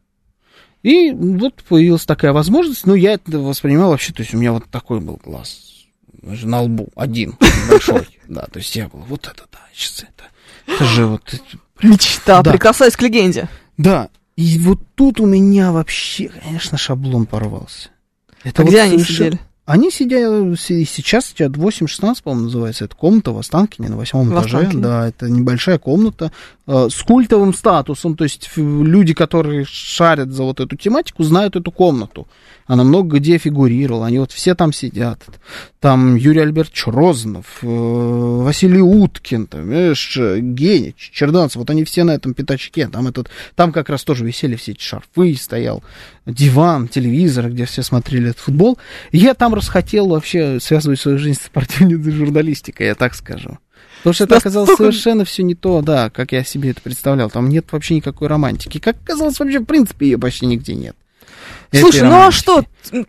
И 0.84 1.12
вот 1.12 1.56
появилась 1.68 2.06
такая 2.06 2.32
возможность, 2.32 2.86
но 2.86 2.96
я 2.96 3.14
это 3.14 3.38
воспринимал 3.40 3.90
вообще, 3.92 4.14
то 4.14 4.22
есть 4.22 4.34
у 4.34 4.38
меня 4.38 4.54
вот 4.54 4.66
такой 4.72 5.02
был 5.02 5.20
глаз 5.24 5.60
на 6.22 6.62
лбу, 6.62 6.88
один, 6.96 7.36
большой, 7.70 8.08
да, 8.28 8.42
то 8.52 8.60
есть 8.60 8.76
я 8.76 8.88
был, 8.88 9.00
вот 9.00 9.28
это, 9.28 9.44
да, 9.52 9.60
сейчас 9.74 10.04
это, 10.04 10.26
это 10.74 10.84
же 10.86 11.06
вот, 11.06 11.22
Мечта, 11.82 12.42
Да. 12.42 12.52
прикасаясь 12.52 12.96
к 12.96 13.02
легенде. 13.02 13.48
да, 13.78 14.10
и 14.38 14.58
вот 14.60 14.80
тут 14.96 15.20
у 15.20 15.26
меня 15.26 15.72
вообще, 15.74 16.30
конечно, 16.30 16.78
шаблон 16.78 17.26
порвался. 17.26 17.90
Это 18.46 18.62
А 18.62 18.66
вот 18.66 18.72
где 18.72 18.82
они 18.82 18.98
совершенно- 19.00 19.32
сидели? 19.32 19.40
Они 19.70 19.92
сидят, 19.92 20.60
си- 20.60 20.84
сейчас 20.86 21.28
сидят 21.28 21.52
8-16, 21.52 22.24
по-моему, 22.24 22.46
называется 22.46 22.86
эта 22.86 22.96
комната 22.96 23.32
в 23.32 23.38
Останкине 23.38 23.90
на 23.90 23.98
восьмом 23.98 24.30
этаже. 24.42 24.58
Да, 24.82 25.08
это 25.08 25.30
небольшая 25.30 25.78
комната 25.78 26.32
с 26.70 27.02
культовым 27.04 27.54
статусом, 27.54 28.16
то 28.16 28.24
есть 28.26 28.50
люди, 28.56 29.14
которые 29.16 29.66
шарят 29.66 30.32
за 30.32 30.44
вот 30.44 30.60
эту 30.60 30.76
тематику, 30.76 31.24
знают 31.24 31.56
эту 31.56 31.72
комнату. 31.72 32.28
Она 32.70 32.84
много 32.84 33.18
где 33.18 33.40
фигурировала, 33.40 34.06
они 34.06 34.20
вот 34.20 34.32
все 34.32 34.54
там 34.54 34.72
сидят. 34.72 35.26
Там 35.80 36.16
Юрий 36.16 36.42
Альбертович 36.42 36.86
Розанов, 36.86 37.46
э, 37.64 37.68
Василий 37.68 38.80
Уткин, 38.82 39.48
там, 39.48 39.64
знаешь, 39.64 40.16
э, 40.18 40.40
Генич, 40.40 41.10
Черданцев, 41.12 41.56
вот 41.56 41.70
они 41.72 41.84
все 41.84 42.04
на 42.04 42.12
этом 42.12 42.36
пятачке. 42.36 42.88
Там, 42.88 43.08
этот, 43.08 43.32
там 43.56 43.72
как 43.72 43.90
раз 43.90 44.04
тоже 44.04 44.24
висели 44.24 44.56
все 44.56 44.74
эти 44.74 44.84
шарфы, 44.84 45.36
стоял 45.36 45.84
диван, 46.28 46.88
телевизор, 46.88 47.50
где 47.50 47.66
все 47.66 47.82
смотрели 47.82 48.30
этот 48.30 48.42
футбол. 48.42 48.78
Я 49.12 49.34
там 49.34 49.56
расхотел 49.56 50.08
вообще 50.10 50.60
связывать 50.60 51.00
свою 51.00 51.18
жизнь 51.18 51.40
с 51.40 51.46
спортивной 51.46 52.12
журналистикой, 52.12 52.86
я 52.86 52.94
так 52.94 53.16
скажу. 53.16 53.58
Потому 54.00 54.14
что 54.14 54.24
это 54.24 54.38
оказалось 54.38 54.76
совершенно 54.76 55.26
все 55.26 55.44
не 55.44 55.56
то, 55.56 55.82
да, 55.82 56.10
как 56.10 56.32
я 56.32 56.44
себе 56.44 56.72
это 56.72 56.82
представлял. 56.82 57.30
Там 57.30 57.50
нет 57.50 57.66
вообще 57.72 57.96
никакой 57.96 58.28
романтики. 58.28 58.80
Как 58.80 58.96
оказалось, 59.04 59.40
вообще, 59.40 59.60
в 59.60 59.66
принципе, 59.66 60.08
ее 60.08 60.18
почти 60.18 60.46
нигде 60.46 60.74
нет. 60.74 60.96
Слушай, 61.74 62.04
ну 62.04 62.16
а 62.28 62.32
что? 62.32 62.64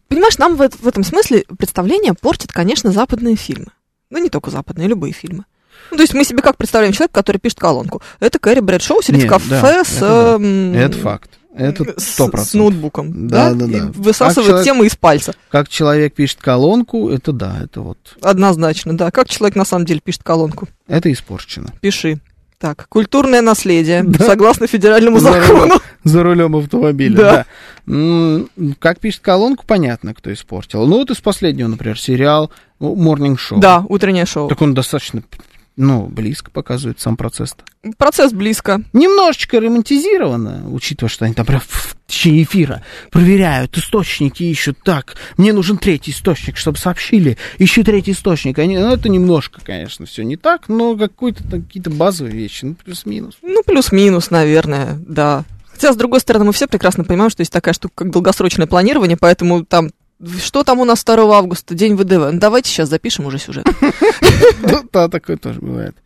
Понимаешь, 0.09 0.39
нам 0.39 0.57
в, 0.57 0.69
в 0.69 0.89
этом 0.89 1.05
смысле 1.05 1.45
представление 1.59 2.15
портит, 2.15 2.53
конечно, 2.53 2.93
западные 2.93 3.37
фильмы. 3.37 3.69
Ну, 4.11 4.19
не 4.19 4.29
только 4.29 4.51
западные, 4.51 4.89
любые 4.89 5.13
фильмы. 5.13 5.45
Ну, 5.91 5.97
то 5.97 6.03
есть 6.03 6.15
мы 6.15 6.25
себе 6.25 6.43
как 6.43 6.57
представляем 6.57 6.93
человека, 6.93 7.15
который 7.15 7.39
пишет 7.39 7.59
колонку? 7.59 8.03
Это 8.19 8.39
Кэрри 8.39 8.61
Брэдшоу 8.61 9.03
сидит 9.03 9.23
Нет, 9.23 9.27
в 9.27 9.33
кафе 9.33 9.61
да, 9.61 9.85
с... 9.85 9.97
это 9.97 10.01
да. 10.01 10.35
эм, 10.35 10.75
Это 10.75 10.99
факт. 10.99 11.31
Это 11.61 11.85
с- 12.01 12.05
сто 12.15 12.27
С 12.27 12.31
процентов. 12.31 12.55
ноутбуком, 12.55 13.29
Да, 13.29 13.53
да? 13.53 13.67
да, 13.67 13.67
да. 13.67 13.91
высасывает 13.95 14.47
человек- 14.49 14.65
темы 14.65 14.87
из 14.87 14.97
пальца. 14.97 15.35
Как 15.51 15.69
человек 15.69 16.15
пишет 16.15 16.39
колонку, 16.41 17.09
это 17.11 17.33
да, 17.33 17.59
это 17.63 17.81
вот, 17.83 17.99
Однозначно, 18.23 18.97
да. 18.97 19.11
Как 19.11 19.29
человек 19.29 19.57
на 19.57 19.65
самом 19.65 19.85
деле 19.85 20.01
пишет 20.03 20.23
колонку? 20.23 20.69
это 20.89 21.13
испорчено. 21.13 21.69
Пиши. 21.81 22.19
Так, 22.59 22.87
культурное 22.91 23.41
наследие, 23.41 24.03
Да. 24.07 24.25
согласно 24.25 24.67
федеральному 24.67 25.19
За 25.19 25.33
закону. 25.33 25.61
рулем. 25.65 25.79
За 26.05 26.23
рулем 26.23 26.57
автомобиля, 26.57 27.17
Да. 27.17 27.47
да. 27.87 28.45
Как 28.79 29.01
пишет 29.01 29.21
колонку, 29.21 29.65
понятно, 29.67 30.15
кто 30.15 30.33
испортил. 30.33 30.87
Ну, 30.87 30.99
вот 30.99 31.11
из 31.11 31.21
последнего, 31.21 31.69
например, 31.69 31.99
сериал 31.99 32.51
Morning 32.81 33.37
Show. 33.37 33.59
Да, 33.61 33.85
утреннее 33.89 34.27
шоу. 34.27 34.49
Так 34.49 34.61
он 34.63 34.75
достаточно, 34.75 35.23
ну, 35.77 36.07
близко 36.07 36.51
показывает 36.51 37.01
сам 37.01 37.17
процесс-то. 37.17 37.65
Процесс 37.97 38.33
близко. 38.33 38.83
Немножечко 38.93 39.61
романтизировано, 39.61 40.71
учитывая, 40.71 41.09
что 41.09 41.25
они 41.25 41.35
там 41.35 41.47
прям 41.47 41.61
в 41.67 41.97
течение 42.07 42.43
эфира 42.43 42.83
проверяют, 43.11 43.77
источники 43.79 44.43
ищут. 44.43 44.79
Так, 44.85 45.17
мне 45.37 45.53
нужен 45.53 45.79
третий 45.79 46.11
источник, 46.11 46.57
чтобы 46.57 46.77
сообщили. 46.77 47.39
Ищу 47.59 47.83
третий 47.85 48.13
источник. 48.13 48.59
Они, 48.59 48.77
ну, 48.77 48.93
это 48.93 49.09
немножко, 49.09 49.61
конечно, 49.65 50.07
все 50.07 50.23
не 50.23 50.37
так, 50.37 50.69
но 50.69 50.97
какой-то 50.97 51.45
какие-то 51.45 51.91
базовые 51.91 52.35
вещи, 52.35 52.67
ну, 52.67 52.75
плюс-минус. 52.75 53.37
Ну, 53.43 53.63
плюс-минус, 53.63 54.31
наверное, 54.31 54.99
да. 55.07 55.45
Хотя, 55.73 55.95
с 55.95 55.97
другой 55.97 56.21
стороны, 56.21 56.45
мы 56.45 56.53
все 56.53 56.67
прекрасно 56.67 57.05
понимаем, 57.05 57.31
что 57.31 57.41
есть 57.41 57.53
такая 57.53 57.73
штука, 57.73 57.95
как 58.05 58.11
долгосрочное 58.11 58.67
планирование, 58.67 59.17
поэтому 59.17 59.65
там 59.65 59.91
что 60.43 60.65
там 60.65 60.81
у 60.81 60.85
нас 60.85 61.05
2 61.05 61.37
августа, 61.37 61.75
день 61.75 61.95
ВДВ? 61.97 62.33
Ну, 62.33 62.39
давайте 62.39 62.71
сейчас 62.71 62.89
запишем 62.89 63.27
уже 63.27 63.39
сюжет. 63.39 63.67
Ну, 64.63 64.83
да, 64.93 65.09
такое 65.09 65.37
тоже 65.37 65.61
бывает. 65.61 65.97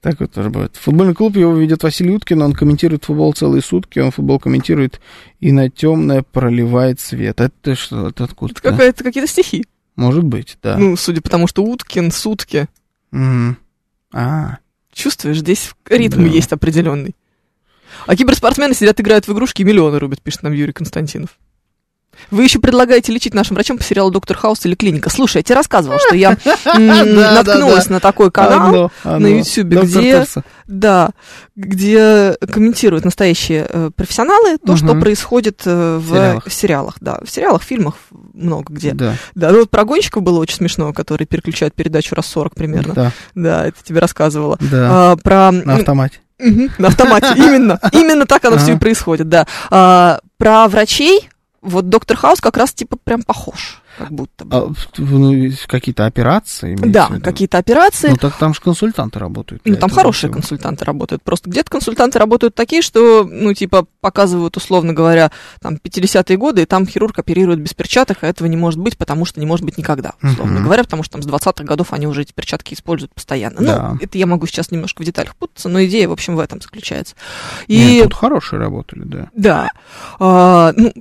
Такое 0.00 0.28
тоже 0.28 0.50
бывает. 0.50 0.76
Футбольный 0.76 1.14
клуб 1.14 1.36
его 1.36 1.54
ведет 1.54 1.82
Василий 1.82 2.10
Уткин, 2.10 2.42
он 2.42 2.52
комментирует 2.52 3.04
футбол 3.04 3.32
целые 3.32 3.62
сутки, 3.62 3.98
он 4.00 4.10
футбол 4.10 4.38
комментирует 4.38 5.00
и 5.40 5.50
на 5.52 5.70
темное 5.70 6.22
проливает 6.22 7.00
свет. 7.00 7.40
Это 7.40 7.74
что, 7.74 8.08
это 8.08 8.24
откуда? 8.24 8.52
Это 8.52 8.62
какая-то, 8.62 9.04
какие-то 9.04 9.28
стихи. 9.28 9.64
Может 9.96 10.24
быть, 10.24 10.58
да. 10.62 10.76
Ну, 10.76 10.96
судя 10.96 11.20
по 11.22 11.30
тому, 11.30 11.46
что 11.46 11.62
Уткин, 11.64 12.10
сутки. 12.10 12.68
А, 14.12 14.58
Чувствуешь, 14.92 15.38
здесь 15.38 15.72
ритм 15.88 16.22
Да. 16.22 16.28
есть 16.28 16.52
определенный. 16.52 17.16
А 18.06 18.16
киберспортсмены 18.16 18.74
сидят, 18.74 19.00
играют 19.00 19.26
в 19.26 19.32
игрушки 19.32 19.62
и 19.62 19.64
миллионы 19.64 19.98
рубят, 19.98 20.20
пишет 20.20 20.42
нам 20.42 20.52
Юрий 20.52 20.72
Константинов. 20.72 21.30
Вы 22.30 22.44
еще 22.44 22.58
предлагаете 22.58 23.12
лечить 23.12 23.34
нашим 23.34 23.54
врачам 23.54 23.78
по 23.78 23.84
сериалу 23.84 24.10
«Доктор 24.10 24.36
Хаус» 24.36 24.64
или 24.66 24.74
«Клиника». 24.74 25.10
Слушай, 25.10 25.38
я 25.38 25.42
тебе 25.42 25.56
рассказывала, 25.56 25.98
что 26.06 26.16
я 26.16 26.36
наткнулась 26.74 27.88
на 27.88 28.00
такой 28.00 28.30
канал, 28.30 28.90
на 29.04 29.26
Ютьюбе, 29.26 29.78
где- 29.82 30.24
да, 30.66 31.10
где 31.56 32.36
комментируют 32.50 33.04
настоящие 33.04 33.66
э, 33.68 33.90
профессионалы 33.94 34.58
то, 34.58 34.76
что 34.76 34.94
происходит 35.00 35.62
э, 35.66 35.98
в, 36.00 36.42
сериалах. 36.50 36.96
Да, 37.00 37.18
в 37.24 37.30
сериалах, 37.30 37.62
фильмах 37.62 37.94
много 38.32 38.72
где. 38.72 38.92
Да, 38.92 39.14
Да, 39.34 39.50
ну 39.50 39.60
вот 39.60 39.70
про 39.70 39.84
гонщиков 39.84 40.22
было 40.22 40.38
очень 40.40 40.56
смешно, 40.56 40.92
которые 40.92 41.26
переключают 41.26 41.74
передачу 41.74 42.14
раз 42.14 42.26
40 42.26 42.54
примерно. 42.54 42.94
да, 42.94 43.12
Да, 43.34 43.66
это 43.66 43.76
тебе 43.82 44.00
рассказывала. 44.00 44.56
да. 44.60 45.12
А, 45.12 45.16
про... 45.16 45.50
На 45.52 45.74
автомате. 45.76 46.18
На 46.78 46.88
автомате, 46.88 47.28
именно. 47.36 47.78
Именно 47.92 48.26
так 48.26 48.44
оно 48.44 48.58
все 48.58 48.72
и 48.72 48.76
происходит, 48.76 49.28
да. 49.28 49.46
А, 49.70 50.18
про 50.36 50.66
врачей, 50.68 51.28
вот 51.64 51.88
доктор 51.88 52.16
Хаус 52.16 52.40
как 52.40 52.56
раз 52.56 52.72
типа 52.72 52.96
прям 53.02 53.22
похож, 53.22 53.82
как 53.98 54.10
будто 54.12 54.44
бы. 54.44 54.56
А, 54.56 54.60
в- 54.66 54.88
ну, 54.98 55.50
какие-то 55.66 56.04
операции? 56.06 56.76
да, 56.76 57.08
какие-то 57.22 57.58
операции. 57.58 58.10
Ну, 58.10 58.16
так 58.16 58.36
там 58.36 58.54
же 58.54 58.60
консультанты 58.60 59.18
работают. 59.18 59.62
Ну, 59.64 59.76
там 59.76 59.88
хорошие 59.90 60.28
всего. 60.30 60.34
консультанты 60.34 60.84
работают. 60.84 61.22
Просто 61.22 61.48
где-то 61.50 61.70
консультанты 61.70 62.18
работают 62.18 62.54
такие, 62.54 62.82
что, 62.82 63.24
ну, 63.28 63.54
типа, 63.54 63.86
показывают, 64.00 64.56
условно 64.56 64.92
говоря, 64.92 65.30
там, 65.60 65.76
50-е 65.82 66.36
годы, 66.36 66.62
и 66.62 66.66
там 66.66 66.86
хирург 66.86 67.18
оперирует 67.18 67.60
без 67.60 67.72
перчаток, 67.74 68.18
а 68.22 68.26
этого 68.26 68.46
не 68.46 68.56
может 68.56 68.78
быть, 68.80 68.98
потому 68.98 69.24
что 69.24 69.40
не 69.40 69.46
может 69.46 69.64
быть 69.64 69.78
никогда, 69.78 70.12
условно 70.22 70.54
Мгм. 70.56 70.64
говоря, 70.64 70.84
потому 70.84 71.02
что 71.02 71.12
там 71.12 71.22
с 71.22 71.26
20-х 71.26 71.64
годов 71.64 71.92
они 71.92 72.06
уже 72.06 72.22
эти 72.22 72.32
перчатки 72.32 72.74
используют 72.74 73.14
постоянно. 73.14 73.60
Да. 73.60 73.90
Ну, 73.94 73.98
это 74.02 74.18
я 74.18 74.26
могу 74.26 74.46
сейчас 74.46 74.70
немножко 74.70 75.02
в 75.02 75.04
деталях 75.06 75.34
путаться, 75.36 75.68
но 75.68 75.82
идея, 75.84 76.08
в 76.08 76.12
общем, 76.12 76.36
в 76.36 76.40
этом 76.40 76.60
заключается. 76.60 77.14
И, 77.68 77.78
Нет, 77.78 78.04
тут 78.04 78.14
хорошие 78.14 78.58
работали, 78.60 79.02
да. 79.04 79.28
да, 79.34 79.70
а, 80.18 80.72
ну, 80.76 80.92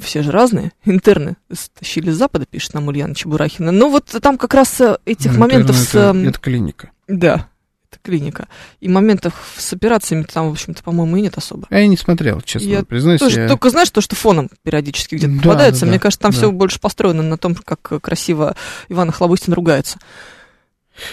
все 0.00 0.22
же 0.22 0.30
разные. 0.30 0.72
Интерны 0.84 1.36
стащили 1.52 2.10
с 2.10 2.16
Запада, 2.16 2.46
пишет 2.48 2.74
нам 2.74 2.88
Ульяна 2.88 3.14
Чебурахина. 3.14 3.72
Ну, 3.72 3.90
вот 3.90 4.06
там 4.22 4.38
как 4.38 4.54
раз 4.54 4.80
э, 4.80 4.96
этих 5.04 5.32
Ну, 5.34 5.40
моментов 5.40 5.76
с... 5.76 5.88
это- 5.90 6.10
эм, 6.10 6.28
это 6.28 6.38
клиника. 6.38 6.90
да, 7.08 7.48
это 7.90 7.98
клиника. 8.02 8.48
И 8.80 8.88
моментов 8.88 9.34
с 9.56 9.72
операциями 9.72 10.22
там, 10.24 10.48
в 10.48 10.52
общем-то, 10.52 10.82
по-моему, 10.82 11.16
и 11.16 11.20
нет 11.22 11.36
особо. 11.36 11.66
А 11.70 11.78
я 11.78 11.86
не 11.86 11.96
смотрел, 11.96 12.40
честно 12.40 12.66
Я 12.68 12.82
признаюсь. 12.84 13.20
Тоже, 13.20 13.42
я- 13.42 13.48
Только 13.48 13.68
знаешь, 13.70 13.90
то, 13.90 14.00
что 14.00 14.16
фоном 14.16 14.48
периодически 14.62 15.16
где-то 15.16 15.34
Да, 15.34 15.42
попадается, 15.42 15.80
да, 15.82 15.86
мне 15.88 15.98
да, 15.98 16.02
кажется, 16.02 16.20
там 16.22 16.30
да. 16.32 16.36
все 16.38 16.50
больше 16.50 16.80
построено 16.80 17.22
на 17.22 17.36
том, 17.36 17.54
как 17.54 17.80
красиво 18.00 18.56
Иван 18.88 19.10
Охлобыстин 19.10 19.52
ругается. 19.52 19.98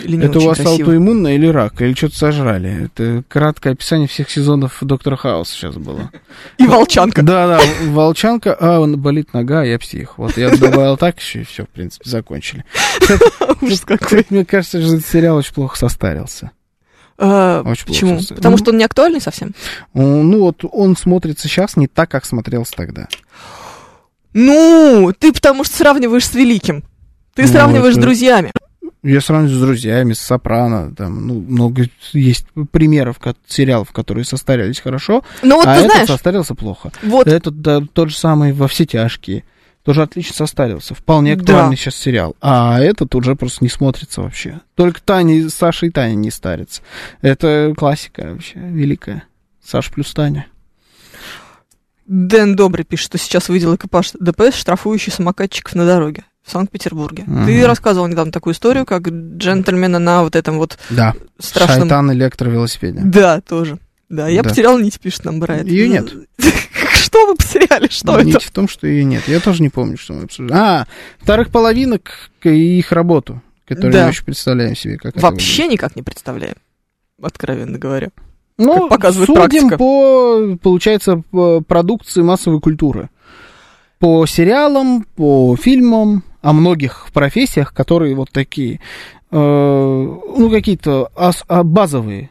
Или 0.03 0.17
не 0.17 0.25
это 0.25 0.39
у 0.39 0.45
вас 0.45 0.57
красиво? 0.57 0.77
аутоиммунное 0.89 1.35
или 1.35 1.47
рак, 1.47 1.81
или 1.81 1.93
что-то 1.93 2.17
сожрали. 2.17 2.85
Это 2.85 3.23
краткое 3.27 3.73
описание 3.73 4.07
всех 4.07 4.29
сезонов 4.29 4.77
Доктора 4.81 5.15
Хауса 5.15 5.53
сейчас 5.53 5.75
было. 5.75 6.11
И 6.57 6.67
волчанка. 6.67 7.21
Да-да, 7.23 7.59
волчанка, 7.87 8.55
а, 8.59 8.79
он 8.79 8.99
болит 8.99 9.33
нога, 9.33 9.63
я 9.63 9.79
псих. 9.79 10.17
Вот 10.17 10.37
я 10.37 10.55
добавил 10.55 10.97
так 10.97 11.19
еще, 11.19 11.41
и 11.41 11.43
все, 11.45 11.63
в 11.65 11.69
принципе, 11.69 12.09
закончили. 12.09 12.65
Мне 14.29 14.45
кажется, 14.45 14.81
что 14.81 14.95
этот 14.95 15.07
сериал 15.07 15.37
очень 15.37 15.53
плохо 15.53 15.77
состарился. 15.77 16.51
А, 17.17 17.61
Очень 17.65 17.85
Почему? 17.87 18.19
Потому 18.29 18.57
что 18.57 18.71
он 18.71 18.77
не 18.77 18.85
актуальный 18.85 19.19
совсем? 19.19 19.53
Ну 19.93 20.39
вот, 20.39 20.63
он 20.63 20.95
смотрится 20.95 21.47
сейчас 21.47 21.75
не 21.75 21.87
так, 21.87 22.09
как 22.09 22.25
смотрелся 22.25 22.73
тогда. 22.75 23.07
Ну, 24.33 25.11
ты 25.17 25.33
потому 25.33 25.63
что 25.63 25.75
сравниваешь 25.75 26.25
с 26.27 26.33
великим. 26.33 26.83
Ты 27.35 27.43
Ну, 27.43 27.47
сравниваешь 27.49 27.95
с 27.95 27.97
друзьями. 27.97 28.51
Я 29.01 29.21
сравниваю 29.21 29.57
с 29.57 29.61
друзьями, 29.61 30.11
с 30.13 30.19
Сопрано, 30.19 30.93
там, 30.93 31.25
ну, 31.25 31.35
много 31.39 31.85
есть 32.11 32.45
примеров 32.71 33.17
ко- 33.17 33.35
сериалов, 33.47 33.91
которые 33.93 34.25
состарились 34.25 34.81
хорошо, 34.81 35.23
Но 35.41 35.55
вот 35.55 35.67
а 35.67 35.75
ты 35.75 35.79
этот 35.81 35.91
знаешь, 35.93 36.07
состарился 36.09 36.53
плохо. 36.53 36.91
вот 37.03 37.25
Этот 37.27 37.61
да, 37.61 37.81
тот 37.93 38.09
же 38.09 38.17
самый 38.17 38.51
во 38.51 38.67
все 38.67 38.85
тяжкие. 38.85 39.45
Тоже 39.85 40.01
отлично 40.01 40.35
состарился. 40.35 40.93
Вполне 40.93 41.35
Да. 41.37 41.41
актуальный 41.41 41.77
сейчас 41.77 41.95
сериал. 41.95 42.35
А 42.41 42.79
этот 42.81 43.15
уже 43.15 43.35
просто 43.35 43.63
не 43.63 43.69
смотрится 43.69 44.21
вообще. 44.21 44.59
Только 44.75 45.01
Таня, 45.01 45.49
Саша 45.49 45.85
и 45.85 45.89
Таня 45.89 46.15
не 46.15 46.29
старятся. 46.29 46.81
Это 47.21 47.73
классика 47.77 48.31
вообще, 48.33 48.59
великая. 48.59 49.23
Саша 49.63 49.91
плюс 49.93 50.13
Таня. 50.13 50.47
Дэн 52.05 52.55
Добрый 52.55 52.83
пишет, 52.85 53.05
что 53.05 53.17
сейчас 53.17 53.49
выделил 53.49 53.75
экипаж 53.75 54.11
ДПС, 54.19 54.55
штрафующий 54.55 55.11
самокатчиков 55.11 55.75
на 55.75 55.85
дороге 55.85 56.23
в 56.49 56.51
Санкт-Петербурге. 56.51 57.23
Мгм. 57.27 57.45
Ты 57.45 57.65
рассказывал 57.65 58.07
недавно 58.07 58.31
такую 58.31 58.53
историю, 58.53 58.85
как 58.85 59.07
джентльмена 59.07 59.99
на 59.99 60.23
вот 60.23 60.35
этом 60.35 60.57
вот 60.57 60.77
Да. 60.89 61.13
страшном... 61.39 61.81
Шайтан 61.81 62.11
электровелосипеде. 62.13 62.99
Да, 63.03 63.41
тоже. 63.41 63.77
Да, 64.09 64.27
я 64.27 64.41
Да. 64.41 64.49
потерял 64.49 64.79
нить, 64.79 64.99
пишет 64.99 65.25
нам 65.25 65.39
Брайт. 65.39 65.67
Ее 65.67 65.87
нет. 65.87 66.11
Что 66.93 67.27
вы 67.27 67.35
потеряли? 67.35 67.87
Что 67.89 68.19
Нить 68.21 68.35
это? 68.35 68.45
в 68.45 68.51
том, 68.51 68.67
что 68.67 68.87
ее 68.87 69.03
нет. 69.03 69.23
Я 69.27 69.39
тоже 69.39 69.61
не 69.61 69.69
помню, 69.69 69.97
что 69.97 70.13
мы 70.13 70.23
обсуждали. 70.23 70.59
А, 70.59 70.87
вторых 71.19 71.49
половинок 71.49 72.31
и 72.43 72.77
их 72.79 72.91
работу, 72.91 73.41
которую 73.67 73.93
Да. 73.93 74.03
мы 74.05 74.09
еще 74.11 74.23
представляем 74.23 74.75
себе. 74.75 74.97
Как 74.97 75.15
это 75.15 75.21
Вообще 75.25 75.67
никак 75.67 75.95
не 75.95 76.01
представляем, 76.03 76.55
откровенно 77.21 77.77
говоря. 77.77 78.09
Ну, 78.57 78.89
показывает 78.89 79.27
судим 79.27 79.69
практика. 79.69 79.77
по, 79.77 80.57
получается, 80.61 81.23
по 81.31 81.61
продукции 81.61 82.21
массовой 82.21 82.59
культуры. 82.59 83.09
По 83.99 84.25
сериалам, 84.25 85.03
по 85.15 85.55
фильмам, 85.55 86.23
о 86.41 86.53
многих 86.53 87.07
профессиях, 87.13 87.73
которые 87.73 88.15
вот 88.15 88.29
такие, 88.31 88.79
э, 89.31 89.37
ну, 89.37 90.49
какие-то 90.49 91.11
ас- 91.15 91.43
а, 91.47 91.63
базовые. 91.63 92.29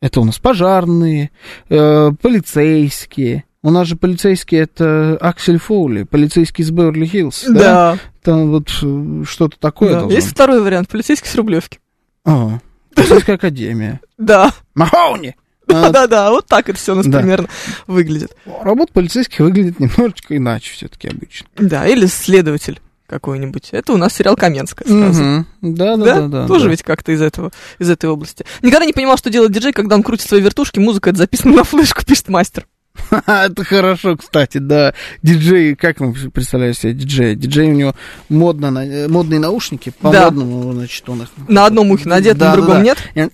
Это 0.00 0.20
у 0.20 0.24
нас 0.24 0.38
пожарные, 0.38 1.30
э, 1.70 2.10
полицейские. 2.20 3.44
У 3.62 3.70
нас 3.70 3.86
же 3.88 3.96
полицейский 3.96 4.58
это 4.58 5.16
Аксель 5.20 5.58
Фоули, 5.58 6.02
полицейский 6.02 6.62
из 6.62 6.70
Беверли-Хиллз. 6.70 7.46
Да? 7.54 7.96
Там 8.22 8.50
вот 8.50 8.68
э, 8.82 9.22
что-то 9.26 9.58
такое 9.58 10.00
Да. 10.00 10.06
Есть 10.12 10.26
быть. 10.26 10.34
второй 10.34 10.60
вариант, 10.60 10.88
полицейский 10.90 11.28
с 11.30 11.34
Рублевки. 11.34 11.78
А, 12.26 12.58
полицейская 12.94 13.36
академия. 13.36 14.00
Да, 14.18 14.52
Махоуни! 14.74 15.34
А, 15.66 15.88
да-да, 15.90 16.30
вот 16.30 16.46
так 16.46 16.68
это 16.68 16.78
все 16.78 16.92
у 16.92 16.96
нас 16.96 17.06
Да. 17.06 17.18
примерно 17.20 17.48
выглядит. 17.86 18.36
Работа 18.62 18.92
полицейских 18.92 19.40
выглядит 19.40 19.80
немножечко 19.80 20.36
иначе 20.36 20.72
все-таки 20.72 21.08
обычно. 21.08 21.48
Да, 21.56 21.86
или 21.88 22.04
следователь 22.06 22.80
какой-нибудь. 23.06 23.68
Это 23.72 23.92
у 23.92 23.96
нас 23.96 24.14
сериал 24.14 24.36
Каменская 24.36 24.86
сразу. 24.88 25.22
Мгм. 25.22 25.46
Да, 25.62 25.96
да, 25.96 26.04
Да, 26.04 26.14
да, 26.22 26.28
да. 26.28 26.46
тоже 26.46 26.64
да. 26.64 26.70
ведь 26.70 26.82
как-то 26.82 27.12
из 27.12 27.20
этого, 27.22 27.50
из 27.78 27.90
этой 27.90 28.08
области. 28.08 28.44
Никогда 28.62 28.86
не 28.86 28.92
понимал, 28.92 29.16
что 29.18 29.30
делает 29.30 29.52
диджей, 29.52 29.72
когда 29.72 29.96
он 29.96 30.02
крутит 30.02 30.28
свои 30.28 30.40
вертушки, 30.40 30.78
музыка 30.78 31.10
это 31.10 31.18
записана 31.18 31.56
на 31.56 31.64
флешку, 31.64 32.04
пишет 32.04 32.28
мастер. 32.28 32.66
Это 33.26 33.64
хорошо, 33.64 34.16
кстати, 34.16 34.58
да. 34.58 34.94
Диджей, 35.20 35.74
как 35.74 35.98
вы 35.98 36.14
представляете 36.30 36.80
себе 36.80 36.92
диджея? 36.92 37.34
Диджей 37.34 37.68
у 37.68 37.72
него 37.74 37.94
модно, 38.28 38.70
на- 38.70 38.86
э, 38.86 39.08
модные 39.08 39.40
наушники, 39.40 39.92
по 40.00 40.12
Да. 40.12 40.30
значит, 40.30 41.08
он 41.08 41.22
их... 41.22 41.28
На 41.48 41.66
одном 41.66 41.90
ухе 41.90 42.08
надет, 42.08 42.38
Да, 42.38 42.50
на 42.50 42.50
да, 42.52 42.56
другом 42.56 42.76
да. 42.76 42.82
нет. 42.82 42.98
И 43.16 43.20
он 43.22 43.30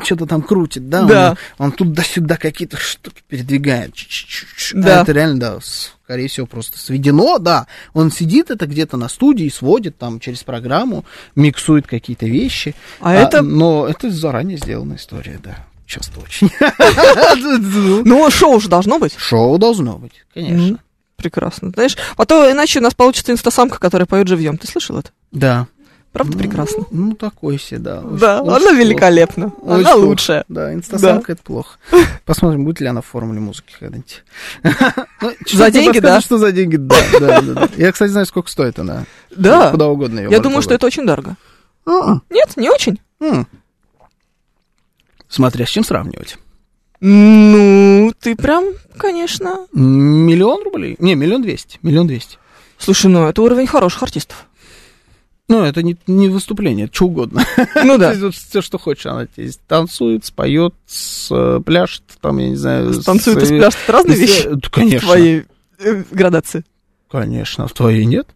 что-то 0.00 0.26
там 0.26 0.42
крутит, 0.42 0.88
да? 0.88 1.02
Да. 1.02 1.30
Он, 1.58 1.66
он 1.66 1.72
туда-сюда 1.72 2.36
какие-то 2.36 2.76
штуки 2.76 3.20
передвигает. 3.26 3.94
Да. 4.74 5.00
А 5.00 5.02
это 5.02 5.10
реально, 5.10 5.40
да, 5.40 5.58
скорее 6.08 6.26
всего, 6.28 6.46
просто 6.46 6.78
сведено, 6.78 7.38
да. 7.38 7.66
Он 7.92 8.10
сидит 8.10 8.50
это 8.50 8.66
где-то 8.66 8.96
на 8.96 9.10
студии, 9.10 9.46
сводит 9.50 9.98
там 9.98 10.20
через 10.20 10.42
программу, 10.42 11.04
миксует 11.36 11.86
какие-то 11.86 12.24
вещи. 12.24 12.74
А 13.00 13.12
это- 13.12 13.42
Но 13.42 13.86
это 13.86 14.10
заранее 14.10 14.56
сделанная 14.56 14.96
история, 14.96 15.38
да. 15.44 15.66
Часто 15.86 16.20
очень. 16.20 16.50
Ну, 18.06 18.30
шоу 18.30 18.58
же 18.58 18.70
должно 18.70 18.98
быть. 18.98 19.14
Шоу 19.18 19.58
должно 19.58 19.98
быть, 19.98 20.24
конечно. 20.32 20.78
Прекрасно. 21.16 21.70
Знаешь, 21.74 21.98
а 22.16 22.24
то 22.24 22.50
иначе 22.50 22.78
у 22.78 22.82
нас 22.82 22.94
получится 22.94 23.32
инстасамка, 23.32 23.78
которая 23.78 24.06
поет 24.06 24.28
живьем. 24.28 24.56
Ты 24.56 24.66
слышал 24.66 24.98
это? 24.98 25.10
Да. 25.32 25.66
Правда 26.12 26.32
Ну, 26.32 26.38
прекрасно? 26.38 26.84
Ну, 26.90 27.14
такой 27.14 27.58
себе, 27.58 27.78
да. 27.80 28.00
Очень- 28.00 28.18
Да, 28.18 28.42
очень 28.42 28.66
она 28.68 28.72
великолепна. 28.78 29.46
Очень 29.60 29.80
Она 29.84 29.92
плохо. 29.92 30.06
лучшая. 30.06 30.44
Да, 30.48 30.72
инстасамка 30.72 31.32
это 31.32 31.42
плохо. 31.42 31.78
Посмотрим, 32.24 32.64
будет 32.64 32.80
ли 32.80 32.86
она 32.86 33.02
в 33.02 33.06
формуле 33.06 33.40
музыки 33.40 33.74
когда-нибудь. 33.78 34.24
Ну, 35.20 35.32
За 35.52 35.70
деньги, 35.70 35.98
да? 35.98 36.20
Что 36.20 36.38
за 36.38 36.52
деньги, 36.52 36.76
да, 36.76 36.96
да, 37.20 37.40
да, 37.40 37.54
да. 37.54 37.68
Я, 37.76 37.92
кстати, 37.92 38.10
знаю, 38.10 38.24
сколько 38.26 38.50
стоит 38.50 38.78
она. 38.78 39.04
Да. 39.36 39.70
Куда 39.70 39.88
угодно 39.88 40.20
ее 40.20 40.30
Я 40.30 40.40
думаю, 40.40 40.62
что 40.62 40.74
это 40.74 40.86
очень 40.86 41.06
дорого. 41.06 41.36
Нет, 42.30 42.56
не 42.56 42.70
очень. 42.70 43.00
Смотря 45.28 45.66
с 45.66 45.68
чем 45.68 45.84
сравнивать. 45.84 46.38
Ну, 47.00 48.12
ты 48.20 48.34
прям, 48.34 48.64
конечно. 48.96 49.66
Миллион 49.72 50.64
рублей? 50.64 50.96
Не, 50.98 51.14
миллион 51.14 51.42
двести. 51.42 51.78
Миллион 51.82 52.06
двести. 52.06 52.38
Слушай, 52.78 53.06
ну 53.08 53.26
это 53.28 53.42
уровень 53.42 53.66
хороших 53.66 54.02
артистов. 54.02 54.46
Ну, 55.48 55.62
это 55.64 55.82
не, 55.82 55.96
не 56.06 56.28
выступление, 56.28 56.86
это 56.86 56.94
что 56.94 57.06
угодно. 57.06 57.42
Ну 57.84 57.96
да. 57.96 58.14
вот 58.20 58.34
все, 58.34 58.60
что 58.60 58.78
хочешь, 58.78 59.06
она 59.06 59.26
здесь 59.36 59.58
танцует, 59.66 60.24
споет, 60.26 60.74
э, 61.30 61.60
пляшет, 61.64 62.02
там, 62.20 62.38
я 62.38 62.50
не 62.50 62.56
знаю... 62.56 62.92
Танцует 63.02 63.42
и 63.42 63.46
спляшет. 63.46 63.78
Это 63.84 63.92
разные 63.92 64.18
вещи 64.18 64.42
э, 64.46 64.54
в 64.54 64.70
Конечно. 64.70 65.00
твоей 65.00 65.44
э, 65.78 66.04
градации. 66.10 66.64
Конечно, 67.10 67.66
в 67.66 67.72
твоей 67.72 68.04
нет. 68.04 68.28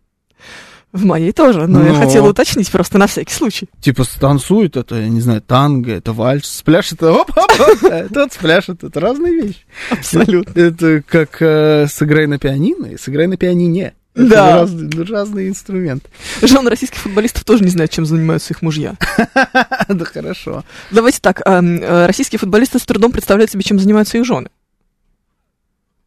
В 0.93 1.05
моей 1.07 1.33
тоже, 1.33 1.67
но 1.67 1.83
я 1.85 1.93
Но- 1.93 2.01
хотела 2.01 2.29
уточнить 2.31 2.71
просто 2.71 2.99
на 2.99 3.07
всякий 3.07 3.33
случай. 3.33 3.69
Типа 3.81 4.05
станцует, 4.05 4.77
это, 4.77 4.97
я 4.97 5.09
не 5.09 5.21
знаю, 5.23 5.41
танго, 5.41 5.91
это 5.93 6.13
вальс, 6.13 6.47
спляшет, 6.47 6.95
это 7.03 7.13
оп 7.13 7.31
оп 7.31 7.51
оп, 7.61 8.13
тот 8.13 8.33
спляшет, 8.33 8.85
это 8.85 9.01
разные 9.01 9.33
вещи. 9.35 9.61
Абсолютно. 9.91 10.59
Это 10.59 11.03
как 11.07 11.41
э, 11.41 11.87
сыграй 11.91 12.27
на 12.27 12.39
пианино 12.39 12.87
и 12.87 12.99
сыграй 12.99 13.27
на 13.27 13.37
пианине. 13.39 13.95
Да. 14.15 14.59
разные, 14.59 15.05
разные 15.05 15.49
инструменты. 15.49 16.09
Жен 16.43 16.69
российских 16.69 16.99
футболистов 16.99 17.45
тоже 17.45 17.65
не 17.65 17.71
знает, 17.71 17.91
чем 17.91 18.05
занимаются 18.05 18.53
их 18.53 18.63
мужья. 18.63 18.95
Да 19.89 20.05
хорошо. 20.05 20.65
Давайте 20.91 21.19
так, 21.21 21.43
эм, 21.47 21.83
э, 21.83 22.07
российские 22.07 22.39
футболисты 22.39 22.79
с 22.79 22.83
трудом 22.83 23.13
представляют 23.13 23.51
себе, 23.51 23.63
чем 23.63 23.79
занимаются 23.79 24.19
их 24.19 24.25
жены. 24.25 24.49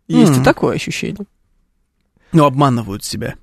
Есть 0.08 0.38
и 0.38 0.44
такое 0.44 0.76
ощущение. 0.76 1.26
Ну, 2.32 2.46
обманывают 2.46 3.04
себя. 3.04 3.36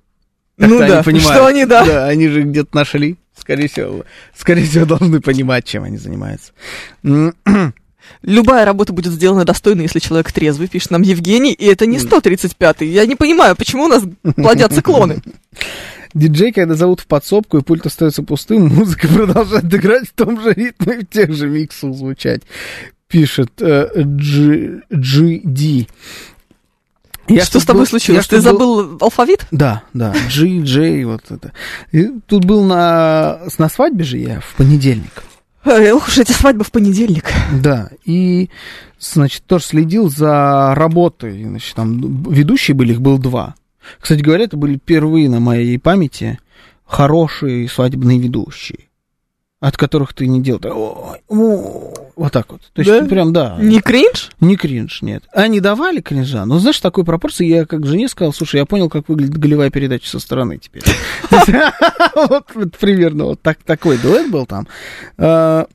Ну 0.57 0.79
да, 0.79 1.03
что 1.03 1.47
они, 1.47 1.65
да. 1.65 1.85
Да, 1.85 2.07
они 2.07 2.29
же 2.29 2.43
где-то 2.43 2.77
нашли. 2.77 3.17
Скорее 3.37 3.69
всего, 3.69 4.05
скорее 4.37 4.67
всего, 4.67 4.85
должны 4.99 5.21
понимать, 5.21 5.65
чем 5.65 5.85
они 5.85 5.97
занимаются. 5.97 6.53
Любая 8.23 8.65
работа 8.65 8.93
будет 8.93 9.13
сделана 9.13 9.45
достойно, 9.45 9.83
если 9.83 9.99
человек 9.99 10.31
трезвый, 10.33 10.69
пишет 10.69 10.91
нам 10.91 11.03
Евгений, 11.03 11.53
и 11.53 11.67
это 11.67 11.87
не 11.87 11.99
135-й. 11.99 12.87
Я 12.87 13.07
не 13.07 13.17
понимаю, 13.17 13.57
почему 13.57 13.85
у 13.85 13.89
нас 13.89 14.03
плодятся 14.37 14.83
клоны. 14.83 15.23
Диджей, 16.15 16.53
когда 16.53 16.75
зовут 16.75 17.01
в 17.01 17.07
подсобку 17.07 17.59
и 17.59 17.63
пульт 17.63 17.87
остается 17.87 18.23
пустым, 18.23 18.69
музыка 18.75 19.09
продолжает 19.09 19.73
играть 19.73 20.09
в 20.09 20.13
том 20.13 20.41
же 20.41 20.53
ритме, 20.53 20.99
в 21.01 21.07
тех 21.07 21.33
же 21.33 21.49
миксах 21.49 21.95
звучать, 21.95 22.43
пишет 23.09 23.51
э, 23.61 23.89
G- 23.95 24.83
GD. 24.91 25.89
Я 27.29 27.45
Что 27.45 27.61
с 27.61 27.65
тобой 27.65 27.83
был- 27.83 27.87
случилось? 27.87 28.27
Ты 28.27 28.37
был- 28.37 28.43
забыл 28.43 28.99
алфавит? 29.01 29.47
Да, 29.53 29.85
да, 29.95 30.13
G, 30.29 30.59
J, 30.59 31.05
вот 31.07 31.23
это. 31.31 31.53
И 31.93 32.11
тут 32.27 32.45
был 32.45 32.65
на, 32.65 33.41
на 33.59 33.69
свадьбе 33.71 34.05
же 34.05 34.19
я 34.19 34.41
в 34.41 34.55
понедельник. 34.57 35.23
Ох 35.65 36.09
уж 36.09 36.19
эти 36.19 36.33
свадьбы 36.33 36.65
в 36.65 36.73
понедельник. 36.73 37.33
Да, 37.63 37.91
и, 38.05 38.51
значит, 38.99 39.45
тоже 39.45 39.65
следил 39.65 40.11
за 40.11 40.75
работой. 40.75 41.45
Значит, 41.45 41.75
там 41.77 42.23
ведущие 42.25 42.75
были, 42.75 42.93
их 42.93 43.01
было 43.01 43.19
два. 43.19 43.55
Кстати 44.01 44.21
говоря, 44.21 44.45
это 44.45 44.57
были 44.57 44.77
впервые 44.77 45.29
на 45.29 45.41
моей 45.41 45.79
памяти 45.79 46.39
хорошие 46.85 47.69
свадебные 47.69 48.19
ведущие. 48.19 48.89
От 49.63 49.77
которых 49.77 50.13
ты 50.13 50.27
не 50.27 50.41
делаешь. 50.43 50.75
Ой, 50.75 51.21
о, 51.29 51.95
вот 52.17 52.33
так 52.33 52.51
вот. 52.51 52.63
То 52.73 52.83
есть 52.83 52.91
Да? 52.91 53.05
прям, 53.07 53.33
да. 53.33 53.57
Не 53.61 53.81
кринж? 53.81 54.33
Не 54.41 54.57
кринж, 54.57 55.03
нет. 55.03 55.23
Они 55.33 55.61
давали 55.61 56.01
кринжа, 56.01 56.45
но 56.47 56.59
знаешь, 56.59 56.81
такой 56.81 57.05
пропорции, 57.05 57.47
я 57.47 57.65
как 57.65 57.87
жене 57.87 58.09
сказал, 58.09 58.33
слушай, 58.33 58.57
я 58.57 58.67
понял, 58.67 58.89
как 58.91 59.09
выглядит 59.09 59.39
голевая 59.39 59.71
передача 59.71 60.09
со 60.09 60.19
стороны 60.19 60.59
теперь. 60.59 60.83
Вот 62.15 62.77
примерно 62.79 63.27
вот 63.27 63.41
так 63.41 63.59
такой 63.63 63.99
дуэт 63.99 64.31
был 64.33 64.47
там. 64.47 64.67
А, 65.17 65.67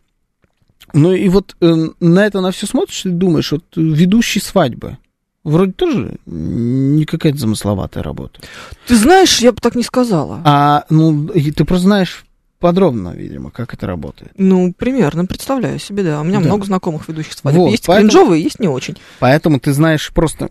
Ну 0.94 1.14
и 1.14 1.30
вот 1.30 1.56
э, 1.62 1.88
на 2.02 2.26
это 2.26 2.42
на 2.42 2.52
все 2.52 2.68
смотришь 2.68 3.06
и 3.06 3.10
думаешь, 3.10 3.54
вот 3.54 3.64
ведущий 3.78 4.42
свадьбы, 4.42 4.98
вроде 5.46 5.72
тоже 5.72 6.18
не 6.26 7.06
какая-то 7.06 7.38
замысловатая 7.38 8.04
работа. 8.04 8.42
Ты 8.86 8.98
знаешь, 8.98 9.40
я 9.40 9.54
бы 9.54 9.60
так 9.62 9.76
не 9.76 9.84
сказала. 9.84 10.42
А, 10.44 10.84
ну, 10.90 11.28
ты 11.30 11.64
просто 11.64 11.86
знаешь 11.88 12.26
подробно, 12.60 13.10
видимо, 13.10 13.52
как 13.52 13.74
это 13.74 13.88
работает. 13.88 14.32
Ну, 14.38 14.74
примерно, 14.74 15.26
представляю 15.26 15.80
себе, 15.80 16.04
да. 16.04 16.22
У 16.22 16.24
меня 16.24 16.40
Да. 16.40 16.46
много 16.46 16.66
знакомых 16.66 17.08
ведущих 17.08 17.34
свадеб. 17.34 17.60
Вот, 17.60 17.70
есть 17.72 17.86
поэтому- 17.86 18.10
кринжовые, 18.10 18.44
есть 18.44 18.60
не 18.60 18.68
очень. 18.68 18.98
Поэтому 19.20 19.60
ты 19.60 19.74
знаешь 19.74 20.12
просто 20.14 20.50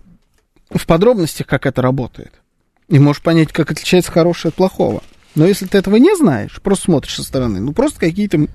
в 0.71 0.87
подробностях, 0.87 1.47
как 1.47 1.67
это 1.67 1.83
работает. 1.83 2.33
И 2.89 2.99
можешь 2.99 3.23
понять, 3.23 3.53
как 3.53 3.71
отличается 3.71 4.13
хорошее 4.13 4.51
от 4.51 4.55
плохого. 4.55 5.03
Но 5.35 5.45
если 5.45 5.67
ты 5.67 5.79
этого 5.79 5.97
не 5.97 6.15
знаешь, 6.17 6.61
просто 6.63 6.85
смотришь 6.87 7.17
со 7.17 7.23
стороны, 7.25 7.61
ну 7.61 7.73
просто 7.73 7.99
какие-то 8.01 8.47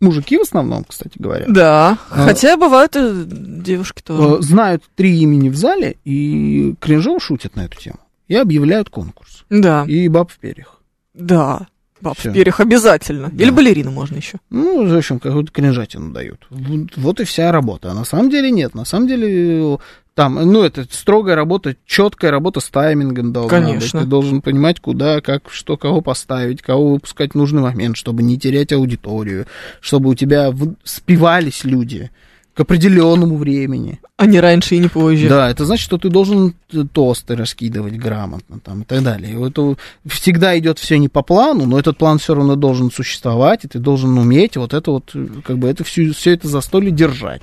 мужики 0.00 0.38
в 0.38 0.42
основном, 0.42 0.84
кстати 0.84 1.18
говоря, 1.18 1.44
Да. 1.48 1.98
А- 2.10 2.24
Хотя 2.24 2.56
бывают 2.56 2.96
и 2.96 3.24
девушки 3.26 4.00
тоже. 4.02 4.38
э, 4.38 4.42
знают 4.42 4.82
три 4.96 5.18
имени 5.18 5.48
в 5.50 5.56
зале 5.56 5.96
и 6.04 6.74
кринжово 6.80 7.20
шутят 7.20 7.54
на 7.56 7.66
эту 7.66 7.76
тему. 7.78 7.98
И 8.28 8.34
объявляют 8.34 8.88
конкурс. 8.88 9.44
Да. 9.50 9.84
И 9.86 10.08
баб 10.08 10.30
в 10.30 10.38
перьях. 10.38 10.80
Да. 11.14 11.66
Баб 12.00 12.18
Всё. 12.18 12.30
в 12.30 12.34
перьях 12.34 12.60
обязательно. 12.60 13.28
Да. 13.32 13.44
Или 13.44 13.50
балерину 13.50 13.90
можно 13.90 14.16
еще. 14.16 14.38
Ну, 14.50 14.86
в 14.86 14.96
общем, 14.96 15.18
какую-то 15.18 15.52
кринжатину 15.52 16.12
дают. 16.12 16.46
Вот, 16.50 17.20
и 17.20 17.24
вся 17.24 17.52
работа. 17.52 17.90
А 17.90 17.94
на 17.94 18.04
самом 18.04 18.30
деле 18.30 18.50
нет. 18.50 18.74
На 18.74 18.84
самом 18.84 19.08
деле 19.08 19.74
э, 19.74 19.78
там, 20.14 20.34
ну, 20.34 20.62
это 20.62 20.86
строгая 20.90 21.36
работа, 21.36 21.76
четкая 21.86 22.30
работа 22.30 22.60
с 22.60 22.68
таймингом 22.68 23.32
должна 23.32 23.58
Конечно. 23.58 24.00
быть. 24.00 24.04
Ты 24.04 24.10
должен 24.10 24.42
понимать, 24.42 24.80
куда, 24.80 25.20
как, 25.20 25.50
что, 25.50 25.76
кого 25.76 26.00
поставить, 26.00 26.62
кого 26.62 26.92
выпускать 26.92 27.32
в 27.32 27.34
нужный 27.36 27.62
момент, 27.62 27.96
чтобы 27.96 28.22
не 28.22 28.38
терять 28.38 28.72
аудиторию, 28.72 29.46
чтобы 29.80 30.10
у 30.10 30.14
тебя 30.14 30.52
спивались 30.84 31.64
люди 31.64 32.10
к 32.54 32.60
определенному 32.60 33.36
времени. 33.36 34.00
А 34.16 34.26
не 34.26 34.40
раньше 34.40 34.74
и 34.74 34.78
не 34.78 34.88
позже. 34.88 35.28
Да, 35.28 35.50
это 35.50 35.64
значит, 35.64 35.84
что 35.84 35.98
ты 35.98 36.08
должен 36.08 36.54
тосты 36.92 37.36
раскидывать 37.36 37.96
грамотно 37.96 38.60
там, 38.60 38.82
и 38.82 38.84
так 38.84 39.02
далее. 39.02 39.46
Это 39.46 39.76
всегда 40.06 40.58
идет 40.58 40.78
все 40.78 40.98
не 40.98 41.08
по 41.08 41.22
плану, 41.22 41.66
но 41.66 41.78
этот 41.78 41.96
план 41.96 42.18
все 42.18 42.34
равно 42.34 42.56
должен 42.56 42.90
существовать, 42.90 43.64
и 43.64 43.68
ты 43.68 43.78
должен 43.78 44.18
уметь 44.18 44.56
вот 44.56 44.74
это 44.74 44.90
вот, 44.90 45.14
как 45.44 45.58
бы 45.58 45.68
это 45.68 45.84
все, 45.84 46.12
все 46.12 46.32
это 46.32 46.48
застолье 46.48 46.90
держать. 46.90 47.42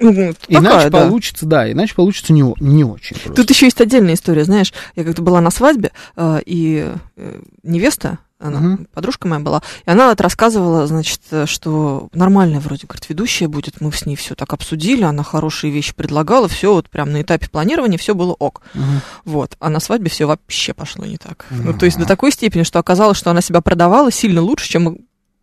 Вот 0.00 0.36
Иначе 0.48 0.68
такая, 0.68 0.90
да. 0.90 1.00
получится, 1.02 1.46
да, 1.46 1.70
иначе 1.70 1.94
получится 1.94 2.32
не, 2.32 2.42
не 2.58 2.84
очень 2.84 3.16
просто. 3.16 3.34
Тут 3.34 3.50
еще 3.50 3.66
есть 3.66 3.80
отдельная 3.82 4.14
история, 4.14 4.44
знаешь, 4.44 4.72
я 4.96 5.04
как-то 5.04 5.20
была 5.20 5.42
на 5.42 5.50
свадьбе, 5.50 5.92
э, 6.16 6.40
и 6.46 6.90
э, 7.16 7.40
невеста, 7.62 8.18
она, 8.40 8.58
Мгм. 8.60 8.86
подружка 8.92 9.28
моя 9.28 9.40
была, 9.40 9.62
и 9.84 9.90
она 9.90 10.08
вот 10.08 10.20
рассказывала, 10.20 10.86
значит, 10.86 11.20
что 11.44 12.08
нормальная 12.12 12.60
вроде, 12.60 12.86
говорит, 12.86 13.08
ведущая 13.08 13.48
будет, 13.48 13.80
мы 13.80 13.92
с 13.92 14.06
ней 14.06 14.16
все 14.16 14.34
так 14.34 14.52
обсудили, 14.52 15.02
она 15.02 15.22
хорошие 15.22 15.70
вещи 15.70 15.94
предлагала, 15.94 16.48
все 16.48 16.72
вот 16.72 16.88
прям 16.88 17.12
на 17.12 17.22
этапе 17.22 17.48
планирования 17.48 17.98
все 17.98 18.14
было 18.14 18.32
ок. 18.32 18.62
Мгм. 18.74 19.00
Вот, 19.24 19.56
а 19.60 19.68
на 19.68 19.80
свадьбе 19.80 20.10
все 20.10 20.26
вообще 20.26 20.72
пошло 20.74 21.04
не 21.04 21.18
так. 21.18 21.46
Ну, 21.50 21.74
то 21.76 21.84
есть 21.84 21.98
до 21.98 22.06
такой 22.06 22.32
степени, 22.32 22.62
что 22.62 22.78
оказалось, 22.78 23.18
что 23.18 23.30
она 23.30 23.40
себя 23.42 23.60
продавала 23.60 24.10
сильно 24.10 24.40
лучше, 24.40 24.68
чем 24.68 24.98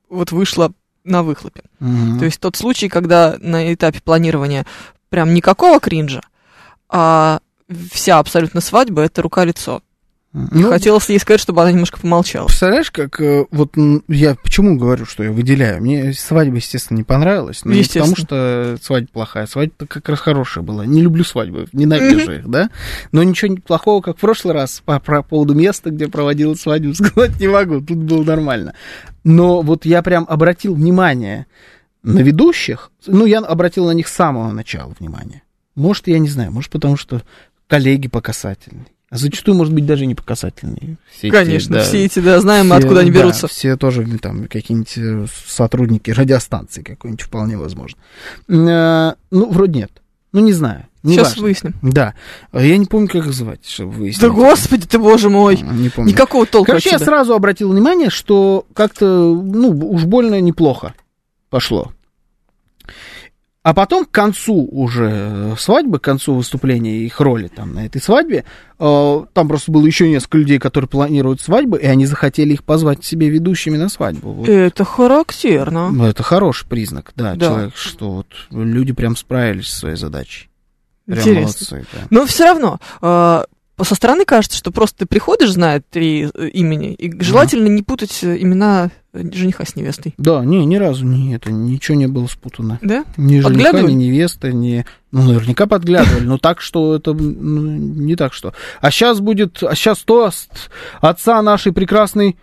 вот 0.10 0.32
вышла 0.32 0.72
на 1.04 1.24
выхлопе. 1.24 1.64
Мгм. 1.80 2.20
То 2.20 2.26
есть 2.26 2.40
тот 2.40 2.56
случай, 2.56 2.90
когда 2.90 3.38
на 3.40 3.74
этапе 3.74 4.02
планирования 4.02 4.66
прям 5.10 5.34
никакого 5.34 5.80
кринжа, 5.80 6.22
а 6.90 7.40
вся 7.92 8.20
абсолютно 8.20 8.62
свадьба 8.62 9.02
это 9.04 9.22
рука-лицо. 9.22 9.82
Ну, 10.34 10.70
Хотелось 10.70 11.10
ей 11.10 11.20
сказать, 11.20 11.40
чтобы 11.40 11.62
она 11.62 11.72
немножко 11.72 12.00
помолчала. 12.00 12.48
Представляешь, 12.48 12.92
как 12.92 13.20
э, 13.22 13.46
вот 13.50 13.74
я 14.08 14.36
почему 14.36 14.78
говорю, 14.78 15.06
что 15.06 15.24
я 15.24 15.32
выделяю? 15.32 15.82
Мне 15.82 16.14
свадьба, 16.14 16.58
естественно, 16.58 16.98
не 16.98 17.04
понравилась. 17.04 17.64
Но 17.64 17.74
не 17.74 17.84
потому, 17.84 18.16
что 18.16 18.78
свадьба 18.82 19.10
плохая. 19.12 19.48
Свадьба 19.48 19.88
как 19.88 20.08
раз 20.10 20.20
хорошая 20.20 20.64
была. 20.64 20.86
Не 20.86 21.02
люблю 21.02 21.24
свадьбы, 21.24 21.68
ненавижу 21.72 22.34
их, 22.34 22.48
да? 22.48 22.70
Но 23.12 23.24
ничего 23.24 23.56
плохого, 23.56 24.02
как 24.02 24.18
в 24.18 24.20
прошлый 24.20 24.54
раз, 24.54 24.82
по, 24.86 25.00
по 25.00 25.24
поводу 25.24 25.56
места, 25.56 25.90
где 25.90 26.08
проводила 26.08 26.56
свадьбу, 26.56 26.94
сказать 26.94 27.40
не 27.40 27.48
могу. 27.48 27.80
Тут 27.82 27.98
было 27.98 28.24
нормально. 28.24 28.74
Но 29.24 29.62
вот 29.62 29.86
я 29.86 30.02
прям 30.04 30.26
обратил 30.30 30.76
внимание 30.76 31.48
на 32.04 32.20
ведущих. 32.20 32.92
Ну, 33.08 33.26
я 33.26 33.40
обратил 33.40 33.86
на 33.86 33.92
них 33.92 34.08
с 34.08 34.14
самого 34.14 34.52
начала 34.52 34.94
внимание. 35.00 35.44
Может, 35.76 36.08
я 36.08 36.20
не 36.20 36.28
знаю, 36.28 36.52
может, 36.52 36.72
потому 36.72 36.98
что 36.98 37.22
коллеги 37.68 38.08
по 38.08 38.22
касательной. 38.22 38.88
А 39.10 39.18
зачастую, 39.18 39.56
может 39.56 39.74
быть, 39.74 39.86
даже 39.86 40.06
не 40.06 40.16
по 40.16 40.24
касательной. 40.24 40.98
Все 41.10 41.28
эти, 41.28 41.34
Конечно, 41.36 41.76
да, 41.78 41.84
все 41.84 42.04
эти, 42.04 42.20
да, 42.20 42.42
знаем, 42.42 42.66
все, 42.66 42.76
откуда 42.76 43.00
они 43.00 43.12
да, 43.12 43.20
берутся. 43.20 43.48
все 43.48 43.78
тоже 43.78 44.06
там 44.18 44.48
какие-нибудь 44.48 44.98
э, 44.98 45.26
сотрудники 45.48 46.12
радиостанции 46.12 46.82
какой-нибудь 46.84 47.22
вполне 47.22 47.58
возможно. 47.58 47.98
Э, 48.50 49.14
Ну, 49.32 49.50
вроде 49.50 49.80
нет. 49.80 49.92
Ну, 50.34 50.42
не 50.42 50.52
знаю. 50.52 50.88
Не 51.04 51.14
Сейчас 51.14 51.30
важно. 51.30 51.44
выясним. 51.44 51.74
Да. 51.82 52.16
А 52.52 52.62
Я 52.62 52.78
не 52.78 52.86
помню, 52.86 53.08
как 53.08 53.26
их 53.28 53.34
звать, 53.34 53.66
чтобы 53.66 53.92
выяснить. 53.94 54.22
Да 54.22 54.30
господи 54.30 54.86
ты, 54.86 55.00
боже 55.00 55.30
мой. 55.30 55.56
Не 55.56 55.88
помню. 55.88 56.12
Никакого 56.12 56.46
толка 56.46 56.72
Короче, 56.72 56.90
я 56.90 57.00
сразу 57.00 57.34
обратил 57.34 57.72
внимание, 57.72 58.10
что 58.10 58.66
как-то, 58.74 59.06
ну, 59.06 59.70
уж 59.90 60.04
больно 60.04 60.42
неплохо 60.42 60.94
пошло. 61.50 61.94
А 63.68 63.74
потом 63.74 64.06
к 64.06 64.12
концу 64.12 64.66
уже 64.72 65.10
э, 65.12 65.56
свадьбы, 65.58 66.00
к 66.00 66.02
концу 66.02 66.36
выступления 66.36 67.00
их 67.00 67.20
роли 67.20 67.50
там 67.50 67.74
на 67.74 67.86
этой 67.86 68.02
свадьбе, 68.02 68.46
э, 68.80 69.26
там 69.34 69.48
просто 69.50 69.74
было 69.74 69.86
еще 69.86 70.08
несколько 70.08 70.38
людей, 70.38 70.58
которые 70.58 70.88
планируют 70.88 71.42
свадьбы, 71.42 71.78
и 71.78 71.86
они 71.86 72.06
захотели 72.06 72.54
их 72.54 72.64
позвать 72.64 73.04
себе 73.04 73.28
ведущими 73.28 73.76
на 73.76 73.90
свадьбу. 73.90 74.32
Вот. 74.32 74.48
Это 74.48 74.86
характерно. 74.86 75.90
Ну, 75.90 76.06
Это 76.06 76.24
хороший 76.24 76.66
признак, 76.66 77.12
да, 77.18 77.36
Да. 77.36 77.46
человек, 77.46 77.76
что 77.76 78.10
вот 78.12 78.28
люди 78.52 78.94
прям 78.94 79.18
справились 79.18 79.68
со 79.68 79.80
своей 79.80 79.98
задачей. 79.98 80.50
Прям 81.06 81.20
Интересно. 81.20 81.42
молодцы, 81.42 81.86
да. 81.92 82.00
Но 82.10 82.26
все 82.26 82.46
равно, 82.46 82.80
э, 83.02 83.44
со 83.84 83.96
стороны 83.96 84.26
кажется, 84.26 84.58
что 84.58 84.72
просто 84.72 85.00
ты 85.00 85.06
приходишь, 85.06 85.52
зная 85.52 85.82
три 85.88 86.30
э, 86.34 86.48
имени, 86.48 86.94
и 86.94 87.22
желательно 87.22 87.68
не 87.68 87.84
путать 87.84 88.24
э, 88.24 88.38
имена 88.42 88.90
э, 89.14 89.24
жениха 89.32 89.66
с 89.66 89.76
невестой. 89.76 90.16
Да, 90.18 90.44
не, 90.44 90.66
ни 90.66 90.78
разу 90.78 91.06
не 91.06 91.36
это, 91.36 91.52
ничего 91.52 91.96
не 91.96 92.08
было 92.08 92.26
спутано. 92.26 92.80
Да? 92.82 93.06
Ни 93.18 93.40
жениха, 93.40 93.82
ни 93.82 93.94
невеста, 93.94 94.52
ни... 94.52 94.84
Ну, 95.12 95.22
наверняка 95.22 95.68
подглядывали, 95.68 96.26
но 96.26 96.38
так, 96.38 96.60
что 96.60 96.96
это... 96.96 97.14
ну, 97.14 97.72
не 97.72 98.16
так, 98.16 98.34
что... 98.34 98.54
А 98.82 98.90
сейчас 98.90 99.20
будет... 99.20 99.62
А 99.62 99.76
сейчас 99.76 100.00
тост 100.00 100.72
отца 101.00 101.42
нашей 101.44 101.72
прекрасной 101.72 102.36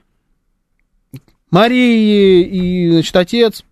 Марии 1.50 2.42
и, 2.42 2.90
значит, 2.92 3.16
отец 3.16 3.64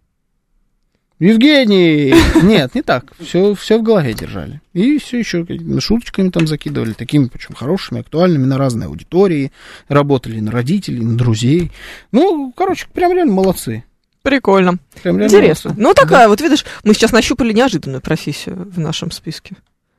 Евгений! 1.23 2.13
Нет, 2.43 2.75
не 2.75 2.83
так. 2.83 3.13
Все, 3.21 3.55
все 3.55 3.79
в 3.79 3.85
голове 3.85 4.13
держали. 4.13 4.61
И 4.73 4.99
все 4.99 5.21
еще 5.21 5.47
шуточками 5.79 6.31
там 6.31 6.49
закидывали, 6.49 6.95
такими, 6.95 7.27
причем 7.27 7.55
хорошими, 7.55 8.01
актуальными, 8.01 8.45
на 8.45 8.59
разные 8.59 8.89
аудитории. 8.89 9.53
Работали 9.87 10.41
на 10.41 10.51
родителей, 10.51 11.01
на 11.01 11.17
друзей. 11.17 11.71
Ну, 12.11 12.53
короче, 12.57 12.89
прям 12.93 13.13
реально 13.13 13.35
молодцы. 13.35 13.85
Прикольно. 14.23 14.79
Прям 15.01 15.19
реально 15.19 15.33
Интересно. 15.33 15.71
молодцы. 15.71 15.83
Ну, 15.83 15.95
такая, 15.95 16.27
вот 16.27 16.41
видишь, 16.41 16.65
мы 16.83 16.93
сейчас 16.93 17.13
нащупали 17.13 17.53
неожиданную 17.53 18.01
профессию 18.01 18.69
в 18.69 18.81
нашем 18.81 19.13
списке. 19.13 19.55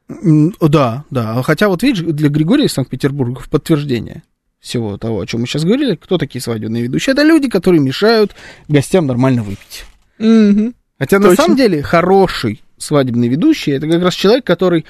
Да, 0.10 1.06
да. 1.10 1.42
Хотя 1.44 1.70
вот 1.70 1.84
видишь, 1.84 2.04
для 2.04 2.28
Григория 2.28 2.66
из 2.66 2.74
Санкт-Петербурга 2.74 3.40
в 3.40 3.50
подтверждение 3.50 4.24
всего 4.60 4.98
того, 4.98 5.22
о 5.22 5.26
чем 5.26 5.40
мы 5.40 5.48
сейчас 5.48 5.64
говорили, 5.64 5.96
кто 5.96 6.18
такие 6.18 6.42
свадебные 6.42 6.84
ведущие? 6.84 7.14
Это 7.14 7.24
люди, 7.24 7.48
которые 7.48 7.80
мешают 7.80 8.36
гостям 8.68 9.08
нормально 9.08 9.44
выпить. 9.44 9.86
Мгм. 10.20 10.76
Хотя 11.04 11.20
на 11.20 11.28
Точно. 11.28 11.44
самом 11.44 11.58
деле 11.58 11.84
хороший 11.84 12.64
свадебный 12.78 13.28
ведущий 13.28 13.72
это 13.72 13.90
как 13.90 14.02
раз 14.02 14.14
человек, 14.14 14.46
который 14.46 14.86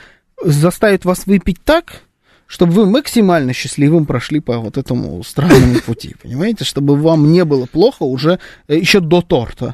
заставит 0.45 1.05
вас 1.05 1.25
выпить 1.25 1.57
так, 1.63 2.03
чтобы 2.45 2.73
вы 2.73 2.85
максимально 2.85 3.51
счастливым 3.51 4.05
прошли 4.05 4.39
по 4.39 4.59
вот 4.59 4.77
этому 4.77 5.23
странному 5.23 5.79
пути, 5.85 6.15
понимаете, 6.21 6.65
чтобы 6.65 6.95
вам 6.97 7.31
не 7.31 7.43
было 7.43 7.65
плохо 7.65 8.03
уже 8.03 8.37
э, 8.67 8.77
еще 8.77 8.99
до 8.99 9.23
торта. 9.23 9.73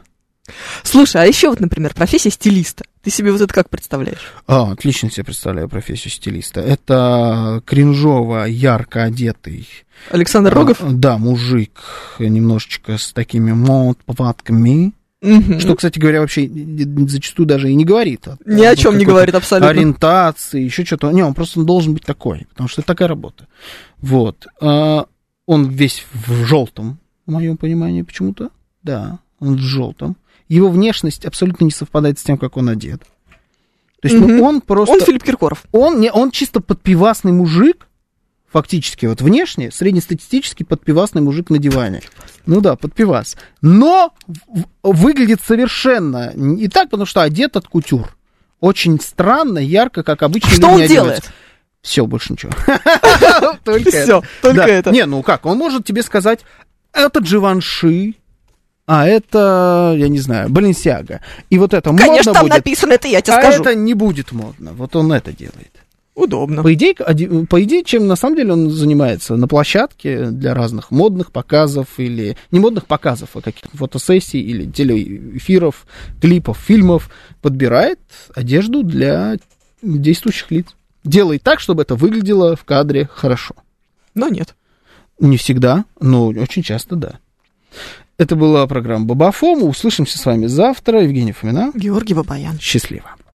Слушай, 0.84 1.24
а 1.24 1.26
еще 1.26 1.50
вот, 1.50 1.60
например, 1.60 1.94
профессия 1.94 2.30
стилиста. 2.30 2.86
Ты 3.04 3.12
себе 3.12 3.34
вот 3.34 3.42
это 3.42 3.54
как 3.54 3.70
представляешь? 3.70 4.34
А, 4.48 4.72
отлично 4.72 5.12
себе 5.12 5.26
представляю 5.26 5.68
профессию 5.68 6.10
стилиста. 6.14 6.62
Это 6.62 7.62
кринжово, 7.66 8.46
ярко 8.46 9.04
одетый. 9.04 9.68
Александр 10.10 10.54
Рогов? 10.54 10.78
а, 10.80 10.88
Да, 10.90 11.18
мужик, 11.18 11.82
немножечко 12.18 12.98
с 12.98 13.12
такими 13.12 13.52
мод-повадками. 13.52 14.94
Мгм. 15.22 15.60
Что, 15.60 15.76
кстати 15.76 16.00
говоря, 16.00 16.22
вообще 16.22 16.50
зачастую 17.08 17.46
даже 17.46 17.70
и 17.70 17.76
не 17.76 17.84
говорит. 17.84 18.28
о- 18.28 18.38
Ни 18.46 18.64
о 18.64 18.76
чем 18.76 18.98
не 18.98 19.06
говорит 19.06 19.36
абсолютно. 19.36 19.70
Ориентации, 19.70 20.62
еще 20.64 20.86
что-то. 20.86 21.12
Не, 21.12 21.24
он 21.24 21.34
просто 21.34 21.62
должен 21.64 21.94
быть 21.94 22.04
такой, 22.06 22.48
потому 22.52 22.70
что 22.70 22.82
это 22.82 22.88
такая 22.88 23.10
работа. 23.10 23.48
Вот. 24.00 24.48
А, 24.62 25.06
Он 25.46 25.68
весь 25.70 26.06
в 26.14 26.46
желтом, 26.46 27.00
в 27.26 27.32
моем 27.32 27.58
понимании, 27.58 28.04
почему-то. 28.04 28.50
Да. 28.84 29.20
он 29.42 29.56
в 29.56 29.60
желтом. 29.60 30.16
Его 30.48 30.70
внешность 30.70 31.26
абсолютно 31.26 31.66
не 31.66 31.72
совпадает 31.72 32.18
с 32.20 32.24
тем, 32.24 32.38
как 32.38 32.56
он 32.58 32.70
одет. 32.70 33.02
То 34.02 34.08
есть, 34.08 34.16
ну, 34.16 34.28
Мгм. 34.28 34.42
он 34.42 34.62
просто... 34.62 34.94
Он 34.96 35.02
Филипп 35.02 35.24
Киркоров. 35.24 35.64
Он, 35.74 36.00
не, 36.00 36.12
он 36.12 36.32
чисто 36.32 36.62
подпивасный 36.62 37.32
мужик, 37.34 37.88
фактически, 38.52 39.06
вот 39.06 39.22
внешне, 39.22 39.72
среднестатистический 39.72 40.64
подпивасный 40.64 41.22
мужик 41.22 41.50
на 41.50 41.58
диване. 41.58 42.02
Ну 42.46 42.62
да, 42.62 42.76
подпивас. 42.76 43.38
Но 43.62 44.14
выглядит 44.84 45.42
совершенно 45.46 46.32
не 46.36 46.68
так, 46.68 46.90
потому 46.90 47.06
что 47.06 47.22
одет 47.22 47.56
от 47.58 47.68
кутюр. 47.68 48.16
Очень 48.60 49.00
странно, 49.00 49.60
ярко, 49.60 50.04
как 50.04 50.24
обычно. 50.24 50.50
Что 50.50 50.68
он 50.70 50.86
делает? 50.86 51.32
Все, 51.82 52.06
больше 52.06 52.34
ничего. 52.34 52.52
Только 53.64 53.90
это. 53.90 54.22
только 54.42 54.64
это. 54.64 54.92
Не, 54.92 55.06
ну 55.06 55.24
как, 55.24 55.46
он 55.46 55.58
может 55.58 55.86
тебе 55.86 56.04
сказать, 56.04 56.42
это 56.92 57.20
Дживанши, 57.20 58.16
а 58.86 59.08
это, 59.08 59.94
я 59.98 60.10
не 60.10 60.20
знаю, 60.20 60.50
Баленсиага. 60.50 61.22
И 61.50 61.58
вот 61.58 61.74
это 61.74 61.90
Конечно, 61.92 62.08
модно 62.08 62.34
там 62.34 62.44
будет, 62.44 62.54
написано, 62.56 62.94
это 62.94 63.08
я 63.08 63.22
тебе 63.22 63.38
а 63.38 63.42
скажу. 63.42 63.62
это 63.62 63.76
не 63.76 63.94
будет 63.94 64.32
модно. 64.32 64.74
Вот 64.74 64.96
он 64.96 65.14
это 65.14 65.32
делает. 65.32 65.72
Удобно. 66.20 66.64
По 66.64 66.74
идее, 66.74 66.94
по 66.94 67.64
идее, 67.64 67.84
чем 67.86 68.08
на 68.08 68.18
самом 68.18 68.36
деле 68.36 68.52
он 68.52 68.70
занимается 68.70 69.38
на 69.38 69.48
площадке 69.48 70.26
для 70.26 70.54
разных 70.54 70.92
модных 70.92 71.32
показов 71.32 71.88
или 71.98 72.36
не 72.52 72.60
модных 72.60 72.88
показов, 72.88 73.30
а 73.36 73.42
каких-то 73.42 73.78
фотосессий 73.78 74.42
или 74.42 74.70
телеэфиров, 74.70 75.88
клипов, 76.20 76.58
фильмов, 76.58 77.10
подбирает 77.42 78.00
одежду 78.36 78.84
для 78.84 79.38
действующих 79.82 80.52
лиц. 80.52 80.66
Делает 81.06 81.42
так, 81.42 81.62
чтобы 81.62 81.84
это 81.84 81.96
выглядело 81.96 82.58
в 82.58 82.66
кадре 82.66 83.10
хорошо. 83.10 83.56
Но 84.14 84.28
нет. 84.28 84.56
Не 85.22 85.38
всегда, 85.38 85.86
но 86.02 86.28
очень 86.28 86.64
часто 86.64 86.98
да. 86.98 87.20
Это 88.18 88.36
была 88.36 88.68
программа 88.68 89.06
Бабафом. 89.06 89.64
Услышимся 89.64 90.18
с 90.18 90.26
вами 90.26 90.48
завтра. 90.48 91.02
Евгений 91.02 91.32
Фомина. 91.32 91.72
Георгий 91.74 92.14
Бабаян. 92.14 92.60
Счастливо. 92.60 93.16